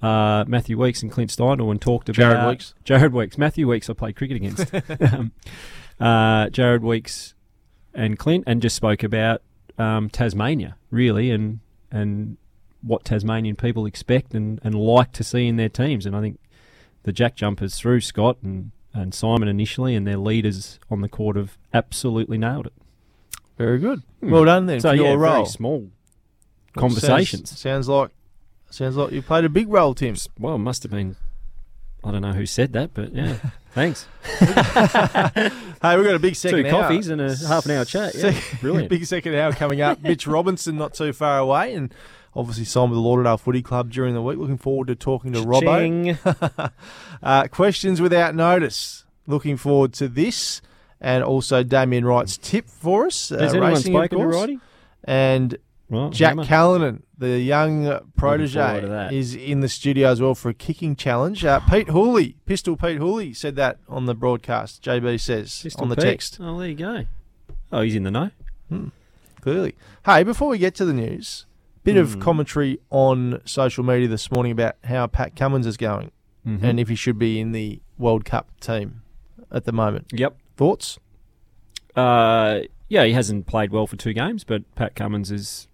uh, 0.00 0.44
Matthew 0.46 0.78
Weeks, 0.78 1.02
and 1.02 1.10
Clint 1.10 1.30
Steindl 1.30 1.70
and 1.70 1.80
talked 1.80 2.08
about 2.08 2.36
Jarrad 2.36 2.48
Weeks. 2.48 2.74
Jarrad 2.84 3.12
Weeks, 3.12 3.36
Matthew 3.36 3.68
Weeks. 3.68 3.90
I 3.90 3.92
played 3.92 4.16
cricket 4.16 4.36
against. 4.36 4.74
um, 5.12 5.32
uh, 6.00 6.46
Jarrad 6.46 6.80
Weeks 6.80 7.34
and 7.94 8.18
Clint, 8.18 8.44
and 8.46 8.62
just 8.62 8.76
spoke 8.76 9.02
about 9.02 9.42
um, 9.76 10.08
Tasmania 10.08 10.76
really, 10.90 11.30
and 11.30 11.60
and 11.90 12.36
what 12.82 13.04
Tasmanian 13.04 13.56
people 13.56 13.86
expect 13.86 14.34
and, 14.34 14.60
and 14.62 14.74
like 14.74 15.12
to 15.12 15.24
see 15.24 15.46
in 15.48 15.56
their 15.56 15.68
teams. 15.68 16.06
And 16.06 16.14
I 16.16 16.20
think 16.20 16.38
the 17.02 17.12
JackJumpers 17.12 17.76
through 17.76 18.00
Scott 18.00 18.38
and, 18.42 18.70
and 18.94 19.12
Simon 19.14 19.48
initially, 19.48 19.94
and 19.94 20.06
their 20.06 20.16
leaders 20.16 20.78
on 20.90 21.00
the 21.00 21.08
court 21.08 21.36
have 21.36 21.56
absolutely 21.74 22.38
nailed 22.38 22.66
it. 22.66 22.72
Very 23.56 23.78
good. 23.78 24.02
Hmm. 24.20 24.30
Well 24.30 24.44
done 24.44 24.66
then 24.66 24.80
So 24.80 24.90
for 24.90 24.94
yeah, 24.96 25.02
your 25.08 25.18
role. 25.18 25.44
small 25.46 25.90
conversations. 26.76 27.50
Sounds, 27.50 27.60
sounds 27.60 27.88
like 27.88 28.10
sounds 28.70 28.96
like 28.96 29.12
you 29.12 29.22
played 29.22 29.44
a 29.44 29.48
big 29.48 29.68
role, 29.68 29.94
Tim. 29.94 30.14
Well, 30.38 30.54
it 30.54 30.58
must 30.58 30.82
have 30.84 30.92
been. 30.92 31.16
I 32.04 32.12
don't 32.12 32.22
know 32.22 32.32
who 32.32 32.46
said 32.46 32.72
that, 32.74 32.94
but 32.94 33.12
yeah, 33.12 33.36
thanks. 33.72 34.06
Hey, 35.80 35.96
we've 35.96 36.04
got 36.06 36.16
a 36.16 36.18
big 36.18 36.34
second 36.34 36.64
Two 36.64 36.70
hour. 36.70 36.82
coffees 36.82 37.08
and 37.08 37.20
a 37.20 37.36
half 37.46 37.64
an 37.64 37.70
hour 37.70 37.84
chat. 37.84 38.12
Yeah, 38.16 38.36
brilliant. 38.60 38.88
big 38.90 39.04
second 39.06 39.36
hour 39.36 39.52
coming 39.52 39.80
up. 39.80 40.02
Mitch 40.02 40.26
Robinson 40.26 40.76
not 40.76 40.92
too 40.92 41.12
far 41.12 41.38
away, 41.38 41.72
and 41.74 41.94
obviously 42.36 42.64
signed 42.64 42.90
with 42.90 42.96
the 42.98 43.02
Lauderdale 43.02 43.36
Footy 43.38 43.62
Club 43.62 43.90
during 43.90 44.14
the 44.14 44.22
week. 44.22 44.38
Looking 44.38 44.58
forward 44.58 44.88
to 44.88 44.94
talking 44.96 45.32
to 45.32 45.40
Robbo. 45.40 46.72
Uh, 47.22 47.48
questions 47.48 48.00
without 48.00 48.34
notice. 48.36 49.04
Looking 49.26 49.56
forward 49.56 49.92
to 49.94 50.06
this, 50.08 50.62
and 51.00 51.24
also 51.24 51.62
Damien 51.64 52.04
Wright's 52.04 52.36
tip 52.36 52.68
for 52.68 53.06
us. 53.06 53.32
Uh, 53.32 53.38
Has 53.40 53.52
anyone 53.54 53.72
racing, 53.72 53.92
spoken 53.92 54.18
to. 54.20 54.26
Righty? 54.26 54.58
And 55.04 55.56
Well, 55.90 56.10
Jack 56.10 56.30
Hammer. 56.30 56.44
Callinan, 56.44 57.02
the 57.18 57.40
young 57.40 58.00
protege, 58.16 59.08
is 59.12 59.34
in 59.34 59.60
the 59.60 59.68
studio 59.68 60.08
as 60.10 60.20
well 60.20 60.34
for 60.36 60.48
a 60.50 60.54
kicking 60.54 60.94
challenge. 60.94 61.44
Uh, 61.44 61.58
Pete 61.60 61.88
Hooley, 61.88 62.36
Pistol 62.46 62.76
Pete 62.76 62.98
Hooley, 62.98 63.34
said 63.34 63.56
that 63.56 63.78
on 63.88 64.06
the 64.06 64.14
broadcast. 64.14 64.82
JB 64.84 65.20
says 65.20 65.60
Pistol 65.62 65.82
on 65.82 65.88
the 65.88 65.96
Pete. 65.96 66.04
text. 66.04 66.38
Oh, 66.40 66.56
there 66.58 66.68
you 66.68 66.74
go. 66.76 67.04
Oh, 67.72 67.80
he's 67.80 67.96
in 67.96 68.04
the 68.04 68.10
know. 68.12 68.30
Clearly. 69.40 69.74
Hey, 70.04 70.22
before 70.22 70.48
we 70.48 70.58
get 70.58 70.74
to 70.76 70.84
the 70.84 70.92
news, 70.92 71.46
bit 71.94 71.96
Hmm. 72.06 72.12
of 72.14 72.20
commentary 72.20 72.78
on 72.90 73.40
social 73.44 73.84
media 73.84 74.08
this 74.08 74.30
morning 74.30 74.52
about 74.52 74.76
how 74.84 75.06
Pat 75.06 75.34
Cummins 75.36 75.66
is 75.66 75.76
going 75.76 76.10
Mhm. 76.46 76.62
and 76.62 76.80
if 76.80 76.88
he 76.88 76.94
should 76.94 77.18
be 77.18 77.40
in 77.40 77.52
the 77.52 77.80
World 77.98 78.24
Cup 78.24 78.48
team 78.60 79.02
at 79.50 79.64
the 79.64 79.72
moment. 79.72 80.06
Yep. 80.12 80.36
Thoughts? 80.56 80.98
Uh, 81.96 82.60
yeah, 82.88 83.04
he 83.04 83.12
hasn't 83.12 83.46
played 83.46 83.70
well 83.72 83.86
for 83.86 83.96
two 83.96 84.12
games, 84.12 84.44
but 84.44 84.62
Pat 84.74 84.94
Cummins 84.94 85.30
is 85.30 85.68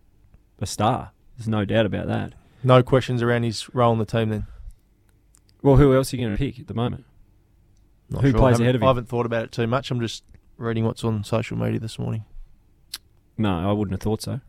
a 0.60 0.66
star. 0.66 1.10
There's 1.36 1.48
no 1.48 1.64
doubt 1.64 1.86
about 1.86 2.06
that. 2.06 2.32
No 2.62 2.82
questions 2.82 3.20
around 3.22 3.42
his 3.42 3.72
role 3.74 3.92
in 3.92 3.98
the 3.98 4.06
team 4.06 4.30
then. 4.30 4.46
Well, 5.62 5.76
who 5.76 5.94
else 5.94 6.12
are 6.12 6.16
you 6.16 6.24
going 6.24 6.36
to 6.36 6.38
pick 6.38 6.58
at 6.60 6.66
the 6.66 6.74
moment? 6.74 7.04
Not 8.10 8.22
Who 8.22 8.30
sure. 8.30 8.38
plays 8.38 8.60
ahead 8.60 8.74
of 8.74 8.80
him? 8.82 8.84
I 8.86 8.90
haven't 8.90 9.08
thought 9.08 9.26
about 9.26 9.44
it 9.44 9.52
too 9.52 9.66
much. 9.66 9.90
I'm 9.90 10.00
just 10.00 10.22
reading 10.56 10.84
what's 10.84 11.02
on 11.04 11.24
social 11.24 11.56
media 11.56 11.80
this 11.80 11.98
morning. 11.98 12.24
No, 13.36 13.68
I 13.68 13.72
wouldn't 13.72 13.92
have 13.92 14.00
thought 14.02 14.22
so. 14.22 14.40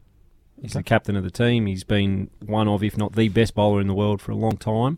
He's 0.62 0.72
Okay. 0.76 0.80
the 0.80 0.84
captain 0.84 1.16
of 1.16 1.24
the 1.24 1.32
team. 1.32 1.66
He's 1.66 1.84
been 1.84 2.30
one 2.45 2.68
of, 2.68 2.84
if 2.84 2.97
not 2.97 3.14
the 3.14 3.28
best 3.30 3.53
bowler 3.56 3.82
in 3.82 3.88
the 3.88 3.93
world 3.93 4.22
for 4.22 4.32
a 4.32 4.36
long 4.36 4.58
time. 4.58 4.97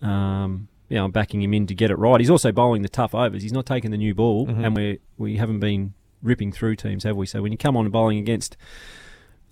Um, 0.00 0.68
yeah, 0.88 1.04
I'm 1.04 1.10
backing 1.12 1.40
him 1.42 1.54
in 1.54 1.66
to 1.68 1.74
get 1.74 1.90
it 1.90 1.96
right. 1.98 2.20
He's 2.20 2.30
also 2.30 2.52
bowling 2.52 2.82
the 2.82 2.88
tough 2.88 3.14
overs. 3.14 3.42
He's 3.42 3.52
not 3.52 3.64
taking 3.66 3.90
the 3.92 3.96
new 3.96 4.14
ball, 4.14 4.46
Mhm. 4.46 4.64
and 4.66 4.76
we 4.76 4.98
we 5.16 5.36
haven't 5.36 5.60
been 5.60 5.94
ripping 6.22 6.52
through 6.52 6.76
teams, 6.76 7.04
have 7.04 7.16
we? 7.16 7.26
So 7.26 7.42
when 7.42 7.52
you 7.52 7.58
come 7.58 7.76
on 7.76 7.88
bowling 7.90 8.18
against 8.18 8.56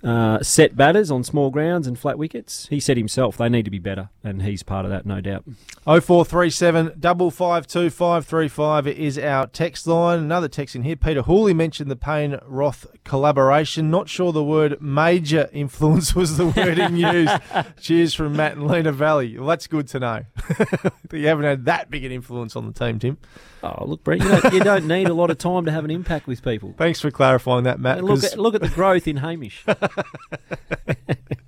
uh, 0.02 0.42
set 0.42 0.76
batters 0.76 1.10
on 1.10 1.22
small 1.22 1.50
grounds 1.50 1.86
and 1.86 1.98
flat 1.98 2.18
wickets, 2.18 2.66
he 2.68 2.80
said 2.80 2.96
himself 2.96 3.36
they 3.36 3.48
need 3.48 3.64
to 3.64 3.70
be 3.70 3.78
better, 3.78 4.08
and 4.24 4.42
he's 4.42 4.62
part 4.62 4.84
of 4.84 4.90
that, 4.90 5.04
no 5.04 5.20
doubt. 5.20 5.44
0437 5.84 7.00
552 7.00 7.90
535 7.90 8.86
is 8.86 9.18
our 9.18 9.46
text 9.46 9.86
line. 9.86 10.18
Another 10.18 10.48
text 10.48 10.74
in 10.74 10.82
here. 10.82 10.96
Peter 10.96 11.22
Hooley 11.22 11.54
mentioned 11.54 11.90
the 11.90 11.96
Paine 11.96 12.38
Roth 12.46 12.86
collaboration. 13.04 13.90
Not 13.90 14.08
sure 14.08 14.32
the 14.32 14.44
word 14.44 14.80
major 14.80 15.48
influence 15.52 16.14
was 16.14 16.36
the 16.36 16.46
wording 16.46 16.96
used. 16.96 17.32
Cheers 17.80 18.14
from 18.14 18.36
Matt 18.36 18.56
and 18.56 18.68
Lenah 18.68 18.94
Valley. 18.94 19.36
Well, 19.36 19.48
that's 19.48 19.66
good 19.66 19.88
to 19.88 20.00
know. 20.00 20.22
you 21.12 21.26
haven't 21.26 21.44
had 21.44 21.64
that 21.66 21.90
big 21.90 22.04
an 22.04 22.12
influence 22.12 22.56
on 22.56 22.66
the 22.66 22.72
team, 22.72 22.98
Tim. 22.98 23.18
Oh, 23.62 23.84
look, 23.86 24.04
Brent, 24.04 24.22
you 24.22 24.28
don't, 24.28 24.54
you 24.54 24.60
don't 24.60 24.86
need 24.86 25.08
a 25.08 25.14
lot 25.14 25.30
of 25.30 25.36
time 25.36 25.66
to 25.66 25.72
have 25.72 25.84
an 25.84 25.90
impact 25.90 26.26
with 26.26 26.42
people. 26.42 26.74
Thanks 26.78 27.00
for 27.00 27.10
clarifying 27.10 27.64
that, 27.64 27.78
Matt. 27.78 28.02
Look 28.02 28.24
at, 28.24 28.38
look 28.38 28.54
at 28.54 28.62
the 28.62 28.68
growth 28.68 29.06
in 29.06 29.18
Hamish. 29.18 29.64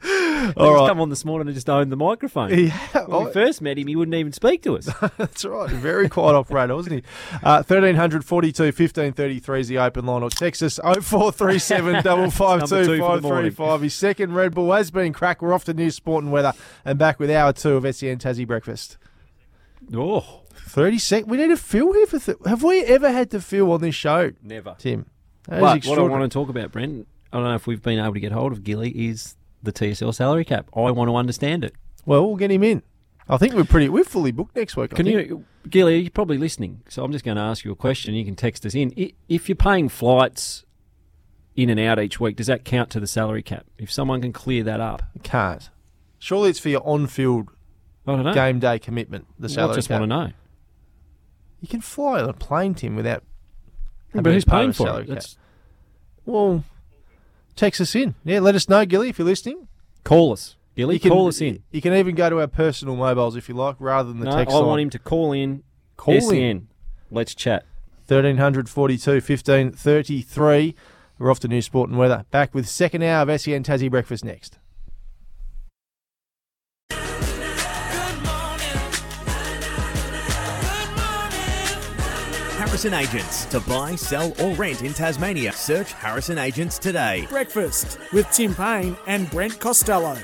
All 0.05 0.49
just 0.49 0.57
right. 0.59 0.89
come 0.89 1.01
on 1.01 1.09
this 1.09 1.25
morning 1.25 1.47
and 1.47 1.55
just 1.55 1.71
owned 1.71 1.93
the 1.93 1.97
microphone. 1.97 2.51
Yeah, 2.51 2.77
When 3.07 3.25
we 3.25 3.31
I- 3.31 3.33
first 3.33 3.63
met 3.63 3.79
him, 3.79 3.87
he 3.87 3.95
wouldn't 3.97 4.15
even 4.15 4.33
speak 4.33 4.63
to 4.65 4.77
us. 4.77 4.87
That's 5.17 5.45
right. 5.45 5.71
Very 5.71 6.09
quiet 6.09 6.35
operator, 6.35 6.75
wasn't 6.75 6.97
he? 6.97 7.03
Uh, 7.43 7.63
1300 7.63 8.25
42 8.25 8.65
1533 8.65 9.61
is 9.61 9.69
the 9.69 9.79
open 9.79 10.05
line 10.07 10.23
or 10.23 10.31
Texas 10.31 10.79
us 10.81 11.05
0437 11.09 12.03
552 12.03 12.99
for 12.99 13.17
the 13.17 13.23
morning. 13.23 13.51
535. 13.53 13.83
His 13.83 13.95
second 13.95 14.35
Red 14.35 14.55
Bull 14.55 14.73
has 14.73 14.91
been 14.91 15.13
cracked. 15.13 15.41
We're 15.43 15.53
off 15.53 15.65
to 15.65 15.75
news, 15.75 15.95
sport 15.95 16.25
and 16.25 16.33
weather 16.33 16.53
and 16.85 16.99
back 16.99 17.21
with 17.21 17.31
hour 17.31 17.53
two 17.53 17.77
of 17.77 17.83
SEN 17.95 18.19
Tassie 18.19 18.47
Breakfast. 18.47 18.99
Oh, 19.95 20.43
30 20.55 20.99
sec. 20.99 21.27
We 21.27 21.37
need 21.37 21.51
a 21.51 21.57
fill 21.57 21.93
here 21.93 22.07
for. 22.07 22.19
Th- 22.19 22.39
Have 22.47 22.63
we 22.65 22.83
ever 22.85 23.11
had 23.13 23.31
to 23.31 23.41
fill 23.41 23.73
on 23.73 23.81
this 23.81 23.95
show, 23.95 24.33
never. 24.43 24.75
Tim? 24.79 25.07
That 25.49 25.61
But 25.61 25.85
what 25.87 25.99
I 25.99 26.03
want 26.03 26.23
to 26.23 26.29
talk 26.29 26.49
about, 26.49 26.71
Brent, 26.73 27.07
I 27.33 27.39
don't 27.39 27.45
know 27.45 27.55
if 27.55 27.67
we've 27.67 27.83
been 27.83 27.99
able 27.99 28.15
to 28.15 28.21
get 28.21 28.33
hold 28.33 28.53
of 28.53 28.63
Gilly, 28.65 28.91
is 28.91 29.37
the 29.63 29.73
TSL 29.73 30.15
salary 30.15 30.45
cap. 30.45 30.69
I 30.75 30.91
want 30.91 31.09
to 31.09 31.17
understand 31.17 31.65
it. 31.65 31.75
Well, 32.05 32.27
we'll 32.27 32.37
get 32.37 32.51
him 32.51 32.63
in. 32.63 32.83
I 33.29 33.37
think 33.37 33.55
we're 33.55 33.65
pretty. 33.65 33.89
We're 33.89 34.05
fully 34.05 34.33
booked 34.33 34.57
next 34.57 34.77
week. 34.77 34.93
I 34.93 34.97
Can 34.97 35.07
you, 35.07 35.45
Gilly? 35.69 36.01
You're 36.01 36.11
probably 36.11 36.39
listening, 36.39 36.83
so 36.89 37.05
I'm 37.05 37.13
just 37.13 37.25
going 37.25 37.37
to 37.37 37.43
ask 37.43 37.65
you 37.65 37.71
a 37.73 37.77
question. 37.77 38.15
You 38.15 38.25
can 38.25 38.35
text 38.37 38.67
us 38.67 38.75
in. 38.75 38.93
If 39.29 39.49
you're 39.49 39.57
paying 39.57 39.89
flights 39.89 40.65
in 41.55 41.71
and 41.71 41.79
out 41.79 41.99
each 42.01 42.19
week, 42.19 42.37
does 42.37 42.49
that 42.49 42.65
count 42.65 42.91
to 42.91 43.01
the 43.01 43.07
salary 43.07 43.43
cap? 43.43 43.65
If 43.79 43.91
someone 43.93 44.21
can 44.21 44.33
clear 44.33 44.65
that 44.65 44.81
up, 44.81 45.03
it 45.15 45.23
Can't. 45.23 45.71
Surely 46.19 46.51
it's 46.51 46.59
for 46.59 46.69
your 46.69 46.87
on-field 46.87 47.49
I 48.07 48.13
don't 48.13 48.25
know. 48.25 48.35
game 48.35 48.59
day 48.59 48.79
commitment. 48.79 49.27
The 49.39 49.49
salary. 49.49 49.73
I 49.73 49.75
just 49.77 49.89
cap. 49.89 50.01
want 50.01 50.11
to 50.11 50.17
know. 50.17 50.33
You 51.61 51.69
can 51.69 51.81
fly 51.81 52.21
on 52.21 52.29
a 52.29 52.33
plane, 52.33 52.75
Tim, 52.75 52.97
without. 52.97 53.23
having 54.11 54.23
but 54.25 54.33
who's 54.33 54.45
pay 54.45 54.51
paying 54.51 54.73
for 54.73 55.01
it? 55.01 55.37
Well, 56.25 56.65
text 57.57 57.81
us 57.81 57.95
in. 57.95 58.15
Yeah, 58.25 58.41
let 58.41 58.55
us 58.55 58.69
know, 58.69 58.85
Gilly, 58.85 59.09
if 59.09 59.19
you're 59.19 59.27
listening. 59.27 59.69
call 60.05 60.33
us, 60.33 60.57
Gilly. 60.77 60.95
You 60.97 61.01
can 61.01 61.11
call 61.11 61.29
us 61.29 61.41
in. 61.41 61.63
You 61.71 61.81
can 61.81 61.95
even 61.95 62.15
go 62.15 62.31
to 62.31 62.41
our 62.41 62.47
personal 62.47 62.97
mobiles 62.97 63.37
if 63.37 63.49
you 63.49 63.55
like, 63.55 63.77
rather 63.79 64.09
than 64.09 64.21
the 64.21 64.27
No, 64.27 64.33
I 64.33 64.37
text 64.39 64.55
line. 64.55 64.65
I 64.65 64.67
want 64.67 64.81
him 64.83 64.91
to 64.91 64.99
call 64.99 65.33
in. 65.33 65.63
Call 65.97 66.21
SEN. 66.21 66.37
in. 66.37 66.69
Let's 67.11 67.35
chat. 67.35 67.65
1300 68.09 68.69
42 68.69 69.21
15 69.21 69.73
33. 69.73 70.75
We're 71.19 71.31
off 71.31 71.41
to 71.41 71.49
New 71.49 71.63
Sport 71.63 71.89
and 71.89 71.99
Weather. 71.99 72.25
Back 72.31 72.53
with 72.55 72.69
second 72.69 73.03
hour 73.03 73.23
of 73.31 73.41
SEN 73.41 73.63
Tassie 73.63 73.91
Breakfast 73.91 74.25
next. 74.25 74.59
Harrison 82.83 83.15
Agents. 83.15 83.45
To 83.47 83.61
buy, 83.61 83.95
sell, 83.95 84.33
or 84.43 84.55
rent 84.55 84.83
in 84.83 84.93
Tasmania, 84.93 85.53
search 85.53 85.93
Harrison 85.93 86.37
Agents 86.37 86.79
today. 86.81 87.27
Breakfast 87.29 87.97
with 88.13 88.29
Tim 88.33 88.57
Paine 88.57 88.97
and 89.07 89.31
Brent 89.31 89.61
Costelloe. 89.61 90.21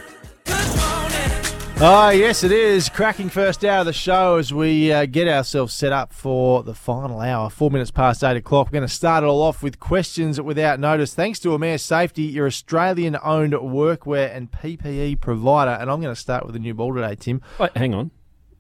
Ah, 1.80 2.10
yes, 2.10 2.42
it 2.42 2.50
is. 2.50 2.88
Cracking 2.88 3.28
first 3.28 3.64
hour 3.64 3.80
of 3.80 3.86
the 3.86 3.92
show 3.92 4.38
as 4.38 4.52
we 4.52 4.90
uh, 4.90 5.06
get 5.06 5.28
ourselves 5.28 5.72
set 5.72 5.92
up 5.92 6.12
for 6.12 6.64
the 6.64 6.74
final 6.74 7.20
hour. 7.20 7.48
Four 7.48 7.70
minutes 7.70 7.92
past 7.92 8.24
eight 8.24 8.36
o'clock. 8.36 8.66
We're 8.66 8.78
going 8.78 8.88
to 8.88 8.92
start 8.92 9.22
it 9.22 9.28
all 9.28 9.42
off 9.42 9.62
with 9.62 9.78
questions 9.78 10.40
without 10.40 10.80
notice. 10.80 11.14
Thanks 11.14 11.38
to 11.40 11.54
Amare 11.54 11.78
Safety, 11.78 12.22
your 12.22 12.48
Australian 12.48 13.16
owned 13.22 13.52
workwear 13.52 14.34
and 14.34 14.50
PPE 14.50 15.20
provider. 15.20 15.70
And 15.80 15.88
I'm 15.88 16.00
going 16.00 16.12
to 16.12 16.20
start 16.20 16.44
with 16.44 16.56
a 16.56 16.58
new 16.58 16.74
ball 16.74 16.92
today, 16.92 17.14
Tim. 17.14 17.40
Wait, 17.60 17.76
hang 17.76 17.94
on. 17.94 18.10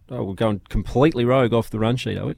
Oh, 0.08 0.22
we're 0.22 0.34
going 0.34 0.60
completely 0.68 1.24
rogue 1.24 1.52
off 1.52 1.68
the 1.68 1.80
run 1.80 1.96
sheet, 1.96 2.16
are 2.16 2.26
we? 2.26 2.34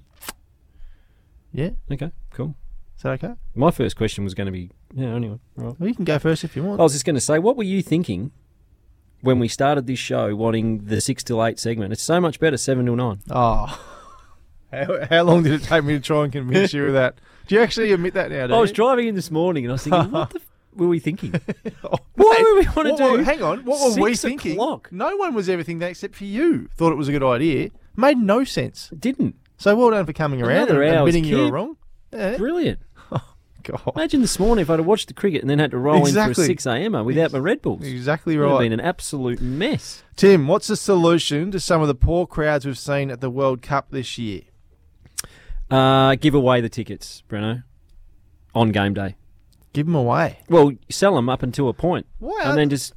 Yeah, 1.52 1.70
Okay, 1.90 2.10
cool. 2.32 2.54
is 2.96 3.02
that 3.02 3.10
okay? 3.22 3.34
My 3.54 3.70
first 3.70 3.96
question 3.96 4.24
was 4.24 4.34
going 4.34 4.46
to 4.46 4.52
be, 4.52 4.70
yeah, 4.94 5.08
anyway, 5.14 5.38
right. 5.56 5.74
Well, 5.78 5.88
you 5.88 5.94
can 5.94 6.04
go 6.04 6.18
first 6.18 6.44
if 6.44 6.54
you 6.56 6.62
want. 6.62 6.80
I 6.80 6.82
was 6.84 6.92
just 6.92 7.04
going 7.04 7.16
to 7.16 7.20
say, 7.20 7.38
what 7.38 7.56
were 7.56 7.64
you 7.64 7.82
thinking 7.82 8.30
when 9.22 9.38
we 9.38 9.48
started 9.48 9.86
this 9.86 9.98
show, 9.98 10.34
wanting 10.36 10.84
the 10.86 11.00
six 11.00 11.24
till 11.24 11.44
eight 11.44 11.58
segment? 11.58 11.92
It's 11.92 12.02
so 12.02 12.20
much 12.20 12.38
better 12.40 12.56
seven 12.56 12.86
till 12.86 12.96
nine. 12.96 13.20
Oh. 13.30 13.80
How, 14.72 14.86
how 15.10 15.22
long 15.24 15.42
did 15.42 15.54
it 15.54 15.64
take 15.64 15.82
me 15.82 15.94
to 15.94 16.00
try 16.00 16.22
and 16.22 16.32
convince 16.32 16.72
you 16.72 16.86
of 16.86 16.92
that? 16.92 17.16
Do 17.48 17.56
you 17.56 17.60
actually 17.60 17.90
admit 17.90 18.14
that 18.14 18.30
now? 18.30 18.46
do 18.46 18.54
I 18.54 18.60
was 18.60 18.70
you? 18.70 18.76
driving 18.76 19.08
in 19.08 19.16
this 19.16 19.28
morning 19.28 19.64
and 19.64 19.72
I 19.72 19.74
was 19.74 19.82
thinking, 19.82 20.12
what 20.12 20.30
the 20.30 20.36
f- 20.40 20.46
were 20.76 20.86
we 20.86 21.00
thinking? 21.00 21.34
Oh, 21.82 21.96
Why 22.14 22.34
mate, 22.38 22.44
would 22.44 22.54
we 22.66 22.72
wanna 22.76 22.90
what 22.90 22.98
do 22.98 23.12
were- 23.18 23.22
Hang 23.24 23.42
on, 23.42 23.64
what 23.64 23.80
were 23.96 24.00
we 24.00 24.10
six 24.14 24.20
thinking? 24.22 24.52
o'clock? 24.52 24.88
No 24.92 25.16
one 25.16 25.34
was 25.34 25.48
ever 25.48 25.64
thinking 25.64 25.80
that 25.80 25.90
except 25.90 26.14
for 26.14 26.22
you. 26.24 26.68
Thought 26.76 26.92
it 26.92 26.96
was 26.96 27.08
a 27.08 27.12
good 27.12 27.24
idea. 27.24 27.70
Made 27.96 28.18
no 28.18 28.44
sense. 28.44 28.90
Didn't. 28.96 29.34
So 29.60 29.76
well 29.76 29.90
done 29.90 30.06
for 30.06 30.14
coming 30.14 30.40
around 30.40 30.64
Another 30.70 30.82
and 30.82 30.96
hour's 30.96 31.08
admitting 31.14 31.24
you 31.24 31.36
were 31.36 31.44
kid. 31.44 31.52
wrong. 31.52 31.76
Yeah. 32.12 32.36
Brilliant. 32.38 32.78
God. 33.62 33.92
Imagine 33.94 34.22
this 34.22 34.38
morning 34.38 34.62
if 34.62 34.70
I'd 34.70 34.78
have 34.78 34.86
watched 34.86 35.08
the 35.08 35.14
cricket 35.14 35.42
and 35.42 35.50
then 35.50 35.58
had 35.58 35.72
to 35.72 35.76
roll 35.78 35.96
in 35.96 36.02
Exactly. 36.02 36.32
for 36.34 36.40
a 36.40 36.44
6 36.46 36.64
a.m. 36.66 37.04
without 37.04 37.30
my 37.30 37.38
Red 37.38 37.60
Bulls. 37.60 37.84
Exactly 37.86 38.34
It 38.34 38.38
would 38.38 38.44
have 38.48 38.52
right. 38.54 38.60
been 38.64 38.72
an 38.72 38.80
absolute 38.80 39.42
mess. 39.42 40.02
Tim, 40.16 40.48
what's 40.48 40.68
the 40.68 40.76
solution 40.76 41.50
to 41.50 41.60
some 41.60 41.82
of 41.82 41.88
the 41.88 41.94
poor 41.94 42.26
crowds 42.26 42.64
we've 42.64 42.78
seen 42.78 43.10
at 43.10 43.20
the 43.20 43.28
World 43.28 43.60
Cup 43.60 43.90
this 43.90 44.16
year? 44.16 44.42
Uh, 45.70 46.14
give 46.14 46.34
away 46.34 46.62
the 46.62 46.70
tickets, 46.70 47.22
Breno, 47.28 47.62
on 48.54 48.72
game 48.72 48.94
day. 48.94 49.16
Give 49.74 49.84
them 49.84 49.94
away. 49.94 50.38
Well, 50.48 50.72
sell 50.88 51.14
them 51.14 51.28
up 51.28 51.42
until 51.42 51.68
a 51.68 51.74
point, 51.74 52.06
Why 52.18 52.40
and 52.44 52.56
then 52.58 52.70
just 52.70 52.94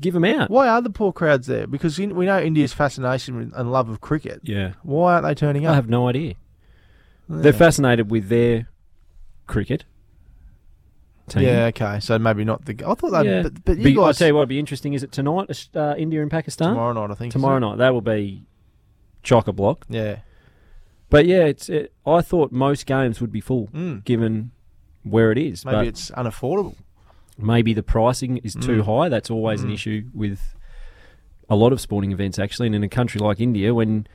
give 0.00 0.14
them 0.14 0.24
out. 0.24 0.50
why 0.50 0.68
are 0.68 0.80
the 0.82 0.90
poor 0.90 1.12
crowds 1.12 1.46
there? 1.46 1.66
Because 1.66 1.98
in, 1.98 2.14
we 2.14 2.26
know 2.26 2.40
India's 2.40 2.72
fascination 2.72 3.52
and 3.54 3.72
love 3.72 3.88
of 3.88 4.00
cricket. 4.00 4.40
Yeah, 4.42 4.72
Why 4.82 5.14
aren't 5.14 5.26
they 5.26 5.34
turning 5.34 5.66
up? 5.66 5.72
I 5.72 5.74
have 5.76 5.88
no 5.88 6.08
idea. 6.08 6.34
They're 7.28 7.52
fascinated 7.52 8.10
with 8.10 8.28
their 8.28 8.68
cricket 9.46 9.84
team. 11.28 11.42
Yeah, 11.42 11.64
okay. 11.66 12.00
So 12.00 12.18
maybe 12.18 12.44
not 12.44 12.64
the. 12.64 12.72
I 12.86 12.94
thought 12.94 13.10
that. 13.10 13.26
Yeah. 13.26 13.42
But, 13.42 13.64
but 13.64 13.76
you 13.78 13.84
Be- 13.84 13.98
I'll 14.00 14.14
tell 14.14 14.28
you 14.28 14.34
what 14.34 14.40
would 14.40 14.48
be 14.48 14.58
interesting. 14.58 14.94
Is 14.94 15.02
it 15.02 15.12
tonight, 15.12 15.68
uh, 15.74 15.94
India 15.98 16.22
and 16.22 16.30
Pakistan? 16.30 16.70
tomorrow 16.70 16.92
night, 16.94 17.10
I 17.10 17.14
think. 17.14 17.32
Tomorrow 17.32 17.58
night. 17.58 17.78
That 17.78 17.92
will 17.92 18.00
be 18.00 18.44
chock 19.22 19.46
a 19.48 19.52
block. 19.52 19.84
Yeah. 19.88 20.20
But 21.10 21.26
yeah, 21.26 21.44
it's. 21.44 21.68
It, 21.68 21.92
I 22.06 22.20
thought 22.22 22.52
most 22.52 22.86
games 22.86 23.20
would 23.20 23.32
be 23.32 23.40
full, 23.40 23.68
Mm. 23.68 24.04
given 24.04 24.52
where 25.02 25.30
it 25.32 25.38
is. 25.38 25.64
Maybe 25.64 25.88
it's 25.88 26.10
unaffordable. 26.12 26.76
Maybe 27.38 27.72
the 27.72 27.82
pricing 27.82 28.38
is 28.38 28.54
too 28.54 28.82
Mm. 28.82 28.86
high. 28.86 29.08
That's 29.08 29.30
always 29.30 29.62
an 29.62 29.70
Mm. 29.70 29.74
issue 29.74 30.04
with 30.12 30.54
a 31.48 31.56
lot 31.56 31.72
of 31.72 31.80
sporting 31.80 32.12
events, 32.12 32.38
actually. 32.38 32.66
And 32.66 32.74
in 32.74 32.82
a 32.82 32.88
country 32.88 33.20
like 33.20 33.40
India, 33.40 33.72
when 33.74 34.06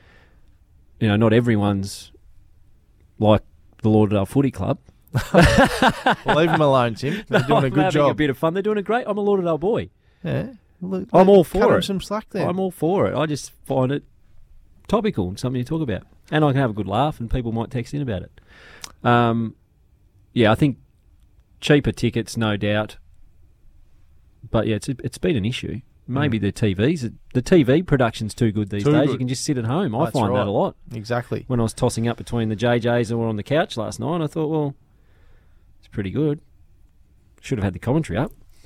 you 0.99 1.07
know 1.07 1.15
not 1.15 1.34
everyone's 1.34 2.11
like 3.19 3.41
the 3.82 3.89
Lauderdale 3.89 4.26
Footy 4.26 4.51
Club, 4.51 4.78
Well, 5.34 6.36
leave 6.36 6.49
them 6.51 6.61
alone, 6.61 6.95
Tim. 6.95 7.24
They're 7.30 7.41
doing 7.41 7.63
a 7.63 7.67
I'm 7.67 7.69
good 7.74 7.84
having 7.84 8.09
a 8.09 8.13
bit 8.15 8.30
of 8.30 8.38
fun. 8.38 8.53
They're 8.53 8.63
doing 8.63 8.78
a 8.78 8.82
great. 8.82 9.05
I'm 9.07 9.17
a 9.17 9.21
Lauderdale 9.21 9.57
boy. 9.57 9.89
Yeah. 10.24 10.53
Look, 10.82 11.07
I'm 11.13 11.30
all 11.30 11.45
cut 11.45 11.71
it. 11.78 11.84
some 11.84 12.01
slack 12.01 12.30
there. 12.32 12.47
I'm 12.47 12.59
all 12.59 12.71
for 12.71 13.07
it. 13.07 13.15
I 13.15 13.26
just 13.26 13.51
find 13.65 13.91
it 13.91 14.03
topical 14.88 15.30
and 15.30 15.39
something 15.39 15.63
to 15.63 15.67
talk 15.67 15.82
about, 15.82 16.03
and 16.30 16.43
I 16.43 16.51
can 16.51 16.59
have 16.59 16.71
a 16.71 16.74
good 16.74 16.88
laugh, 16.88 17.19
and 17.21 17.30
people 17.32 17.51
might 17.53 17.71
text 17.71 17.93
in 17.93 18.01
about 18.01 18.24
it. 18.24 18.41
Um, 19.03 19.55
yeah, 20.34 20.51
I 20.51 20.55
think 20.55 20.78
cheaper 21.61 21.91
tickets, 21.93 22.36
no 22.36 22.57
doubt. 22.57 22.97
But 24.49 24.67
yeah, 24.67 24.75
it's 24.75 24.89
it's 24.89 25.17
been 25.17 25.35
an 25.35 25.45
issue. 25.45 25.81
Maybe 26.05 26.37
the 26.37 26.51
TVs, 26.51 27.13
the 27.33 27.41
TV 27.41 27.85
production's 27.85 28.33
too 28.33 28.51
good 28.51 28.69
these. 28.69 28.83
Too 28.83 28.91
days. 28.91 29.05
good. 29.05 29.11
You 29.13 29.17
can 29.17 29.27
just 29.29 29.45
sit 29.45 29.57
at 29.57 29.63
home. 29.63 29.95
I 29.95 30.05
That's 30.05 30.11
find 30.19 30.33
right. 30.33 30.39
that 30.39 30.47
a 30.47 30.51
lot. 30.51 30.75
exactly. 30.91 31.45
When 31.47 31.61
I 31.61 31.63
was 31.63 31.73
tossing 31.73 32.09
up 32.09 32.17
between 32.17 32.49
the 32.49 32.57
JJs 32.57 33.09
and 33.09 33.19
were 33.19 33.27
on 33.27 33.37
the 33.37 33.43
couch 33.43 33.77
last 33.77 34.01
night, 34.01 34.21
I 34.21 34.27
thought, 34.27 34.47
well, 34.47 34.75
it's 35.79 35.87
pretty 35.87 36.11
good. 36.11 36.41
Should 37.39 37.57
have 37.57 37.63
had 37.63 37.73
the 37.73 37.79
commentary 37.79 38.19
up. 38.19 38.33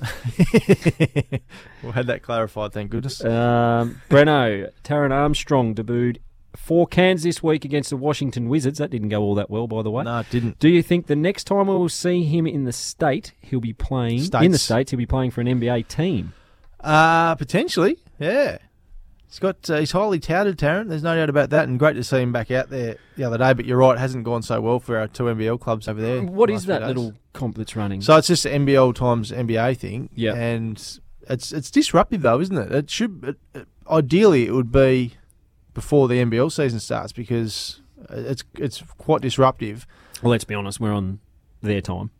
we 1.82 1.90
had 1.92 2.06
that 2.08 2.22
clarified, 2.22 2.72
thank 2.72 2.90
goodness. 2.90 3.24
Um, 3.24 4.00
Breno, 4.08 4.70
Taron 4.82 5.12
Armstrong 5.12 5.74
debuted 5.74 6.18
for 6.56 6.86
Cairns 6.86 7.22
this 7.22 7.42
week 7.42 7.64
against 7.64 7.90
the 7.90 7.96
Washington 7.96 8.48
Wizards. 8.48 8.78
That 8.78 8.90
didn't 8.90 9.08
go 9.10 9.20
all 9.22 9.34
that 9.36 9.50
well, 9.50 9.66
by 9.66 9.82
the 9.82 9.90
way. 9.90 10.04
no, 10.04 10.20
it 10.20 10.30
didn't. 10.30 10.58
Do 10.58 10.68
you 10.68 10.82
think 10.82 11.06
the 11.06 11.16
next 11.16 11.44
time 11.44 11.66
we 11.68 11.74
will 11.74 11.88
see 11.88 12.24
him 12.24 12.46
in 12.46 12.64
the 12.64 12.72
state, 12.72 13.32
he'll 13.40 13.60
be 13.60 13.72
playing 13.72 14.18
in 14.18 14.52
the 14.52 14.58
States. 14.58 14.62
states? 14.62 14.90
He'll 14.90 14.98
be 14.98 15.06
playing 15.06 15.30
for 15.30 15.40
an 15.40 15.46
NBA 15.46 15.88
team. 15.88 16.32
Uh, 16.80 17.34
potentially, 17.34 17.98
yeah. 18.18 18.58
He's 19.26 19.38
got. 19.40 19.68
Uh, 19.68 19.76
he's 19.78 19.92
highly 19.92 20.18
touted, 20.20 20.58
Tarrant. 20.58 20.88
There's 20.88 21.02
no 21.02 21.14
doubt 21.14 21.28
about 21.28 21.50
that, 21.50 21.68
and 21.68 21.78
great 21.78 21.94
to 21.94 22.04
see 22.04 22.18
him 22.22 22.32
back 22.32 22.50
out 22.50 22.70
there 22.70 22.96
the 23.16 23.24
other 23.24 23.36
day. 23.36 23.52
But 23.52 23.66
you're 23.66 23.76
right, 23.76 23.94
it 23.96 23.98
hasn't 24.00 24.24
gone 24.24 24.40
so 24.42 24.58
well 24.60 24.80
for 24.80 24.96
our 24.96 25.06
two 25.06 25.24
NBL 25.24 25.60
clubs 25.60 25.86
over 25.86 26.00
there. 26.00 26.22
What 26.22 26.46
the 26.46 26.54
is 26.54 26.64
that 26.64 26.82
little 26.86 27.12
comp 27.34 27.56
that's 27.56 27.76
running? 27.76 28.00
So 28.00 28.16
it's 28.16 28.28
just 28.28 28.46
NBL 28.46 28.94
times 28.94 29.30
NBA 29.30 29.76
thing. 29.76 30.08
Yeah. 30.14 30.32
and 30.34 30.78
it's 31.28 31.52
it's 31.52 31.70
disruptive 31.70 32.22
though, 32.22 32.40
isn't 32.40 32.56
it? 32.56 32.72
It 32.72 32.88
should. 32.90 33.22
It, 33.54 33.58
it- 33.60 33.68
ideally, 33.90 34.46
it 34.46 34.52
would 34.52 34.72
be 34.72 35.14
before 35.78 36.08
the 36.08 36.14
NBL 36.16 36.50
season 36.50 36.80
starts 36.80 37.12
because 37.12 37.80
it's 38.10 38.42
it's 38.54 38.82
quite 38.98 39.20
disruptive. 39.22 39.86
well, 40.22 40.30
let's 40.32 40.44
be 40.44 40.54
honest, 40.54 40.80
we're 40.80 40.92
on 40.92 41.20
their 41.62 41.80
time. 41.80 42.10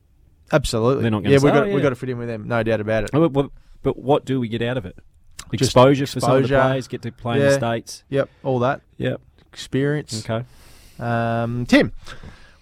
Absolutely. 0.52 1.02
They're 1.02 1.10
not 1.10 1.22
gonna 1.24 1.32
yeah, 1.32 1.38
say, 1.38 1.44
we've 1.44 1.52
got 1.54 1.62
"Oh, 1.64 1.66
we 1.66 1.74
yeah." 1.74 1.80
got 1.82 1.88
to 1.90 1.96
fit 1.96 2.08
in 2.10 2.18
with 2.18 2.28
them, 2.28 2.46
no 2.48 2.62
doubt 2.62 2.80
about 2.80 3.04
it. 3.04 3.10
Oh, 3.12 3.28
But, 3.28 3.50
but- 3.82 3.98
what 3.98 4.24
do 4.24 4.38
we 4.40 4.48
get 4.48 4.62
out 4.62 4.76
of 4.76 4.86
it? 4.86 4.96
Just 5.52 5.70
Exposure 5.70 6.06
for 6.06 6.20
some 6.20 6.36
of 6.36 6.42
the 6.42 6.48
players, 6.48 6.88
get 6.88 7.02
to 7.02 7.12
play 7.12 7.36
in 7.36 7.42
the 7.46 7.52
states. 7.54 8.04
Yep, 8.10 8.28
all 8.44 8.58
that 8.60 8.80
Yep. 8.98 9.20
experience. 9.52 10.24
Okay. 10.28 10.44
Um, 10.98 11.64
Tim, 11.66 11.92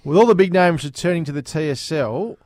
with 0.05 0.17
all 0.17 0.27
the 0.27 0.35
big 0.35 0.53
names 0.53 0.85
returning 0.85 1.25
to 1.25 1.33
the 1.33 1.43
TSL, 1.43 2.37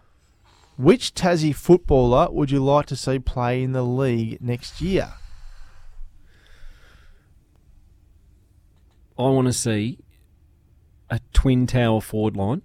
which 0.78 1.14
Tassie 1.14 1.55
footballer 1.55 2.28
would 2.30 2.51
you 2.51 2.62
like 2.64 2.86
to 2.86 2.96
see 2.96 3.18
play 3.18 3.62
in 3.62 3.72
the 3.72 3.82
league 3.84 4.40
next 4.40 4.80
year? 4.80 5.12
I 9.21 9.29
want 9.31 9.47
to 9.49 9.53
see 9.53 9.99
a 11.11 11.21
twin 11.33 11.66
tower 11.66 12.01
forward 12.01 12.37
line 12.37 12.62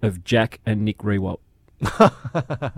of 0.00 0.24
Jack 0.24 0.60
and 0.64 0.84
Nick 0.84 0.98
Riewoldt. 0.98 1.40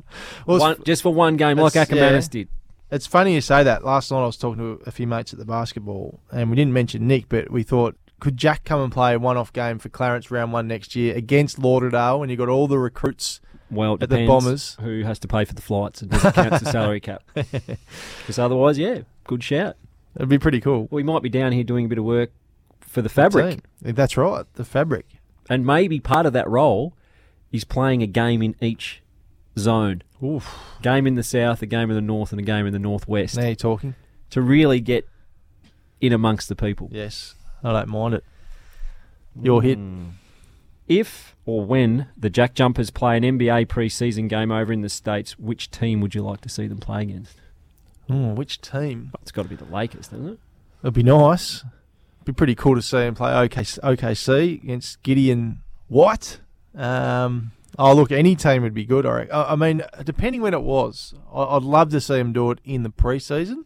Well, 0.46 0.58
One, 0.58 0.82
just 0.84 1.02
for 1.02 1.12
one 1.14 1.36
game, 1.36 1.58
like 1.58 1.74
Akermanis 1.74 2.34
yeah. 2.34 2.40
did. 2.42 2.48
it's 2.90 3.06
funny 3.06 3.34
you 3.34 3.40
say 3.40 3.62
that. 3.62 3.84
Last 3.84 4.10
night 4.10 4.22
I 4.22 4.26
was 4.26 4.36
talking 4.36 4.58
to 4.58 4.82
a 4.86 4.90
few 4.90 5.06
mates 5.06 5.32
at 5.32 5.38
the 5.38 5.44
basketball, 5.44 6.20
and 6.32 6.50
we 6.50 6.56
didn't 6.56 6.72
mention 6.72 7.06
Nick, 7.06 7.28
but 7.28 7.50
we 7.50 7.62
thought 7.62 7.96
could 8.20 8.36
Jack 8.36 8.64
come 8.64 8.80
and 8.80 8.92
play 8.92 9.14
a 9.14 9.18
one-off 9.18 9.52
game 9.52 9.78
for 9.78 9.88
Clarence 9.88 10.30
round 10.30 10.52
one 10.52 10.66
next 10.66 10.96
year 10.96 11.14
against 11.14 11.58
Lauderdale, 11.58 12.18
when 12.20 12.28
you 12.30 12.36
got 12.36 12.48
all 12.48 12.66
the 12.66 12.78
recruits 12.78 13.40
Well, 13.70 13.98
at 14.00 14.08
the 14.08 14.26
Bombers? 14.26 14.76
who 14.80 15.02
has 15.02 15.18
to 15.20 15.28
pay 15.28 15.44
for 15.44 15.54
the 15.54 15.62
flights 15.62 16.00
and 16.02 16.10
doesn't 16.10 16.32
count 16.34 16.50
the 16.62 16.70
salary 16.70 17.00
cap. 17.00 17.22
Because 17.34 18.38
otherwise, 18.38 18.78
yeah, 18.78 19.00
good 19.24 19.42
shout. 19.44 19.76
It'd 20.16 20.28
be 20.28 20.38
pretty 20.38 20.60
cool. 20.60 20.88
We 20.90 21.02
might 21.02 21.22
be 21.22 21.28
down 21.28 21.52
here 21.52 21.64
doing 21.64 21.84
a 21.86 21.88
bit 21.88 21.98
of 21.98 22.04
work 22.04 22.30
for 22.94 23.02
the 23.02 23.08
fabric. 23.08 23.60
That's 23.82 24.16
right, 24.16 24.46
the 24.54 24.64
fabric. 24.64 25.06
And 25.50 25.66
maybe 25.66 25.98
part 26.00 26.26
of 26.26 26.32
that 26.32 26.48
role 26.48 26.94
is 27.52 27.64
playing 27.64 28.02
a 28.02 28.06
game 28.06 28.40
in 28.40 28.54
each 28.62 29.02
zone. 29.58 30.02
Oof. 30.22 30.56
Game 30.80 31.06
in 31.06 31.16
the 31.16 31.22
south, 31.22 31.60
a 31.60 31.66
game 31.66 31.90
in 31.90 31.96
the 31.96 32.00
north, 32.00 32.32
and 32.32 32.40
a 32.40 32.44
game 32.44 32.66
in 32.66 32.72
the 32.72 32.78
northwest. 32.78 33.36
Now 33.36 33.46
you're 33.46 33.56
talking. 33.56 33.94
To 34.30 34.40
really 34.40 34.80
get 34.80 35.08
in 36.00 36.12
amongst 36.12 36.48
the 36.48 36.56
people. 36.56 36.88
Yes, 36.92 37.34
I 37.62 37.72
don't 37.72 37.88
mind 37.88 38.14
it. 38.14 38.24
Your 39.42 39.60
hit. 39.60 39.76
Hmm. 39.76 40.10
If 40.86 41.34
or 41.46 41.64
when 41.64 42.06
the 42.16 42.30
Jack 42.30 42.54
Jumpers 42.54 42.90
play 42.90 43.16
an 43.16 43.24
NBA 43.24 43.66
preseason 43.66 44.28
game 44.28 44.52
over 44.52 44.72
in 44.72 44.82
the 44.82 44.88
States, 44.88 45.38
which 45.38 45.70
team 45.70 46.00
would 46.00 46.14
you 46.14 46.22
like 46.22 46.40
to 46.42 46.48
see 46.48 46.68
them 46.68 46.78
play 46.78 47.02
against? 47.02 47.36
Oh, 48.08 48.34
which 48.34 48.60
team? 48.60 49.10
It's 49.22 49.32
got 49.32 49.42
to 49.42 49.48
be 49.48 49.56
the 49.56 49.64
Lakers, 49.64 50.08
doesn't 50.08 50.28
it? 50.28 50.38
It'd 50.82 50.94
be 50.94 51.02
nice. 51.02 51.64
Be 52.24 52.32
pretty 52.32 52.54
cool 52.54 52.74
to 52.74 52.82
see 52.82 52.98
him 52.98 53.14
play 53.14 53.30
OKC, 53.32 53.78
OKC 53.80 54.62
against 54.62 55.02
Gideon 55.02 55.60
White. 55.88 56.40
Um, 56.74 57.52
oh, 57.78 57.94
look, 57.94 58.10
any 58.12 58.34
team 58.34 58.62
would 58.62 58.72
be 58.74 58.84
good. 58.84 59.04
I. 59.06 59.26
I 59.30 59.56
mean, 59.56 59.82
depending 60.04 60.40
when 60.40 60.54
it 60.54 60.62
was, 60.62 61.14
I- 61.32 61.56
I'd 61.56 61.62
love 61.62 61.90
to 61.90 62.00
see 62.00 62.14
them 62.14 62.32
do 62.32 62.50
it 62.50 62.60
in 62.64 62.82
the 62.82 62.90
preseason. 62.90 63.64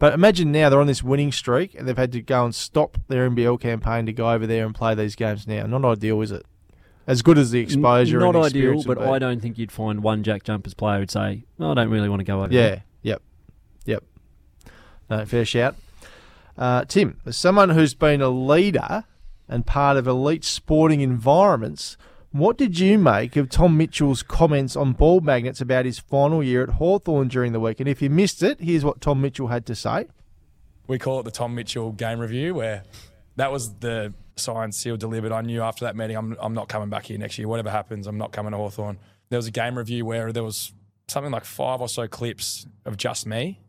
But 0.00 0.12
imagine 0.12 0.50
now 0.50 0.68
they're 0.70 0.80
on 0.80 0.88
this 0.88 1.04
winning 1.04 1.30
streak 1.30 1.72
and 1.74 1.86
they've 1.86 1.96
had 1.96 2.10
to 2.12 2.20
go 2.20 2.44
and 2.44 2.52
stop 2.54 2.98
their 3.06 3.30
NBL 3.30 3.60
campaign 3.60 4.06
to 4.06 4.12
go 4.12 4.28
over 4.28 4.44
there 4.46 4.66
and 4.66 4.74
play 4.74 4.94
these 4.96 5.14
games 5.14 5.46
now. 5.46 5.64
Not 5.66 5.84
ideal, 5.84 6.20
is 6.20 6.32
it? 6.32 6.44
As 7.06 7.22
good 7.22 7.38
as 7.38 7.52
the 7.52 7.60
exposure 7.60 8.18
Not 8.18 8.34
and 8.34 8.44
ideal, 8.44 8.74
would 8.84 8.98
but. 8.98 8.98
I 8.98 9.18
don't 9.20 9.40
think 9.40 9.56
you'd 9.56 9.70
find 9.70 10.02
one 10.02 10.24
JackJumpers 10.24 10.76
player 10.76 10.98
who'd 10.98 11.10
say, 11.12 11.44
oh, 11.60 11.70
I 11.70 11.74
don't 11.74 11.90
really 11.90 12.08
want 12.08 12.20
to 12.20 12.24
go 12.24 12.42
over 12.42 12.52
Yeah, 12.52 12.60
there. 12.62 12.84
yep, 13.02 13.22
yep. 13.84 14.02
No, 15.08 15.24
fair 15.26 15.44
shout. 15.44 15.76
Uh, 16.56 16.84
Tim, 16.84 17.20
as 17.26 17.36
someone 17.36 17.70
who's 17.70 17.94
been 17.94 18.20
a 18.20 18.28
leader 18.28 19.04
and 19.48 19.66
part 19.66 19.96
of 19.96 20.06
elite 20.06 20.44
sporting 20.44 21.00
environments, 21.00 21.96
what 22.30 22.56
did 22.56 22.78
you 22.78 22.98
make 22.98 23.36
of 23.36 23.48
Tom 23.48 23.76
Mitchell's 23.76 24.22
comments 24.22 24.74
on 24.76 24.92
ball 24.92 25.20
magnets 25.20 25.60
about 25.60 25.84
his 25.84 25.98
final 25.98 26.42
year 26.42 26.62
at 26.62 26.70
Hawthorn 26.70 27.28
during 27.28 27.52
the 27.52 27.60
week? 27.60 27.80
And 27.80 27.88
if 27.88 28.02
you 28.02 28.10
missed 28.10 28.42
it, 28.42 28.60
here's 28.60 28.84
what 28.84 29.00
Tom 29.00 29.20
Mitchell 29.20 29.48
had 29.48 29.66
to 29.66 29.74
say. 29.74 30.08
we 30.86 30.98
call 30.98 31.20
it 31.20 31.24
the 31.24 31.30
Tom 31.30 31.54
Mitchell 31.54 31.92
game 31.92 32.18
review, 32.18 32.54
where 32.54 32.82
that 33.36 33.52
was 33.52 33.74
the 33.74 34.14
signed, 34.36 34.74
sealed, 34.74 35.00
delivered. 35.00 35.32
I 35.32 35.42
knew 35.42 35.62
after 35.62 35.84
that 35.84 35.96
meeting, 35.96 36.16
I'm, 36.16 36.36
I'm 36.40 36.54
not 36.54 36.68
coming 36.68 36.88
back 36.88 37.06
here 37.06 37.18
next 37.18 37.38
year. 37.38 37.46
Whatever 37.48 37.70
happens, 37.70 38.06
I'm 38.06 38.18
not 38.18 38.32
coming 38.32 38.52
to 38.52 38.58
Hawthorn. 38.58 38.98
There 39.28 39.38
was 39.38 39.46
a 39.46 39.52
game 39.52 39.78
review 39.78 40.04
where 40.04 40.32
there 40.32 40.44
was 40.44 40.72
something 41.08 41.32
like 41.32 41.44
five 41.44 41.80
or 41.80 41.88
so 41.88 42.08
clips 42.08 42.66
of 42.84 42.96
just 42.96 43.26
me, 43.26 43.60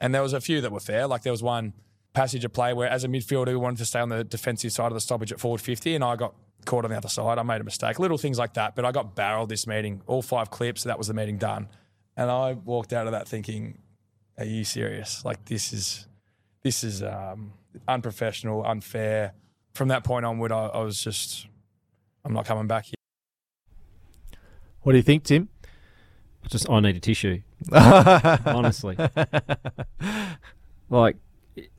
and 0.00 0.14
there 0.14 0.22
was 0.22 0.32
a 0.32 0.40
few 0.40 0.60
that 0.62 0.72
were 0.72 0.80
fair. 0.80 1.06
Like 1.06 1.22
there 1.22 1.32
was 1.32 1.42
one 1.42 1.74
passage 2.14 2.44
of 2.44 2.52
play 2.52 2.72
where, 2.72 2.88
as 2.88 3.04
a 3.04 3.08
midfielder, 3.08 3.48
we 3.48 3.56
wanted 3.56 3.78
to 3.78 3.84
stay 3.84 4.00
on 4.00 4.08
the 4.08 4.24
defensive 4.24 4.72
side 4.72 4.86
of 4.86 4.94
the 4.94 5.00
stoppage 5.00 5.30
at 5.32 5.38
forward 5.40 5.60
50, 5.60 5.94
and 5.94 6.02
I 6.02 6.16
got 6.16 6.34
caught 6.64 6.84
on 6.84 6.90
the 6.90 6.96
other 6.96 7.08
side. 7.08 7.38
I 7.38 7.42
made 7.42 7.60
a 7.60 7.64
mistake, 7.64 7.98
little 7.98 8.16
things 8.18 8.38
like 8.38 8.54
that. 8.54 8.74
But 8.74 8.84
I 8.86 8.92
got 8.92 9.14
barreled 9.14 9.50
this 9.50 9.66
meeting, 9.66 10.00
all 10.06 10.22
five 10.22 10.50
clips. 10.50 10.82
So 10.82 10.88
That 10.88 10.96
was 10.98 11.08
the 11.08 11.14
meeting 11.14 11.36
done, 11.36 11.68
and 12.16 12.30
I 12.30 12.52
walked 12.54 12.92
out 12.94 13.06
of 13.06 13.12
that 13.12 13.28
thinking, 13.28 13.78
"Are 14.38 14.44
you 14.46 14.64
serious? 14.64 15.24
Like 15.24 15.44
this 15.44 15.72
is." 15.72 16.06
this 16.62 16.82
is 16.82 17.02
um, 17.02 17.52
unprofessional, 17.86 18.64
unfair. 18.64 19.34
From 19.74 19.88
that 19.88 20.02
point 20.02 20.24
onward, 20.24 20.50
I, 20.50 20.68
I 20.68 20.78
was 20.80 20.98
just, 20.98 21.46
I'm 22.24 22.32
not 22.32 22.46
coming 22.46 22.66
back 22.66 22.86
here. 22.86 22.94
What 24.80 24.92
do 24.92 24.96
you 24.96 25.02
think, 25.02 25.24
Tim? 25.24 25.50
Just, 26.48 26.70
I 26.70 26.80
need 26.80 26.96
a 26.96 27.00
tissue. 27.00 27.42
Honestly. 27.72 28.96
like, 30.88 31.16
i- 31.16 31.23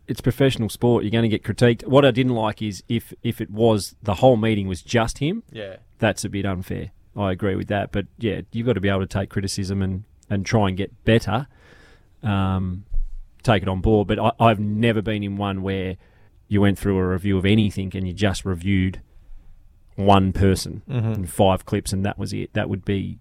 it's 0.08 0.22
professional 0.22 0.70
sport. 0.70 1.03
You're 1.03 1.12
going 1.12 1.30
to 1.30 1.38
get 1.38 1.43
critiqued. 1.43 1.86
What 1.88 2.06
I 2.06 2.12
didn't 2.12 2.34
like 2.36 2.62
is 2.62 2.84
if, 2.88 3.14
if 3.24 3.41
it 3.41 3.49
was 3.49 3.95
the 4.03 4.16
whole 4.16 4.38
meeting 4.38 4.68
was 4.68 4.82
just 4.82 5.18
him, 5.20 5.43
Yeah. 5.51 5.78
that's 5.99 6.24
a 6.24 6.30
bit 6.30 6.45
unfair. 6.45 6.91
I 7.16 7.32
agree 7.32 7.56
with 7.56 7.68
that. 7.70 7.91
But 7.91 8.06
yeah, 8.20 8.41
you've 8.51 8.68
got 8.68 8.74
to 8.74 8.82
be 8.82 8.89
able 8.89 8.99
to 9.01 9.08
take 9.08 9.30
criticism 9.30 9.82
and, 9.82 10.03
and 10.30 10.45
try 10.45 10.68
and 10.68 10.78
get 10.78 11.03
better. 11.06 11.47
Um, 12.24 12.86
take 13.43 13.64
it 13.64 13.70
on 13.70 13.82
board. 13.82 14.08
But 14.08 14.20
I, 14.20 14.32
I've 14.39 14.60
never 14.60 15.01
been 15.01 15.24
in 15.24 15.38
one 15.38 15.62
where 15.62 15.97
you 16.47 16.62
went 16.62 16.78
through 16.78 16.97
a 16.97 17.08
review 17.08 17.38
of 17.38 17.45
anything 17.45 17.91
and 17.95 18.06
you 18.08 18.14
just 18.14 18.45
reviewed 18.45 19.01
one 19.95 20.34
person 20.34 20.82
Mhm. 20.89 21.14
and 21.16 21.30
five 21.30 21.66
clips 21.66 21.93
and 21.93 22.06
that 22.06 22.18
was 22.20 22.34
it. 22.34 22.53
That 22.53 22.70
would 22.70 22.84
be 22.86 23.20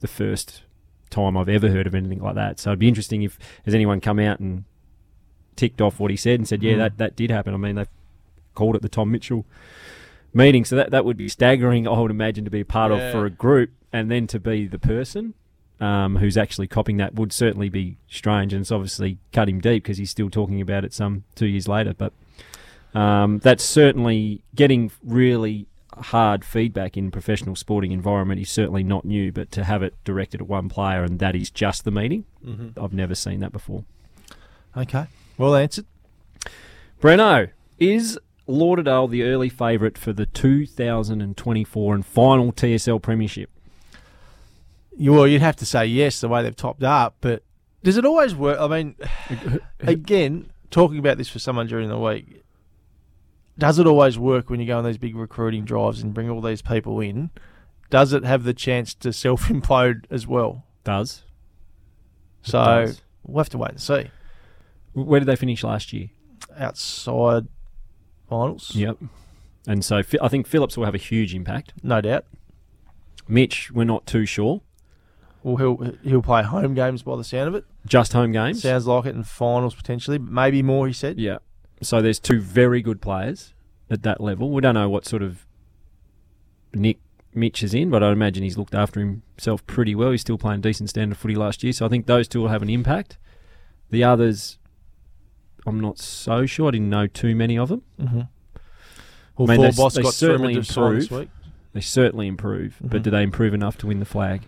the 0.00 0.06
first 0.08 0.62
time 1.10 1.36
I've 1.36 1.48
ever 1.48 1.68
heard 1.68 1.86
of 1.86 1.94
anything 1.94 2.20
like 2.22 2.36
that. 2.36 2.58
So 2.60 2.70
it'd 2.70 2.78
be 2.78 2.88
interesting 2.88 3.22
if 3.22 3.38
has 3.64 3.74
anyone 3.74 4.00
come 4.00 4.18
out 4.18 4.38
and 4.40 4.64
ticked 5.56 5.80
off 5.80 6.00
what 6.00 6.10
he 6.10 6.16
said 6.16 6.38
and 6.40 6.48
said, 6.48 6.62
yeah, 6.62 6.74
Mm. 6.74 6.78
that, 6.78 6.98
that 6.98 7.16
did 7.16 7.30
happen. 7.30 7.54
I 7.54 7.56
mean, 7.56 7.74
they've 7.76 7.88
called 8.54 8.76
it 8.76 8.82
the 8.82 8.88
Tom 8.88 9.10
Mitchell 9.10 9.44
meeting. 10.34 10.64
So 10.64 10.76
that, 10.76 10.90
that 10.90 11.04
would 11.04 11.16
be 11.16 11.28
staggering, 11.28 11.86
I 11.86 11.98
would 11.98 12.10
imagine, 12.10 12.44
to 12.44 12.50
be 12.50 12.60
a 12.60 12.64
part 12.64 12.90
Yeah. 12.92 12.98
of 12.98 13.12
for 13.12 13.26
a 13.26 13.30
group 13.30 13.70
and 13.92 14.10
then 14.10 14.26
to 14.28 14.40
be 14.40 14.66
the 14.66 14.78
person 14.78 15.34
um, 15.80 16.16
who's 16.16 16.36
actually 16.36 16.68
copying 16.68 16.96
that 16.98 17.14
would 17.16 17.32
certainly 17.32 17.68
be 17.68 17.96
strange. 18.08 18.52
And 18.52 18.60
it's 18.60 18.70
obviously 18.70 19.18
cut 19.32 19.48
him 19.48 19.60
deep 19.60 19.82
because 19.82 19.98
he's 19.98 20.10
still 20.10 20.30
talking 20.30 20.60
about 20.60 20.84
it 20.84 20.94
some 20.94 21.24
two 21.34 21.46
years 21.46 21.66
later. 21.66 21.92
But 21.92 22.12
um, 22.94 23.38
that's 23.40 23.64
certainly 23.64 24.42
getting 24.54 24.90
really 25.02 25.66
hard 25.94 26.44
feedback 26.44 26.96
in 26.96 27.10
professional 27.10 27.56
sporting 27.56 27.90
environment 27.92 28.40
is 28.40 28.48
certainly 28.50 28.82
not 28.84 29.04
new. 29.04 29.32
But 29.32 29.50
to 29.52 29.64
have 29.64 29.82
it 29.82 29.94
directed 30.04 30.40
at 30.40 30.46
one 30.46 30.68
player 30.68 31.02
and 31.02 31.18
that 31.18 31.34
is 31.34 31.50
just 31.50 31.84
the 31.84 31.90
meeting, 31.90 32.24
Mhm. 32.46 32.80
I've 32.82 32.94
never 32.94 33.14
seen 33.14 33.40
that 33.40 33.52
before. 33.52 33.84
Okay. 34.76 35.06
Well 35.38 35.54
answered. 35.54 35.86
Breno, 37.00 37.50
is 37.78 38.18
Lauderdale 38.46 39.08
the 39.08 39.24
early 39.24 39.48
favourite 39.48 39.98
for 39.98 40.12
the 40.12 40.26
2024 40.26 41.94
and 41.94 42.06
final 42.06 42.52
TSL 42.52 43.02
Premiership? 43.02 43.50
Well, 44.98 45.26
you'd 45.26 45.42
have 45.42 45.56
to 45.56 45.66
say 45.66 45.86
yes, 45.86 46.20
the 46.20 46.28
way 46.28 46.42
they've 46.42 46.54
topped 46.54 46.82
up, 46.82 47.16
but 47.20 47.42
does 47.82 47.96
it 47.96 48.04
always 48.04 48.34
work? 48.34 48.60
I 48.60 48.68
mean, 48.68 48.94
again, 49.80 50.50
talking 50.70 50.98
about 50.98 51.18
this 51.18 51.28
for 51.28 51.38
someone 51.38 51.66
during 51.66 51.88
the 51.88 51.98
week, 51.98 52.42
does 53.58 53.78
it 53.78 53.86
always 53.86 54.18
work 54.18 54.50
when 54.50 54.60
you 54.60 54.66
go 54.66 54.78
on 54.78 54.84
these 54.84 54.98
big 54.98 55.16
recruiting 55.16 55.64
drives 55.64 56.02
and 56.02 56.14
bring 56.14 56.30
all 56.30 56.40
these 56.40 56.62
people 56.62 57.00
in? 57.00 57.30
Does 57.90 58.12
it 58.12 58.24
have 58.24 58.44
the 58.44 58.54
chance 58.54 58.94
to 58.94 59.12
self 59.12 59.48
implode 59.48 60.04
as 60.10 60.26
well? 60.26 60.64
Does. 60.84 61.24
So 62.42 62.58
does. 62.58 63.02
we'll 63.24 63.42
have 63.42 63.50
to 63.50 63.58
wait 63.58 63.72
and 63.72 63.80
see. 63.80 64.10
Where 64.94 65.20
did 65.20 65.26
they 65.26 65.36
finish 65.36 65.62
last 65.64 65.92
year? 65.92 66.08
Outside 66.58 67.46
finals, 68.28 68.74
Yep. 68.74 68.98
And 69.66 69.84
so 69.84 70.02
I 70.20 70.28
think 70.28 70.46
Phillips 70.48 70.76
will 70.76 70.84
have 70.84 70.94
a 70.94 70.98
huge 70.98 71.34
impact. 71.34 71.72
no 71.82 72.00
doubt. 72.00 72.24
Mitch, 73.28 73.70
we're 73.70 73.84
not 73.84 74.04
too 74.06 74.26
sure. 74.26 74.62
Well, 75.44 75.56
he'll 75.56 75.94
he'll 76.02 76.22
play 76.22 76.42
home 76.42 76.74
games 76.74 77.02
by 77.02 77.16
the 77.16 77.24
sound 77.24 77.48
of 77.48 77.54
it. 77.54 77.64
Just 77.86 78.12
home 78.12 78.32
games. 78.32 78.62
Sounds 78.62 78.86
like 78.86 79.06
it 79.06 79.14
in 79.14 79.22
finals 79.24 79.74
potentially, 79.74 80.18
maybe 80.18 80.62
more. 80.62 80.86
He 80.88 80.92
said. 80.92 81.18
Yeah. 81.18 81.38
So 81.80 82.00
there's 82.02 82.18
two 82.20 82.40
very 82.40 82.82
good 82.82 83.00
players 83.00 83.54
at 83.90 84.02
that 84.02 84.20
level. 84.20 84.50
We 84.50 84.60
don't 84.60 84.74
know 84.74 84.88
what 84.88 85.04
sort 85.04 85.22
of 85.22 85.46
Nick 86.74 86.98
Mitch 87.34 87.62
is 87.62 87.74
in, 87.74 87.90
but 87.90 88.02
I 88.02 88.10
imagine 88.12 88.42
he's 88.42 88.58
looked 88.58 88.74
after 88.74 89.00
himself 89.00 89.66
pretty 89.66 89.94
well. 89.94 90.10
He's 90.10 90.20
still 90.20 90.38
playing 90.38 90.60
decent 90.60 90.90
standard 90.90 91.16
footy 91.16 91.34
last 91.34 91.62
year, 91.62 91.72
so 91.72 91.86
I 91.86 91.88
think 91.88 92.06
those 92.06 92.28
two 92.28 92.40
will 92.40 92.48
have 92.48 92.62
an 92.62 92.70
impact. 92.70 93.18
The 93.90 94.04
others, 94.04 94.58
I'm 95.66 95.80
not 95.80 95.98
so 95.98 96.46
sure. 96.46 96.68
I 96.68 96.70
didn't 96.72 96.90
know 96.90 97.06
too 97.06 97.34
many 97.36 97.56
of 97.58 97.68
them. 97.68 97.82
Mm-hmm. 98.00 98.20
Well, 99.36 99.50
I 99.50 99.56
mean, 99.56 99.62
they, 99.62 99.70
Boss 99.72 99.94
they 99.94 100.02
got 100.02 100.14
certainly 100.14 100.54
improve. 100.54 101.10
week. 101.10 101.30
They 101.72 101.80
certainly 101.80 102.26
improve, 102.26 102.76
but 102.82 103.00
Mhm. 103.00 103.04
do 103.04 103.10
they 103.10 103.22
improve 103.22 103.54
enough 103.54 103.78
to 103.78 103.86
win 103.86 103.98
the 103.98 104.04
flag? 104.04 104.42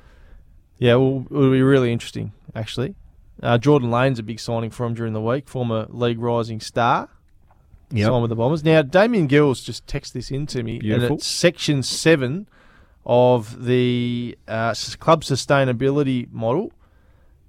Yeah, 0.78 0.96
well, 0.96 1.24
it'll 1.30 1.50
be 1.52 1.62
really 1.62 1.92
interesting, 1.92 2.32
actually. 2.54 2.94
Uh, 3.42 3.56
Jordan 3.58 3.90
Lane's 3.90 4.18
a 4.18 4.22
big 4.22 4.38
signing 4.40 4.70
for 4.70 4.84
him 4.86 4.94
during 4.94 5.12
the 5.14 5.20
week, 5.20 5.48
former 5.48 5.86
league 5.88 6.18
rising 6.20 6.60
star. 6.60 7.08
Yep. 7.90 8.08
Signed 8.08 8.22
with 8.22 8.28
the 8.30 8.36
Bombers. 8.36 8.64
Now, 8.64 8.82
Damien 8.82 9.26
Gills 9.26 9.62
just 9.62 9.86
texted 9.86 10.12
this 10.12 10.30
in 10.30 10.46
to 10.48 10.62
me. 10.62 10.78
Beautiful. 10.78 11.06
And 11.06 11.14
it's 11.16 11.26
section 11.26 11.82
seven 11.82 12.46
of 13.06 13.64
the 13.64 14.36
uh, 14.48 14.74
club 14.98 15.22
sustainability 15.22 16.30
model. 16.32 16.72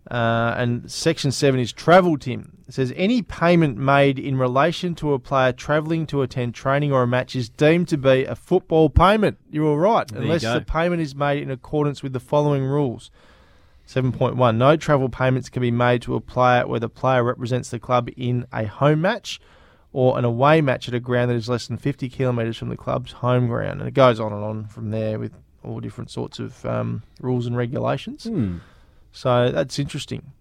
Uh, 0.10 0.54
and 0.58 0.90
section 0.90 1.32
seven 1.32 1.60
is 1.60 1.74
travel, 1.74 2.18
Tim. 2.18 2.58
It 2.68 2.74
says 2.74 2.94
any 2.96 3.22
payment 3.22 3.78
made 3.78 4.20
in 4.20 4.38
relation 4.38 4.94
to 4.96 5.14
a 5.14 5.20
player 5.20 5.52
travelling 5.52 6.06
to 6.08 6.22
attend 6.22 6.54
training 6.54 6.92
or 6.92 7.04
a 7.04 7.08
match 7.08 7.36
is 7.36 7.50
deemed 7.50 7.88
to 7.90 7.98
be 7.98 8.24
a 8.24 8.36
football 8.36 8.90
payment. 8.90 9.38
You're 9.50 9.66
all 9.66 9.78
right, 9.78 10.08
There 10.08 10.22
unless 10.22 10.44
the 10.44 10.62
payment 10.62 11.02
is 11.02 11.16
made 11.16 11.42
in 11.42 11.50
accordance 11.50 12.04
with 12.04 12.14
the 12.14 12.20
following 12.20 12.64
rules. 12.64 13.10
7.1 13.88 14.58
No 14.58 14.76
travel 14.76 15.10
payments 15.10 15.50
can 15.50 15.62
be 15.62 15.72
made 15.72 16.02
to 16.04 16.16
a 16.16 16.22
player 16.22 16.68
where 16.68 16.80
the 16.80 16.90
player 16.90 17.24
represents 17.24 17.70
the 17.70 17.80
club 17.80 18.10
in 18.18 18.46
a 18.52 18.66
home 18.66 19.02
match 19.02 19.40
or 19.94 20.18
an 20.20 20.26
away 20.26 20.60
match 20.62 20.88
at 20.88 20.94
a 20.94 21.00
ground 21.00 21.30
that 21.32 21.36
is 21.36 21.48
less 21.48 21.68
than 21.68 21.78
50 21.78 22.10
kilometres 22.10 22.58
from 22.58 22.70
the 22.70 22.78
club's 22.78 23.12
home 23.12 23.48
ground. 23.48 23.80
And 23.80 23.88
it 23.88 23.94
goes 23.94 24.20
on 24.20 24.34
and 24.34 24.44
on 24.44 24.66
from 24.66 24.92
there 24.92 25.20
with 25.20 25.34
all 25.64 25.80
different 25.80 26.10
sorts 26.12 26.40
of 26.40 26.66
um, 26.66 27.04
rules 27.22 27.46
and 27.46 27.56
regulations. 27.56 28.26
Hmm. 28.26 28.58
So 29.16 29.50
that's 29.50 29.80
interesting. 29.80 30.34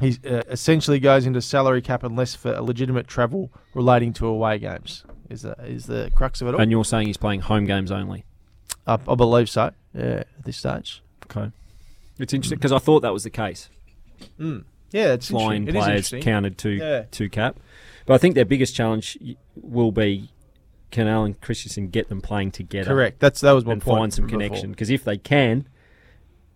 he 0.00 0.16
uh, 0.24 0.42
essentially 0.48 1.00
goes 1.00 1.26
into 1.26 1.42
salary 1.42 1.82
cap 1.82 2.04
unless 2.04 2.34
for 2.36 2.58
legitimate 2.60 3.06
travel 3.08 3.50
relating 3.74 4.12
to 4.14 4.26
away 4.26 4.58
games. 4.58 5.04
Is 5.28 5.42
the 5.42 5.52
is 5.64 5.86
the 5.86 6.10
crux 6.14 6.40
of 6.40 6.48
it 6.48 6.54
all? 6.54 6.60
And 6.60 6.70
you're 6.70 6.84
saying 6.84 7.08
he's 7.08 7.16
playing 7.16 7.40
home 7.40 7.64
games 7.64 7.90
only. 7.90 8.24
I, 8.86 8.94
I 9.08 9.14
believe 9.16 9.50
so. 9.50 9.72
Yeah, 9.94 10.02
at 10.22 10.44
this 10.44 10.56
stage. 10.58 11.02
Okay. 11.26 11.50
It's 12.18 12.32
interesting 12.32 12.58
because 12.58 12.72
I 12.72 12.78
thought 12.78 13.00
that 13.00 13.12
was 13.12 13.24
the 13.24 13.30
case. 13.30 13.68
Mm. 14.38 14.64
Yeah, 14.92 15.14
it's 15.14 15.28
Flying. 15.28 15.66
It 15.66 15.72
players 15.72 15.88
interesting. 15.88 16.22
counted 16.22 16.56
to 16.58 16.70
Yeah. 16.70 17.02
to 17.10 17.28
cap, 17.28 17.58
but 18.06 18.14
I 18.14 18.18
think 18.18 18.36
their 18.36 18.44
biggest 18.44 18.76
challenge 18.76 19.18
will 19.56 19.90
be 19.90 20.30
can 20.92 21.08
Alan 21.08 21.34
Christensen 21.34 21.88
get 21.88 22.08
them 22.08 22.20
playing 22.20 22.52
together? 22.52 22.90
Correct. 22.90 23.18
That's 23.18 23.40
that 23.40 23.52
was 23.52 23.64
my 23.64 23.72
and 23.72 23.82
point 23.82 23.98
find 23.98 24.14
some 24.14 24.28
connection 24.28 24.70
because 24.70 24.90
if 24.90 25.02
they 25.02 25.16
can, 25.16 25.66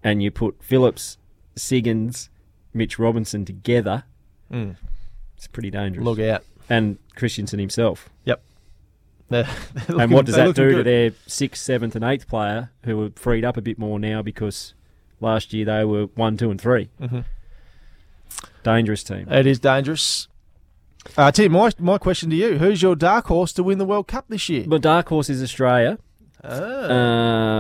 and 0.05 0.23
you 0.23 0.31
put 0.31 0.63
Phillips, 0.63 1.19
Siggins, 1.59 2.29
Mitch 2.73 2.99
Robinson 2.99 3.45
together, 3.45 4.05
Mm. 4.53 4.77
it's 5.37 5.47
pretty 5.47 5.71
dangerous. 5.71 6.05
Look 6.05 6.19
out. 6.21 6.43
And 6.71 6.99
Christensen 7.17 7.59
himself. 7.59 8.09
Yep. 8.25 8.43
They're- 9.31 9.49
they're 9.89 10.01
and 10.01 10.13
what 10.13 10.25
does 10.27 10.37
that 10.37 10.55
do 10.55 10.77
to 10.77 10.83
their 10.83 11.13
sixth, 11.27 11.63
seventh, 11.63 11.95
and 11.95 12.05
eighth 12.05 12.27
player 12.29 12.71
who 12.85 13.03
are 13.03 13.11
freed 13.15 13.45
up 13.45 13.57
a 13.57 13.61
bit 13.63 13.79
more 13.79 13.99
now 13.99 14.23
because 14.23 14.75
last 15.21 15.53
year 15.53 15.65
they 15.67 15.85
were 15.85 16.07
one, 16.15 16.37
two, 16.37 16.51
and 16.51 16.61
3 16.61 16.89
Mhm. 17.01 17.25
Dangerous 18.63 19.03
team. 19.03 19.27
It 19.31 19.47
is 19.47 19.59
dangerous. 19.59 20.29
Uh, 21.17 21.31
Tim, 21.31 21.53
my, 21.53 21.71
my 21.79 21.97
question 21.97 22.29
to 22.31 22.37
you: 22.37 22.59
Who's 22.59 22.83
your 22.83 22.95
dark 22.97 23.27
horse 23.27 23.53
to 23.55 23.63
win 23.63 23.79
the 23.79 23.85
World 23.87 24.07
Cup 24.09 24.27
this 24.29 24.49
year? 24.49 24.65
My 24.67 24.79
dark 24.79 25.09
horse 25.09 25.31
is 25.31 25.43
Australia. 25.43 25.99
Ah. 26.45 26.91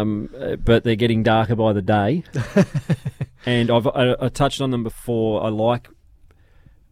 Um, 0.01 0.29
but 0.65 0.85
they're 0.85 0.97
getting 0.97 1.23
darker 1.23 1.57
by 1.57 1.73
the 1.73 1.83
day. 1.83 2.25
and 3.47 3.71
I've 3.71 3.87
I, 3.87 4.15
I 4.21 4.29
touched 4.29 4.61
on 4.61 4.71
them 4.71 4.83
before. 4.83 5.45
I 5.45 5.49
like 5.49 5.89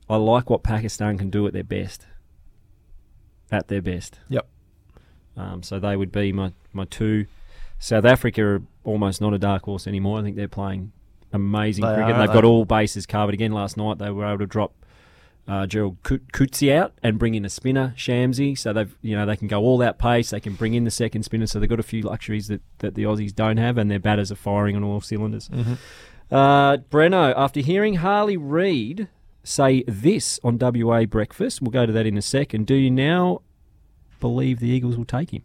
I 0.09 0.17
like 0.17 0.49
what 0.51 0.63
Pakistan 0.63 1.19
can 1.19 1.31
do 1.31 1.47
at 1.47 1.53
their 1.53 1.65
best. 1.65 2.07
At 3.51 3.69
their 3.69 3.83
best. 3.83 4.19
Yep. 4.29 4.47
Um, 5.37 5.63
so 5.63 5.79
they 5.79 5.97
would 5.97 6.13
be 6.13 6.33
my, 6.33 6.53
my 6.73 6.85
two. 6.87 7.27
South 7.79 8.05
Africa 8.05 8.43
are 8.43 8.63
almost 8.85 9.21
not 9.21 9.35
a 9.35 9.39
dark 9.39 9.65
horse 9.65 9.87
anymore. 9.87 10.19
I 10.19 10.23
think 10.23 10.37
they're 10.37 10.49
playing 10.49 10.93
amazing 11.33 11.85
They 11.85 11.95
cricket. 11.95 12.05
are, 12.05 12.13
They've 12.13 12.21
aren't 12.21 12.33
got 12.33 12.45
all 12.45 12.65
bases 12.65 13.05
covered 13.07 13.35
again. 13.35 13.53
Last 13.53 13.77
night 13.77 13.99
they 13.99 14.11
were 14.11 14.25
able 14.27 14.39
to 14.39 14.47
drop 14.47 14.73
uh, 15.47 15.67
Gerald 15.67 16.03
Coetzee 16.03 16.73
out 16.75 16.95
and 17.03 17.19
bring 17.19 17.35
in 17.35 17.45
a 17.45 17.51
spinner, 17.51 17.93
Shamsi. 17.97 18.57
So 18.59 18.73
they've 18.73 18.97
you 19.03 19.15
know 19.15 19.27
they 19.27 19.37
can 19.37 19.47
go 19.47 19.61
all 19.61 19.79
that 19.79 19.99
pace. 19.99 20.31
They 20.31 20.41
can 20.41 20.55
bring 20.55 20.75
in 20.75 20.85
the 20.85 20.91
second 20.91 21.25
spinner. 21.25 21.47
So 21.47 21.61
they've 21.61 21.69
got 21.69 21.79
a 21.81 21.85
few 21.85 22.03
luxuries 22.03 22.49
that, 22.49 22.63
that 22.79 22.95
the 22.95 23.03
Aussies 23.05 23.35
don't 23.35 23.59
have, 23.59 23.77
and 23.79 23.91
their 23.91 23.99
batters 24.01 24.33
are 24.33 24.37
firing 24.37 24.75
on 24.75 24.83
all 24.85 25.01
cylinders. 25.01 25.49
Mhm. 25.51 25.77
Uh, 26.31 26.79
Breno, 26.91 27.33
after 27.37 27.61
hearing 27.61 27.95
Harley 27.95 28.37
Reid 28.37 29.09
say 29.45 29.85
this 29.87 30.41
on 30.43 30.59
WA 30.59 31.05
Breakfast, 31.05 31.63
we'll 31.63 31.71
go 31.71 31.87
to 31.87 31.93
that 31.93 32.07
in 32.07 32.19
a 32.19 32.23
second. 32.23 32.67
Do 32.67 32.75
you 32.75 32.91
now 32.91 33.43
believe 34.19 34.59
the 34.59 34.69
Eagles 34.69 34.97
will 34.97 35.05
take 35.05 35.31
him? 35.31 35.43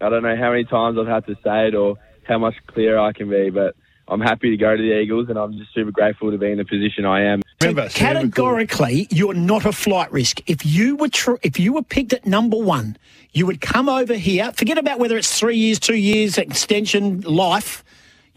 I 0.00 0.10
don't 0.10 0.22
know 0.22 0.36
how 0.36 0.50
many 0.50 0.64
times 0.64 0.98
I've 0.98 1.06
had 1.06 1.24
to 1.26 1.34
say 1.42 1.68
it 1.68 1.74
or 1.74 1.96
how 2.24 2.38
much 2.38 2.54
clearer 2.66 2.98
I 2.98 3.12
can 3.12 3.30
be, 3.30 3.48
but 3.48 3.74
I'm 4.08 4.20
happy 4.20 4.50
to 4.50 4.56
go 4.58 4.76
to 4.76 4.82
the 4.82 5.00
Eagles 5.00 5.30
and 5.30 5.38
I'm 5.38 5.56
just 5.56 5.72
super 5.72 5.90
grateful 5.90 6.30
to 6.30 6.36
be 6.36 6.50
in 6.50 6.58
the 6.58 6.64
position 6.66 7.06
I 7.06 7.22
am. 7.22 7.42
Categorically, 7.58 9.08
you're 9.10 9.32
not 9.32 9.64
a 9.64 9.72
flight 9.72 10.12
risk. 10.12 10.42
If 10.46 10.66
you 10.66 10.96
were 10.96 11.08
tr- 11.08 11.36
if 11.42 11.58
you 11.58 11.72
were 11.72 11.82
picked 11.82 12.12
at 12.12 12.26
number 12.26 12.58
one, 12.58 12.98
you 13.32 13.46
would 13.46 13.62
come 13.62 13.88
over 13.88 14.14
here. 14.14 14.52
Forget 14.52 14.76
about 14.76 14.98
whether 14.98 15.16
it's 15.16 15.38
three 15.38 15.56
years, 15.56 15.80
two 15.80 15.96
years, 15.96 16.36
extension, 16.36 17.22
life. 17.22 17.82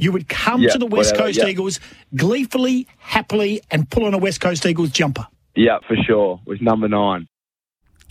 You 0.02 0.12
would 0.14 0.30
come 0.30 0.62
Yeah, 0.62 0.70
to 0.70 0.78
the 0.78 0.86
West 0.86 1.12
whatever, 1.12 1.28
Coast 1.28 1.40
yeah. 1.40 1.48
Eagles 1.48 1.80
gleefully, 2.16 2.88
happily, 2.98 3.62
and 3.70 3.90
pull 3.90 4.06
on 4.06 4.14
a 4.14 4.18
West 4.18 4.40
Coast 4.42 4.66
Eagles 4.66 4.92
jumper. 4.92 5.28
Yeah, 5.56 5.80
for 5.88 5.98
sure. 6.08 6.40
With 6.46 6.62
number 6.62 6.88
nine. 6.88 7.28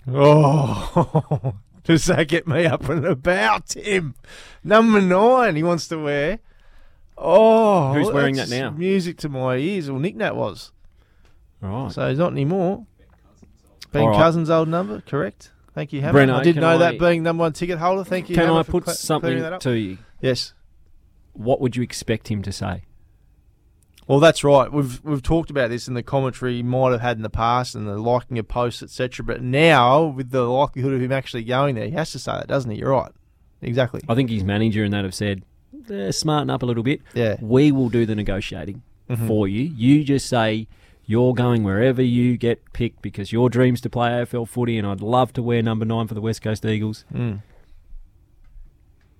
Oh, 0.07 1.53
does 1.83 2.05
that 2.05 2.27
get 2.27 2.47
me 2.47 2.65
up 2.65 2.87
and 2.89 3.05
about, 3.05 3.67
Tim? 3.69 4.15
Number 4.63 5.01
nine, 5.01 5.55
he 5.55 5.63
wants 5.63 5.87
to 5.89 5.97
wear. 5.97 6.39
Oh, 7.17 7.93
Who's 7.93 8.11
wearing 8.11 8.35
that's 8.35 8.49
that 8.49 8.59
now? 8.59 8.69
Music 8.71 9.17
to 9.19 9.29
my 9.29 9.57
ears. 9.57 9.89
Well, 9.91 9.99
Nick 9.99 10.15
Nat 10.15 10.35
was. 10.35 10.71
Right. 11.61 11.91
So 11.91 12.07
he's 12.09 12.17
not 12.17 12.31
anymore. 12.31 12.85
Ben 13.91 14.03
All 14.03 14.09
right. 14.09 14.17
Cousins' 14.17 14.49
old 14.49 14.69
number, 14.69 15.01
correct. 15.01 15.51
Thank 15.73 15.91
you, 15.93 16.01
Hammer. 16.01 16.19
Breno, 16.25 16.35
I 16.35 16.43
did 16.43 16.53
can 16.55 16.61
know 16.61 16.75
I- 16.75 16.77
that 16.77 16.99
being 16.99 17.23
number 17.23 17.41
one 17.41 17.53
ticket 17.53 17.77
holder. 17.77 18.03
Thank 18.03 18.29
you. 18.29 18.35
Can 18.35 18.45
Hammer, 18.45 18.59
I 18.59 18.63
put 18.63 18.85
cl- 18.85 18.95
something 18.95 19.31
clearing 19.37 19.53
up. 19.53 19.61
to 19.61 19.71
you? 19.77 19.97
Yes. 20.21 20.53
What 21.39 21.61
would 21.61 21.75
you 21.77 21.83
expect 21.83 22.27
him 22.27 22.41
to 22.43 22.51
say? 22.51 22.83
Well, 24.07 24.19
that's 24.19 24.43
right. 24.43 24.71
We've 24.71 24.99
we've 25.05 25.21
talked 25.23 25.49
about 25.49 25.69
this 25.69 25.87
in 25.87 25.93
the 25.93 26.03
commentary 26.03 26.55
he 26.57 26.63
might 26.63 26.91
have 26.91 27.01
had 27.01 27.15
in 27.17 27.23
the 27.23 27.29
past 27.29 27.75
and 27.75 27.87
the 27.87 27.97
liking 27.97 28.37
of 28.39 28.47
posts, 28.47 28.83
etc. 28.83 29.23
But 29.25 29.41
now, 29.41 30.03
with 30.03 30.31
the 30.31 30.43
likelihood 30.43 30.93
of 30.93 31.01
him 31.01 31.11
actually 31.11 31.43
going 31.43 31.75
there, 31.75 31.85
he 31.85 31.91
has 31.91 32.11
to 32.11 32.19
say 32.19 32.33
that, 32.33 32.47
doesn't 32.47 32.69
he? 32.71 32.77
You're 32.79 32.91
right. 32.91 33.11
Exactly. 33.61 34.01
I 34.09 34.15
think 34.15 34.29
his 34.31 34.43
manager 34.43 34.83
and 34.83 34.91
that 34.93 35.03
have 35.03 35.13
said, 35.15 35.43
eh, 35.91 36.11
smarten 36.11 36.49
up 36.49 36.63
a 36.63 36.65
little 36.65 36.83
bit. 36.83 37.01
Yeah. 37.13 37.37
We 37.39 37.71
will 37.71 37.89
do 37.89 38.05
the 38.05 38.15
negotiating 38.15 38.81
Mhm. 39.09 39.27
for 39.27 39.47
you. 39.47 39.63
You 39.63 40.03
just 40.03 40.27
say 40.27 40.67
you're 41.05 41.33
going 41.33 41.63
wherever 41.63 42.01
you 42.01 42.35
get 42.37 42.73
picked 42.73 43.01
because 43.01 43.31
your 43.31 43.49
dream's 43.49 43.79
to 43.81 43.89
play 43.89 44.09
AFL 44.09 44.45
footy, 44.47 44.77
and 44.77 44.87
I'd 44.87 45.01
love 45.01 45.33
to 45.33 45.43
wear 45.43 45.61
number 45.61 45.85
nine 45.85 46.07
for 46.07 46.13
the 46.15 46.21
West 46.21 46.41
Coast 46.41 46.65
Eagles. 46.65 47.05
Mm. 47.13 47.41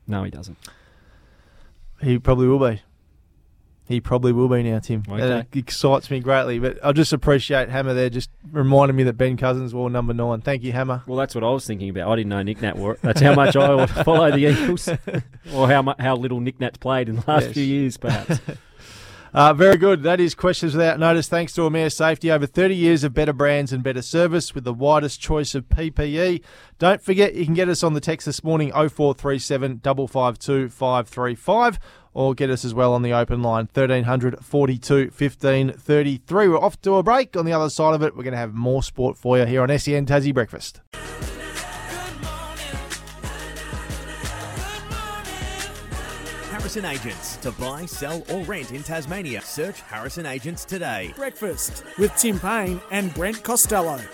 No, 0.08 0.24
he 0.24 0.32
doesn't. 0.32 0.58
He 2.02 2.18
probably 2.20 2.48
will 2.48 2.60
be. 2.60 2.82
He 3.88 4.00
probably 4.00 4.32
will 4.32 4.48
be 4.48 4.62
now, 4.62 4.78
Tim. 4.78 5.02
Okay. 5.10 5.18
That 5.28 5.48
excites 5.56 6.12
me 6.12 6.20
greatly. 6.20 6.60
But 6.60 6.78
I 6.86 6.92
just 6.92 7.12
appreciate 7.12 7.70
Hammer 7.70 7.96
there 7.96 8.12
just 8.12 8.30
reminding 8.52 8.96
me 8.96 9.02
that 9.06 9.14
Ben 9.14 9.36
Cousins 9.36 9.74
wore 9.74 9.90
number 9.90 10.14
nine. 10.14 10.42
Thank 10.42 10.62
you, 10.62 10.72
Hammer. 10.72 11.02
Well, 11.08 11.18
that's 11.18 11.34
what 11.34 11.44
I 11.44 11.50
was 11.50 11.66
thinking 11.66 11.90
about. 11.90 12.08
I 12.12 12.16
didn't 12.18 12.30
know 12.30 12.44
Nick 12.44 12.62
Nat 12.62 12.78
wore 12.78 12.94
it. 12.94 13.02
That's 13.02 13.20
how 13.20 13.34
much 13.34 13.56
I 13.56 13.86
follow 14.04 14.30
the 14.30 14.38
Eagles, 14.46 14.88
or 15.56 15.68
how 15.68 15.96
how 15.98 16.16
little 16.16 16.40
Nick 16.40 16.60
Nat's 16.60 16.78
played 16.78 17.10
in 17.10 17.16
the 17.16 17.24
last 17.28 17.46
Yes. 17.48 17.54
few 17.54 17.64
years, 17.64 17.98
perhaps. 17.98 18.40
Uh, 19.34 19.54
very 19.54 19.78
good. 19.78 20.04
That 20.04 20.20
is 20.20 20.34
Questions 20.34 20.74
Without 20.74 21.00
Notice. 21.00 21.28
Thanks 21.28 21.54
to 21.54 21.66
Amare 21.66 21.90
Safety. 21.90 22.32
Over 22.32 22.46
30 22.46 22.76
years 22.76 23.04
of 23.04 23.14
better 23.14 23.34
brands 23.34 23.72
and 23.72 23.84
better 23.84 24.02
service 24.02 24.56
with 24.56 24.64
the 24.64 24.74
widest 24.74 25.22
choice 25.22 25.54
of 25.54 25.70
PPE. 25.70 26.42
Don't 26.80 27.02
forget, 27.02 27.36
you 27.36 27.46
can 27.46 27.54
get 27.54 27.70
us 27.70 27.84
on 27.84 27.94
the 27.94 28.02
text 28.02 28.26
this 28.26 28.44
morning 28.44 28.72
0437 28.72 29.80
552 29.80 30.70
535 30.70 31.80
or 32.14 32.34
get 32.34 32.50
us 32.50 32.66
as 32.66 32.74
well 32.74 32.94
on 32.94 33.04
the 33.04 33.14
open 33.14 33.44
line 33.44 33.68
1300 33.72 34.44
42 34.44 35.12
15 35.12 35.74
33. 35.74 36.48
We're 36.48 36.58
off 36.58 36.82
to 36.82 36.96
a 36.96 37.04
break. 37.04 37.38
On 37.38 37.46
the 37.46 37.54
other 37.54 37.70
side 37.70 37.94
of 37.94 38.02
it, 38.02 38.16
we're 38.16 38.24
going 38.24 38.32
to 38.32 38.38
have 38.38 38.54
more 38.54 38.82
sport 38.82 39.18
for 39.18 39.38
you 39.38 39.46
here 39.46 39.62
on 39.62 39.78
SEN 39.78 40.06
Tassie 40.06 40.34
Breakfast. 40.34 40.82
Harrison 46.70 46.86
Agents. 46.86 47.38
To 47.38 47.52
buy, 47.54 47.88
sell, 47.88 48.24
or 48.32 48.44
rent 48.44 48.72
in 48.72 48.84
Tasmania, 48.84 49.42
search 49.42 49.82
Harrison 49.82 50.28
Agents 50.28 50.64
today. 50.64 51.12
Breakfast 51.16 51.84
with 51.98 52.16
Tim 52.16 52.40
Paine 52.40 52.80
and 52.92 53.12
Brent 53.16 53.38
Costelloe. 53.38 54.06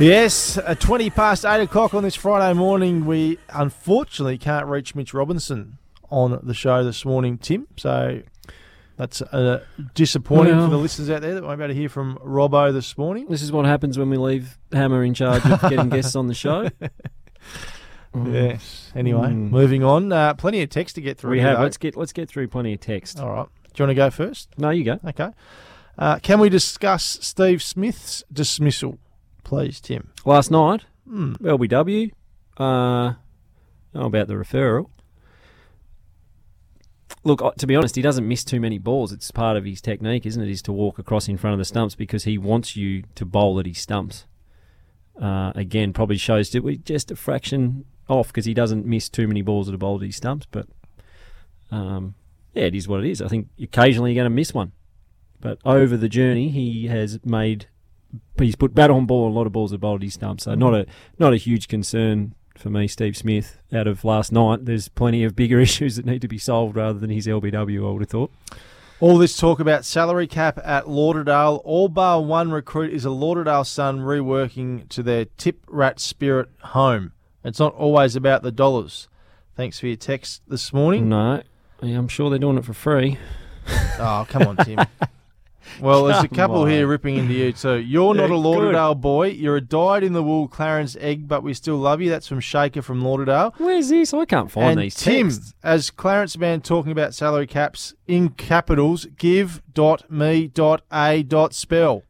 Yes, 0.00 0.58
at 0.58 0.80
20 0.80 1.10
past 1.10 1.44
8 1.44 1.60
o'clock 1.62 1.94
on 1.94 2.02
this 2.02 2.16
Friday 2.16 2.52
morning, 2.58 3.06
we 3.06 3.38
unfortunately 3.48 4.38
can't 4.38 4.66
reach 4.66 4.96
Mitch 4.96 5.14
Robinson 5.14 5.78
on 6.10 6.40
the 6.42 6.52
show 6.52 6.82
this 6.82 7.04
morning, 7.04 7.38
Tim. 7.38 7.68
So 7.76 8.22
that's 8.96 9.22
uh, 9.22 9.62
disappointing 9.94 10.56
Well- 10.56 10.66
for 10.66 10.70
the 10.72 10.78
listeners 10.78 11.10
out 11.10 11.22
there 11.22 11.34
that 11.34 11.44
won't 11.44 11.58
be 11.58 11.64
able 11.64 11.74
to 11.74 11.78
hear 11.78 11.88
from 11.88 12.18
Robbo 12.24 12.72
this 12.72 12.98
morning. 12.98 13.26
This 13.30 13.42
is 13.42 13.52
what 13.52 13.66
happens 13.66 13.98
when 14.00 14.10
we 14.10 14.16
leave 14.16 14.58
Hammer 14.72 15.04
in 15.04 15.14
charge 15.14 15.46
of 15.46 15.60
getting 15.60 15.88
guests 15.90 16.16
on 16.16 16.26
the 16.26 16.34
show. 16.34 16.68
Yes. 18.14 18.90
Anyway, 18.94 19.28
Mm. 19.28 19.50
moving 19.50 19.82
on. 19.84 20.12
Uh, 20.12 20.34
plenty 20.34 20.62
of 20.62 20.70
text 20.70 20.94
to 20.94 21.00
get 21.00 21.18
through. 21.18 21.32
We 21.32 21.40
have. 21.40 21.60
Let's 21.60 21.76
get 21.76 21.96
let's 21.96 22.12
get 22.12 22.28
through 22.28 22.48
plenty 22.48 22.72
of 22.74 22.80
text. 22.80 23.20
All 23.20 23.30
right. 23.30 23.46
Do 23.74 23.82
you 23.82 23.86
want 23.86 23.90
to 23.90 23.94
go 23.94 24.10
first? 24.10 24.48
No, 24.58 24.70
you 24.70 24.84
go. 24.84 24.98
Okay. 25.06 25.30
Uh, 25.98 26.18
can 26.18 26.40
we 26.40 26.48
discuss 26.48 27.18
Steve 27.22 27.62
Smith's 27.62 28.22
dismissal, 28.32 28.98
please, 29.44 29.80
Tim? 29.80 30.12
Last 30.24 30.50
night, 30.50 30.84
Hmm. 31.08 31.34
LBW. 31.42 32.10
Uh, 32.56 33.14
how 33.94 34.06
about 34.06 34.28
the 34.28 34.34
referral? 34.34 34.88
Look, 37.24 37.42
uh, 37.42 37.50
to 37.58 37.66
be 37.66 37.74
honest, 37.74 37.96
he 37.96 38.02
doesn't 38.02 38.26
miss 38.26 38.44
too 38.44 38.60
many 38.60 38.78
balls. 38.78 39.12
It's 39.12 39.30
part 39.30 39.56
of 39.56 39.64
his 39.64 39.80
technique, 39.80 40.26
isn't 40.26 40.40
it? 40.42 40.48
Is 40.48 40.62
to 40.62 40.72
walk 40.72 40.98
across 40.98 41.28
in 41.28 41.36
front 41.36 41.54
of 41.54 41.58
the 41.58 41.64
stumps 41.64 41.94
because 41.94 42.24
he 42.24 42.38
wants 42.38 42.76
you 42.76 43.02
to 43.16 43.24
bowl 43.24 43.58
at 43.58 43.66
his 43.66 43.78
stumps. 43.78 44.26
Uh, 45.20 45.50
again, 45.54 45.92
probably 45.92 46.18
shows 46.18 46.50
that 46.50 46.62
we 46.62 46.76
just 46.78 47.10
a 47.10 47.16
fraction 47.16 47.84
off 48.08 48.28
because 48.28 48.44
he 48.44 48.54
doesn't 48.54 48.86
miss 48.86 49.08
too 49.08 49.26
many 49.26 49.42
balls 49.42 49.68
at 49.68 49.74
a 49.74 49.78
bowl 49.78 50.00
stumps. 50.10 50.46
But 50.50 50.66
um, 51.70 52.14
yeah, 52.54 52.64
it 52.64 52.74
is 52.74 52.88
what 52.88 53.04
it 53.04 53.10
is. 53.10 53.20
I 53.20 53.28
think 53.28 53.48
occasionally 53.60 54.12
you're 54.12 54.22
going 54.22 54.30
to 54.30 54.34
miss 54.34 54.54
one, 54.54 54.72
but 55.40 55.58
over 55.64 55.96
the 55.96 56.08
journey 56.08 56.48
he 56.48 56.86
has 56.86 57.18
made 57.24 57.66
he's 58.38 58.56
put 58.56 58.74
bat 58.74 58.90
on 58.90 59.06
ball 59.06 59.28
a 59.28 59.32
lot 59.32 59.46
of 59.46 59.52
balls 59.52 59.72
at 59.72 59.80
bowled 59.80 60.02
his 60.02 60.14
stump. 60.14 60.40
So 60.40 60.54
not 60.54 60.74
a 60.74 60.86
not 61.18 61.32
a 61.32 61.36
huge 61.36 61.68
concern 61.68 62.34
for 62.58 62.70
me, 62.70 62.88
Steve 62.88 63.16
Smith. 63.16 63.58
Out 63.72 63.86
of 63.86 64.04
last 64.04 64.32
night, 64.32 64.64
there's 64.64 64.88
plenty 64.88 65.24
of 65.24 65.36
bigger 65.36 65.60
issues 65.68 65.96
that 65.96 66.06
need 66.06 66.22
to 66.22 66.28
be 66.28 66.38
solved 66.38 66.76
rather 66.76 66.98
than 66.98 67.10
his 67.10 67.26
LBW. 67.26 67.86
I 67.86 67.92
would 67.92 68.02
have 68.02 68.10
thought. 68.10 68.32
All 68.98 69.18
this 69.18 69.36
talk 69.36 69.60
about 69.60 69.84
salary 69.84 70.26
cap 70.26 70.58
at 70.64 70.88
Lauderdale. 70.88 71.60
All 71.64 71.88
bar 71.88 72.22
one 72.22 72.50
recruit 72.50 72.94
is 72.94 73.04
a 73.04 73.10
Lauderdale 73.10 73.64
son 73.64 74.00
reworking 74.00 74.88
to 74.88 75.02
their 75.02 75.26
tip 75.26 75.60
rat 75.68 76.00
spirit 76.00 76.48
home. 76.60 77.12
It's 77.46 77.60
not 77.60 77.74
always 77.74 78.16
about 78.16 78.42
the 78.42 78.50
dollars. 78.50 79.08
Thanks 79.54 79.78
for 79.78 79.86
your 79.86 79.96
text 79.96 80.42
this 80.48 80.72
morning. 80.72 81.08
No, 81.08 81.42
I'm 81.80 82.08
sure 82.08 82.28
they're 82.28 82.40
doing 82.40 82.58
it 82.58 82.64
for 82.64 82.74
free. 82.74 83.18
Oh, 83.98 84.26
come 84.28 84.42
on, 84.42 84.56
Tim. 84.58 84.80
Well, 85.80 86.04
there's 86.04 86.22
a 86.24 86.28
couple 86.28 86.62
on. 86.62 86.70
here 86.70 86.86
ripping 86.86 87.16
into 87.16 87.34
you 87.34 87.52
too. 87.52 87.78
You're 87.78 88.14
not 88.14 88.30
a 88.30 88.36
Lauderdale 88.36 88.94
boy. 88.94 89.28
You're 89.30 89.56
a 89.56 89.60
dyed 89.60 90.04
in 90.04 90.12
the 90.12 90.22
wool 90.22 90.48
Clarence 90.48 90.96
egg, 91.00 91.28
but 91.28 91.42
we 91.42 91.52
still 91.54 91.76
love 91.76 92.00
you. 92.00 92.08
That's 92.08 92.28
from 92.28 92.40
Shaker 92.40 92.82
from 92.82 93.02
Lauderdale. 93.02 93.52
Where's 93.58 93.88
this? 93.88 94.14
I 94.14 94.24
can't 94.26 94.50
find 94.50 94.70
and 94.70 94.80
these 94.80 94.94
Tim, 94.94 95.26
texts. 95.28 95.54
as 95.62 95.90
Clarence 95.90 96.38
man 96.38 96.60
talking 96.60 96.92
about 96.92 97.14
salary 97.14 97.46
caps 97.48 97.94
in 98.06 98.28
capitals, 98.30 99.06
give 99.18 99.60
dot 99.74 100.10
me 100.10 100.46
dot 100.46 100.82
a 100.92 101.22
dot 101.24 101.52
spell. 101.52 102.04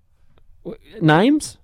Names? 1.01 1.59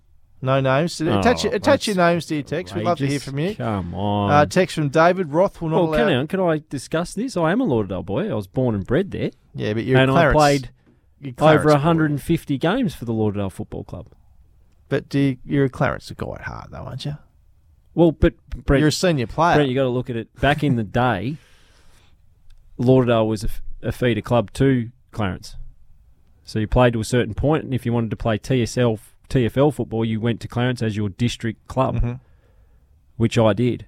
No 0.45 0.61
names. 0.61 1.01
attach 1.01 1.47
Oh, 1.47 1.51
attach 1.51 1.87
your 1.87 1.97
names 1.97 2.27
to 2.27 2.35
your 2.35 2.43
text. 2.43 2.75
We'd 2.75 2.85
love 2.85 2.99
to 2.99 3.07
hear 3.07 3.21
from 3.21 3.39
you. 3.39 3.55
Come 3.55 3.95
on. 3.95 4.31
Uh, 4.31 4.45
text 4.45 4.75
from 4.75 4.89
David 4.89 5.33
Roth 5.33 5.63
will 5.63 5.69
not 5.69 5.77
well, 5.77 5.95
allow. 5.95 5.97
come 5.99 6.19
on. 6.19 6.27
Can 6.27 6.41
I 6.41 6.63
discuss 6.69 7.15
this? 7.15 7.37
I 7.37 7.53
am 7.53 7.61
a 7.61 7.65
Lauderdale 7.65 8.03
boy. 8.03 8.29
I 8.29 8.35
was 8.35 8.49
born 8.49 8.75
and 8.75 8.85
bred 8.85 9.13
there. 9.13 9.31
Yeah, 9.55 9.73
but 9.73 9.85
you're 9.85 10.01
and 10.01 10.11
Clarence. 10.11 10.37
I 10.37 10.41
played 10.41 10.71
over 11.39 11.65
boy. 11.65 11.73
150 11.75 12.59
games 12.59 12.93
for 12.93 13.05
the 13.05 13.13
Lauderdale 13.13 13.51
Football 13.51 13.85
Club. 13.85 14.09
But 14.89 15.09
do 15.09 15.19
you, 15.21 15.37
you're 15.45 15.65
a 15.67 15.71
Clarence 15.71 16.11
guy 16.11 16.27
at 16.35 16.43
heart, 16.43 16.71
though, 16.73 16.79
aren't 16.79 17.05
you? 17.05 17.17
Well, 17.95 18.11
but 18.11 18.35
Brent, 18.49 18.81
You're 18.81 18.89
a 18.89 18.93
senior 18.93 19.29
player. 19.29 19.57
Brent, 19.57 19.69
you 19.69 19.77
got 19.77 19.83
to 19.83 19.89
look 19.91 20.11
at 20.11 20.17
it. 20.17 20.35
Back 20.41 20.65
in 20.65 20.75
the 20.75 20.83
day, 20.83 21.37
Lauderdale 22.79 23.29
was 23.29 23.47
a 23.83 23.93
feeder 23.93 24.23
club 24.23 24.53
to 24.55 24.91
Clarence. 25.13 25.57
So 26.45 26.59
you 26.59 26.67
played 26.67 26.95
to 26.95 27.01
a 27.01 27.05
certain 27.05 27.35
point, 27.35 27.65
and 27.65 27.73
if 27.73 27.87
you 27.87 27.93
wanted 27.93 28.11
to 28.11 28.17
play 28.17 28.39
TSL, 28.39 28.99
TFL 29.33 29.73
football, 29.75 30.05
you 30.05 30.21
went 30.21 30.41
to 30.41 30.49
Clarence 30.49 30.83
as 30.83 30.97
your 30.97 31.09
district 31.09 31.67
club, 31.69 31.97
Mhm. 32.03 32.21
which 33.17 33.39
I 33.39 33.53
did. 33.53 33.87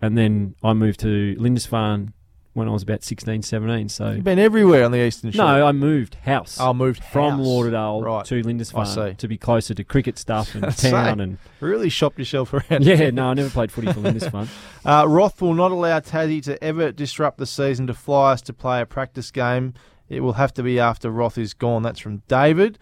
And 0.00 0.16
then 0.16 0.54
I 0.62 0.72
moved 0.72 1.00
to 1.00 1.34
Lindisfarne 1.38 2.12
when 2.52 2.68
I 2.68 2.72
was 2.72 2.82
about 2.82 3.04
16, 3.04 3.42
17. 3.42 3.88
So 3.88 4.10
You've 4.12 4.24
been 4.24 4.38
everywhere 4.38 4.84
on 4.84 4.90
the 4.92 4.98
Eastern 4.98 5.30
Shore. 5.30 5.44
no, 5.44 5.66
I 5.66 5.72
moved 5.72 6.14
house. 6.24 6.58
I 6.58 6.72
moved 6.72 7.02
from 7.04 7.38
house. 7.38 7.46
Lauderdale 7.46 8.02
Right. 8.02 8.24
to 8.24 8.42
Lindisfarne 8.42 9.16
to 9.16 9.28
be 9.28 9.36
closer 9.38 9.72
to 9.74 9.84
cricket 9.84 10.18
stuff 10.18 10.54
and 10.54 10.72
Say, 10.74 10.90
town 10.90 11.20
and 11.20 11.38
really 11.60 11.88
shopped 11.88 12.18
yourself 12.18 12.52
around. 12.54 12.84
yeah. 12.84 13.10
No, 13.10 13.26
I 13.30 13.34
never 13.34 13.50
played 13.50 13.70
footy 13.70 13.92
for 13.92 14.00
Lindisfarne. 14.00 14.48
Uh, 14.84 15.04
Roth 15.06 15.42
will 15.42 15.52
not 15.52 15.72
allow 15.72 16.00
Tassie 16.00 16.42
to 16.44 16.62
ever 16.64 16.90
disrupt 16.90 17.36
the 17.36 17.44
season 17.44 17.86
to 17.86 17.92
fly 17.94 18.32
us 18.32 18.40
to 18.42 18.52
play 18.54 18.80
a 18.80 18.86
practice 18.86 19.30
game. 19.30 19.74
It 20.08 20.20
will 20.20 20.32
have 20.32 20.54
to 20.54 20.62
be 20.62 20.80
after 20.80 21.10
Roth 21.10 21.36
is 21.36 21.52
gone. 21.52 21.82
That's 21.82 22.00
from 22.00 22.22
David. 22.28 22.78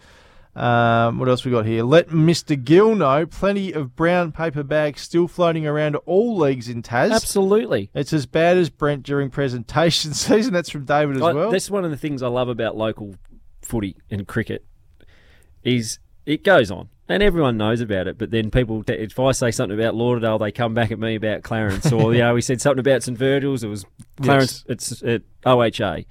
Um, 0.59 1.19
what 1.19 1.29
else 1.29 1.45
we 1.45 1.51
got 1.51 1.65
here? 1.65 1.83
Let 1.83 2.09
Mr. 2.09 2.61
Gill 2.61 2.93
know. 2.93 3.25
Plenty 3.25 3.71
of 3.71 3.95
brown 3.95 4.33
paper 4.33 4.61
bags 4.61 5.01
still 5.01 5.27
floating 5.29 5.65
around 5.65 5.95
all 6.05 6.37
leagues 6.37 6.67
in 6.67 6.81
Tas. 6.81 7.11
Absolutely. 7.11 7.89
It's 7.93 8.11
as 8.11 8.25
bad 8.25 8.57
as 8.57 8.69
Brent 8.69 9.03
during 9.03 9.29
presentation 9.29 10.13
season. 10.13 10.51
That's 10.51 10.69
from 10.69 10.83
David 10.83 11.15
as 11.15 11.21
I- 11.21 11.33
well. 11.33 11.51
That's 11.51 11.71
one 11.71 11.85
of 11.85 11.91
the 11.91 11.97
things 11.97 12.21
I 12.21 12.27
love 12.27 12.49
about 12.49 12.75
local 12.75 13.15
footy 13.61 13.95
and 14.11 14.27
cricket 14.27 14.65
is 15.63 15.99
it 16.25 16.43
goes 16.43 16.71
on 16.71 16.89
and 17.07 17.23
everyone 17.23 17.55
knows 17.55 17.79
about 17.79 18.07
it. 18.07 18.17
But 18.17 18.31
then 18.31 18.51
people, 18.51 18.83
if 18.87 19.17
I 19.19 19.31
say 19.31 19.51
something 19.51 19.79
about 19.79 19.95
Lauderdale, 19.95 20.39
they 20.39 20.51
come 20.51 20.73
back 20.73 20.91
at 20.91 20.99
me 20.99 21.15
about 21.15 21.43
Clarence, 21.43 21.91
or 21.91 22.13
you 22.13 22.19
know, 22.23 22.33
we 22.33 22.41
said 22.41 22.59
something 22.59 22.79
about 22.79 23.03
St 23.03 23.17
Virgil's. 23.17 23.63
It 23.63 23.67
was 23.69 23.85
Clarence. 24.21 24.65
It's 24.67 25.01
at 25.03 25.21
OHA. 25.45 26.05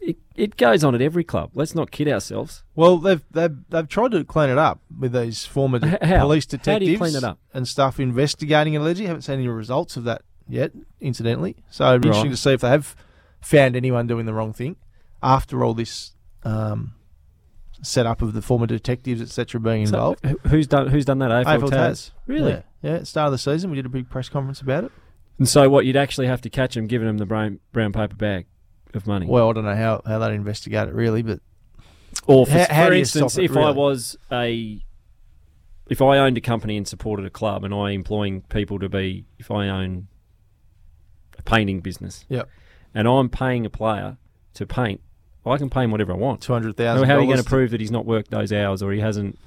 It, 0.00 0.16
it 0.36 0.56
goes 0.56 0.84
on 0.84 0.94
at 0.94 1.02
every 1.02 1.24
club. 1.24 1.50
Let's 1.54 1.74
not 1.74 1.90
kid 1.90 2.08
ourselves. 2.08 2.62
Well, 2.76 2.98
they've, 2.98 3.22
they've 3.30 3.56
they've 3.68 3.88
tried 3.88 4.12
to 4.12 4.24
clean 4.24 4.48
it 4.50 4.56
up 4.58 4.80
with 4.98 5.12
these 5.12 5.44
former 5.44 5.78
de- 5.80 5.94
H- 5.94 6.08
how? 6.08 6.20
police 6.20 6.44
How 6.46 6.50
do 6.50 6.56
detectives 6.58 6.90
you 6.92 6.98
clean 6.98 7.16
it 7.16 7.24
up? 7.24 7.38
and 7.52 7.66
stuff 7.66 7.98
investigating. 8.00 8.76
Allegedly, 8.76 9.06
haven't 9.06 9.22
seen 9.22 9.34
any 9.40 9.48
results 9.48 9.96
of 9.96 10.04
that 10.04 10.22
yet. 10.48 10.72
Incidentally, 11.00 11.56
so 11.70 11.88
it'd 11.90 12.02
be 12.02 12.08
Right. 12.08 12.16
interesting 12.16 12.30
to 12.30 12.36
see 12.36 12.52
if 12.54 12.60
they 12.60 12.68
have 12.70 12.94
found 13.40 13.76
anyone 13.76 14.06
doing 14.06 14.26
the 14.26 14.32
wrong 14.34 14.52
thing 14.52 14.76
after 15.22 15.64
all 15.64 15.74
this 15.74 16.12
um, 16.44 16.92
setup 17.82 18.22
of 18.22 18.32
the 18.32 18.42
former 18.42 18.66
detectives, 18.66 19.20
etc., 19.20 19.60
being 19.60 19.86
So, 19.86 19.94
involved. 19.94 20.24
wh- 20.26 20.48
who's 20.48 20.66
done 20.66 20.88
who's 20.88 21.04
done 21.04 21.18
that? 21.18 21.30
AFL, 21.30 21.58
AFL 21.58 21.70
Tas? 21.70 21.70
Tas. 21.70 22.10
Really? 22.26 22.52
Yeah. 22.52 22.62
yeah. 22.82 22.92
At 22.94 23.00
the 23.00 23.06
start 23.06 23.26
of 23.26 23.32
the 23.32 23.38
season, 23.38 23.70
we 23.70 23.76
did 23.76 23.86
a 23.86 23.90
big 23.90 24.08
press 24.08 24.28
conference 24.28 24.60
about 24.60 24.84
it. 24.84 24.92
And 25.38 25.48
so 25.48 25.68
what? 25.68 25.86
You'd 25.86 25.96
actually 25.96 26.26
have 26.28 26.40
to 26.42 26.50
catch 26.50 26.74
them, 26.74 26.86
giving 26.86 27.06
them 27.06 27.18
the 27.18 27.26
brown 27.26 27.60
brown 27.72 27.92
paper 27.92 28.16
bag 28.16 28.46
of 28.94 29.06
money. 29.06 29.26
Well, 29.26 29.50
I 29.50 29.52
don't 29.52 29.64
know 29.64 29.74
how, 29.76 30.02
how 30.06 30.18
they'd 30.18 30.32
investigate 30.34 30.88
it 30.88 30.94
really, 30.94 31.22
but 31.22 31.40
Or 32.26 32.46
for, 32.46 32.52
How- 32.52 32.66
how 32.70 32.86
for 32.88 32.92
instance, 32.92 33.36
it, 33.38 33.44
if 33.44 33.56
I 33.56 33.70
was 33.70 34.16
a, 34.32 34.82
if 35.88 36.02
I 36.02 36.18
owned 36.18 36.36
a 36.36 36.40
company 36.40 36.76
and 36.76 36.86
supported 36.86 37.24
a 37.26 37.30
club, 37.30 37.64
and 37.64 37.72
I 37.74 37.90
employing 37.90 38.42
people 38.42 38.78
to 38.78 38.88
be, 38.88 39.24
if 39.38 39.50
I 39.50 39.68
own 39.68 40.08
a 41.38 41.42
painting 41.42 41.80
business, 41.80 42.24
Yep. 42.28 42.48
and 42.94 43.08
I'm 43.08 43.28
paying 43.28 43.64
a 43.66 43.70
player 43.70 44.16
to 44.54 44.66
paint, 44.66 45.00
I 45.46 45.56
can 45.56 45.70
pay 45.70 45.82
him 45.84 45.90
whatever 45.90 46.12
I 46.12 46.16
want. 46.16 46.42
two 46.42 46.52
hundred 46.52 46.78
How 46.78 46.96
are 46.96 47.20
you 47.20 47.26
going 47.26 47.38
to 47.38 47.44
prove 47.44 47.70
that 47.70 47.80
he's 47.80 47.90
not 47.90 48.04
worked 48.04 48.30
those 48.30 48.52
hours 48.52 48.82
or 48.82 48.92
he 48.92 49.00
hasn't 49.00 49.38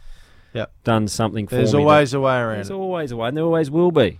Yep. 0.53 0.71
done 0.83 1.07
something 1.07 1.47
for 1.47 1.55
There's 1.55 1.71
that- 1.73 1.77
always 1.77 2.13
a 2.13 2.19
way 2.19 2.37
around 2.37 2.55
There's 2.55 2.69
it. 2.71 2.73
always 2.73 3.11
a 3.11 3.17
way, 3.17 3.27
and 3.29 3.37
there 3.37 3.43
always 3.43 3.69
will 3.71 3.91
be. 3.91 4.19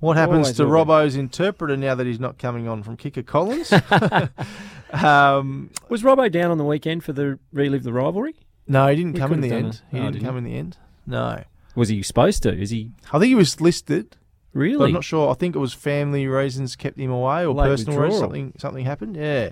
What 0.00 0.16
happens 0.16 0.46
Always 0.46 0.56
to 0.58 0.64
will 0.66 0.84
be. 0.84 0.90
Robbo's 0.92 1.16
interpreter 1.16 1.76
now 1.76 1.94
that 1.96 2.06
he's 2.06 2.20
not 2.20 2.38
coming 2.38 2.68
on 2.68 2.82
from 2.84 2.96
Kicker 2.96 3.22
Collins? 3.24 3.72
um, 4.92 5.70
Was 5.88 6.02
Robbo 6.02 6.30
down 6.30 6.50
on 6.50 6.58
the 6.58 6.64
weekend 6.64 7.04
for 7.04 7.12
the 7.12 7.38
relive 7.52 7.82
the 7.82 7.92
rivalry? 7.92 8.34
no, 8.66 8.86
he 8.88 8.96
didn't 8.96 9.14
He 9.14 9.18
come 9.20 9.32
in 9.32 9.40
the 9.40 9.50
end. 9.52 9.66
it. 9.74 9.82
He 9.90 9.98
Oh, 9.98 10.02
didn't 10.02 10.12
didn't 10.14 10.26
come 10.26 10.34
he? 10.34 10.38
in 10.38 10.44
the 10.44 10.56
end. 10.58 10.76
No, 11.06 11.42
Was 11.74 11.88
he 11.88 12.02
supposed 12.02 12.42
to? 12.44 12.52
Is 12.56 12.70
he 12.70 12.90
I 13.12 13.18
think 13.18 13.28
he 13.28 13.34
was 13.34 13.60
listed. 13.60 14.10
But 14.10 14.60
really? 14.60 14.86
I'm 14.86 14.92
not 14.94 15.04
sure. 15.04 15.30
I 15.30 15.34
think 15.34 15.54
it 15.56 15.58
was 15.58 15.72
family 15.74 16.26
reasons 16.26 16.74
kept 16.76 16.98
him 16.98 17.10
away, 17.10 17.44
or 17.46 17.54
Late 17.54 17.68
personal 17.68 17.98
reasons. 18.00 18.20
Something 18.20 18.52
something 18.58 18.84
happened. 18.84 19.16
Yeah. 19.16 19.50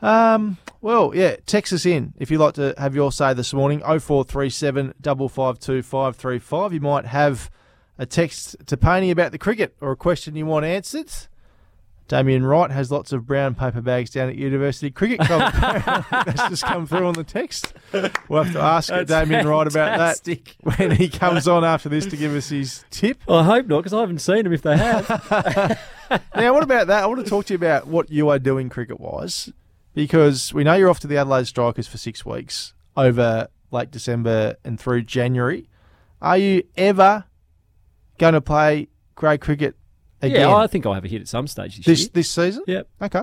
Um. 0.00 0.56
Well, 0.80 1.12
yeah. 1.14 1.36
Text 1.46 1.72
us 1.72 1.86
in 1.86 2.12
if 2.18 2.30
you'd 2.30 2.38
like 2.40 2.54
to 2.54 2.74
have 2.78 2.94
your 2.94 3.12
say 3.12 3.34
this 3.34 3.52
morning. 3.54 3.82
Oh 3.84 3.98
four 3.98 4.24
three 4.24 4.50
seven 4.50 4.94
double 5.00 5.28
five 5.28 5.58
two 5.60 5.82
five 5.82 6.16
three 6.16 6.38
five. 6.38 6.72
You 6.72 6.80
might 6.80 7.06
have 7.06 7.50
a 8.02 8.06
text 8.06 8.56
to 8.66 8.76
Paney 8.76 9.12
about 9.12 9.30
the 9.30 9.38
cricket 9.38 9.76
or 9.80 9.92
a 9.92 9.96
question 9.96 10.34
you 10.34 10.44
want 10.44 10.64
answered. 10.64 11.08
Damien 12.08 12.44
Wright 12.44 12.72
has 12.72 12.90
lots 12.90 13.12
of 13.12 13.26
brown 13.26 13.54
paper 13.54 13.80
bags 13.80 14.10
down 14.10 14.28
at 14.28 14.34
University 14.34 14.90
Cricket 14.90 15.20
Club. 15.20 15.52
That's 16.10 16.48
just 16.48 16.64
come 16.64 16.84
through 16.84 17.06
on 17.06 17.14
the 17.14 17.22
text. 17.22 17.72
We'll 18.28 18.42
have 18.42 18.52
to 18.54 18.60
ask 18.60 18.88
That's 18.88 19.08
Damien 19.08 19.46
Wright 19.46 19.68
about 19.68 20.24
that 20.24 20.54
when 20.62 20.90
he 20.90 21.08
comes 21.08 21.46
on 21.46 21.64
after 21.64 21.88
this 21.88 22.04
to 22.06 22.16
give 22.16 22.34
us 22.34 22.48
his 22.48 22.84
tip. 22.90 23.18
Well, 23.28 23.38
I 23.38 23.44
hope 23.44 23.68
not, 23.68 23.78
because 23.78 23.92
I 23.92 24.00
haven't 24.00 24.18
seen 24.18 24.46
him. 24.46 24.52
If 24.52 24.62
they 24.62 24.76
have, 24.76 25.08
Now, 26.34 26.52
what 26.52 26.64
about 26.64 26.88
that? 26.88 27.04
I 27.04 27.06
want 27.06 27.24
to 27.24 27.30
talk 27.30 27.46
to 27.46 27.54
you 27.54 27.56
about 27.56 27.86
what 27.86 28.10
you 28.10 28.30
are 28.30 28.40
doing 28.40 28.68
cricket 28.68 28.98
wise, 28.98 29.52
because 29.94 30.52
we 30.52 30.64
know 30.64 30.74
you're 30.74 30.90
off 30.90 31.00
to 31.00 31.06
the 31.06 31.18
Adelaide 31.18 31.46
Strikers 31.46 31.86
for 31.86 31.98
six 31.98 32.26
weeks 32.26 32.74
over 32.96 33.46
late 33.70 33.92
December 33.92 34.56
and 34.64 34.78
through 34.78 35.02
January. 35.02 35.68
Are 36.20 36.36
you 36.36 36.64
ever 36.76 37.26
going 38.22 38.34
to 38.34 38.40
play 38.40 38.88
grade 39.16 39.40
cricket 39.40 39.74
again 40.22 40.40
yeah, 40.48 40.54
I 40.56 40.66
think 40.68 40.86
I'll 40.86 40.94
have 40.94 41.04
a 41.04 41.08
hit 41.08 41.20
at 41.20 41.28
some 41.28 41.46
stage 41.48 41.76
this, 41.78 41.84
this 41.86 42.00
year. 42.02 42.10
this 42.14 42.30
season? 42.30 42.62
Yep. 42.68 42.88
Okay. 43.02 43.22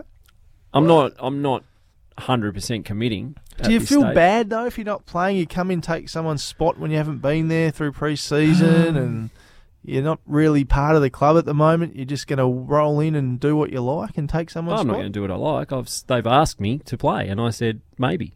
I'm 0.73 0.85
not. 0.87 1.13
I'm 1.17 1.41
not. 1.41 1.63
Hundred 2.17 2.53
percent 2.53 2.83
committing. 2.83 3.35
at 3.57 3.63
Do 3.67 3.71
you 3.71 3.79
this 3.79 3.87
feel 3.87 4.01
stage. 4.01 4.13
bad 4.15 4.49
though 4.49 4.65
if 4.65 4.77
you're 4.77 4.83
not 4.83 5.05
playing? 5.05 5.37
You 5.37 5.47
come 5.47 5.71
in, 5.71 5.79
take 5.79 6.09
someone's 6.09 6.43
spot 6.43 6.77
when 6.77 6.91
you 6.91 6.97
haven't 6.97 7.19
been 7.19 7.47
there 7.47 7.71
through 7.71 7.93
pre-season, 7.93 8.97
and 9.03 9.29
you're 9.85 10.03
not 10.03 10.19
really 10.25 10.65
part 10.65 10.97
of 10.97 11.01
the 11.01 11.09
club 11.09 11.37
at 11.37 11.45
the 11.45 11.53
moment. 11.53 11.95
You're 11.95 12.03
just 12.05 12.27
going 12.27 12.39
to 12.39 12.45
roll 12.45 12.99
in 12.99 13.15
and 13.15 13.39
do 13.39 13.55
what 13.55 13.71
you 13.71 13.79
like 13.79 14.17
and 14.17 14.27
take 14.29 14.49
someone's 14.49 14.81
I'm 14.81 14.87
not 14.87 14.93
spot. 14.95 15.01
going 15.01 15.13
to 15.13 15.17
do 15.17 15.21
what 15.21 15.31
I 15.31 15.35
like. 15.35 15.71
I've 15.71 15.89
they've 16.07 16.27
asked 16.27 16.59
me 16.59 16.79
to 16.79 16.97
play, 16.97 17.29
and 17.29 17.39
I 17.39 17.51
said 17.51 17.79
maybe. 17.97 18.33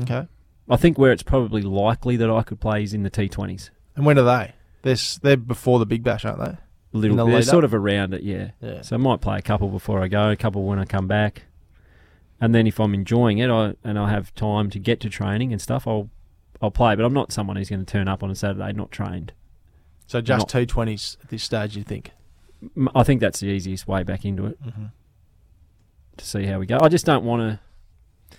Okay. 0.00 0.28
I 0.70 0.76
think 0.76 0.96
where 0.96 1.10
it's 1.10 1.24
probably 1.24 1.62
likely 1.62 2.16
that 2.18 2.30
I 2.30 2.44
could 2.44 2.60
play 2.60 2.84
is 2.84 2.94
in 2.94 3.02
the 3.02 3.10
T20s. 3.10 3.70
And 3.96 4.06
when 4.06 4.16
are 4.16 4.22
they? 4.22 4.52
They're 4.82 4.96
they're 5.22 5.36
before 5.36 5.78
the 5.78 5.86
Big 5.86 6.02
Bash, 6.02 6.24
aren't 6.24 6.38
they? 6.40 6.56
Little, 6.92 7.16
the 7.16 7.24
they're 7.26 7.42
sort 7.42 7.64
up? 7.64 7.68
of 7.68 7.74
around 7.74 8.12
it, 8.12 8.22
yeah. 8.22 8.50
Yeah. 8.60 8.82
So 8.82 8.96
I 8.96 8.98
might 8.98 9.20
play 9.20 9.38
a 9.38 9.42
couple 9.42 9.68
before 9.68 10.02
I 10.02 10.08
go, 10.08 10.28
a 10.30 10.36
couple 10.36 10.64
when 10.64 10.78
I 10.78 10.84
come 10.84 11.06
back, 11.06 11.44
and 12.40 12.54
then 12.54 12.66
if 12.66 12.78
I'm 12.78 12.92
enjoying 12.92 13.38
it, 13.38 13.48
I 13.50 13.74
and 13.84 13.98
I 13.98 14.10
have 14.10 14.34
time 14.34 14.68
to 14.70 14.78
get 14.78 15.00
to 15.00 15.08
training 15.08 15.52
and 15.52 15.60
stuff, 15.62 15.86
I'll 15.86 16.10
I'll 16.60 16.70
play. 16.70 16.94
But 16.96 17.04
I'm 17.04 17.14
not 17.14 17.32
someone 17.32 17.56
who's 17.56 17.70
going 17.70 17.84
to 17.84 17.90
turn 17.90 18.08
up 18.08 18.22
on 18.22 18.30
a 18.30 18.34
Saturday 18.34 18.72
not 18.72 18.90
trained. 18.90 19.32
So 20.06 20.20
just 20.20 20.48
T 20.48 20.66
twenties 20.66 21.16
at 21.22 21.30
this 21.30 21.42
stage, 21.42 21.76
you 21.76 21.84
think? 21.84 22.10
I 22.94 23.02
think 23.02 23.20
that's 23.20 23.40
the 23.40 23.46
easiest 23.46 23.88
way 23.88 24.02
back 24.02 24.24
into 24.24 24.46
it 24.46 24.62
Mhm. 24.62 24.90
to 26.18 26.24
see 26.24 26.44
how 26.46 26.58
we 26.58 26.66
go. 26.66 26.78
I 26.80 26.88
just 26.88 27.06
don't 27.06 27.24
want 27.24 27.40
to. 27.40 28.38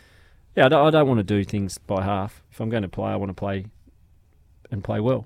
Yeah, 0.56 0.68
I 0.68 0.70
don't, 0.70 0.86
I 0.88 0.90
don't 0.92 1.08
want 1.08 1.18
to 1.18 1.24
do 1.24 1.44
things 1.44 1.80
by 1.80 2.04
half. 2.04 2.44
If 2.52 2.62
I'm 2.62 2.70
going 2.70 2.84
to 2.84 2.90
play, 2.90 3.10
I 3.12 3.16
want 3.16 3.32
to 3.32 3.34
play 3.34 3.66
and 4.70 4.84
play 4.84 5.00
well. 5.00 5.26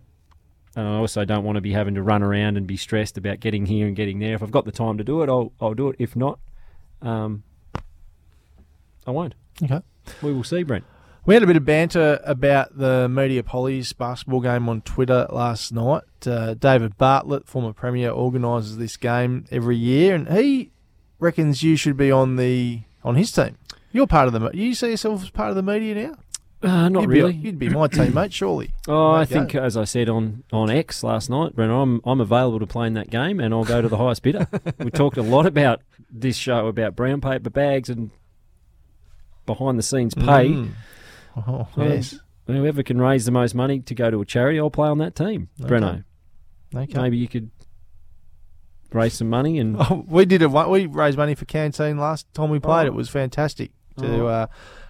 And 0.78 0.88
I 0.88 0.98
also 0.98 1.26
don't 1.26 1.44
want 1.44 1.56
to 1.56 1.62
be 1.62 1.72
having 1.74 1.96
to 1.96 2.04
run 2.04 2.22
around 2.22 2.56
and 2.56 2.68
be 2.68 2.78
stressed 2.78 3.18
about 3.18 3.40
getting 3.40 3.66
here 3.66 3.88
and 3.88 3.96
getting 3.96 4.20
there. 4.20 4.36
If 4.36 4.44
I've 4.44 4.52
got 4.52 4.66
the 4.66 4.72
time 4.72 5.00
to 5.00 5.04
do 5.04 5.24
it, 5.24 5.28
I'll 5.28 5.52
I'll 5.60 5.74
do 5.74 5.90
it. 5.90 5.96
If 5.98 6.16
not, 6.16 6.38
um, 7.02 7.42
I 9.08 9.10
won't. 9.10 9.34
Okay. 9.64 9.82
We 10.22 10.32
will 10.32 10.44
see, 10.44 10.62
Brent. 10.62 10.86
We 11.26 11.34
had 11.34 11.42
a 11.42 11.48
bit 11.48 11.58
of 11.58 11.66
banter 11.66 12.20
about 12.24 12.78
the 12.78 13.10
Media 13.10 13.42
Pollies 13.42 13.92
basketball 13.92 14.40
game 14.40 14.70
on 14.70 14.82
Twitter 14.82 15.26
last 15.32 15.74
night. 15.74 16.04
Uh, 16.28 16.54
David 16.54 16.96
Bartlett, 16.96 17.48
former 17.48 17.74
Premier, 17.74 18.12
organises 18.12 18.78
this 18.78 18.98
game 18.98 19.46
every 19.50 19.78
year, 19.78 20.14
and 20.14 20.30
he 20.30 20.70
reckons 21.18 21.64
you 21.64 21.76
should 21.76 21.98
be 21.98 22.12
on 22.12 22.36
the 22.36 22.84
on 23.04 23.16
his 23.16 23.32
team. 23.32 23.58
You're 23.92 24.06
part 24.06 24.28
of 24.28 24.34
the. 24.34 24.52
You 24.54 24.76
see 24.76 24.92
yourself 24.92 25.24
as 25.24 25.32
part 25.32 25.50
of 25.50 25.56
the 25.56 25.64
media 25.64 25.96
now? 25.96 26.18
Uh, 26.64 26.90
not 26.90 27.02
you'd 27.02 27.10
really. 27.12 27.34
Be, 27.34 27.38
you'd 27.40 27.60
be 27.60 27.70
my 27.70 27.88
teammate, 27.88 28.32
surely. 28.34 28.72
Oh, 28.88 29.12
I 29.12 29.26
think, 29.26 29.52
go. 29.52 29.62
as 29.62 29.78
I 29.78 29.84
said 29.84 30.10
on, 30.10 30.44
on 30.52 30.72
X 30.72 31.04
last 31.04 31.30
night, 31.30 31.56
Brennan, 31.56 31.76
I'm 31.76 32.02
I'm 32.04 32.20
available 32.22 32.60
to 32.60 32.66
play 32.68 32.88
in 32.88 32.94
that 32.94 33.10
game, 33.12 33.40
and 33.40 33.54
I'll 33.54 33.64
go 33.64 33.82
to 33.82 33.88
the 33.88 33.98
highest 33.98 34.24
bidder. 34.24 34.48
we 34.80 34.90
talked 34.90 35.18
a 35.18 35.22
lot 35.22 35.46
about 35.46 35.82
this 36.10 36.36
show 36.36 36.66
about 36.68 36.96
brown 36.96 37.22
paper 37.22 37.50
bags 37.52 37.90
and 37.90 38.10
behind 39.46 39.78
the 39.78 39.84
scenes 39.84 40.16
pay. 40.16 40.50
Mm. 40.50 40.70
Oh, 41.48 41.68
Um. 41.78 42.02
Whoever 42.48 42.82
can 42.82 43.00
raise 43.02 43.26
the 43.26 43.32
most 43.32 43.54
money 43.54 43.82
to 43.82 43.94
go 43.94 44.10
to 44.10 44.22
a 44.22 44.26
charity, 44.26 44.58
I'll 44.58 44.70
play 44.70 44.88
on 44.88 45.00
that 45.00 45.16
team. 45.16 45.50
Okay. 45.62 45.70
Breno, 45.70 46.04
Okay. 46.74 47.02
maybe 47.02 47.18
you 47.18 47.28
could 47.28 47.52
raise 48.94 49.14
some 49.16 49.30
money 49.30 49.60
and 49.60 49.76
Oh, 49.80 50.06
we 50.08 50.26
did 50.26 50.42
it. 50.42 50.48
we 50.50 50.86
raised 50.86 51.18
money 51.18 51.36
for 51.36 51.44
canteen 51.46 51.98
last 51.98 52.34
time 52.34 52.50
we 52.50 52.60
played. 52.60 52.86
Oh. 52.86 52.88
It 52.88 52.94
was 52.94 53.10
fantastic 53.10 53.72
to 54.00 54.22
Oh. 54.24 54.28
uh, 54.28 54.48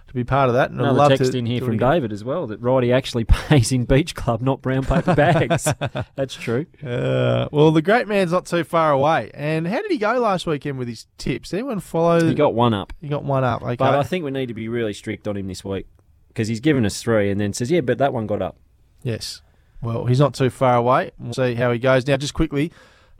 to 0.08 0.14
be 0.14 0.24
part 0.24 0.48
of 0.48 0.54
that. 0.54 0.70
And 0.70 0.80
Another 0.80 1.16
text 1.16 1.32
to 1.32 1.38
in 1.38 1.46
here 1.46 1.60
from. 1.60 1.76
David 1.78 2.12
as 2.12 2.24
well 2.24 2.46
that 2.48 2.60
Righty 2.60 2.92
actually 2.92 3.24
pays 3.28 3.70
in 3.70 3.84
Beach 3.84 4.14
Club, 4.14 4.40
not 4.40 4.60
brown 4.60 4.84
paper 4.84 5.14
bags. 5.14 5.68
That's 6.16 6.34
true. 6.34 6.66
Uh, 6.84 7.48
well, 7.52 7.70
the 7.70 7.82
great 7.82 8.08
man's 8.08 8.32
not 8.32 8.46
too 8.46 8.64
far 8.64 8.90
away. 8.90 9.30
And 9.34 9.68
how 9.68 9.80
did 9.82 9.90
he 9.90 9.98
go 9.98 10.18
last 10.18 10.46
weekend 10.46 10.78
with 10.78 10.88
his 10.88 11.06
tips? 11.18 11.52
Anyone 11.54 11.80
follow? 11.80 12.24
He 12.26 12.34
got 12.34 12.54
one 12.54 12.74
up. 12.74 12.92
He 13.00 13.08
got 13.08 13.22
one 13.22 13.44
up. 13.44 13.62
Okay. 13.62 13.76
But 13.76 13.94
I 13.94 14.02
think 14.02 14.24
we 14.24 14.30
need 14.30 14.46
to 14.46 14.54
be 14.54 14.68
really 14.68 14.92
strict 14.94 15.28
on 15.28 15.36
him 15.36 15.46
this 15.46 15.64
week 15.64 15.86
because 16.28 16.48
he's 16.48 16.60
given 16.60 16.84
us 16.86 17.02
three 17.02 17.30
and 17.30 17.40
then 17.40 17.52
says, 17.52 17.70
yeah, 17.70 17.80
but 17.82 17.98
that 17.98 18.12
one 18.12 18.26
got 18.26 18.42
up. 18.42 18.56
yes. 19.02 19.42
Well, 19.80 20.06
he's 20.06 20.18
not 20.18 20.34
too 20.34 20.50
far 20.50 20.74
away. 20.74 21.12
We'll 21.20 21.34
see 21.34 21.54
how 21.54 21.70
he 21.70 21.78
goes. 21.78 22.04
Now, 22.04 22.16
just 22.16 22.34
quickly, 22.34 22.72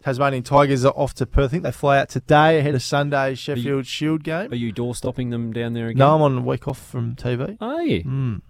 Tasmanian 0.02 0.42
Tigers 0.44 0.84
are 0.84 0.92
off 0.96 1.12
to 1.14 1.26
Perth. 1.26 1.46
I 1.46 1.48
think 1.48 1.62
they 1.64 1.72
fly 1.72 1.98
out 1.98 2.08
today 2.08 2.58
ahead 2.58 2.74
of 2.74 2.82
Sunday's 2.82 3.38
Sheffield 3.38 3.86
Shield 3.86 4.22
game. 4.22 4.52
Are 4.52 4.56
you 4.56 4.70
door 4.72 4.94
stopping 4.94 5.30
them 5.30 5.52
down 5.52 5.72
there 5.74 5.88
again? 5.88 5.98
No, 5.98 6.14
I'm 6.14 6.22
on 6.22 6.38
a 6.38 6.40
week 6.40 6.68
off 6.68 6.78
from 6.78 7.16
TV. 7.16 7.56
Are 7.60 7.82
you? 7.82 8.04
Mm. 8.04 8.40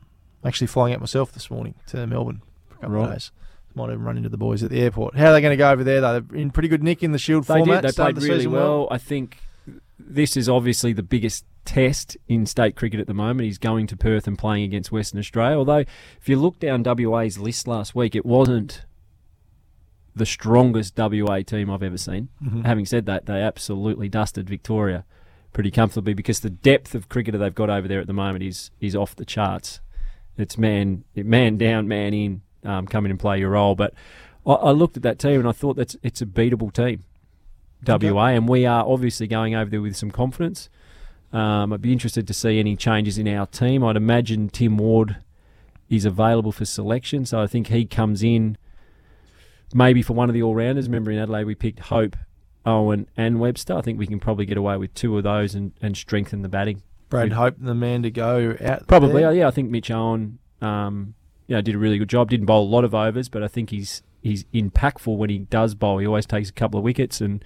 Actually, 0.44 0.66
flying 0.66 0.94
out 0.94 1.00
myself 1.00 1.32
this 1.32 1.50
morning 1.50 1.74
to 1.88 2.06
Melbourne 2.06 2.42
for 2.68 2.74
a 2.74 2.78
couple 2.80 2.96
Right. 2.96 3.04
of 3.06 3.12
days. 3.12 3.32
Might 3.74 3.86
even 3.90 4.02
run 4.02 4.16
into 4.16 4.28
the 4.28 4.36
boys 4.36 4.62
at 4.62 4.70
the 4.70 4.80
airport. 4.80 5.16
How 5.16 5.28
are 5.30 5.32
they 5.32 5.40
going 5.40 5.52
to 5.52 5.56
go 5.56 5.70
over 5.70 5.82
there? 5.84 6.00
though? 6.00 6.20
They're 6.20 6.38
in 6.40 6.50
pretty 6.50 6.68
good 6.68 6.82
nick 6.82 7.02
in 7.02 7.12
the 7.12 7.18
Shield 7.18 7.44
They 7.44 7.58
format. 7.58 7.82
did. 7.82 7.92
They 7.92 7.94
played 8.02 8.16
the 8.16 8.20
really 8.22 8.38
season 8.40 8.52
well. 8.52 8.88
I 8.90 8.98
think 8.98 9.38
this 9.98 10.36
is 10.36 10.48
obviously 10.48 10.92
the 10.92 11.02
biggest 11.02 11.44
test 11.64 12.16
in 12.28 12.46
state 12.46 12.76
cricket 12.76 12.98
at 13.00 13.06
the 13.06 13.14
moment. 13.14 13.42
He's 13.46 13.58
going 13.58 13.86
to 13.88 13.96
Perth 13.96 14.26
and 14.26 14.38
playing 14.38 14.64
against 14.64 14.90
Western 14.92 15.18
Australia. 15.18 15.56
Although, 15.58 15.84
if 16.20 16.28
you 16.28 16.36
look 16.36 16.58
down 16.58 16.82
WA's 16.82 17.38
list 17.38 17.68
last 17.68 17.94
week, 17.94 18.14
it 18.14 18.24
wasn't 18.26 18.84
the 20.18 20.26
strongest 20.26 20.96
WA 20.96 21.40
team 21.42 21.70
I've 21.70 21.82
ever 21.82 21.98
seen. 21.98 22.28
Mhm. 22.44 22.64
Having 22.66 22.86
said 22.86 23.06
that, 23.06 23.26
they 23.26 23.40
absolutely 23.40 24.08
dusted 24.08 24.48
Victoria 24.48 25.04
pretty 25.52 25.70
comfortably 25.70 26.14
because 26.14 26.40
the 26.40 26.50
depth 26.50 26.94
of 26.94 27.08
cricketer 27.08 27.38
they've 27.38 27.54
got 27.54 27.70
over 27.70 27.88
there 27.88 28.00
at 28.00 28.06
the 28.06 28.12
moment 28.12 28.44
is 28.44 28.70
is 28.80 28.94
off 28.94 29.16
the 29.16 29.24
charts. 29.24 29.80
It's 30.36 30.58
man 30.58 31.04
man 31.16 31.56
down, 31.56 31.88
man 31.88 32.12
in, 32.14 32.42
um, 32.64 32.86
come 32.86 33.04
in 33.06 33.10
and 33.10 33.18
play 33.18 33.38
your 33.40 33.50
role. 33.50 33.74
But 33.74 33.94
I, 34.46 34.52
I 34.52 34.70
looked 34.72 34.96
at 34.96 35.02
that 35.02 35.18
team 35.18 35.40
and 35.40 35.48
I 35.48 35.52
thought 35.52 35.76
that's 35.76 35.96
it's 36.02 36.20
a 36.22 36.26
beatable 36.26 36.72
team. 36.72 37.04
WA, 37.86 38.26
and 38.28 38.48
we 38.48 38.66
are 38.66 38.84
obviously 38.84 39.26
going 39.28 39.54
over 39.54 39.70
there 39.70 39.80
with 39.80 39.96
some 39.96 40.10
confidence. 40.10 40.68
Um, 41.32 41.72
I'd 41.72 41.82
be 41.82 41.92
interested 41.92 42.26
to 42.26 42.34
see 42.34 42.58
any 42.58 42.74
changes 42.74 43.18
in 43.18 43.28
our 43.28 43.46
team. 43.46 43.84
I'd 43.84 43.96
imagine 43.96 44.48
Tim 44.48 44.78
Ward 44.78 45.18
is 45.88 46.04
available 46.04 46.52
for 46.52 46.64
selection, 46.64 47.24
so 47.24 47.40
I 47.40 47.46
think 47.46 47.68
he 47.68 47.84
comes 47.84 48.22
in 48.22 48.56
maybe 49.74 50.02
for 50.02 50.14
one 50.14 50.28
of 50.28 50.34
the 50.34 50.42
all 50.42 50.54
rounders. 50.54 50.86
Remember 50.86 51.10
in 51.10 51.18
Adelaide 51.18 51.44
we 51.44 51.54
picked 51.54 51.80
Hope, 51.80 52.16
Owen, 52.64 53.08
and 53.16 53.40
Webster. 53.40 53.74
I 53.74 53.80
think 53.80 53.98
we 53.98 54.06
can 54.06 54.20
probably 54.20 54.46
get 54.46 54.56
away 54.56 54.76
with 54.76 54.94
two 54.94 55.16
of 55.16 55.24
those 55.24 55.54
and, 55.54 55.72
and 55.80 55.96
strengthen 55.96 56.42
the 56.42 56.48
batting. 56.48 56.82
Brad 57.08 57.32
Hope, 57.32 57.56
the 57.58 57.74
man 57.74 58.02
to 58.02 58.10
go 58.10 58.56
out. 58.62 58.86
Probably, 58.86 59.22
there. 59.22 59.32
yeah. 59.32 59.48
I 59.48 59.50
think 59.50 59.70
Mitch 59.70 59.90
Owen, 59.90 60.38
um, 60.60 61.14
you 61.46 61.56
know, 61.56 61.62
did 61.62 61.74
a 61.74 61.78
really 61.78 61.98
good 61.98 62.08
job. 62.08 62.30
Didn't 62.30 62.46
bowl 62.46 62.64
a 62.64 62.68
lot 62.68 62.84
of 62.84 62.94
overs, 62.94 63.28
but 63.28 63.42
I 63.42 63.48
think 63.48 63.70
he's 63.70 64.02
he's 64.22 64.44
impactful 64.52 65.16
when 65.16 65.30
he 65.30 65.38
does 65.38 65.74
bowl. 65.74 65.98
He 65.98 66.06
always 66.06 66.26
takes 66.26 66.50
a 66.50 66.52
couple 66.52 66.78
of 66.78 66.84
wickets, 66.84 67.20
and 67.20 67.42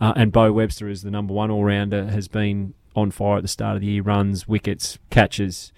uh, 0.00 0.12
and 0.16 0.32
Beau 0.32 0.52
Webster 0.52 0.88
is 0.88 1.02
the 1.02 1.10
number 1.10 1.34
one 1.34 1.50
all 1.50 1.64
rounder. 1.64 2.06
Has 2.06 2.28
been 2.28 2.74
on 2.94 3.10
fire 3.10 3.38
at 3.38 3.42
the 3.42 3.48
start 3.48 3.76
of 3.76 3.80
the 3.80 3.88
year. 3.88 4.02
Runs, 4.02 4.46
wickets, 4.46 4.98
catches. 5.10 5.72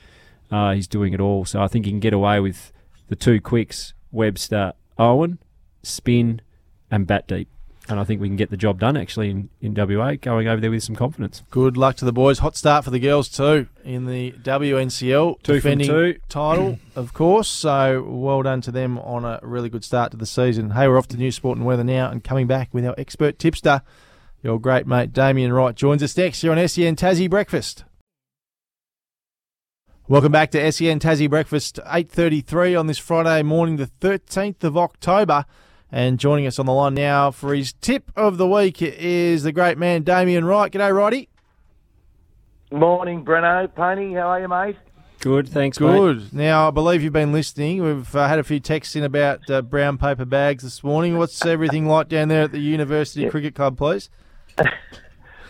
Uh, 0.50 0.72
he's 0.72 0.86
doing 0.86 1.14
it 1.14 1.20
all. 1.20 1.46
So 1.46 1.62
I 1.62 1.68
think 1.68 1.86
he 1.86 1.92
can 1.92 2.00
get 2.00 2.12
away 2.12 2.38
with 2.40 2.72
the 3.08 3.16
two 3.16 3.40
quicks: 3.40 3.94
Webster, 4.10 4.74
Owen, 4.98 5.38
spin, 5.82 6.40
and 6.90 7.06
bat 7.06 7.26
deep. 7.26 7.48
And 7.88 7.98
I 7.98 8.04
think 8.04 8.20
we 8.20 8.28
can 8.28 8.36
get 8.36 8.50
the 8.50 8.56
job 8.56 8.78
done 8.78 8.96
actually 8.96 9.30
in, 9.30 9.50
in 9.60 9.74
WA, 9.74 10.14
going 10.14 10.46
over 10.46 10.60
there 10.60 10.70
with 10.70 10.84
some 10.84 10.94
confidence. 10.94 11.42
Good 11.50 11.76
luck 11.76 11.96
to 11.96 12.04
the 12.04 12.12
boys. 12.12 12.38
Hot 12.38 12.56
start 12.56 12.84
for 12.84 12.90
the 12.90 13.00
girls 13.00 13.28
too 13.28 13.66
in 13.84 14.06
the 14.06 14.32
WNCL 14.32 15.42
Two 15.42 15.54
defending 15.54 15.88
two. 15.88 16.14
title, 16.28 16.78
of 16.94 17.12
course. 17.12 17.48
So 17.48 18.04
well 18.06 18.42
done 18.42 18.60
to 18.62 18.70
them 18.70 18.98
on 18.98 19.24
a 19.24 19.40
really 19.42 19.68
good 19.68 19.82
start 19.82 20.12
to 20.12 20.16
the 20.16 20.26
season. 20.26 20.70
Hey, 20.70 20.86
we're 20.86 20.96
off 20.96 21.08
to 21.08 21.16
New 21.16 21.32
sport, 21.32 21.58
and 21.58 21.66
weather 21.66 21.82
now, 21.82 22.08
and 22.08 22.22
coming 22.22 22.46
back 22.46 22.72
with 22.72 22.86
our 22.86 22.94
expert 22.96 23.40
tipster, 23.40 23.82
your 24.44 24.60
great 24.60 24.86
mate 24.86 25.12
Damien 25.12 25.52
Wright 25.52 25.74
joins 25.74 26.04
us 26.04 26.16
next 26.16 26.42
here 26.42 26.52
on 26.52 26.68
SEN 26.68 26.94
Tassie 26.94 27.28
Breakfast. 27.28 27.84
Welcome 30.06 30.32
back 30.32 30.52
to 30.52 30.72
SEN 30.72 31.00
Tassie 31.00 31.30
Breakfast, 31.30 31.80
8.33 31.86 32.78
on 32.78 32.86
this 32.86 32.98
Friday 32.98 33.42
morning, 33.42 33.76
the 33.76 33.90
13th 34.00 34.62
of 34.62 34.76
October. 34.76 35.46
And 35.94 36.18
joining 36.18 36.46
us 36.46 36.58
on 36.58 36.64
the 36.64 36.72
line 36.72 36.94
now 36.94 37.30
for 37.30 37.54
his 37.54 37.74
tip 37.74 38.10
of 38.16 38.38
the 38.38 38.48
week 38.48 38.80
is 38.80 39.42
the 39.42 39.52
great 39.52 39.76
man 39.76 40.02
Damien 40.02 40.46
Wright. 40.46 40.72
G'day, 40.72 40.90
Righty. 40.90 41.28
Morning, 42.70 43.22
Breno. 43.22 43.72
Pony, 43.74 44.14
how 44.14 44.28
are 44.28 44.40
you, 44.40 44.48
mate? 44.48 44.76
Good, 45.20 45.46
thanks, 45.46 45.78
mate. 45.78 45.88
Good. 45.88 46.32
Now, 46.32 46.68
I 46.68 46.70
believe 46.70 47.02
you've 47.02 47.12
been 47.12 47.30
listening. 47.30 47.82
We've 47.82 48.16
uh, 48.16 48.26
had 48.26 48.38
a 48.38 48.42
few 48.42 48.58
texts 48.58 48.96
in 48.96 49.04
about 49.04 49.50
uh, 49.50 49.60
brown 49.60 49.98
paper 49.98 50.24
bags 50.24 50.62
this 50.62 50.82
morning. 50.82 51.18
What's 51.18 51.44
everything 51.44 51.86
like 51.86 52.08
down 52.08 52.28
there 52.28 52.44
at 52.44 52.52
the 52.52 52.60
University 52.60 53.28
Cricket 53.28 53.54
Club, 53.54 53.76
please? 53.76 54.08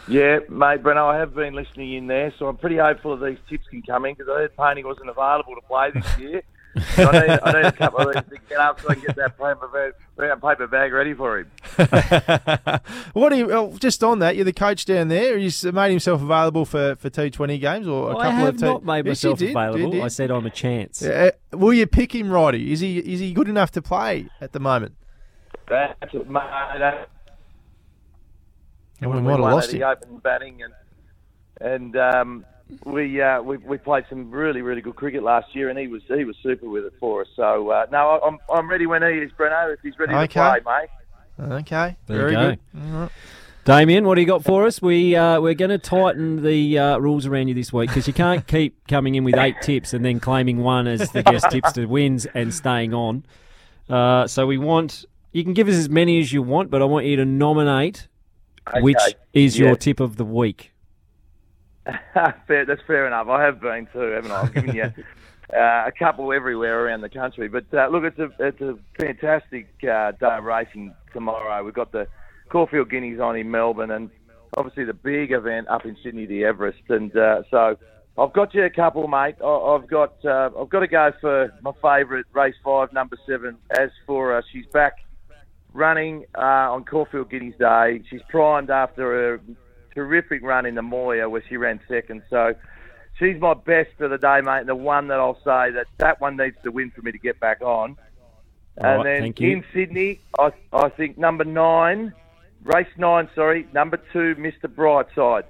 Yeah, 0.08 0.40
mate, 0.48 0.82
Breno, 0.82 1.06
I 1.14 1.18
have 1.18 1.32
been 1.32 1.54
listening 1.54 1.94
in 1.94 2.06
there, 2.08 2.34
so 2.36 2.48
I'm 2.48 2.56
pretty 2.56 2.76
hopeful 2.76 3.16
that 3.16 3.24
these 3.24 3.38
tips 3.48 3.68
can 3.68 3.82
come 3.82 4.04
in 4.04 4.14
because 4.14 4.28
I 4.28 4.40
heard 4.40 4.56
Pony 4.56 4.82
wasn't 4.82 5.08
available 5.08 5.54
to 5.54 5.60
play 5.62 5.90
this 5.92 6.18
year. 6.18 6.42
So 6.94 7.08
I, 7.10 7.12
need, 7.26 7.40
I 7.42 7.52
need 7.52 7.66
a 7.66 7.72
couple 7.72 8.08
of 8.08 8.14
these 8.14 8.38
to 8.38 8.46
get 8.48 8.58
up 8.58 8.80
so 8.80 8.88
I 8.88 8.94
can 8.94 9.02
get 9.04 9.16
that 9.16 9.36
paper 9.36 9.92
bag, 10.16 10.40
paper 10.40 10.66
bag 10.66 10.92
ready 10.92 11.12
for 11.12 11.38
him. 11.40 11.50
What 13.12 13.28
do 13.30 13.36
you? 13.36 13.46
Well, 13.48 13.72
just 13.72 14.02
on 14.02 14.20
that, 14.20 14.36
you're 14.36 14.44
the 14.46 14.54
coach 14.54 14.86
down 14.86 15.08
there. 15.08 15.36
He's 15.38 15.62
made 15.64 15.90
himself 15.90 16.22
available 16.22 16.64
for, 16.64 16.96
for 16.96 17.10
T20 17.10 17.60
games 17.60 17.86
or 17.86 18.12
a 18.12 18.16
I 18.16 18.22
couple 18.24 18.30
have 18.38 18.48
of 18.54 18.60
T- 18.60 18.64
not 18.66 18.84
made 18.86 19.04
Yes, 19.06 19.22
myself 19.22 19.38
did, 19.38 19.50
available. 19.50 19.90
did. 19.90 20.02
I 20.02 20.08
said 20.08 20.30
I'm 20.30 20.46
a 20.46 20.50
chance. 20.50 21.02
Uh, 21.02 21.30
will 21.52 21.74
you 21.74 21.86
pick 21.86 22.14
him, 22.14 22.30
Roddy? 22.30 22.72
Is 22.72 22.80
he 22.80 22.98
is 22.98 23.20
he 23.20 23.32
good 23.34 23.48
enough 23.48 23.70
to 23.72 23.82
play 23.82 24.28
at 24.40 24.52
the 24.52 24.60
moment? 24.60 24.94
That's 25.68 26.14
it, 26.14 26.28
mate. 26.28 26.42
That, 26.78 27.08
And 29.00 29.10
we 29.12 29.20
might 29.20 29.30
have 29.32 29.40
lost 29.40 29.68
at 29.68 29.74
him. 29.74 29.80
the 29.80 29.86
open 29.88 30.18
batting 30.18 30.62
and 30.62 30.72
and 31.60 31.96
um, 31.96 32.44
we, 32.84 33.20
uh, 33.20 33.40
we 33.42 33.56
we 33.58 33.78
played 33.78 34.04
some 34.08 34.30
really 34.30 34.62
really 34.62 34.80
good 34.80 34.96
cricket 34.96 35.22
last 35.22 35.54
year, 35.54 35.68
and 35.68 35.78
he 35.78 35.86
was 35.88 36.02
he 36.08 36.24
was 36.24 36.36
super 36.42 36.68
with 36.68 36.84
it 36.84 36.92
for 37.00 37.22
us. 37.22 37.28
So 37.36 37.70
uh, 37.70 37.86
no, 37.92 38.20
I'm 38.24 38.38
I'm 38.52 38.68
ready 38.70 38.86
when 38.86 39.02
he 39.02 39.08
is, 39.18 39.30
Breno. 39.32 39.72
If 39.72 39.80
he's 39.80 39.98
ready 39.98 40.14
Okay. 40.14 40.26
to 40.26 40.60
play, 40.62 40.88
mate. 41.38 41.52
Okay, 41.60 41.96
There 42.06 42.18
very 42.18 42.32
you 42.32 42.36
go. 42.36 42.48
good. 42.50 42.58
All 42.94 43.00
right. 43.00 43.10
Damien, 43.64 44.04
what 44.04 44.16
do 44.16 44.20
you 44.20 44.26
got 44.26 44.42
for 44.42 44.66
us? 44.66 44.82
We 44.82 45.14
uh, 45.14 45.40
we're 45.40 45.54
going 45.54 45.70
to 45.70 45.78
tighten 45.78 46.42
the 46.42 46.78
uh, 46.78 46.98
rules 46.98 47.26
around 47.26 47.46
you 47.48 47.54
this 47.54 47.72
week 47.72 47.90
because 47.90 48.08
you 48.08 48.12
can't 48.12 48.44
keep 48.46 48.88
coming 48.88 49.14
in 49.14 49.22
with 49.22 49.36
eight 49.36 49.54
tips 49.62 49.94
and 49.94 50.04
then 50.04 50.18
claiming 50.18 50.58
one 50.58 50.88
as 50.88 51.10
the 51.12 51.22
guest 51.22 51.46
tipster 51.50 51.86
wins 51.86 52.26
and 52.34 52.52
staying 52.52 52.92
on. 52.92 53.24
Uh, 53.88 54.26
so 54.26 54.46
we 54.48 54.58
want 54.58 55.04
you 55.30 55.44
can 55.44 55.52
give 55.54 55.68
us 55.68 55.74
as 55.74 55.88
many 55.88 56.18
as 56.20 56.32
you 56.32 56.42
want, 56.42 56.70
but 56.70 56.82
I 56.82 56.86
want 56.86 57.06
you 57.06 57.14
to 57.16 57.24
nominate 57.24 58.08
which 58.80 58.96
is 59.32 59.58
Yeah. 59.58 59.68
your 59.68 59.76
tip 59.76 60.00
of 60.00 60.16
the 60.16 60.24
week. 60.24 60.71
fair, 62.46 62.64
that's 62.64 62.80
fair 62.86 63.06
enough. 63.06 63.28
I 63.28 63.42
have 63.42 63.60
been 63.60 63.88
too, 63.92 63.98
haven't 64.00 64.30
I? 64.30 64.42
I've 64.42 64.54
given 64.54 64.74
you 64.74 64.82
uh, 65.54 65.84
a 65.86 65.92
couple 65.98 66.32
everywhere 66.32 66.84
around 66.86 67.00
the 67.00 67.08
country. 67.08 67.48
But 67.48 67.64
uh, 67.72 67.88
look, 67.88 68.04
it's 68.04 68.18
a 68.18 68.30
it's 68.38 68.60
a 68.60 68.78
fantastic 68.98 69.68
uh, 69.82 70.12
day 70.12 70.26
of 70.38 70.44
racing 70.44 70.94
tomorrow. 71.12 71.64
We've 71.64 71.74
got 71.74 71.92
the 71.92 72.06
Caulfield 72.50 72.90
Guineas 72.90 73.20
on 73.20 73.36
in 73.36 73.50
Melbourne, 73.50 73.90
and 73.90 74.10
obviously 74.56 74.84
the 74.84 74.94
big 74.94 75.32
event 75.32 75.68
up 75.68 75.84
in 75.84 75.96
Sydney, 76.02 76.26
the 76.26 76.44
Everest. 76.44 76.82
And 76.88 77.14
uh, 77.16 77.42
so 77.50 77.76
I've 78.18 78.32
got 78.32 78.54
you 78.54 78.64
a 78.64 78.70
couple, 78.70 79.08
mate. 79.08 79.36
I- 79.42 79.46
I've 79.46 79.88
got 79.88 80.24
uh, 80.24 80.50
I've 80.58 80.68
got 80.68 80.80
to 80.80 80.88
go 80.88 81.12
for 81.20 81.52
my 81.62 81.72
favourite 81.82 82.26
race 82.32 82.54
five, 82.64 82.92
number 82.92 83.16
seven. 83.26 83.56
As 83.78 83.90
for 84.06 84.36
uh, 84.36 84.42
she's 84.52 84.66
back 84.66 84.94
running 85.72 86.26
uh, 86.36 86.70
on 86.72 86.84
Caulfield 86.84 87.30
Guineas 87.30 87.54
Day. 87.58 88.02
She's 88.08 88.20
primed 88.28 88.70
after 88.70 89.34
a 89.34 89.40
terrific 89.94 90.42
run 90.42 90.66
in 90.66 90.74
the 90.74 90.82
Moir 90.82 91.28
where 91.28 91.42
she 91.48 91.56
ran 91.56 91.80
second. 91.88 92.22
So 92.30 92.54
she's 93.18 93.40
my 93.40 93.54
best 93.54 93.90
for 93.98 94.08
the 94.08 94.18
day, 94.18 94.40
mate, 94.42 94.60
and 94.60 94.68
the 94.68 94.74
one 94.76 95.08
that 95.08 95.18
I'll 95.18 95.36
say 95.44 95.70
that 95.72 95.86
that 95.98 96.20
one 96.20 96.36
needs 96.36 96.56
to 96.64 96.70
win 96.70 96.90
for 96.90 97.02
me 97.02 97.12
to 97.12 97.18
get 97.18 97.40
back 97.40 97.60
on. 97.62 97.96
All 98.78 98.86
and 98.86 98.96
right, 98.98 99.04
then 99.04 99.22
thank 99.22 99.40
you. 99.40 99.50
in 99.50 99.64
Sydney, 99.74 100.20
I, 100.38 100.52
I 100.72 100.88
think 100.88 101.18
number 101.18 101.44
nine, 101.44 102.12
race 102.64 102.86
nine, 102.96 103.28
sorry, 103.34 103.66
number 103.74 103.98
two, 104.12 104.34
Mr. 104.36 104.64
Brightside. 104.64 105.44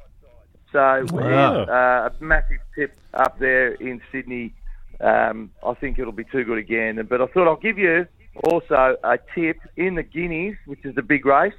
So 0.72 1.06
Wow. 1.12 1.62
uh, 1.64 2.08
a 2.08 2.24
massive 2.24 2.58
tip 2.74 2.96
up 3.14 3.38
there 3.38 3.72
in 3.74 4.00
Sydney. 4.10 4.54
Um, 5.00 5.50
I 5.66 5.74
think 5.74 5.98
it'll 5.98 6.12
be 6.12 6.24
too 6.24 6.44
good 6.44 6.58
again. 6.58 7.04
But 7.08 7.20
I 7.20 7.26
thought 7.26 7.46
I'll 7.46 7.56
give 7.56 7.78
you 7.78 8.06
also 8.44 8.96
a 9.04 9.18
tip 9.34 9.58
in 9.76 9.96
the 9.96 10.02
Guineas, 10.02 10.56
which 10.66 10.84
is 10.84 10.94
the 10.94 11.02
big 11.02 11.26
race. 11.26 11.52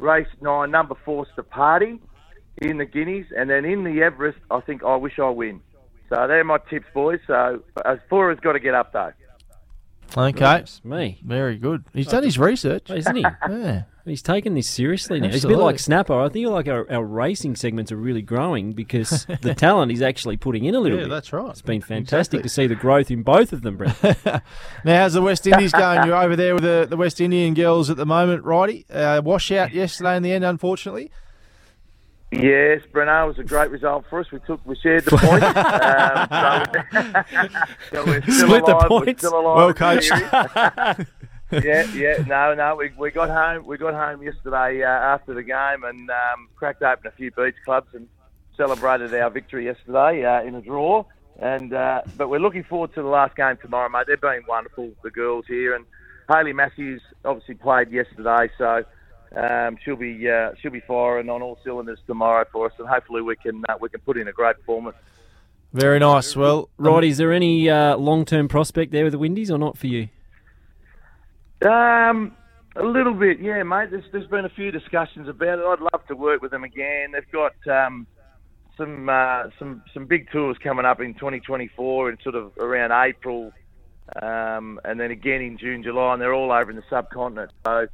Race 0.00 0.28
nine, 0.40 0.70
number 0.70 0.94
four, 1.04 1.26
the 1.36 1.42
party 1.42 2.00
in 2.62 2.78
the 2.78 2.86
Guineas, 2.86 3.26
and 3.36 3.50
then 3.50 3.64
in 3.64 3.84
the 3.84 4.02
Everest, 4.02 4.38
I 4.50 4.60
think 4.60 4.82
I 4.82 4.96
wish 4.96 5.18
I 5.18 5.28
win. 5.30 5.60
So 6.08 6.26
they're 6.26 6.44
my 6.44 6.58
tips, 6.68 6.86
boys. 6.92 7.20
So 7.26 7.62
as 7.84 7.98
four 8.08 8.30
has 8.30 8.40
got 8.40 8.52
to 8.52 8.60
get 8.60 8.74
up 8.74 8.92
though. 8.92 9.12
Okay. 10.16 10.32
Goodness 10.32 10.84
me. 10.84 11.20
Very 11.24 11.56
good. 11.56 11.84
He's 11.92 12.08
oh, 12.08 12.12
done 12.12 12.24
his 12.24 12.38
research. 12.38 12.86
Oh, 12.90 12.94
isn't 12.94 13.16
he? 13.16 13.24
Yeah. 13.48 13.82
He's 14.10 14.22
taking 14.22 14.54
this 14.54 14.68
seriously 14.68 15.20
now. 15.20 15.28
He's 15.28 15.44
a 15.44 15.48
bit 15.48 15.58
like 15.58 15.78
Snapper. 15.78 16.18
I 16.20 16.28
think 16.28 16.48
like 16.48 16.66
our, 16.68 16.90
our 16.90 17.04
racing 17.04 17.54
segments 17.56 17.90
are 17.92 17.96
really 17.96 18.22
growing 18.22 18.72
because 18.72 19.24
the 19.40 19.54
talent 19.56 19.92
is 19.92 20.02
actually 20.02 20.36
putting 20.36 20.64
in 20.64 20.74
a 20.74 20.80
little 20.80 20.98
Yeah, 20.98 21.04
bit. 21.04 21.10
that's 21.10 21.32
right. 21.32 21.48
It's 21.50 21.62
been 21.62 21.80
fantastic 21.80 22.42
to 22.42 22.48
see 22.48 22.66
the 22.66 22.74
growth 22.74 23.10
in 23.10 23.22
both 23.22 23.52
of 23.52 23.62
them, 23.62 23.76
Brent. 23.76 23.96
Now, 24.84 24.96
how's 25.02 25.12
the 25.14 25.22
West 25.22 25.46
Indies 25.46 25.72
going? 25.72 26.06
You're 26.06 26.16
over 26.16 26.34
there 26.36 26.54
with 26.54 26.64
the, 26.64 26.86
the 26.90 26.96
West 26.96 27.20
Indian 27.20 27.54
girls 27.54 27.88
at 27.90 27.96
the 27.96 28.06
moment, 28.06 28.44
righty? 28.44 28.84
Uh, 28.90 29.22
washout 29.24 29.72
yesterday 29.72 30.16
in 30.16 30.22
the 30.22 30.32
end, 30.32 30.44
unfortunately. 30.44 31.10
Yes, 32.32 32.82
Breno 32.92 33.26
was 33.26 33.38
a 33.38 33.44
great 33.44 33.70
result 33.70 34.04
for 34.08 34.20
us. 34.20 34.30
We 34.30 34.38
took, 34.46 34.64
we 34.64 34.76
shared 34.76 35.04
the 35.04 35.10
points. 35.16 35.44
um, 37.90 37.90
so, 37.90 37.98
so 37.98 38.04
we're 38.06 38.22
still 38.22 38.46
Split 38.48 38.66
the 38.66 38.72
alive. 38.76 38.90
We're 38.90 39.04
points. 39.04 39.20
still 39.20 39.40
alive. 39.40 39.56
Well 39.56 39.68
in 39.68 39.74
coached. 39.74 41.10
Yeah, 41.50 41.92
yeah, 41.94 42.24
no, 42.26 42.54
no. 42.54 42.76
We, 42.76 42.90
we 42.96 43.10
got 43.10 43.28
home. 43.28 43.66
We 43.66 43.76
got 43.76 43.94
home 43.94 44.22
yesterday 44.22 44.82
uh, 44.82 44.88
after 44.88 45.34
the 45.34 45.42
game 45.42 45.84
and 45.84 46.10
um, 46.10 46.48
cracked 46.56 46.82
open 46.82 47.06
a 47.06 47.10
few 47.10 47.30
beach 47.32 47.56
clubs 47.64 47.88
and 47.94 48.08
celebrated 48.56 49.12
our 49.14 49.30
victory 49.30 49.64
yesterday 49.64 50.24
uh, 50.24 50.42
in 50.42 50.54
a 50.54 50.60
draw. 50.60 51.04
And 51.38 51.72
uh, 51.72 52.02
but 52.16 52.28
we're 52.28 52.40
looking 52.40 52.64
forward 52.64 52.94
to 52.94 53.02
the 53.02 53.08
last 53.08 53.34
game 53.34 53.56
tomorrow, 53.62 53.88
mate. 53.88 54.06
They've 54.06 54.20
been 54.20 54.42
wonderful, 54.46 54.92
the 55.02 55.10
girls 55.10 55.46
here, 55.48 55.74
and 55.74 55.86
Hayley 56.30 56.52
Matthews 56.52 57.00
obviously 57.24 57.54
played 57.54 57.90
yesterday, 57.90 58.50
so 58.58 58.84
um, 59.34 59.78
she'll 59.82 59.96
be 59.96 60.28
uh, 60.28 60.52
she'll 60.60 60.70
be 60.70 60.80
firing 60.80 61.30
on 61.30 61.40
all 61.40 61.58
cylinders 61.64 61.98
tomorrow 62.06 62.44
for 62.52 62.66
us, 62.66 62.72
and 62.78 62.86
hopefully 62.86 63.22
we 63.22 63.36
can 63.36 63.62
uh, 63.68 63.76
we 63.80 63.88
can 63.88 64.00
put 64.00 64.18
in 64.18 64.28
a 64.28 64.32
great 64.32 64.56
performance. 64.56 64.96
Very 65.72 65.98
nice. 65.98 66.36
Well, 66.36 66.68
right, 66.78 67.04
is 67.04 67.16
there 67.16 67.32
any 67.32 67.70
uh, 67.70 67.96
long 67.96 68.24
term 68.24 68.48
prospect 68.48 68.92
there 68.92 69.04
with 69.04 69.12
the 69.12 69.18
Windies 69.18 69.50
or 69.50 69.58
not 69.58 69.78
for 69.78 69.86
you? 69.86 70.08
Um, 71.62 72.36
a 72.76 72.82
little 72.82 73.14
bit, 73.14 73.40
yeah, 73.40 73.62
mate. 73.62 73.90
There's, 73.90 74.04
there's 74.12 74.26
been 74.26 74.44
a 74.44 74.50
few 74.50 74.70
discussions 74.70 75.28
about 75.28 75.58
it. 75.58 75.64
I'd 75.64 75.80
love 75.80 76.06
to 76.08 76.14
work 76.14 76.40
with 76.40 76.50
them 76.50 76.64
again. 76.64 77.12
They've 77.12 77.30
got 77.32 77.54
um, 77.68 78.06
some 78.76 79.08
uh, 79.08 79.44
some 79.58 79.82
some 79.92 80.06
big 80.06 80.30
tours 80.30 80.56
coming 80.62 80.86
up 80.86 81.00
in 81.00 81.14
2024 81.14 82.08
and 82.10 82.18
sort 82.22 82.34
of 82.34 82.56
around 82.58 82.92
April, 82.92 83.52
um, 84.22 84.80
and 84.84 84.98
then 84.98 85.10
again 85.10 85.42
in 85.42 85.58
June, 85.58 85.82
July, 85.82 86.12
and 86.12 86.22
they're 86.22 86.34
all 86.34 86.52
over 86.52 86.70
in 86.70 86.76
the 86.76 86.84
subcontinent. 86.88 87.50
So 87.64 87.88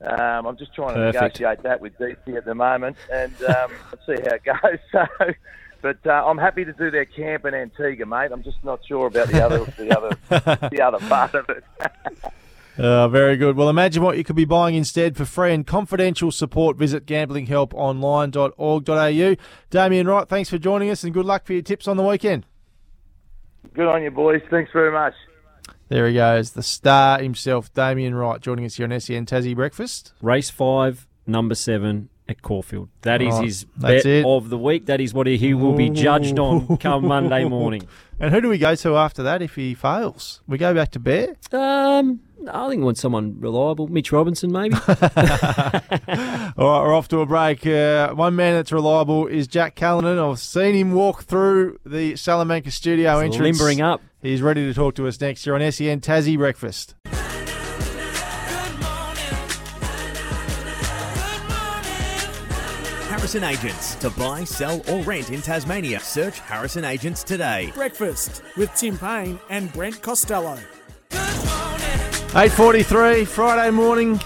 um, 0.00 0.46
I'm 0.46 0.56
just 0.56 0.74
trying 0.74 0.94
to 0.94 1.12
negotiate 1.12 1.62
that 1.62 1.80
with 1.80 1.96
DC 1.98 2.36
at 2.36 2.44
the 2.44 2.54
moment, 2.54 2.96
and 3.12 3.34
um, 3.44 3.70
let's 3.92 4.06
see 4.06 4.28
how 4.28 4.34
it 4.34 4.44
goes. 4.44 4.78
So. 5.20 5.34
But 5.80 6.06
uh, 6.06 6.24
I'm 6.24 6.38
happy 6.38 6.64
to 6.64 6.72
do 6.72 6.92
their 6.92 7.04
camp 7.04 7.44
in 7.44 7.54
Antigua, 7.54 8.06
mate. 8.06 8.30
I'm 8.30 8.44
just 8.44 8.62
not 8.62 8.86
sure 8.86 9.08
about 9.08 9.26
the 9.26 9.44
other, 9.44 9.64
the 9.76 9.98
other, 9.98 10.68
the 10.70 10.80
other 10.80 10.98
part 11.08 11.34
of 11.34 11.50
it. 11.50 11.64
Uh, 12.78 13.08
very 13.08 13.36
good. 13.36 13.56
Well, 13.56 13.68
imagine 13.68 14.02
what 14.02 14.16
you 14.16 14.24
could 14.24 14.36
be 14.36 14.44
buying 14.46 14.74
instead 14.74 15.16
for 15.16 15.24
free 15.24 15.52
and 15.52 15.66
confidential 15.66 16.30
support. 16.30 16.76
Visit 16.78 17.06
gamblinghelponline.org.au. 17.06 19.36
Damien 19.70 20.06
Wright, 20.06 20.28
thanks 20.28 20.48
for 20.50 20.58
joining 20.58 20.90
us 20.90 21.04
and 21.04 21.12
good 21.12 21.26
luck 21.26 21.44
for 21.44 21.52
your 21.52 21.62
tips 21.62 21.86
on 21.86 21.96
the 21.96 22.02
weekend. 22.02 22.46
Good 23.74 23.86
on 23.86 24.02
you, 24.02 24.10
boys. 24.10 24.40
Thanks 24.50 24.70
very 24.72 24.90
much. 24.92 25.14
There 25.88 26.06
he 26.08 26.14
goes, 26.14 26.52
the 26.52 26.62
star 26.62 27.20
himself, 27.20 27.72
Damien 27.74 28.14
Wright, 28.14 28.40
joining 28.40 28.64
us 28.64 28.76
here 28.76 28.90
on 28.90 28.98
SEN 28.98 29.26
Tassie 29.26 29.54
Breakfast. 29.54 30.14
Race 30.22 30.48
five, 30.48 31.06
number 31.26 31.54
seven 31.54 32.08
at 32.26 32.40
Caulfield. 32.40 32.88
That 33.02 33.20
is 33.20 33.34
Right, 33.34 33.44
his 33.44 33.66
that's 33.76 34.04
bet 34.04 34.06
it. 34.06 34.24
of 34.24 34.48
the 34.48 34.56
week. 34.56 34.86
That 34.86 35.02
is 35.02 35.12
what 35.12 35.26
he 35.26 35.52
will 35.52 35.74
be 35.74 35.90
judged 35.90 36.38
on 36.38 36.76
come 36.78 37.06
Monday 37.06 37.44
morning. 37.44 37.86
And 38.22 38.32
who 38.32 38.40
do 38.40 38.48
we 38.48 38.56
go 38.56 38.76
to 38.76 38.96
after 38.96 39.24
that 39.24 39.42
if 39.42 39.56
he 39.56 39.74
fails? 39.74 40.42
We 40.46 40.56
go 40.56 40.72
back 40.72 40.92
to 40.92 41.00
Bear? 41.00 41.34
Um, 41.50 42.20
I 42.48 42.68
think 42.68 42.78
we 42.78 42.84
want 42.84 42.96
someone 42.96 43.34
reliable. 43.40 43.88
Mitch 43.88 44.12
Robinson, 44.12 44.52
maybe. 44.52 44.76
All 44.88 44.92
right, 44.92 46.52
we're 46.56 46.94
off 46.94 47.08
to 47.08 47.18
a 47.20 47.26
break. 47.26 47.66
Uh, 47.66 48.14
one 48.14 48.36
man 48.36 48.54
that's 48.54 48.70
reliable 48.70 49.26
is 49.26 49.48
Jack 49.48 49.74
Callinan. 49.74 50.18
I've 50.20 50.38
seen 50.38 50.76
him 50.76 50.92
walk 50.92 51.24
through 51.24 51.80
the 51.84 52.14
Salamanca 52.14 52.70
studio 52.70 53.16
He's 53.20 53.34
entrance. 53.34 53.58
limbering 53.58 53.80
up. 53.80 54.00
He's 54.22 54.40
ready 54.40 54.64
to 54.66 54.72
talk 54.72 54.94
to 54.94 55.08
us 55.08 55.20
next 55.20 55.44
year 55.44 55.56
on 55.56 55.72
SEN 55.72 56.00
Tassie 56.00 56.38
Breakfast. 56.38 56.94
Harrison 63.32 63.64
Agents. 63.64 63.94
To 63.94 64.10
buy, 64.10 64.44
sell, 64.44 64.82
or 64.90 65.02
rent 65.04 65.30
in 65.30 65.40
Tasmania, 65.40 66.00
search 66.00 66.38
Harrison 66.40 66.84
Agents 66.84 67.24
today. 67.24 67.72
Breakfast 67.74 68.42
with 68.58 68.70
Tim 68.74 68.98
Paine 68.98 69.40
and 69.48 69.72
Brent 69.72 70.02
Costelloe. 70.02 70.62
8.43, 71.08 73.26
Friday 73.26 73.70
morning, 73.70 74.18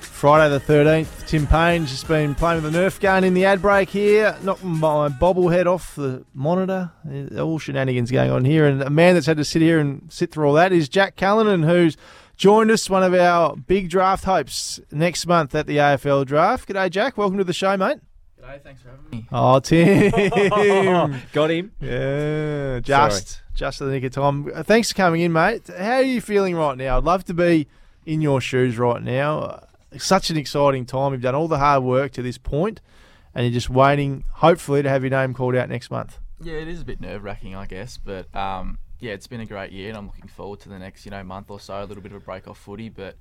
Friday 0.00 0.52
the 0.52 0.60
13th. 0.60 1.26
Tim 1.26 1.46
Paine's 1.46 1.88
just 1.88 2.06
been 2.06 2.34
playing 2.34 2.62
with 2.62 2.70
the 2.70 2.78
Nerf 2.78 3.00
gun 3.00 3.24
in 3.24 3.32
the 3.32 3.46
ad 3.46 3.62
break 3.62 3.88
here, 3.88 4.36
knocking 4.42 4.68
my 4.68 5.08
bobblehead 5.08 5.64
off 5.64 5.94
the 5.94 6.22
monitor. 6.34 6.92
Uh, 7.10 7.40
All 7.40 7.58
shenanigans 7.58 8.10
going 8.10 8.30
on 8.30 8.44
here. 8.44 8.66
And 8.66 8.82
a 8.82 8.90
man 8.90 9.14
that's 9.14 9.26
had 9.26 9.38
to 9.38 9.46
sit 9.46 9.62
here 9.62 9.78
and 9.78 10.12
sit 10.12 10.30
through 10.30 10.48
all 10.48 10.54
that 10.54 10.72
is 10.72 10.90
Jack 10.90 11.16
Callinan, 11.16 11.64
who's 11.64 11.96
joined 12.36 12.70
us, 12.70 12.90
one 12.90 13.02
of 13.02 13.14
our 13.14 13.56
big 13.56 13.88
draft 13.88 14.24
hopes 14.24 14.78
next 14.90 15.26
month 15.26 15.54
at 15.54 15.66
the 15.66 15.78
AFL 15.78 16.26
draft. 16.26 16.68
G'day, 16.68 16.90
Jack. 16.90 17.16
Welcome 17.16 17.38
to 17.38 17.44
the 17.44 17.54
show, 17.54 17.78
mate. 17.78 17.96
G'day, 18.42 18.60
thanks 18.60 18.82
for 18.82 18.88
having 18.88 19.08
me. 19.10 19.26
Oh, 19.30 19.60
Tim. 19.60 20.10
Got 21.32 21.50
him. 21.50 21.70
Yeah, 21.80 22.80
just 22.80 23.40
just 23.54 23.80
at 23.80 23.84
the 23.84 23.90
nick 23.92 24.02
of 24.04 24.12
time. 24.12 24.50
Uh, 24.52 24.64
Thanks 24.64 24.90
for 24.90 24.96
coming 24.96 25.20
in, 25.20 25.32
mate. 25.32 25.68
How 25.68 25.96
are 25.96 26.02
you 26.02 26.20
feeling 26.20 26.56
right 26.56 26.76
now? 26.76 26.96
I'd 26.98 27.04
love 27.04 27.24
to 27.26 27.34
be 27.34 27.68
in 28.04 28.20
your 28.20 28.40
shoes 28.40 28.78
right 28.78 29.00
now. 29.00 29.38
Uh, 29.38 29.60
Such 29.96 30.30
an 30.30 30.36
exciting 30.36 30.86
time. 30.86 31.12
You've 31.12 31.22
done 31.22 31.36
all 31.36 31.46
the 31.46 31.58
hard 31.58 31.84
work 31.84 32.10
to 32.12 32.22
this 32.22 32.36
point, 32.36 32.80
and 33.32 33.46
you're 33.46 33.52
just 33.52 33.70
waiting, 33.70 34.24
hopefully, 34.32 34.82
to 34.82 34.88
have 34.88 35.04
your 35.04 35.10
name 35.10 35.34
called 35.34 35.54
out 35.54 35.68
next 35.68 35.90
month. 35.90 36.18
Yeah, 36.40 36.54
it 36.54 36.66
is 36.66 36.80
a 36.80 36.84
bit 36.84 37.00
nerve 37.00 37.22
wracking, 37.22 37.54
I 37.54 37.66
guess, 37.66 37.96
but 37.96 38.34
um, 38.34 38.78
yeah, 38.98 39.12
it's 39.12 39.28
been 39.28 39.40
a 39.40 39.46
great 39.46 39.70
year, 39.70 39.90
and 39.90 39.96
I'm 39.96 40.06
looking 40.06 40.26
forward 40.26 40.58
to 40.60 40.68
the 40.68 40.80
next, 40.80 41.04
you 41.04 41.12
know, 41.12 41.22
month 41.22 41.48
or 41.48 41.60
so. 41.60 41.80
A 41.80 41.84
little 41.84 42.02
bit 42.02 42.10
of 42.10 42.16
a 42.16 42.24
break 42.24 42.48
off 42.48 42.58
footy, 42.58 42.88
but 42.88 43.14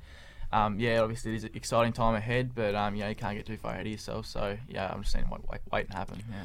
um, 0.53 0.80
yeah, 0.80 0.99
obviously 0.99 1.32
it 1.32 1.36
is 1.36 1.44
an 1.45 1.52
exciting 1.53 1.94
time 1.94 2.15
ahead, 2.15 2.53
but 2.53 2.76
um, 2.76 2.95
you 2.95 3.02
know, 3.03 3.10
you 3.10 3.15
can't 3.15 3.38
get 3.38 3.45
too 3.45 3.57
far 3.57 3.72
ahead 3.72 3.86
of 3.86 3.91
yourself. 3.91 4.26
So 4.26 4.57
yeah, 4.68 4.91
I'm 4.91 5.02
just 5.02 5.14
saying, 5.14 5.26
wait, 5.32 5.41
wait, 5.49 5.61
wait 5.72 5.86
and 5.86 5.94
happen. 5.94 6.23
Yeah. 6.30 6.38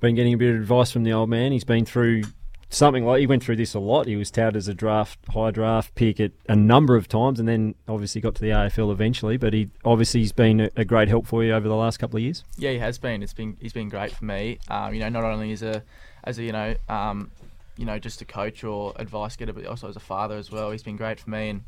Been 0.00 0.14
getting 0.14 0.34
a 0.34 0.36
bit 0.36 0.54
of 0.54 0.60
advice 0.60 0.90
from 0.90 1.04
the 1.04 1.12
old 1.12 1.30
man. 1.30 1.52
He's 1.52 1.64
been 1.64 1.84
through 1.84 2.22
something 2.72 3.04
like 3.04 3.20
he 3.20 3.26
went 3.26 3.44
through 3.44 3.56
this 3.56 3.74
a 3.74 3.78
lot. 3.78 4.06
He 4.06 4.16
was 4.16 4.30
touted 4.30 4.56
as 4.56 4.68
a 4.68 4.74
draft 4.74 5.18
high 5.30 5.50
draft 5.50 5.94
pick 5.94 6.18
at 6.20 6.32
a 6.48 6.56
number 6.56 6.96
of 6.96 7.08
times, 7.08 7.38
and 7.38 7.48
then 7.48 7.74
obviously 7.86 8.20
got 8.20 8.34
to 8.36 8.42
the 8.42 8.50
AFL 8.50 8.90
eventually. 8.90 9.36
But 9.36 9.52
he 9.52 9.70
obviously 9.84 10.20
he's 10.20 10.32
been 10.32 10.60
a, 10.60 10.70
a 10.76 10.84
great 10.84 11.08
help 11.08 11.26
for 11.26 11.44
you 11.44 11.52
over 11.52 11.68
the 11.68 11.76
last 11.76 11.98
couple 11.98 12.16
of 12.16 12.22
years. 12.22 12.44
Yeah, 12.56 12.70
he 12.70 12.78
has 12.78 12.98
been. 12.98 13.22
It's 13.22 13.34
been 13.34 13.56
he's 13.60 13.72
been 13.72 13.88
great 13.88 14.12
for 14.12 14.24
me. 14.24 14.58
Um, 14.68 14.94
you 14.94 15.00
know, 15.00 15.08
not 15.08 15.24
only 15.24 15.52
as 15.52 15.62
a 15.62 15.82
as 16.24 16.38
a 16.38 16.44
you 16.44 16.52
know 16.52 16.74
um, 16.88 17.30
you 17.76 17.84
know 17.84 17.98
just 17.98 18.20
a 18.22 18.24
coach 18.24 18.64
or 18.64 18.92
advice 18.96 19.36
getter, 19.36 19.52
but 19.52 19.66
also 19.66 19.88
as 19.88 19.96
a 19.96 20.00
father 20.00 20.36
as 20.36 20.50
well. 20.50 20.70
He's 20.70 20.82
been 20.82 20.96
great 20.96 21.20
for 21.20 21.30
me, 21.30 21.50
and 21.50 21.64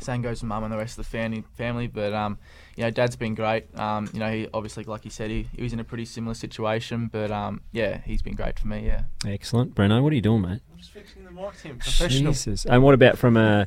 same 0.00 0.22
goes 0.22 0.40
for 0.40 0.46
mum 0.46 0.64
and 0.64 0.72
the 0.72 0.76
rest 0.76 0.98
of 0.98 1.04
the 1.04 1.10
family. 1.10 1.44
Family, 1.56 1.86
but 1.86 2.12
um, 2.12 2.38
you 2.76 2.84
know, 2.84 2.90
dad's 2.90 3.16
been 3.16 3.34
great. 3.34 3.76
Um, 3.78 4.08
you 4.12 4.20
know, 4.20 4.30
he 4.30 4.48
obviously, 4.54 4.84
like 4.84 5.02
he 5.02 5.10
said, 5.10 5.30
he, 5.30 5.48
he 5.54 5.62
was 5.62 5.72
in 5.72 5.80
a 5.80 5.84
pretty 5.84 6.04
similar 6.04 6.34
situation, 6.34 7.08
but 7.12 7.30
um, 7.30 7.60
yeah, 7.72 8.00
he's 8.04 8.22
been 8.22 8.34
great 8.34 8.58
for 8.58 8.68
me. 8.68 8.86
Yeah. 8.86 9.02
Excellent, 9.26 9.74
Breno. 9.74 10.02
What 10.02 10.12
are 10.12 10.16
you 10.16 10.22
doing, 10.22 10.42
mate? 10.42 10.60
I'm 10.70 10.78
just 10.78 10.92
fixing 10.92 11.24
the 11.24 11.30
mic, 11.30 11.54
Tim. 11.60 11.78
Jesus. 11.80 12.64
And 12.64 12.82
what 12.82 12.94
about 12.94 13.18
from 13.18 13.36
a, 13.36 13.66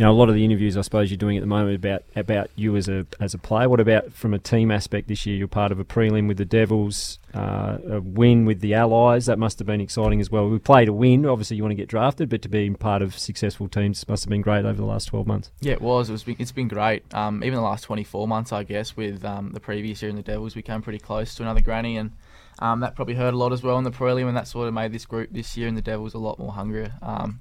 you 0.00 0.06
know, 0.06 0.12
a 0.12 0.16
lot 0.16 0.30
of 0.30 0.34
the 0.34 0.42
interviews 0.46 0.78
I 0.78 0.80
suppose 0.80 1.10
you're 1.10 1.18
doing 1.18 1.36
at 1.36 1.42
the 1.42 1.46
moment 1.46 1.76
about 1.76 2.04
about 2.16 2.48
you 2.56 2.74
as 2.74 2.88
a 2.88 3.06
as 3.20 3.34
a 3.34 3.38
player. 3.38 3.68
What 3.68 3.80
about 3.80 4.14
from 4.14 4.32
a 4.32 4.38
team 4.38 4.70
aspect 4.70 5.08
this 5.08 5.26
year? 5.26 5.36
You're 5.36 5.46
part 5.46 5.72
of 5.72 5.78
a 5.78 5.84
prelim 5.84 6.26
with 6.26 6.38
the 6.38 6.46
Devils, 6.46 7.18
uh, 7.34 7.76
a 7.86 8.00
win 8.00 8.46
with 8.46 8.60
the 8.60 8.72
Allies. 8.72 9.26
That 9.26 9.38
must 9.38 9.58
have 9.58 9.66
been 9.66 9.82
exciting 9.82 10.18
as 10.18 10.30
well. 10.30 10.48
We 10.48 10.58
played 10.58 10.88
a 10.88 10.94
win. 10.94 11.26
Obviously, 11.26 11.58
you 11.58 11.64
want 11.64 11.72
to 11.72 11.76
get 11.76 11.90
drafted, 11.90 12.30
but 12.30 12.40
to 12.40 12.48
be 12.48 12.70
part 12.70 13.02
of 13.02 13.18
successful 13.18 13.68
teams 13.68 14.08
must 14.08 14.24
have 14.24 14.30
been 14.30 14.40
great 14.40 14.64
over 14.64 14.72
the 14.72 14.86
last 14.86 15.04
12 15.04 15.26
months. 15.26 15.50
Yeah, 15.60 15.74
it 15.74 15.82
was. 15.82 16.08
It 16.08 16.12
was. 16.12 16.24
It's 16.26 16.50
been 16.50 16.68
great. 16.68 17.04
Um, 17.12 17.44
even 17.44 17.56
the 17.56 17.60
last 17.60 17.82
24 17.82 18.26
months, 18.26 18.54
I 18.54 18.64
guess, 18.64 18.96
with 18.96 19.22
um, 19.22 19.52
the 19.52 19.60
previous 19.60 20.00
year 20.00 20.08
in 20.08 20.16
the 20.16 20.22
Devils, 20.22 20.56
we 20.56 20.62
came 20.62 20.80
pretty 20.80 20.98
close 20.98 21.34
to 21.34 21.42
another 21.42 21.60
granny, 21.60 21.98
and 21.98 22.12
Um, 22.58 22.80
that 22.80 22.94
probably 22.94 23.14
hurt 23.16 23.34
a 23.34 23.36
lot 23.36 23.52
as 23.52 23.62
well 23.62 23.76
in 23.76 23.84
the 23.84 23.90
prelim, 23.90 24.28
and 24.28 24.36
that 24.36 24.48
sort 24.48 24.66
of 24.66 24.72
made 24.72 24.92
this 24.92 25.06
group 25.06 25.28
this 25.30 25.58
year 25.58 25.68
in 25.68 25.74
the 25.74 25.82
Devils 25.82 26.14
a 26.14 26.18
lot 26.18 26.38
more 26.38 26.52
hungrier. 26.52 26.92
Um, 27.02 27.40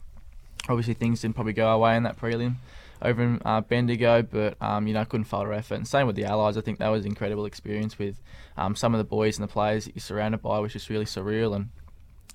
obviously, 0.69 0.93
things 0.93 1.21
didn't 1.21 1.35
probably 1.35 1.53
go 1.53 1.67
our 1.67 1.79
way 1.79 1.97
in 1.97 2.03
that 2.03 2.17
prelim 2.17 2.55
over 3.01 3.23
in 3.23 3.41
uh, 3.45 3.61
Bendigo, 3.61 4.21
but 4.21 4.61
um, 4.61 4.87
you 4.87 4.93
know, 4.93 5.05
couldn't 5.05 5.25
fault 5.25 5.47
our 5.47 5.53
effort. 5.53 5.75
And 5.75 5.87
same 5.87 6.07
with 6.07 6.15
the 6.15 6.25
Allies. 6.25 6.57
I 6.57 6.61
think 6.61 6.79
that 6.79 6.89
was 6.89 7.05
an 7.05 7.11
incredible 7.11 7.45
experience 7.45 7.97
with 7.97 8.21
um, 8.57 8.75
some 8.75 8.93
of 8.93 8.97
the 8.97 9.05
boys 9.05 9.37
and 9.37 9.47
the 9.47 9.51
players 9.51 9.85
that 9.85 9.95
you're 9.95 10.01
surrounded 10.01 10.41
by, 10.41 10.59
which 10.59 10.75
is 10.75 10.89
really 10.89 11.05
surreal 11.05 11.55
and 11.55 11.69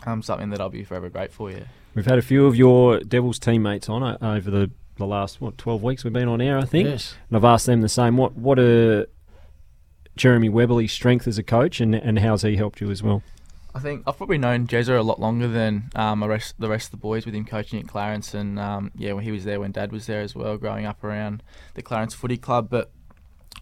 um, 0.07 0.23
something 0.23 0.51
that 0.51 0.61
I'll 0.61 0.71
be 0.71 0.85
forever 0.85 1.09
grateful. 1.09 1.51
Yeah. 1.51 1.65
We've 1.95 2.07
had 2.07 2.19
a 2.19 2.23
few 2.23 2.47
of 2.47 2.57
your 2.57 3.01
Devils 3.01 3.39
teammates 3.39 3.89
on 3.89 4.03
uh, 4.03 4.17
over 4.21 4.51
the, 4.51 4.71
the 4.97 5.07
last 5.07 5.41
what 5.41 5.59
twelve 5.59 5.83
weeks 5.83 6.03
we've 6.03 6.13
been 6.13 6.29
on 6.29 6.41
air, 6.41 6.59
I 6.59 6.65
think. 6.65 6.89
Yes. 6.89 7.15
And 7.29 7.37
I've 7.37 7.45
asked 7.45 7.67
them 7.67 7.83
the 7.83 7.89
same. 7.89 8.17
What 8.17 8.35
what 8.35 8.59
are 8.59 9.07
Jeremy 10.17 10.49
Weberly's 10.49 10.93
strength 10.93 11.29
as 11.29 11.39
a 11.39 11.43
coach, 11.43 11.81
and 11.81 11.95
and 11.95 12.19
how's 12.19 12.43
he 12.43 12.57
helped 12.57 12.81
you 12.81 12.91
as 12.91 13.03
well? 13.03 13.23
I 13.75 13.81
think 13.81 14.05
I've 14.07 14.17
probably 14.17 14.39
known 14.39 14.69
Jezza 14.69 14.97
a 14.97 15.03
lot 15.03 15.19
longer 15.19 15.49
than 15.49 15.91
um, 15.97 16.21
the 16.21 16.29
rest 16.29 16.55
the 16.61 16.69
rest 16.69 16.87
of 16.87 16.91
the 16.93 16.97
boys 16.99 17.27
with 17.27 17.35
him 17.35 17.45
coaching 17.45 17.81
at 17.81 17.89
Clarence, 17.89 18.33
and 18.33 18.59
um, 18.59 18.93
yeah, 18.97 19.13
when 19.13 19.25
he 19.25 19.33
was 19.33 19.45
there 19.45 19.59
when 19.59 19.73
Dad 19.73 19.91
was 19.91 20.07
there 20.07 20.21
as 20.21 20.35
well, 20.35 20.57
growing 20.57 20.87
up 20.87 21.03
around 21.03 21.43
the 21.75 21.83
Clarence 21.83 22.15
Footy 22.15 22.37
Club. 22.37 22.69
But 22.71 22.93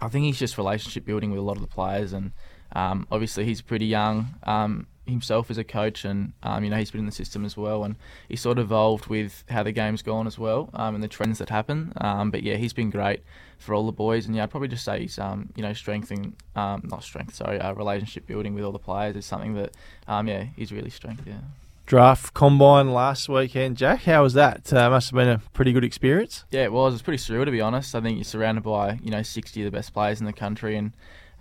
I 0.00 0.08
think 0.08 0.26
he's 0.26 0.38
just 0.38 0.58
relationship 0.58 1.06
building 1.06 1.30
with 1.30 1.38
a 1.38 1.42
lot 1.42 1.56
of 1.56 1.62
the 1.62 1.68
players, 1.68 2.12
and 2.12 2.32
um, 2.74 3.06
obviously 3.10 3.46
he's 3.46 3.62
pretty 3.62 3.86
young 3.86 4.34
um, 4.42 4.86
himself 5.06 5.50
as 5.50 5.58
a 5.58 5.64
coach, 5.64 6.04
and 6.04 6.32
um, 6.42 6.64
you 6.64 6.70
know 6.70 6.76
he's 6.76 6.90
been 6.90 7.00
in 7.00 7.06
the 7.06 7.12
system 7.12 7.44
as 7.44 7.56
well, 7.56 7.84
and 7.84 7.96
he's 8.28 8.40
sort 8.40 8.58
of 8.58 8.66
evolved 8.66 9.06
with 9.06 9.44
how 9.48 9.62
the 9.62 9.72
game's 9.72 10.02
gone 10.02 10.26
as 10.26 10.38
well, 10.38 10.70
um, 10.74 10.94
and 10.94 11.02
the 11.02 11.08
trends 11.08 11.38
that 11.38 11.48
happen. 11.48 11.92
Um, 11.96 12.30
but 12.30 12.42
yeah, 12.42 12.56
he's 12.56 12.72
been 12.72 12.90
great 12.90 13.22
for 13.58 13.74
all 13.74 13.86
the 13.86 13.92
boys, 13.92 14.26
and 14.26 14.34
yeah, 14.34 14.44
I'd 14.44 14.50
probably 14.50 14.68
just 14.68 14.84
say 14.84 15.00
he's 15.00 15.18
um, 15.18 15.50
you 15.56 15.62
know 15.62 15.72
strengthening, 15.72 16.34
um, 16.56 16.82
not 16.90 17.02
strength, 17.02 17.34
sorry, 17.34 17.60
uh, 17.60 17.72
relationship 17.74 18.26
building 18.26 18.54
with 18.54 18.64
all 18.64 18.72
the 18.72 18.78
players 18.78 19.16
is 19.16 19.26
something 19.26 19.54
that 19.54 19.72
um, 20.08 20.28
yeah 20.28 20.44
he's 20.56 20.72
really 20.72 20.90
strength. 20.90 21.22
Yeah. 21.26 21.40
Draft 21.84 22.32
combine 22.32 22.92
last 22.92 23.28
weekend, 23.28 23.76
Jack. 23.76 24.04
How 24.04 24.22
was 24.22 24.34
that? 24.34 24.72
Uh, 24.72 24.88
must 24.88 25.10
have 25.10 25.16
been 25.16 25.28
a 25.28 25.42
pretty 25.52 25.72
good 25.72 25.84
experience. 25.84 26.44
Yeah, 26.50 26.62
it 26.62 26.72
was. 26.72 26.92
It 26.92 26.94
was 26.94 27.02
pretty 27.02 27.22
surreal 27.22 27.44
to 27.44 27.50
be 27.50 27.60
honest. 27.60 27.94
I 27.94 28.00
think 28.00 28.16
you're 28.16 28.24
surrounded 28.24 28.62
by 28.62 29.00
you 29.02 29.10
know 29.10 29.22
60 29.22 29.60
of 29.62 29.64
the 29.64 29.76
best 29.76 29.92
players 29.92 30.20
in 30.20 30.26
the 30.26 30.32
country, 30.32 30.76
and 30.76 30.92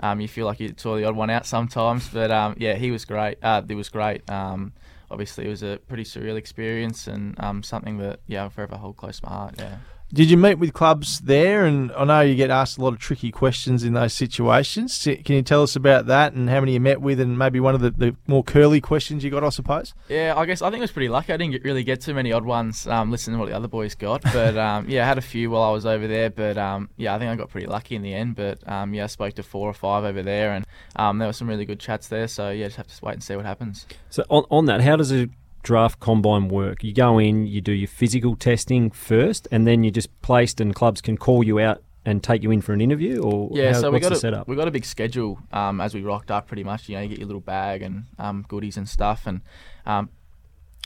um, 0.01 0.19
you 0.19 0.27
feel 0.27 0.45
like 0.45 0.59
you 0.59 0.73
saw 0.77 0.95
the 0.95 1.05
odd 1.05 1.15
one 1.15 1.29
out 1.29 1.45
sometimes. 1.45 2.09
But 2.09 2.31
um, 2.31 2.55
yeah, 2.57 2.75
he 2.75 2.91
was 2.91 3.05
great. 3.05 3.37
Uh, 3.41 3.61
it 3.67 3.75
was 3.75 3.89
great. 3.89 4.29
Um, 4.29 4.73
obviously, 5.09 5.45
it 5.45 5.49
was 5.49 5.63
a 5.63 5.79
pretty 5.87 6.03
surreal 6.03 6.35
experience 6.35 7.07
and 7.07 7.35
um, 7.39 7.63
something 7.63 7.97
that 7.99 8.19
yeah, 8.27 8.43
I'll 8.43 8.49
forever 8.49 8.75
hold 8.77 8.97
close 8.97 9.19
to 9.19 9.25
my 9.25 9.31
heart. 9.31 9.55
Yeah. 9.57 9.77
Did 10.13 10.29
you 10.29 10.35
meet 10.35 10.55
with 10.55 10.73
clubs 10.73 11.19
there? 11.19 11.65
And 11.65 11.89
I 11.93 12.03
know 12.03 12.19
you 12.19 12.35
get 12.35 12.49
asked 12.49 12.77
a 12.77 12.81
lot 12.81 12.91
of 12.91 12.99
tricky 12.99 13.31
questions 13.31 13.83
in 13.85 13.93
those 13.93 14.13
situations. 14.13 15.01
Can 15.03 15.35
you 15.35 15.41
tell 15.41 15.63
us 15.63 15.77
about 15.77 16.07
that 16.07 16.33
and 16.33 16.49
how 16.49 16.59
many 16.59 16.73
you 16.73 16.81
met 16.81 16.99
with, 16.99 17.21
and 17.21 17.39
maybe 17.39 17.61
one 17.61 17.75
of 17.75 17.81
the, 17.81 17.91
the 17.91 18.15
more 18.27 18.43
curly 18.43 18.81
questions 18.81 19.23
you 19.23 19.31
got, 19.31 19.43
I 19.43 19.49
suppose? 19.49 19.93
Yeah, 20.09 20.33
I 20.35 20.45
guess 20.45 20.61
I 20.61 20.69
think 20.69 20.81
I 20.81 20.83
was 20.83 20.91
pretty 20.91 21.07
lucky. 21.07 21.31
I 21.31 21.37
didn't 21.37 21.53
get, 21.53 21.63
really 21.63 21.85
get 21.85 22.01
too 22.01 22.13
many 22.13 22.33
odd 22.33 22.43
ones. 22.43 22.87
Um, 22.87 23.09
listening 23.09 23.35
to 23.35 23.39
what 23.39 23.49
the 23.49 23.55
other 23.55 23.69
boys 23.69 23.95
got, 23.95 24.21
but 24.21 24.57
um, 24.57 24.89
yeah, 24.89 25.03
I 25.03 25.07
had 25.07 25.17
a 25.17 25.21
few 25.21 25.49
while 25.49 25.63
I 25.63 25.71
was 25.71 25.85
over 25.85 26.07
there. 26.07 26.29
But 26.29 26.57
um, 26.57 26.89
yeah, 26.97 27.15
I 27.15 27.19
think 27.19 27.31
I 27.31 27.35
got 27.37 27.49
pretty 27.49 27.67
lucky 27.67 27.95
in 27.95 28.01
the 28.01 28.13
end. 28.13 28.35
But 28.35 28.67
um, 28.69 28.93
yeah, 28.93 29.05
I 29.05 29.07
spoke 29.07 29.35
to 29.35 29.43
four 29.43 29.69
or 29.69 29.73
five 29.73 30.03
over 30.03 30.21
there, 30.21 30.51
and 30.51 30.67
um, 30.97 31.19
there 31.19 31.29
were 31.29 31.33
some 31.33 31.47
really 31.47 31.65
good 31.65 31.79
chats 31.79 32.09
there. 32.09 32.27
So 32.27 32.49
yeah, 32.49 32.65
just 32.65 32.75
have 32.75 32.87
to 32.87 33.05
wait 33.05 33.13
and 33.13 33.23
see 33.23 33.37
what 33.37 33.45
happens. 33.45 33.87
So 34.09 34.25
on, 34.29 34.43
on 34.51 34.65
that, 34.65 34.81
how 34.81 34.97
does 34.97 35.13
a 35.13 35.29
draft 35.63 35.99
combine 35.99 36.47
work? 36.47 36.83
You 36.83 36.93
go 36.93 37.19
in, 37.19 37.47
you 37.47 37.61
do 37.61 37.71
your 37.71 37.87
physical 37.87 38.35
testing 38.35 38.91
first, 38.91 39.47
and 39.51 39.65
then 39.67 39.83
you're 39.83 39.91
just 39.91 40.09
placed, 40.21 40.59
and 40.61 40.73
clubs 40.75 41.01
can 41.01 41.17
call 41.17 41.43
you 41.43 41.59
out 41.59 41.83
and 42.03 42.23
take 42.23 42.41
you 42.41 42.49
in 42.49 42.61
for 42.61 42.73
an 42.73 42.81
interview, 42.81 43.21
or 43.21 43.49
Yeah, 43.53 43.73
how, 43.73 43.81
so 43.81 43.89
we 43.91 43.93
what's 43.97 44.03
got 44.05 44.09
the 44.09 44.15
a, 44.15 44.19
setup? 44.19 44.47
we 44.47 44.55
got 44.55 44.67
a 44.67 44.71
big 44.71 44.85
schedule 44.85 45.39
um, 45.51 45.79
as 45.79 45.93
we 45.93 46.01
rocked 46.01 46.31
up. 46.31 46.47
Pretty 46.47 46.63
much, 46.63 46.89
you 46.89 46.95
know, 46.95 47.01
you 47.01 47.09
get 47.09 47.19
your 47.19 47.27
little 47.27 47.41
bag 47.41 47.83
and 47.83 48.05
um, 48.17 48.43
goodies 48.47 48.75
and 48.77 48.89
stuff. 48.89 49.27
And 49.27 49.41
um, 49.85 50.09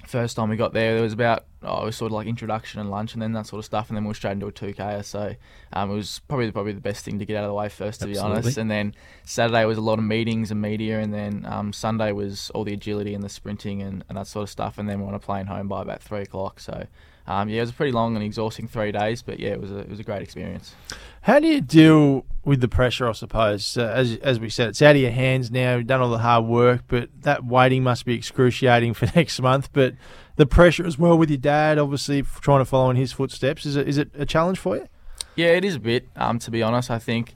first 0.08 0.36
time 0.36 0.50
we 0.50 0.56
got 0.56 0.74
there, 0.74 0.94
there 0.94 1.04
was 1.04 1.14
about 1.14 1.46
oh, 1.64 1.84
it 1.84 1.86
was 1.86 1.96
sort 1.96 2.12
of 2.12 2.16
like 2.16 2.28
introduction 2.28 2.80
and 2.80 2.90
lunch 2.90 3.14
and 3.14 3.22
then 3.22 3.34
that 3.34 3.48
sort 3.48 3.60
of 3.60 3.66
stuff, 3.66 3.90
and 3.90 3.98
then 3.98 4.04
we 4.04 4.10
were 4.10 4.14
straight 4.14 4.34
into 4.34 4.48
a 4.48 4.52
two 4.52 4.74
K. 4.74 5.02
So 5.04 5.36
um, 5.74 5.92
it 5.92 5.96
was 5.96 6.20
probably 6.28 6.52
probably 6.52 6.74
the 6.74 6.82
best 6.82 7.06
thing 7.06 7.20
to 7.20 7.26
get 7.26 7.38
out 7.38 7.44
of 7.44 7.50
the 7.50 7.54
way 7.54 7.70
first, 7.70 8.02
to 8.02 8.08
be 8.08 8.18
honest. 8.18 8.58
And 8.58 8.70
then 8.70 8.94
Saturday 9.24 9.66
was 9.66 9.78
a 9.78 9.82
lot 9.82 10.00
of 10.00 10.06
meetings 10.06 10.52
and 10.52 10.62
media, 10.62 11.00
and 11.00 11.14
then 11.14 11.46
um, 11.46 11.74
Sunday 11.74 12.12
was 12.12 12.50
all 12.52 12.64
the 12.64 12.74
agility 12.74 13.14
and 13.14 13.24
the 13.24 13.30
sprinting 13.30 13.82
and, 13.82 14.04
and 14.10 14.18
that 14.18 14.28
sort 14.28 14.44
of 14.44 14.50
stuff. 14.50 14.78
And 14.78 14.88
then 14.90 15.02
we're 15.02 15.08
on 15.08 15.14
a 15.14 15.20
plane 15.20 15.48
home 15.48 15.68
by 15.68 15.82
about 15.82 16.02
three 16.02 16.22
o'clock. 16.22 16.60
So. 16.60 16.88
Um, 17.28 17.50
yeah, 17.50 17.58
it 17.58 17.62
was 17.62 17.70
a 17.72 17.74
pretty 17.74 17.92
long 17.92 18.16
and 18.16 18.24
exhausting 18.24 18.68
three 18.68 18.92
days, 18.92 19.24
but 19.24 19.40
yeah, 19.40 19.50
it 19.50 19.62
was 19.62 19.72
a 19.72 19.80
it 19.80 19.90
was 19.90 20.00
a 20.00 20.04
great 20.04 20.22
experience. 20.22 20.76
How 21.22 21.40
do 21.40 21.48
you 21.48 21.60
deal 21.60 22.24
with 22.44 22.62
the 22.62 22.68
pressure? 22.68 23.10
I 23.10 23.14
suppose, 23.14 23.78
uh, 23.78 23.92
as 23.96 24.18
as 24.18 24.40
we 24.40 24.50
said, 24.50 24.70
it's 24.70 24.82
out 24.82 24.96
of 24.96 25.02
your 25.02 25.12
hands 25.12 25.50
now. 25.50 25.78
You've 25.78 25.88
done 25.88 26.02
all 26.02 26.12
the 26.12 26.20
hard 26.20 26.46
work, 26.46 26.84
but 26.88 27.10
that 27.22 27.44
waiting 27.44 27.84
must 27.84 28.06
be 28.06 28.14
excruciating 28.14 28.94
for 28.94 29.08
next 29.16 29.42
month. 29.42 29.70
But 29.74 29.96
the 30.36 30.46
pressure 30.46 30.86
as 30.86 31.00
well 31.00 31.18
with 31.18 31.30
your 31.32 31.40
dad, 31.40 31.80
obviously 31.80 32.22
trying 32.22 32.60
to 32.60 32.66
follow 32.66 32.92
in 32.92 32.96
his 32.96 33.12
footsteps, 33.12 33.66
is 33.66 33.76
it 33.76 33.88
is 33.88 33.98
it 33.98 34.12
a 34.14 34.26
challenge 34.26 34.60
for 34.60 34.76
you? 34.76 34.88
Yeah, 35.36 35.48
it 35.48 35.66
is 35.66 35.76
a 35.76 35.80
bit. 35.80 36.08
Um, 36.16 36.38
to 36.40 36.52
be 36.52 36.62
honest, 36.62 36.92
I 36.92 37.00
think 37.00 37.34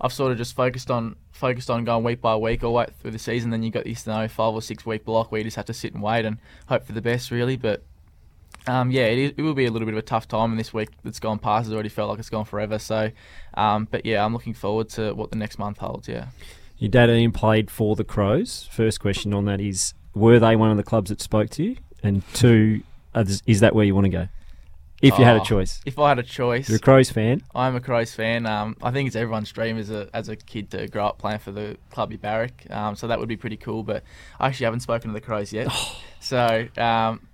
I've 0.00 0.12
sort 0.12 0.32
of 0.32 0.38
just 0.38 0.56
focused 0.56 0.90
on 0.90 1.14
focused 1.30 1.70
on 1.70 1.84
going 1.84 2.02
week 2.02 2.20
by 2.20 2.34
week 2.34 2.64
all 2.64 2.72
the 2.72 2.78
way 2.78 2.86
through 3.00 3.12
the 3.12 3.18
season. 3.20 3.50
Then 3.50 3.62
you 3.62 3.70
got 3.70 3.84
this 3.84 4.04
you 4.04 4.12
know 4.12 4.26
five 4.26 4.52
or 4.52 4.62
six 4.62 4.84
week 4.84 5.04
block 5.04 5.30
where 5.30 5.38
you 5.38 5.44
just 5.44 5.56
have 5.56 5.66
to 5.66 5.74
sit 5.74 5.94
and 5.94 6.02
wait 6.02 6.24
and 6.24 6.38
hope 6.66 6.84
for 6.84 6.92
the 6.92 7.02
best, 7.02 7.30
really. 7.30 7.56
But 7.56 7.84
um, 8.66 8.90
yeah, 8.90 9.06
it, 9.06 9.18
is, 9.18 9.32
it 9.36 9.42
will 9.42 9.54
be 9.54 9.66
a 9.66 9.70
little 9.70 9.86
bit 9.86 9.94
of 9.94 9.98
a 9.98 10.02
tough 10.02 10.28
time. 10.28 10.50
And 10.50 10.58
this 10.60 10.72
week 10.74 10.90
that's 11.02 11.20
gone 11.20 11.38
past 11.38 11.66
has 11.66 11.74
already 11.74 11.88
felt 11.88 12.10
like 12.10 12.18
it's 12.18 12.30
gone 12.30 12.44
forever. 12.44 12.78
So, 12.78 13.10
um, 13.54 13.88
but 13.90 14.04
yeah, 14.04 14.24
I'm 14.24 14.32
looking 14.32 14.54
forward 14.54 14.88
to 14.90 15.12
what 15.14 15.30
the 15.30 15.36
next 15.36 15.58
month 15.58 15.78
holds. 15.78 16.08
Yeah. 16.08 16.26
Your 16.78 16.90
dad 16.90 17.10
Ian 17.10 17.32
played 17.32 17.70
for 17.70 17.96
the 17.96 18.04
Crows. 18.04 18.68
First 18.70 19.00
question 19.00 19.34
on 19.34 19.46
that 19.46 19.60
is: 19.60 19.94
Were 20.14 20.38
they 20.38 20.54
one 20.54 20.70
of 20.70 20.76
the 20.76 20.84
clubs 20.84 21.10
that 21.10 21.20
spoke 21.20 21.50
to 21.50 21.64
you? 21.64 21.76
And 22.02 22.22
two, 22.34 22.82
is 23.46 23.60
that 23.60 23.74
where 23.74 23.84
you 23.84 23.94
want 23.94 24.04
to 24.04 24.10
go? 24.10 24.28
If 25.00 25.16
you 25.16 25.24
had 25.24 25.36
a 25.36 25.40
Oh, 25.40 25.44
choice, 25.44 25.80
If 25.86 25.96
I 25.98 26.08
had 26.08 26.18
a 26.18 26.24
choice, 26.24 26.68
you're 26.68 26.76
a 26.76 26.80
Crows 26.80 27.08
fan. 27.08 27.42
I'm 27.54 27.76
a 27.76 27.80
Crows 27.80 28.12
fan. 28.14 28.46
Um, 28.46 28.76
I 28.82 28.90
think 28.90 29.06
it's 29.06 29.14
everyone's 29.14 29.50
dream 29.52 29.78
as 29.78 29.90
a 29.90 30.08
as 30.12 30.28
a 30.28 30.34
kid 30.34 30.72
to 30.72 30.88
grow 30.88 31.06
up 31.06 31.18
playing 31.18 31.38
for 31.38 31.52
the 31.52 31.76
club 31.90 32.10
you 32.10 32.18
barrack. 32.18 32.66
Um, 32.68 32.96
so 32.96 33.06
that 33.06 33.18
would 33.20 33.28
be 33.28 33.36
pretty 33.36 33.56
cool. 33.56 33.84
But 33.84 34.02
I 34.40 34.48
actually 34.48 34.64
haven't 34.64 34.80
spoken 34.80 35.10
to 35.10 35.14
the 35.14 35.20
Crows 35.20 35.52
yet. 35.52 35.68
so 36.20 36.66
um, 36.76 37.27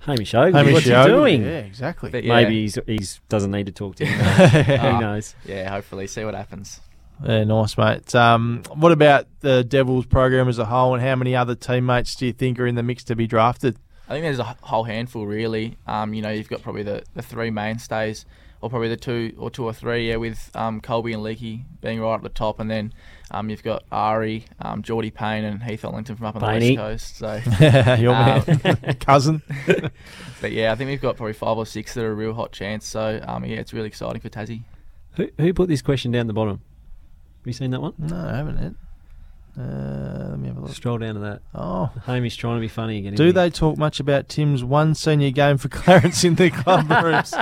Hamish 0.00 0.34
Oakley, 0.34 0.52
Hamish 0.52 0.72
what's 0.74 0.88
Oakley, 0.88 1.32
he 1.32 1.38
doing? 1.38 1.42
yeah, 1.42 1.58
exactly. 1.58 2.10
But 2.10 2.24
yeah. 2.24 2.34
Maybe 2.34 2.62
he's 2.62 2.78
he's 2.86 3.20
doesn't 3.28 3.50
need 3.50 3.66
to 3.66 3.72
talk 3.72 3.96
to 3.96 4.06
him. 4.06 4.18
Ah, 4.80 4.92
Who 4.94 5.00
knows? 5.00 5.34
Yeah, 5.44 5.70
hopefully, 5.70 6.06
see 6.06 6.24
what 6.24 6.34
happens. 6.34 6.80
Yeah, 7.24 7.42
nice, 7.44 7.76
mate. 7.76 8.14
Um, 8.14 8.62
what 8.74 8.92
about 8.92 9.26
the 9.40 9.64
Devils 9.64 10.06
program 10.06 10.48
as 10.48 10.58
a 10.58 10.64
whole, 10.66 10.94
and 10.94 11.02
how 11.02 11.16
many 11.16 11.34
other 11.34 11.54
teammates 11.56 12.14
do 12.14 12.26
you 12.26 12.32
think 12.32 12.60
are 12.60 12.66
in 12.66 12.76
the 12.76 12.82
mix 12.82 13.02
to 13.04 13.16
be 13.16 13.26
drafted? 13.26 13.76
I 14.08 14.12
think 14.12 14.22
there's 14.22 14.38
a 14.38 14.56
whole 14.62 14.84
handful 14.84 15.26
really. 15.26 15.76
Um, 15.86 16.14
you 16.14 16.22
know, 16.22 16.30
you've 16.30 16.48
got 16.48 16.62
probably 16.62 16.84
the, 16.84 17.02
the 17.14 17.20
three 17.22 17.50
mainstays, 17.50 18.24
or 18.60 18.70
probably 18.70 18.88
the 18.88 18.96
two 18.96 19.34
or 19.36 19.50
two 19.50 19.64
or 19.64 19.72
three, 19.72 20.08
yeah, 20.08 20.16
with 20.16 20.50
um, 20.54 20.80
Colby 20.80 21.12
and 21.12 21.22
Leakey 21.22 21.64
being 21.80 22.00
right 22.00 22.14
at 22.14 22.22
the 22.22 22.28
top, 22.28 22.60
and 22.60 22.70
then 22.70 22.92
um, 23.30 23.50
you've 23.50 23.62
got 23.62 23.84
Ari, 23.92 24.44
um, 24.60 24.82
Geordie 24.82 25.10
Payne, 25.10 25.44
and 25.44 25.62
Heath 25.62 25.84
Ellington 25.84 26.16
from 26.16 26.26
up 26.26 26.36
on 26.36 26.42
Painey. 26.42 26.76
the 26.76 26.82
west 26.82 27.20
coast. 27.20 27.50
So 27.60 27.94
Your 28.00 28.14
um, 28.14 28.44
man, 28.64 28.96
cousin. 29.00 29.42
but 30.40 30.52
yeah, 30.52 30.72
I 30.72 30.74
think 30.74 30.88
we've 30.88 31.00
got 31.00 31.16
probably 31.16 31.34
five 31.34 31.56
or 31.56 31.66
six 31.66 31.94
that 31.94 32.04
are 32.04 32.12
a 32.12 32.14
real 32.14 32.34
hot 32.34 32.52
chance. 32.52 32.86
So 32.86 33.20
um, 33.26 33.44
yeah, 33.44 33.56
it's 33.56 33.72
really 33.72 33.88
exciting 33.88 34.20
for 34.20 34.28
Tassie. 34.28 34.62
Who, 35.12 35.28
who 35.38 35.52
put 35.52 35.68
this 35.68 35.82
question 35.82 36.10
down 36.10 36.26
the 36.26 36.32
bottom? 36.32 36.60
Have 37.40 37.46
you 37.46 37.52
seen 37.52 37.70
that 37.72 37.82
one? 37.82 37.94
No, 37.98 38.16
I 38.16 38.36
haven't 38.36 38.58
yet. 38.62 38.72
Uh, 39.58 40.28
let 40.30 40.38
me 40.38 40.46
have 40.46 40.56
a 40.56 40.60
look. 40.60 40.72
Scroll 40.72 40.98
down 40.98 41.14
to 41.14 41.20
that. 41.20 41.42
Oh, 41.54 41.90
Hamish 42.04 42.36
trying 42.36 42.56
to 42.56 42.60
be 42.60 42.68
funny 42.68 42.98
again. 42.98 43.14
do 43.14 43.32
they 43.32 43.50
talk 43.50 43.76
much 43.76 43.98
about 43.98 44.28
Tim's 44.28 44.62
one 44.62 44.94
senior 44.94 45.30
game 45.30 45.58
for 45.58 45.68
Clarence 45.68 46.22
in 46.22 46.36
the 46.36 46.50
club 46.50 46.88
rooms? 46.90 47.34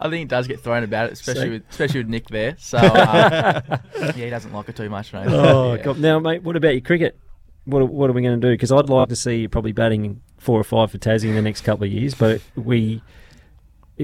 I 0.00 0.10
think 0.10 0.24
it 0.24 0.28
does 0.28 0.46
get 0.46 0.60
thrown 0.60 0.82
about 0.82 1.06
it, 1.06 1.12
especially 1.12 1.42
See? 1.42 1.50
with 1.50 1.62
especially 1.70 2.00
with 2.00 2.08
Nick 2.08 2.26
there. 2.28 2.56
So 2.58 2.78
um, 2.78 2.84
yeah, 2.84 4.12
he 4.12 4.30
doesn't 4.30 4.52
like 4.52 4.68
it 4.68 4.76
too 4.76 4.90
much, 4.90 5.12
mate. 5.12 5.26
Oh, 5.28 5.74
Yeah. 5.74 5.82
God. 5.82 5.98
now, 5.98 6.18
mate, 6.18 6.42
what 6.42 6.56
about 6.56 6.72
your 6.72 6.80
cricket? 6.80 7.18
What 7.64 7.80
are, 7.80 7.86
what 7.86 8.10
are 8.10 8.12
we 8.12 8.22
going 8.22 8.40
to 8.40 8.46
do? 8.46 8.52
Because 8.52 8.70
I'd 8.72 8.88
like 8.90 9.08
to 9.08 9.16
see 9.16 9.40
you 9.42 9.48
probably 9.48 9.72
batting 9.72 10.20
four 10.38 10.60
or 10.60 10.64
five 10.64 10.90
for 10.90 10.98
Tassie 10.98 11.28
in 11.28 11.34
the 11.34 11.42
next 11.42 11.62
couple 11.62 11.84
of 11.84 11.92
years, 11.92 12.14
but 12.14 12.42
we 12.54 13.02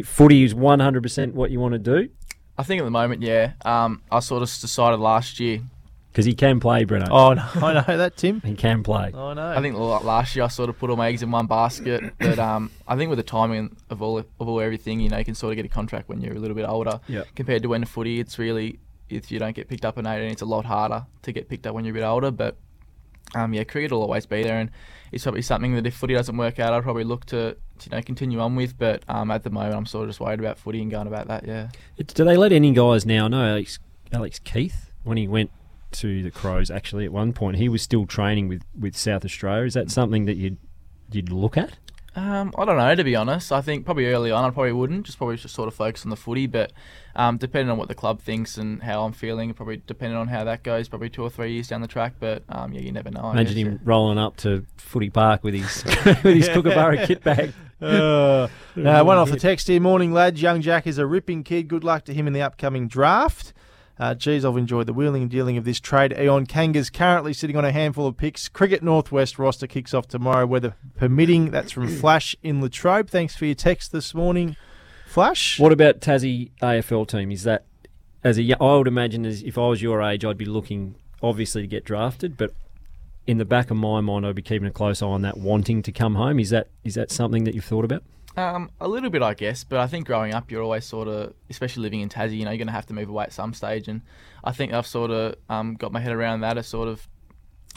footy 0.05 0.45
is 0.45 0.55
one 0.55 0.81
hundred 0.81 1.03
percent 1.03 1.35
what 1.35 1.51
you 1.51 1.59
want 1.59 1.73
to 1.73 1.79
do 1.79 2.09
I 2.57 2.63
think 2.63 2.81
at 2.81 2.85
the 2.85 2.91
moment, 2.91 3.23
yeah. 3.23 3.53
Um, 3.65 4.03
I 4.11 4.21
sort 4.21 4.43
of 4.43 4.49
decided 4.49 5.01
last 5.01 5.41
year. 5.41 5.63
Because 6.11 6.25
he 6.25 6.35
can 6.35 6.59
play, 6.59 6.85
Breno. 6.85 7.07
oh 7.11 7.35
no, 7.35 7.67
I 7.67 7.73
know 7.75 7.97
that 7.99 8.17
Tim. 8.17 8.41
he 8.41 8.55
can 8.55 8.83
play. 8.83 9.13
Oh 9.15 9.33
no. 9.33 9.47
I 9.49 9.61
think 9.61 9.77
last 9.77 10.35
year 10.35 10.45
I 10.45 10.49
sort 10.49 10.69
of 10.69 10.79
put 10.79 10.91
all 10.91 10.97
my 10.97 11.09
eggs 11.09 11.23
in 11.23 11.31
one 11.31 11.47
basket. 11.47 12.15
But 12.19 12.39
um, 12.39 12.71
I 12.89 12.97
think 12.97 13.11
with 13.11 13.19
the 13.19 13.23
timing 13.25 13.77
of 13.91 14.03
all 14.03 14.19
of 14.19 14.27
all 14.41 14.61
everything, 14.61 14.99
you 15.01 15.09
know, 15.09 15.19
you 15.19 15.25
can 15.25 15.35
sort 15.37 15.53
of 15.53 15.57
get 15.57 15.65
a 15.65 15.69
contract 15.69 16.09
when 16.09 16.21
you're 16.21 16.35
a 16.35 16.39
little 16.39 16.57
bit 16.57 16.69
older. 16.69 17.01
Yeah. 17.07 17.23
Compared 17.37 17.63
to 17.63 17.69
when 17.69 17.83
the 17.83 17.87
footy, 17.87 18.19
it's 18.19 18.39
really 18.39 18.81
if 19.09 19.31
you 19.31 19.39
don't 19.39 19.55
get 19.55 19.69
picked 19.69 19.85
up 19.85 19.99
at 19.99 20.07
18, 20.07 20.31
it's 20.31 20.43
a 20.43 20.47
lot 20.47 20.65
harder 20.65 21.07
to 21.23 21.33
get 21.33 21.49
picked 21.49 21.67
up 21.67 21.75
when 21.75 21.85
you're 21.85 21.95
a 21.95 22.01
bit 22.01 22.05
older. 22.05 22.31
But 22.31 22.57
um, 23.35 23.53
yeah, 23.55 23.65
cricket 23.65 23.93
will 23.93 24.03
always 24.03 24.27
be 24.27 24.43
there, 24.43 24.59
and 24.59 24.71
it's 25.13 25.23
probably 25.25 25.43
something 25.43 25.75
that 25.75 25.87
if 25.87 25.95
footy 25.95 26.15
doesn't 26.15 26.37
work 26.37 26.59
out, 26.59 26.73
I'd 26.73 26.83
probably 26.83 27.05
look 27.05 27.25
to, 27.27 27.57
to 27.79 27.91
you 27.91 27.97
know 27.97 28.03
continue 28.03 28.41
on 28.41 28.57
with. 28.57 28.77
But 28.77 29.05
um, 29.09 29.31
at 29.31 29.45
the 29.45 29.51
moment, 29.51 29.75
I'm 29.75 29.87
sort 29.87 30.05
of 30.05 30.11
just 30.11 30.21
worried 30.21 30.41
about 30.41 30.59
footy 30.59 30.83
and 30.83 30.91
going 30.91 31.07
about 31.07 31.29
that. 31.29 31.47
Yeah. 31.47 31.69
Do 32.05 32.25
they 32.25 32.37
let 32.37 32.51
any 32.53 32.73
guys 32.73 33.07
now? 33.07 33.27
I 33.27 33.29
know 33.29 33.45
Alex, 33.45 33.79
Alex 34.13 34.39
Keath 34.41 34.91
when 35.05 35.17
he 35.17 35.29
went 35.29 35.51
to 35.93 36.23
the 36.23 36.31
Crows 36.31 36.71
actually 36.71 37.05
at 37.05 37.13
one 37.13 37.33
point. 37.33 37.57
He 37.57 37.69
was 37.69 37.83
still 37.83 38.07
training 38.07 38.49
with, 38.49 38.63
with 38.79 38.97
South 38.97 39.25
Australia. 39.25 39.65
Is 39.65 39.75
that 39.75 39.91
something 39.91 40.25
that 40.27 40.37
you'd 40.37 40.59
you'd 41.13 41.31
look 41.31 41.57
at? 41.57 41.73
Um, 42.17 42.53
I 42.59 42.65
don't 42.65 42.77
know 42.77 42.95
to 42.95 43.05
be 43.05 43.15
honest. 43.15 43.53
I 43.53 43.61
think 43.61 43.85
probably 43.85 44.07
early 44.07 44.33
on 44.33 44.45
I 44.45 44.51
probably 44.51 44.73
wouldn't. 44.73 45.07
Just 45.07 45.19
probably 45.19 45.37
just 45.37 45.55
sort 45.55 45.69
of 45.69 45.75
focus 45.75 46.05
on 46.05 46.11
the 46.11 46.17
footy. 46.17 46.47
But 46.47 46.73
um, 47.15 47.37
depending 47.37 47.71
on 47.71 47.79
what 47.79 47.89
the 47.89 47.95
club 47.95 48.21
thinks 48.21 48.59
and 48.59 48.83
how 48.83 49.05
I'm 49.05 49.13
feeling, 49.13 49.53
probably 49.55 49.83
depending 49.87 50.19
on 50.19 50.29
how 50.29 50.43
that 50.45 50.63
goes, 50.65 50.89
probably 50.89 51.09
two 51.09 51.23
or 51.23 51.31
three 51.31 51.53
years 51.53 51.69
down 51.69 51.83
the 51.83 51.89
track. 51.89 52.15
But 52.19 52.43
um, 52.49 52.73
yeah, 52.73 52.81
you 52.81 52.91
never 52.91 53.11
know. 53.11 53.21
I 53.21 53.33
Imagine 53.33 53.55
guess, 53.55 53.67
him 53.75 53.81
rolling 53.85 54.19
up 54.19 54.37
to 54.39 54.67
Footy 54.77 55.11
Park 55.11 55.45
with 55.45 55.55
his 55.55 55.85
with 56.25 56.37
his 56.37 56.49
Kookaburra 56.49 57.07
kit 57.07 57.23
bag. 57.23 57.53
Uh, 57.83 58.47
uh, 58.77 59.03
one 59.03 59.17
off 59.17 59.31
the 59.31 59.39
text 59.39 59.67
here. 59.67 59.81
Morning, 59.81 60.13
lads. 60.13 60.43
Young 60.43 60.61
Jack 60.61 60.87
is 60.87 60.99
a 60.99 61.07
ripping 61.07 61.43
kid. 61.43 61.67
Good 61.67 61.83
luck 61.83 62.05
to 62.05 62.13
him 62.13 62.27
in 62.27 62.35
the 62.35 62.43
upcoming 62.43 62.89
draft. 62.89 63.55
Uh, 64.01 64.15
geez, 64.15 64.47
I've 64.47 64.57
enjoyed 64.57 64.87
the 64.87 64.95
wheeling 64.95 65.21
and 65.21 65.31
dealing 65.31 65.59
of 65.59 65.67
this 65.67 65.79
trade. 65.79 66.15
Eon 66.19 66.47
Kanga's 66.47 66.89
currently 66.89 67.35
sitting 67.35 67.55
on 67.55 67.67
a 67.67 67.71
handful 67.71 68.07
of 68.07 68.17
picks. 68.17 68.49
Cricket 68.49 68.83
Northwest 68.83 69.39
roster 69.39 69.67
kicks 69.67 69.93
off 69.93 70.09
tomorrow, 70.09 70.47
weather 70.47 70.75
permitting. 70.97 71.51
That's 71.51 71.71
from 71.71 71.87
Flash 72.01 72.35
in 72.43 72.63
Latrobe. 72.63 73.11
Thanks 73.11 73.37
for 73.37 73.45
your 73.45 73.55
text 73.55 73.93
this 73.93 74.15
morning, 74.15 74.57
Flash. 75.07 75.61
What 75.61 75.71
about 75.71 76.01
Tassie 76.01 76.51
AFL 76.63 77.09
team? 77.09 77.31
Is 77.31 77.43
that 77.43 77.67
as 78.25 78.39
a 78.39 78.55
I 78.59 78.77
would 78.77 78.89
imagine 78.89 79.27
as 79.27 79.43
if 79.43 79.59
I 79.59 79.69
was 79.69 79.83
your 79.83 80.01
age, 80.01 80.25
I'd 80.25 80.39
be 80.39 80.47
looking 80.47 80.95
obviously 81.23 81.61
to 81.61 81.69
get 81.69 81.85
drafted, 81.85 82.39
but 82.39 82.55
in 83.27 83.37
the 83.37 83.45
back 83.45 83.71
of 83.71 83.77
my 83.77 84.01
mind, 84.01 84.25
I'd 84.25 84.35
be 84.35 84.41
keeping 84.41 84.67
a 84.67 84.73
close 84.73 85.03
eye 85.03 85.07
on 85.07 85.21
that 85.23 85.37
wanting 85.37 85.83
to 85.83 85.93
come 85.93 86.15
home. 86.15 86.41
Is 86.41 86.49
that 86.49 86.69
is 86.85 86.95
that 86.95 87.11
something 87.11 87.45
that 87.45 87.55
you've 87.55 87.67
thought 87.67 87.85
about? 87.85 88.03
Um, 88.41 88.71
a 88.81 88.89
little 88.89 89.11
bit, 89.11 89.23
I 89.23 89.35
guess, 89.35 89.65
but 89.65 89.79
I 89.79 89.87
think 89.87 90.07
growing 90.07 90.35
up, 90.35 90.51
you're 90.51 90.63
always 90.63 90.85
sort 90.85 91.09
of, 91.09 91.35
especially 91.49 91.83
living 91.83 92.01
in 92.01 92.09
Tassie, 92.09 92.37
you 92.39 92.45
know, 92.45 92.51
you're 92.51 92.59
going 92.59 92.67
to 92.69 92.73
have 92.73 92.87
to 92.87 92.95
move 92.95 93.09
away 93.09 93.25
at 93.25 93.33
some 93.33 93.53
stage, 93.55 93.89
and 93.89 94.03
I 94.45 94.53
think 94.53 94.73
I've 94.73 94.87
sort 94.87 95.11
of 95.11 95.35
um, 95.49 95.75
got 95.75 95.93
my 95.93 96.01
head 96.01 96.13
around 96.13 96.41
that 96.41 96.57
as 96.59 96.67
sort 96.67 96.89
of 96.89 97.07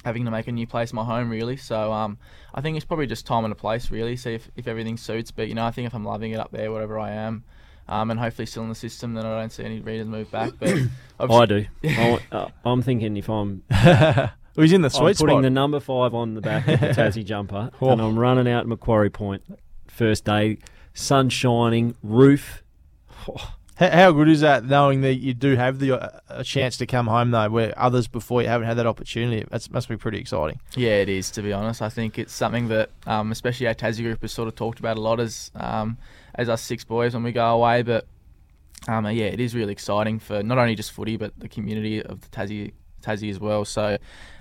having 0.06 0.26
to 0.26 0.32
make 0.32 0.48
a 0.48 0.52
new 0.52 0.68
place 0.68 0.92
my 0.94 1.04
home, 1.04 1.30
really. 1.30 1.58
So 1.58 1.92
um, 1.94 2.18
I 2.54 2.62
think 2.62 2.76
it's 2.78 2.86
probably 2.86 3.08
just 3.08 3.26
time 3.26 3.44
and 3.46 3.52
a 3.52 3.56
place, 3.56 3.92
really. 3.92 4.16
See 4.16 4.34
if, 4.34 4.50
if 4.56 4.68
everything 4.68 4.98
suits. 4.98 5.32
But 5.32 5.48
you 5.48 5.56
know, 5.56 5.66
I 5.66 5.72
think 5.72 5.88
if 5.88 5.94
I'm 5.94 6.04
loving 6.06 6.32
it 6.32 6.40
up 6.40 6.52
there, 6.52 6.72
wherever 6.72 7.00
I 7.00 7.12
am, 7.12 7.44
um, 7.88 8.12
and 8.12 8.20
hopefully 8.20 8.46
still 8.46 8.64
in 8.64 8.70
the 8.70 8.76
system, 8.76 9.14
then 9.14 9.26
I 9.26 9.40
don't 9.40 9.52
see 9.52 9.64
any 9.64 9.80
reason 9.82 10.12
to 10.12 10.18
move 10.18 10.32
back. 10.32 10.52
But 10.60 10.78
I 11.20 11.46
do. 11.46 11.66
I, 11.84 12.20
uh, 12.32 12.50
I'm 12.66 12.82
thinking 12.82 13.18
if 13.18 13.30
I'm 13.30 13.64
He's 14.56 14.72
in 14.72 14.82
the 14.84 14.90
sweet 14.90 15.02
I'm 15.10 15.16
putting 15.16 15.28
spot. 15.38 15.42
the 15.44 15.50
number 15.50 15.80
five 15.80 16.14
on 16.14 16.36
the 16.36 16.42
back 16.42 16.68
of 16.68 16.80
the 16.80 16.88
Tassie 16.90 17.26
jumper, 17.26 17.72
Oh. 17.82 17.90
and 17.92 18.02
I'm 18.02 18.18
running 18.20 18.48
out 18.48 18.68
Macquarie 18.68 19.10
Point. 19.10 19.42
First 19.94 20.26
day, 20.26 20.58
sun 20.96 21.30
shining, 21.30 21.96
roof. 22.02 22.64
How, 23.76 23.90
how 23.90 24.12
good 24.12 24.28
is 24.28 24.42
that, 24.42 24.66
knowing 24.66 25.02
that 25.02 25.16
you 25.16 25.36
do 25.36 25.56
have 25.56 25.78
the 25.78 26.02
uh, 26.02 26.20
a 26.30 26.44
chance 26.44 26.78
to 26.78 26.88
come 26.88 27.06
home 27.06 27.30
though, 27.30 27.48
where 27.50 27.74
others 27.78 28.08
before 28.08 28.42
you 28.42 28.48
haven't 28.48 28.66
had 28.66 28.78
that 28.78 28.88
opportunity? 28.88 29.46
That 29.52 29.72
must 29.72 29.88
be 29.88 29.96
pretty 29.96 30.18
exciting. 30.18 30.60
Yeah, 30.76 30.96
it 30.96 31.10
is. 31.10 31.30
To 31.32 31.44
be 31.44 31.54
honest, 31.54 31.84
I 31.84 31.90
think 31.90 32.18
it's 32.18 32.34
something 32.34 32.70
that, 32.70 32.90
um, 33.06 33.32
especially 33.32 33.68
our 33.68 33.76
Tassie 33.76 34.02
group, 34.02 34.24
has 34.24 34.32
sort 34.32 34.48
of 34.48 34.56
talked 34.56 34.80
about 34.80 34.98
a 34.98 35.02
lot 35.02 35.20
as 35.20 35.52
um, 35.54 35.98
as 36.34 36.50
us 36.50 36.64
six 36.64 36.84
boys 36.84 37.14
when 37.14 37.22
we 37.22 37.32
go 37.32 37.46
away. 37.46 37.84
But 37.84 38.08
um, 38.88 39.06
yeah, 39.06 39.26
it 39.26 39.40
is 39.40 39.54
really 39.54 39.74
exciting 39.74 40.18
for 40.18 40.42
not 40.42 40.58
only 40.58 40.74
just 40.74 40.92
footy 40.92 41.18
but 41.18 41.34
the 41.38 41.48
community 41.48 42.02
of 42.02 42.22
the 42.22 42.28
Tassie 42.30 42.74
Tassie 43.04 43.30
as 43.30 43.40
well. 43.40 43.66
So, 43.66 43.98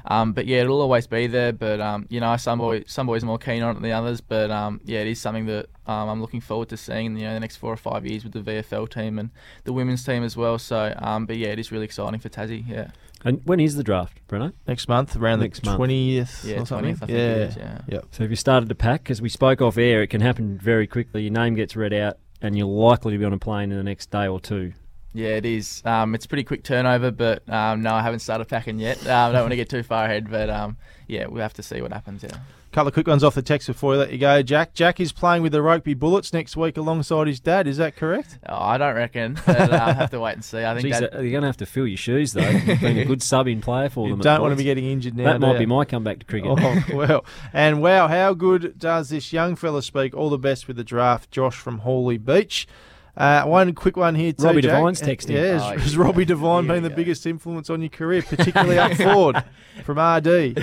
um, 0.07 0.33
but 0.33 0.47
yeah, 0.47 0.63
it'll 0.63 0.81
always 0.81 1.07
be 1.07 1.27
there. 1.27 1.53
But 1.53 1.81
um, 1.81 2.07
you 2.09 2.21
know, 2.21 2.37
some 2.37 2.59
boys 2.59 2.85
some 2.87 3.07
boys 3.07 3.23
are 3.23 3.27
more 3.27 3.39
keen 3.39 3.63
on 3.63 3.73
it 3.73 3.75
than 3.75 3.83
the 3.83 3.93
others. 3.93 4.21
But 4.21 4.51
um, 4.51 4.81
yeah, 4.85 5.01
it 5.01 5.09
is 5.09 5.21
something 5.21 5.47
that 5.47 5.67
um, 5.87 6.09
I'm 6.09 6.21
looking 6.21 6.41
forward 6.41 6.69
to 6.71 6.77
seeing. 6.77 7.17
You 7.17 7.25
know, 7.25 7.35
the 7.35 7.41
next 7.41 7.57
four 7.57 7.73
or 7.73 7.77
five 7.77 8.07
years 8.07 8.25
with 8.25 8.33
the 8.33 8.41
VFL 8.41 8.89
team 8.89 9.19
and 9.19 9.31
the 9.65 9.73
women's 9.73 10.05
team 10.05 10.23
as 10.23 10.37
well. 10.37 10.59
So, 10.59 10.95
um, 10.99 11.27
but 11.27 11.37
yeah, 11.37 11.49
it 11.49 11.59
is 11.59 11.73
really 11.73 11.85
exciting 11.85 12.21
for 12.21 12.29
Tassie. 12.29 12.67
Yeah. 12.67 12.91
And 13.25 13.41
when 13.45 13.61
is 13.61 13.77
the 13.77 13.85
draft, 13.85 14.21
Breno? 14.29 14.53
Next 14.67 14.89
month, 14.89 15.15
around 15.15 15.41
Next 15.41 15.63
the 15.63 15.77
twentieth 15.77 16.45
Yeah, 16.45 16.61
or 16.63 16.67
something. 16.67 16.97
20th, 16.97 17.03
I 17.03 17.07
think 17.07 17.11
it 17.11 17.17
is, 17.19 17.57
yeah. 17.57 17.81
Yep. 17.87 18.07
So 18.11 18.25
if 18.25 18.31
you 18.31 18.37
started 18.37 18.69
to 18.69 18.75
pack, 18.75 19.05
because 19.05 19.23
we 19.23 19.29
spoke 19.29 19.61
off 19.63 19.79
air, 19.79 20.03
it 20.03 20.09
can 20.09 20.21
happen 20.21 20.59
very 20.59 20.89
quickly. 20.89 21.23
Your 21.23 21.33
name 21.33 21.55
gets 21.55 21.77
read 21.77 21.93
out, 21.93 22.19
and 22.41 22.59
you're 22.59 22.67
likely 22.67 23.13
to 23.13 23.19
be 23.19 23.25
on 23.25 23.33
a 23.33 23.39
plane 23.39 23.71
in 23.71 23.77
the 23.77 23.85
next 23.85 24.11
day 24.11 24.27
or 24.27 24.41
two. 24.41 24.73
Yeah, 25.15 25.31
it 25.31 25.45
is. 25.45 25.83
Um, 25.85 26.15
it's 26.15 26.25
a 26.25 26.29
pretty 26.29 26.45
quick 26.45 26.65
turnover, 26.65 27.11
but 27.11 27.47
um, 27.49 27.83
no, 27.83 27.95
I 27.95 28.03
haven't 28.03 28.21
started 28.21 28.49
packing 28.49 28.79
yet. 28.79 28.99
Um, 29.07 29.31
I 29.31 29.33
don't 29.33 29.43
want 29.43 29.51
to 29.53 29.57
get 29.57 29.69
too 29.69 29.83
far 29.83 30.05
ahead, 30.07 30.31
but 30.31 30.49
um, 30.49 30.77
yeah, 31.07 31.27
we'll 31.27 31.43
have 31.43 31.55
to 31.55 31.63
see 31.63 31.83
what 31.83 31.93
happens. 31.93 32.23
Yeah. 32.23 32.39
Couple 32.73 32.89
of 32.89 32.95
quick 32.95 33.07
ones 33.07 33.23
off 33.23 33.35
the 33.35 33.43
text 33.43 33.67
before 33.67 33.91
we 33.91 33.97
let 33.99 34.11
you 34.13 34.17
go, 34.17 34.41
Jack. 34.41 34.73
Jack 34.73 34.99
is 34.99 35.13
playing 35.13 35.43
with 35.43 35.53
the 35.53 35.61
Rugby 35.61 35.93
Bullets 35.93 36.33
next 36.33 36.57
week 36.57 36.79
alongside 36.79 37.27
his 37.27 37.39
dad. 37.39 37.67
Is 37.67 37.77
that 37.77 37.97
correct? 37.97 38.39
Oh, 38.49 38.57
I 38.57 38.79
don't 38.79 38.95
reckon. 38.95 39.39
But, 39.45 39.71
uh, 39.71 39.77
I'll 39.77 39.93
have 39.93 40.11
to 40.13 40.21
wait 40.21 40.37
and 40.37 40.43
see. 40.43 40.65
I 40.65 40.75
think 40.81 40.87
Jeez, 40.87 41.01
that, 41.01 41.15
uh, 41.15 41.21
you're 41.21 41.33
going 41.33 41.43
to 41.43 41.49
have 41.49 41.59
to 41.59 41.67
fill 41.67 41.87
your 41.87 41.99
shoes, 41.99 42.33
though. 42.33 42.49
You've 42.49 42.83
a 42.83 43.05
good 43.05 43.19
subbing 43.21 43.61
player 43.61 43.91
for 43.91 44.07
You 44.07 44.15
them. 44.15 44.21
at 44.21 44.25
don't 44.25 44.41
want 44.41 44.53
to 44.53 44.57
be 44.57 44.65
getting 44.65 44.87
injured 44.87 45.15
now. 45.15 45.25
That 45.25 45.41
might 45.43 45.59
be 45.59 45.67
my 45.67 45.85
comeback 45.85 46.21
to 46.21 46.25
cricket. 46.25 46.51
Oh, 46.51 46.83
well. 46.97 47.27
And 47.53 47.83
wow, 47.83 48.09
how 48.09 48.33
good 48.33 48.79
does 48.79 49.11
this 49.11 49.35
young 49.35 49.55
fella 49.55 49.83
speak? 49.83 50.15
All 50.15 50.31
the 50.31 50.39
best 50.39 50.67
with 50.67 50.79
the 50.79 50.85
draft, 50.85 51.31
Josh 51.31 51.57
from 51.57 51.81
Hawley 51.81 52.17
Beach. 52.17 52.67
Uh, 53.15 53.45
one 53.45 53.75
quick 53.75 53.97
one 53.97 54.15
here 54.15 54.33
too. 54.33 54.45
Robbie 54.45 54.63
Jack. 54.63 54.73
Devine's 54.77 55.03
texting. 55.03 55.35
Yeah, 55.35 55.59
Oh, 55.63 55.73
has, 55.73 55.83
has 55.83 55.97
Robbie. 55.99 56.25
Devine 56.25 56.65
Here 56.65 56.75
been 56.75 56.83
we 56.83 56.89
the 56.89 56.95
biggest 56.95 57.27
influence 57.27 57.69
on 57.69 57.83
your 57.83 57.91
career, 57.91 58.23
particularly 58.23 58.79
up 58.79 58.95
forward 58.95 59.45
from 59.85 59.99
RD? 59.99 60.59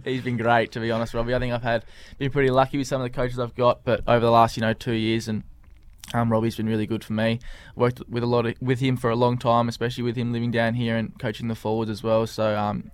he's 0.04 0.22
been 0.22 0.36
great, 0.36 0.72
to 0.72 0.80
be 0.80 0.90
honest, 0.90 1.14
Robbie. 1.14 1.34
I 1.34 1.38
think 1.38 1.52
I've 1.54 1.62
had 1.62 1.84
been 2.18 2.32
pretty 2.32 2.50
lucky 2.50 2.76
with 2.78 2.88
some 2.88 3.00
of 3.00 3.04
the 3.04 3.14
coaches 3.14 3.38
I've 3.38 3.54
got, 3.54 3.84
but 3.84 4.00
over 4.08 4.24
the 4.24 4.32
last 4.32 4.56
you 4.56 4.62
know 4.62 4.72
two 4.72 4.92
years 4.92 5.28
and. 5.28 5.44
Um, 6.14 6.30
Robbie's 6.30 6.54
been 6.56 6.68
really 6.68 6.86
good 6.86 7.02
for 7.02 7.14
me. 7.14 7.40
Worked 7.74 8.08
with 8.08 8.22
a 8.22 8.26
lot 8.26 8.46
of, 8.46 8.54
with 8.62 8.78
him 8.78 8.96
for 8.96 9.10
a 9.10 9.16
long 9.16 9.38
time, 9.38 9.68
especially 9.68 10.04
with 10.04 10.14
him 10.14 10.32
living 10.32 10.52
down 10.52 10.74
here 10.74 10.96
and 10.96 11.18
coaching 11.18 11.48
the 11.48 11.56
forwards 11.56 11.90
as 11.90 12.04
well. 12.04 12.28
So, 12.28 12.56
um, 12.56 12.92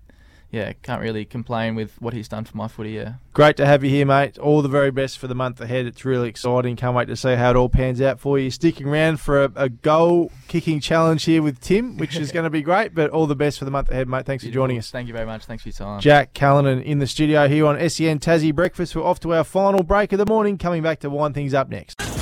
yeah, 0.53 0.75
can't 0.83 1.01
really 1.01 1.25
complain 1.25 1.75
with 1.75 2.01
what 2.01 2.13
he's 2.13 2.29
done 2.29 2.45
for 2.45 2.55
my 2.59 2.69
footy. 2.69 2.91
Yeah. 2.91 3.15
Great 3.33 3.57
to 3.57 3.65
have 3.65 3.83
you 3.83 3.89
here, 3.89 4.05
mate. 4.05 4.37
All 4.37 4.61
the 4.61 4.69
very 4.69 4.91
best 4.91 5.19
for 5.19 5.27
the 5.27 5.35
month 5.35 5.59
ahead. 5.63 5.87
It's 5.87 6.05
really 6.05 6.29
exciting. 6.29 6.77
Can't 6.77 6.95
wait 6.95 7.09
to 7.09 7.17
see 7.17 7.37
how 7.37 7.51
it 7.51 7.57
all 7.57 7.71
pans 7.71 8.03
out 8.03 8.21
for 8.21 8.39
you. 8.39 8.51
Sticking 8.51 8.87
around 8.87 9.19
for 9.19 9.45
a, 9.45 9.53
a 9.57 9.69
goal 9.71 10.31
kicking 10.49 10.79
challenge 10.79 11.25
here 11.25 11.43
with 11.43 11.59
Tim, 11.63 11.97
which 11.97 12.17
is 12.17 12.31
going 12.33 12.45
to 12.45 12.51
be 12.51 12.61
great. 12.61 12.95
But 12.95 13.11
all 13.11 13.27
the 13.27 13.35
best 13.35 13.59
for 13.59 13.65
the 13.65 13.71
month 13.71 13.91
ahead, 13.91 14.09
mate. 14.09 14.27
Thanks 14.27 14.45
for 14.45 14.51
joining 14.51 14.77
us. 14.77 14.91
Thank 14.91 15.09
you 15.09 15.15
very 15.15 15.25
much. 15.25 15.47
Thanks 15.47 15.63
for 15.63 15.71
your 15.71 15.75
time. 15.75 16.01
Jack 16.01 16.35
Callinan 16.35 16.83
in 16.83 16.99
the 16.99 17.07
studio 17.07 17.49
here 17.49 17.65
on 17.65 17.77
SEN 17.89 18.19
Tassie 18.19 18.55
Breakfast. 18.55 18.95
We're 18.95 19.05
off 19.05 19.21
to 19.21 19.33
our 19.33 19.45
final 19.45 19.83
break 19.83 20.13
of 20.13 20.19
the 20.19 20.27
morning. 20.27 20.59
Coming 20.59 20.83
back 20.83 21.01
to 21.01 21.09
wind 21.09 21.35
things 21.35 21.55
up 21.55 21.71
next. 21.71 22.22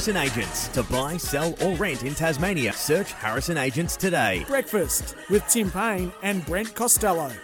Harrison 0.00 0.16
Agents. 0.16 0.68
To 0.68 0.82
buy, 0.84 1.18
sell, 1.18 1.54
or 1.62 1.74
rent 1.74 2.04
in 2.04 2.14
Tasmania, 2.14 2.72
search 2.72 3.12
Harrison 3.12 3.58
Agents 3.58 3.98
today. 3.98 4.46
Breakfast 4.48 5.14
with 5.28 5.46
Tim 5.46 5.70
Paine 5.70 6.10
and 6.22 6.42
Brent 6.46 6.68
Costelloe. 6.74 7.36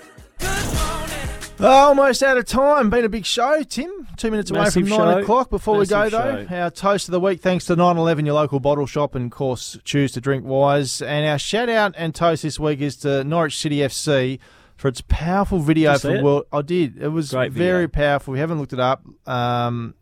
Almost 1.60 2.22
out 2.22 2.38
of 2.38 2.46
time. 2.46 2.88
Been 2.88 3.04
a 3.04 3.10
big 3.10 3.26
show, 3.26 3.62
Tim. 3.62 4.08
Two 4.16 4.30
minutes 4.30 4.50
away 4.50 4.60
Massive 4.60 4.88
from 4.88 4.98
nine 4.98 4.98
show. 5.16 5.18
o'clock. 5.20 5.50
Before 5.50 5.76
we 5.76 5.84
go, 5.84 6.04
Massive 6.04 6.12
though, 6.12 6.46
show. 6.46 6.54
our 6.56 6.70
toast 6.70 7.08
of 7.08 7.12
the 7.12 7.20
week, 7.20 7.42
thanks 7.42 7.66
to 7.66 7.76
911, 7.76 8.24
your 8.24 8.34
local 8.36 8.58
bottle 8.58 8.86
shop, 8.86 9.14
and 9.14 9.26
of 9.26 9.32
course, 9.32 9.78
choose 9.84 10.12
to 10.12 10.22
drink 10.22 10.46
wise. 10.46 11.02
And 11.02 11.26
our 11.26 11.38
shout 11.38 11.68
out 11.68 11.92
and 11.98 12.14
toast 12.14 12.42
this 12.42 12.58
week 12.58 12.80
is 12.80 12.96
to 12.98 13.22
Norwich 13.22 13.58
City 13.58 13.80
FC 13.80 14.38
for 14.76 14.88
its 14.88 15.02
powerful 15.08 15.58
video 15.58 15.92
Did 15.92 15.94
you 15.94 15.98
see 15.98 16.08
for 16.08 16.14
it? 16.16 16.24
World. 16.24 16.44
I 16.52 16.62
did. 16.62 16.96
It 17.02 17.08
was 17.08 17.32
Great 17.32 17.52
video. 17.52 17.70
very 17.72 17.88
powerful. 17.88 18.32
We 18.32 18.38
haven't 18.38 18.58
looked 18.58 18.72
it 18.72 18.80
up. 18.80 19.02
Um, 19.26 19.94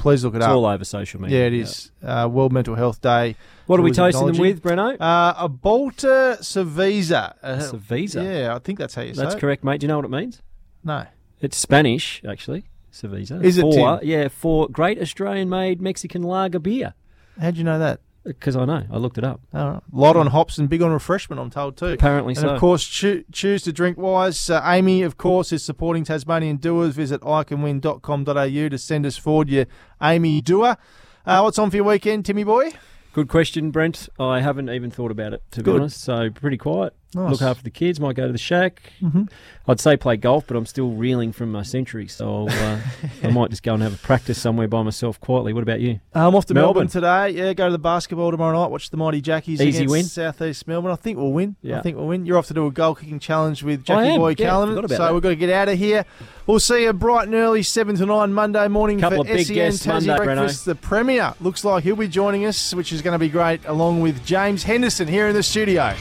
please 0.00 0.24
look 0.24 0.34
it 0.34 0.38
up. 0.42 0.48
It's 0.48 0.50
up. 0.50 0.56
all 0.56 0.66
over 0.66 0.84
social 0.84 1.20
media. 1.20 1.38
Yeah, 1.38 1.46
it 1.46 1.52
is. 1.54 1.90
Uh, 2.02 2.28
World 2.30 2.52
Mental 2.52 2.74
Health 2.74 3.00
Day. 3.00 3.36
What 3.66 3.78
are 3.78 3.82
we 3.82 3.92
toasting 3.92 4.26
them 4.26 4.38
with, 4.38 4.62
Breno? 4.62 4.96
Uh, 5.00 5.34
a 5.36 5.48
Balter 5.48 6.38
Cerveza. 6.40 7.34
Uh, 7.42 7.58
Cerveza? 7.58 8.24
Yeah, 8.24 8.54
I 8.54 8.58
think 8.58 8.78
that's 8.78 8.94
how 8.94 9.02
you 9.02 9.14
say 9.14 9.20
it. 9.20 9.24
That's 9.24 9.34
it. 9.36 9.40
correct, 9.40 9.62
mate. 9.62 9.80
Do 9.80 9.84
you 9.84 9.88
know 9.88 9.96
what 9.96 10.06
it 10.06 10.10
means? 10.10 10.42
No. 10.82 11.06
It's 11.40 11.56
Spanish, 11.56 12.22
actually. 12.28 12.64
Cerveza. 12.92 13.42
Is 13.44 13.58
it, 13.58 13.62
For, 13.62 13.98
Tim? 13.98 14.08
yeah, 14.08 14.28
for 14.28 14.68
great 14.68 15.00
Australian-made 15.00 15.80
Mexican 15.80 16.22
lager 16.22 16.58
beer. 16.58 16.94
How'd 17.40 17.56
you 17.56 17.64
know 17.64 17.78
that? 17.78 18.00
Because 18.24 18.54
I 18.54 18.64
know. 18.66 18.84
I 18.92 18.96
looked 18.98 19.16
it 19.16 19.24
up. 19.24 19.40
Right. 19.52 19.80
Lot 19.92 20.14
on 20.16 20.28
hops 20.28 20.58
and 20.58 20.68
big 20.68 20.82
on 20.82 20.92
refreshment, 20.92 21.40
I'm 21.40 21.50
told 21.50 21.76
too. 21.76 21.86
Apparently 21.86 22.32
and 22.34 22.40
so. 22.40 22.48
of 22.50 22.60
course, 22.60 22.84
choo- 22.84 23.24
choose 23.32 23.62
to 23.62 23.72
drink 23.72 23.96
wise. 23.96 24.50
Uh, 24.50 24.60
Amy, 24.64 25.02
of 25.02 25.16
course, 25.16 25.52
is 25.52 25.64
supporting 25.64 26.04
Tasmanian 26.04 26.58
doers. 26.58 26.94
Visit 26.94 27.22
iconwin.com.au 27.22 28.68
to 28.68 28.78
send 28.78 29.06
us 29.06 29.16
forward 29.16 29.48
your 29.48 29.64
Amy 30.02 30.40
doer. 30.42 30.76
Uh, 31.24 31.40
what's 31.40 31.58
on 31.58 31.70
for 31.70 31.76
your 31.76 31.84
weekend, 31.86 32.26
Timmy 32.26 32.44
boy? 32.44 32.72
Good 33.12 33.28
question, 33.28 33.70
Brent. 33.70 34.08
I 34.18 34.40
haven't 34.40 34.70
even 34.70 34.90
thought 34.90 35.10
about 35.10 35.32
it, 35.32 35.42
to 35.52 35.62
be 35.62 35.70
honest. 35.70 36.00
So 36.00 36.30
pretty 36.30 36.56
quiet. 36.58 36.94
Nice. 37.14 37.30
look 37.32 37.42
after 37.42 37.64
the 37.64 37.70
kids, 37.70 37.98
might 37.98 38.14
go 38.14 38.26
to 38.26 38.32
the 38.32 38.38
shack. 38.38 38.92
Mhm. 39.02 39.28
I'd 39.66 39.80
say 39.80 39.96
play 39.96 40.16
golf, 40.16 40.44
but 40.46 40.56
I'm 40.56 40.66
still 40.66 40.90
reeling 40.90 41.32
from 41.32 41.50
my 41.52 41.62
century, 41.62 42.06
so 42.08 42.48
uh, 42.48 42.78
I 43.24 43.30
might 43.30 43.50
just 43.50 43.62
go 43.62 43.74
and 43.74 43.82
have 43.82 43.94
a 43.94 43.98
practice 43.98 44.40
somewhere 44.40 44.68
by 44.68 44.82
myself 44.82 45.20
quietly. 45.20 45.52
What 45.52 45.62
about 45.62 45.80
you? 45.80 46.00
I'm 46.14 46.34
off 46.34 46.46
to 46.46 46.54
Melbourne. 46.54 46.74
Melbourne. 46.74 46.88
today. 46.88 47.30
Yeah, 47.30 47.52
go 47.52 47.66
to 47.66 47.72
the 47.72 47.78
basketball 47.78 48.30
tomorrow 48.30 48.58
night. 48.60 48.70
Watch 48.70 48.90
the 48.90 48.96
Mighty 48.96 49.20
Jackies 49.20 49.60
Easy 49.60 49.68
against 49.84 49.90
win? 49.90 50.04
Southeast 50.04 50.66
Melbourne. 50.68 50.92
I 50.92 50.96
think 50.96 51.18
we'll 51.18 51.32
win. 51.32 51.56
I 51.64 51.80
think 51.80 51.96
we'll 51.96 52.06
win. 52.06 52.26
You're 52.26 52.38
off 52.38 52.46
to 52.48 52.54
do 52.54 52.66
a 52.66 52.70
goal 52.70 52.94
kicking 52.94 53.18
challenge 53.18 53.62
with 53.62 53.84
Jackie. 53.84 54.16
Boy 54.16 54.34
Yeah, 54.38 54.48
Callinan. 54.50 54.88
So 54.88 54.96
that. 54.98 55.12
we've 55.12 55.22
got 55.22 55.28
to 55.30 55.36
get 55.36 55.50
out 55.50 55.68
of 55.68 55.78
here. 55.78 56.04
We'll 56.46 56.60
see 56.60 56.84
you 56.84 56.92
bright 56.92 57.26
and 57.26 57.34
early, 57.34 57.62
seven 57.62 57.96
to 57.96 58.06
nine 58.06 58.32
Monday 58.32 58.66
morning 58.68 58.98
Couple 59.00 59.24
for 59.24 59.30
of 59.30 59.36
big 59.36 59.46
SEN 59.46 59.54
guests 59.54 59.86
Tassie 59.86 60.06
Monday, 60.06 60.24
Breakfast. 60.24 60.64
The 60.64 60.74
Premier 60.74 61.34
looks 61.40 61.64
like 61.64 61.84
he'll 61.84 61.96
be 61.96 62.08
joining 62.08 62.44
us, 62.46 62.74
which 62.74 62.92
is 62.92 63.02
going 63.02 63.12
to 63.14 63.18
be 63.20 63.28
great, 63.28 63.60
along 63.66 64.00
with 64.00 64.24
James 64.24 64.62
Henderson 64.62 65.06
here 65.08 65.28
in 65.28 65.34
the 65.34 65.42
studio. 65.42 65.94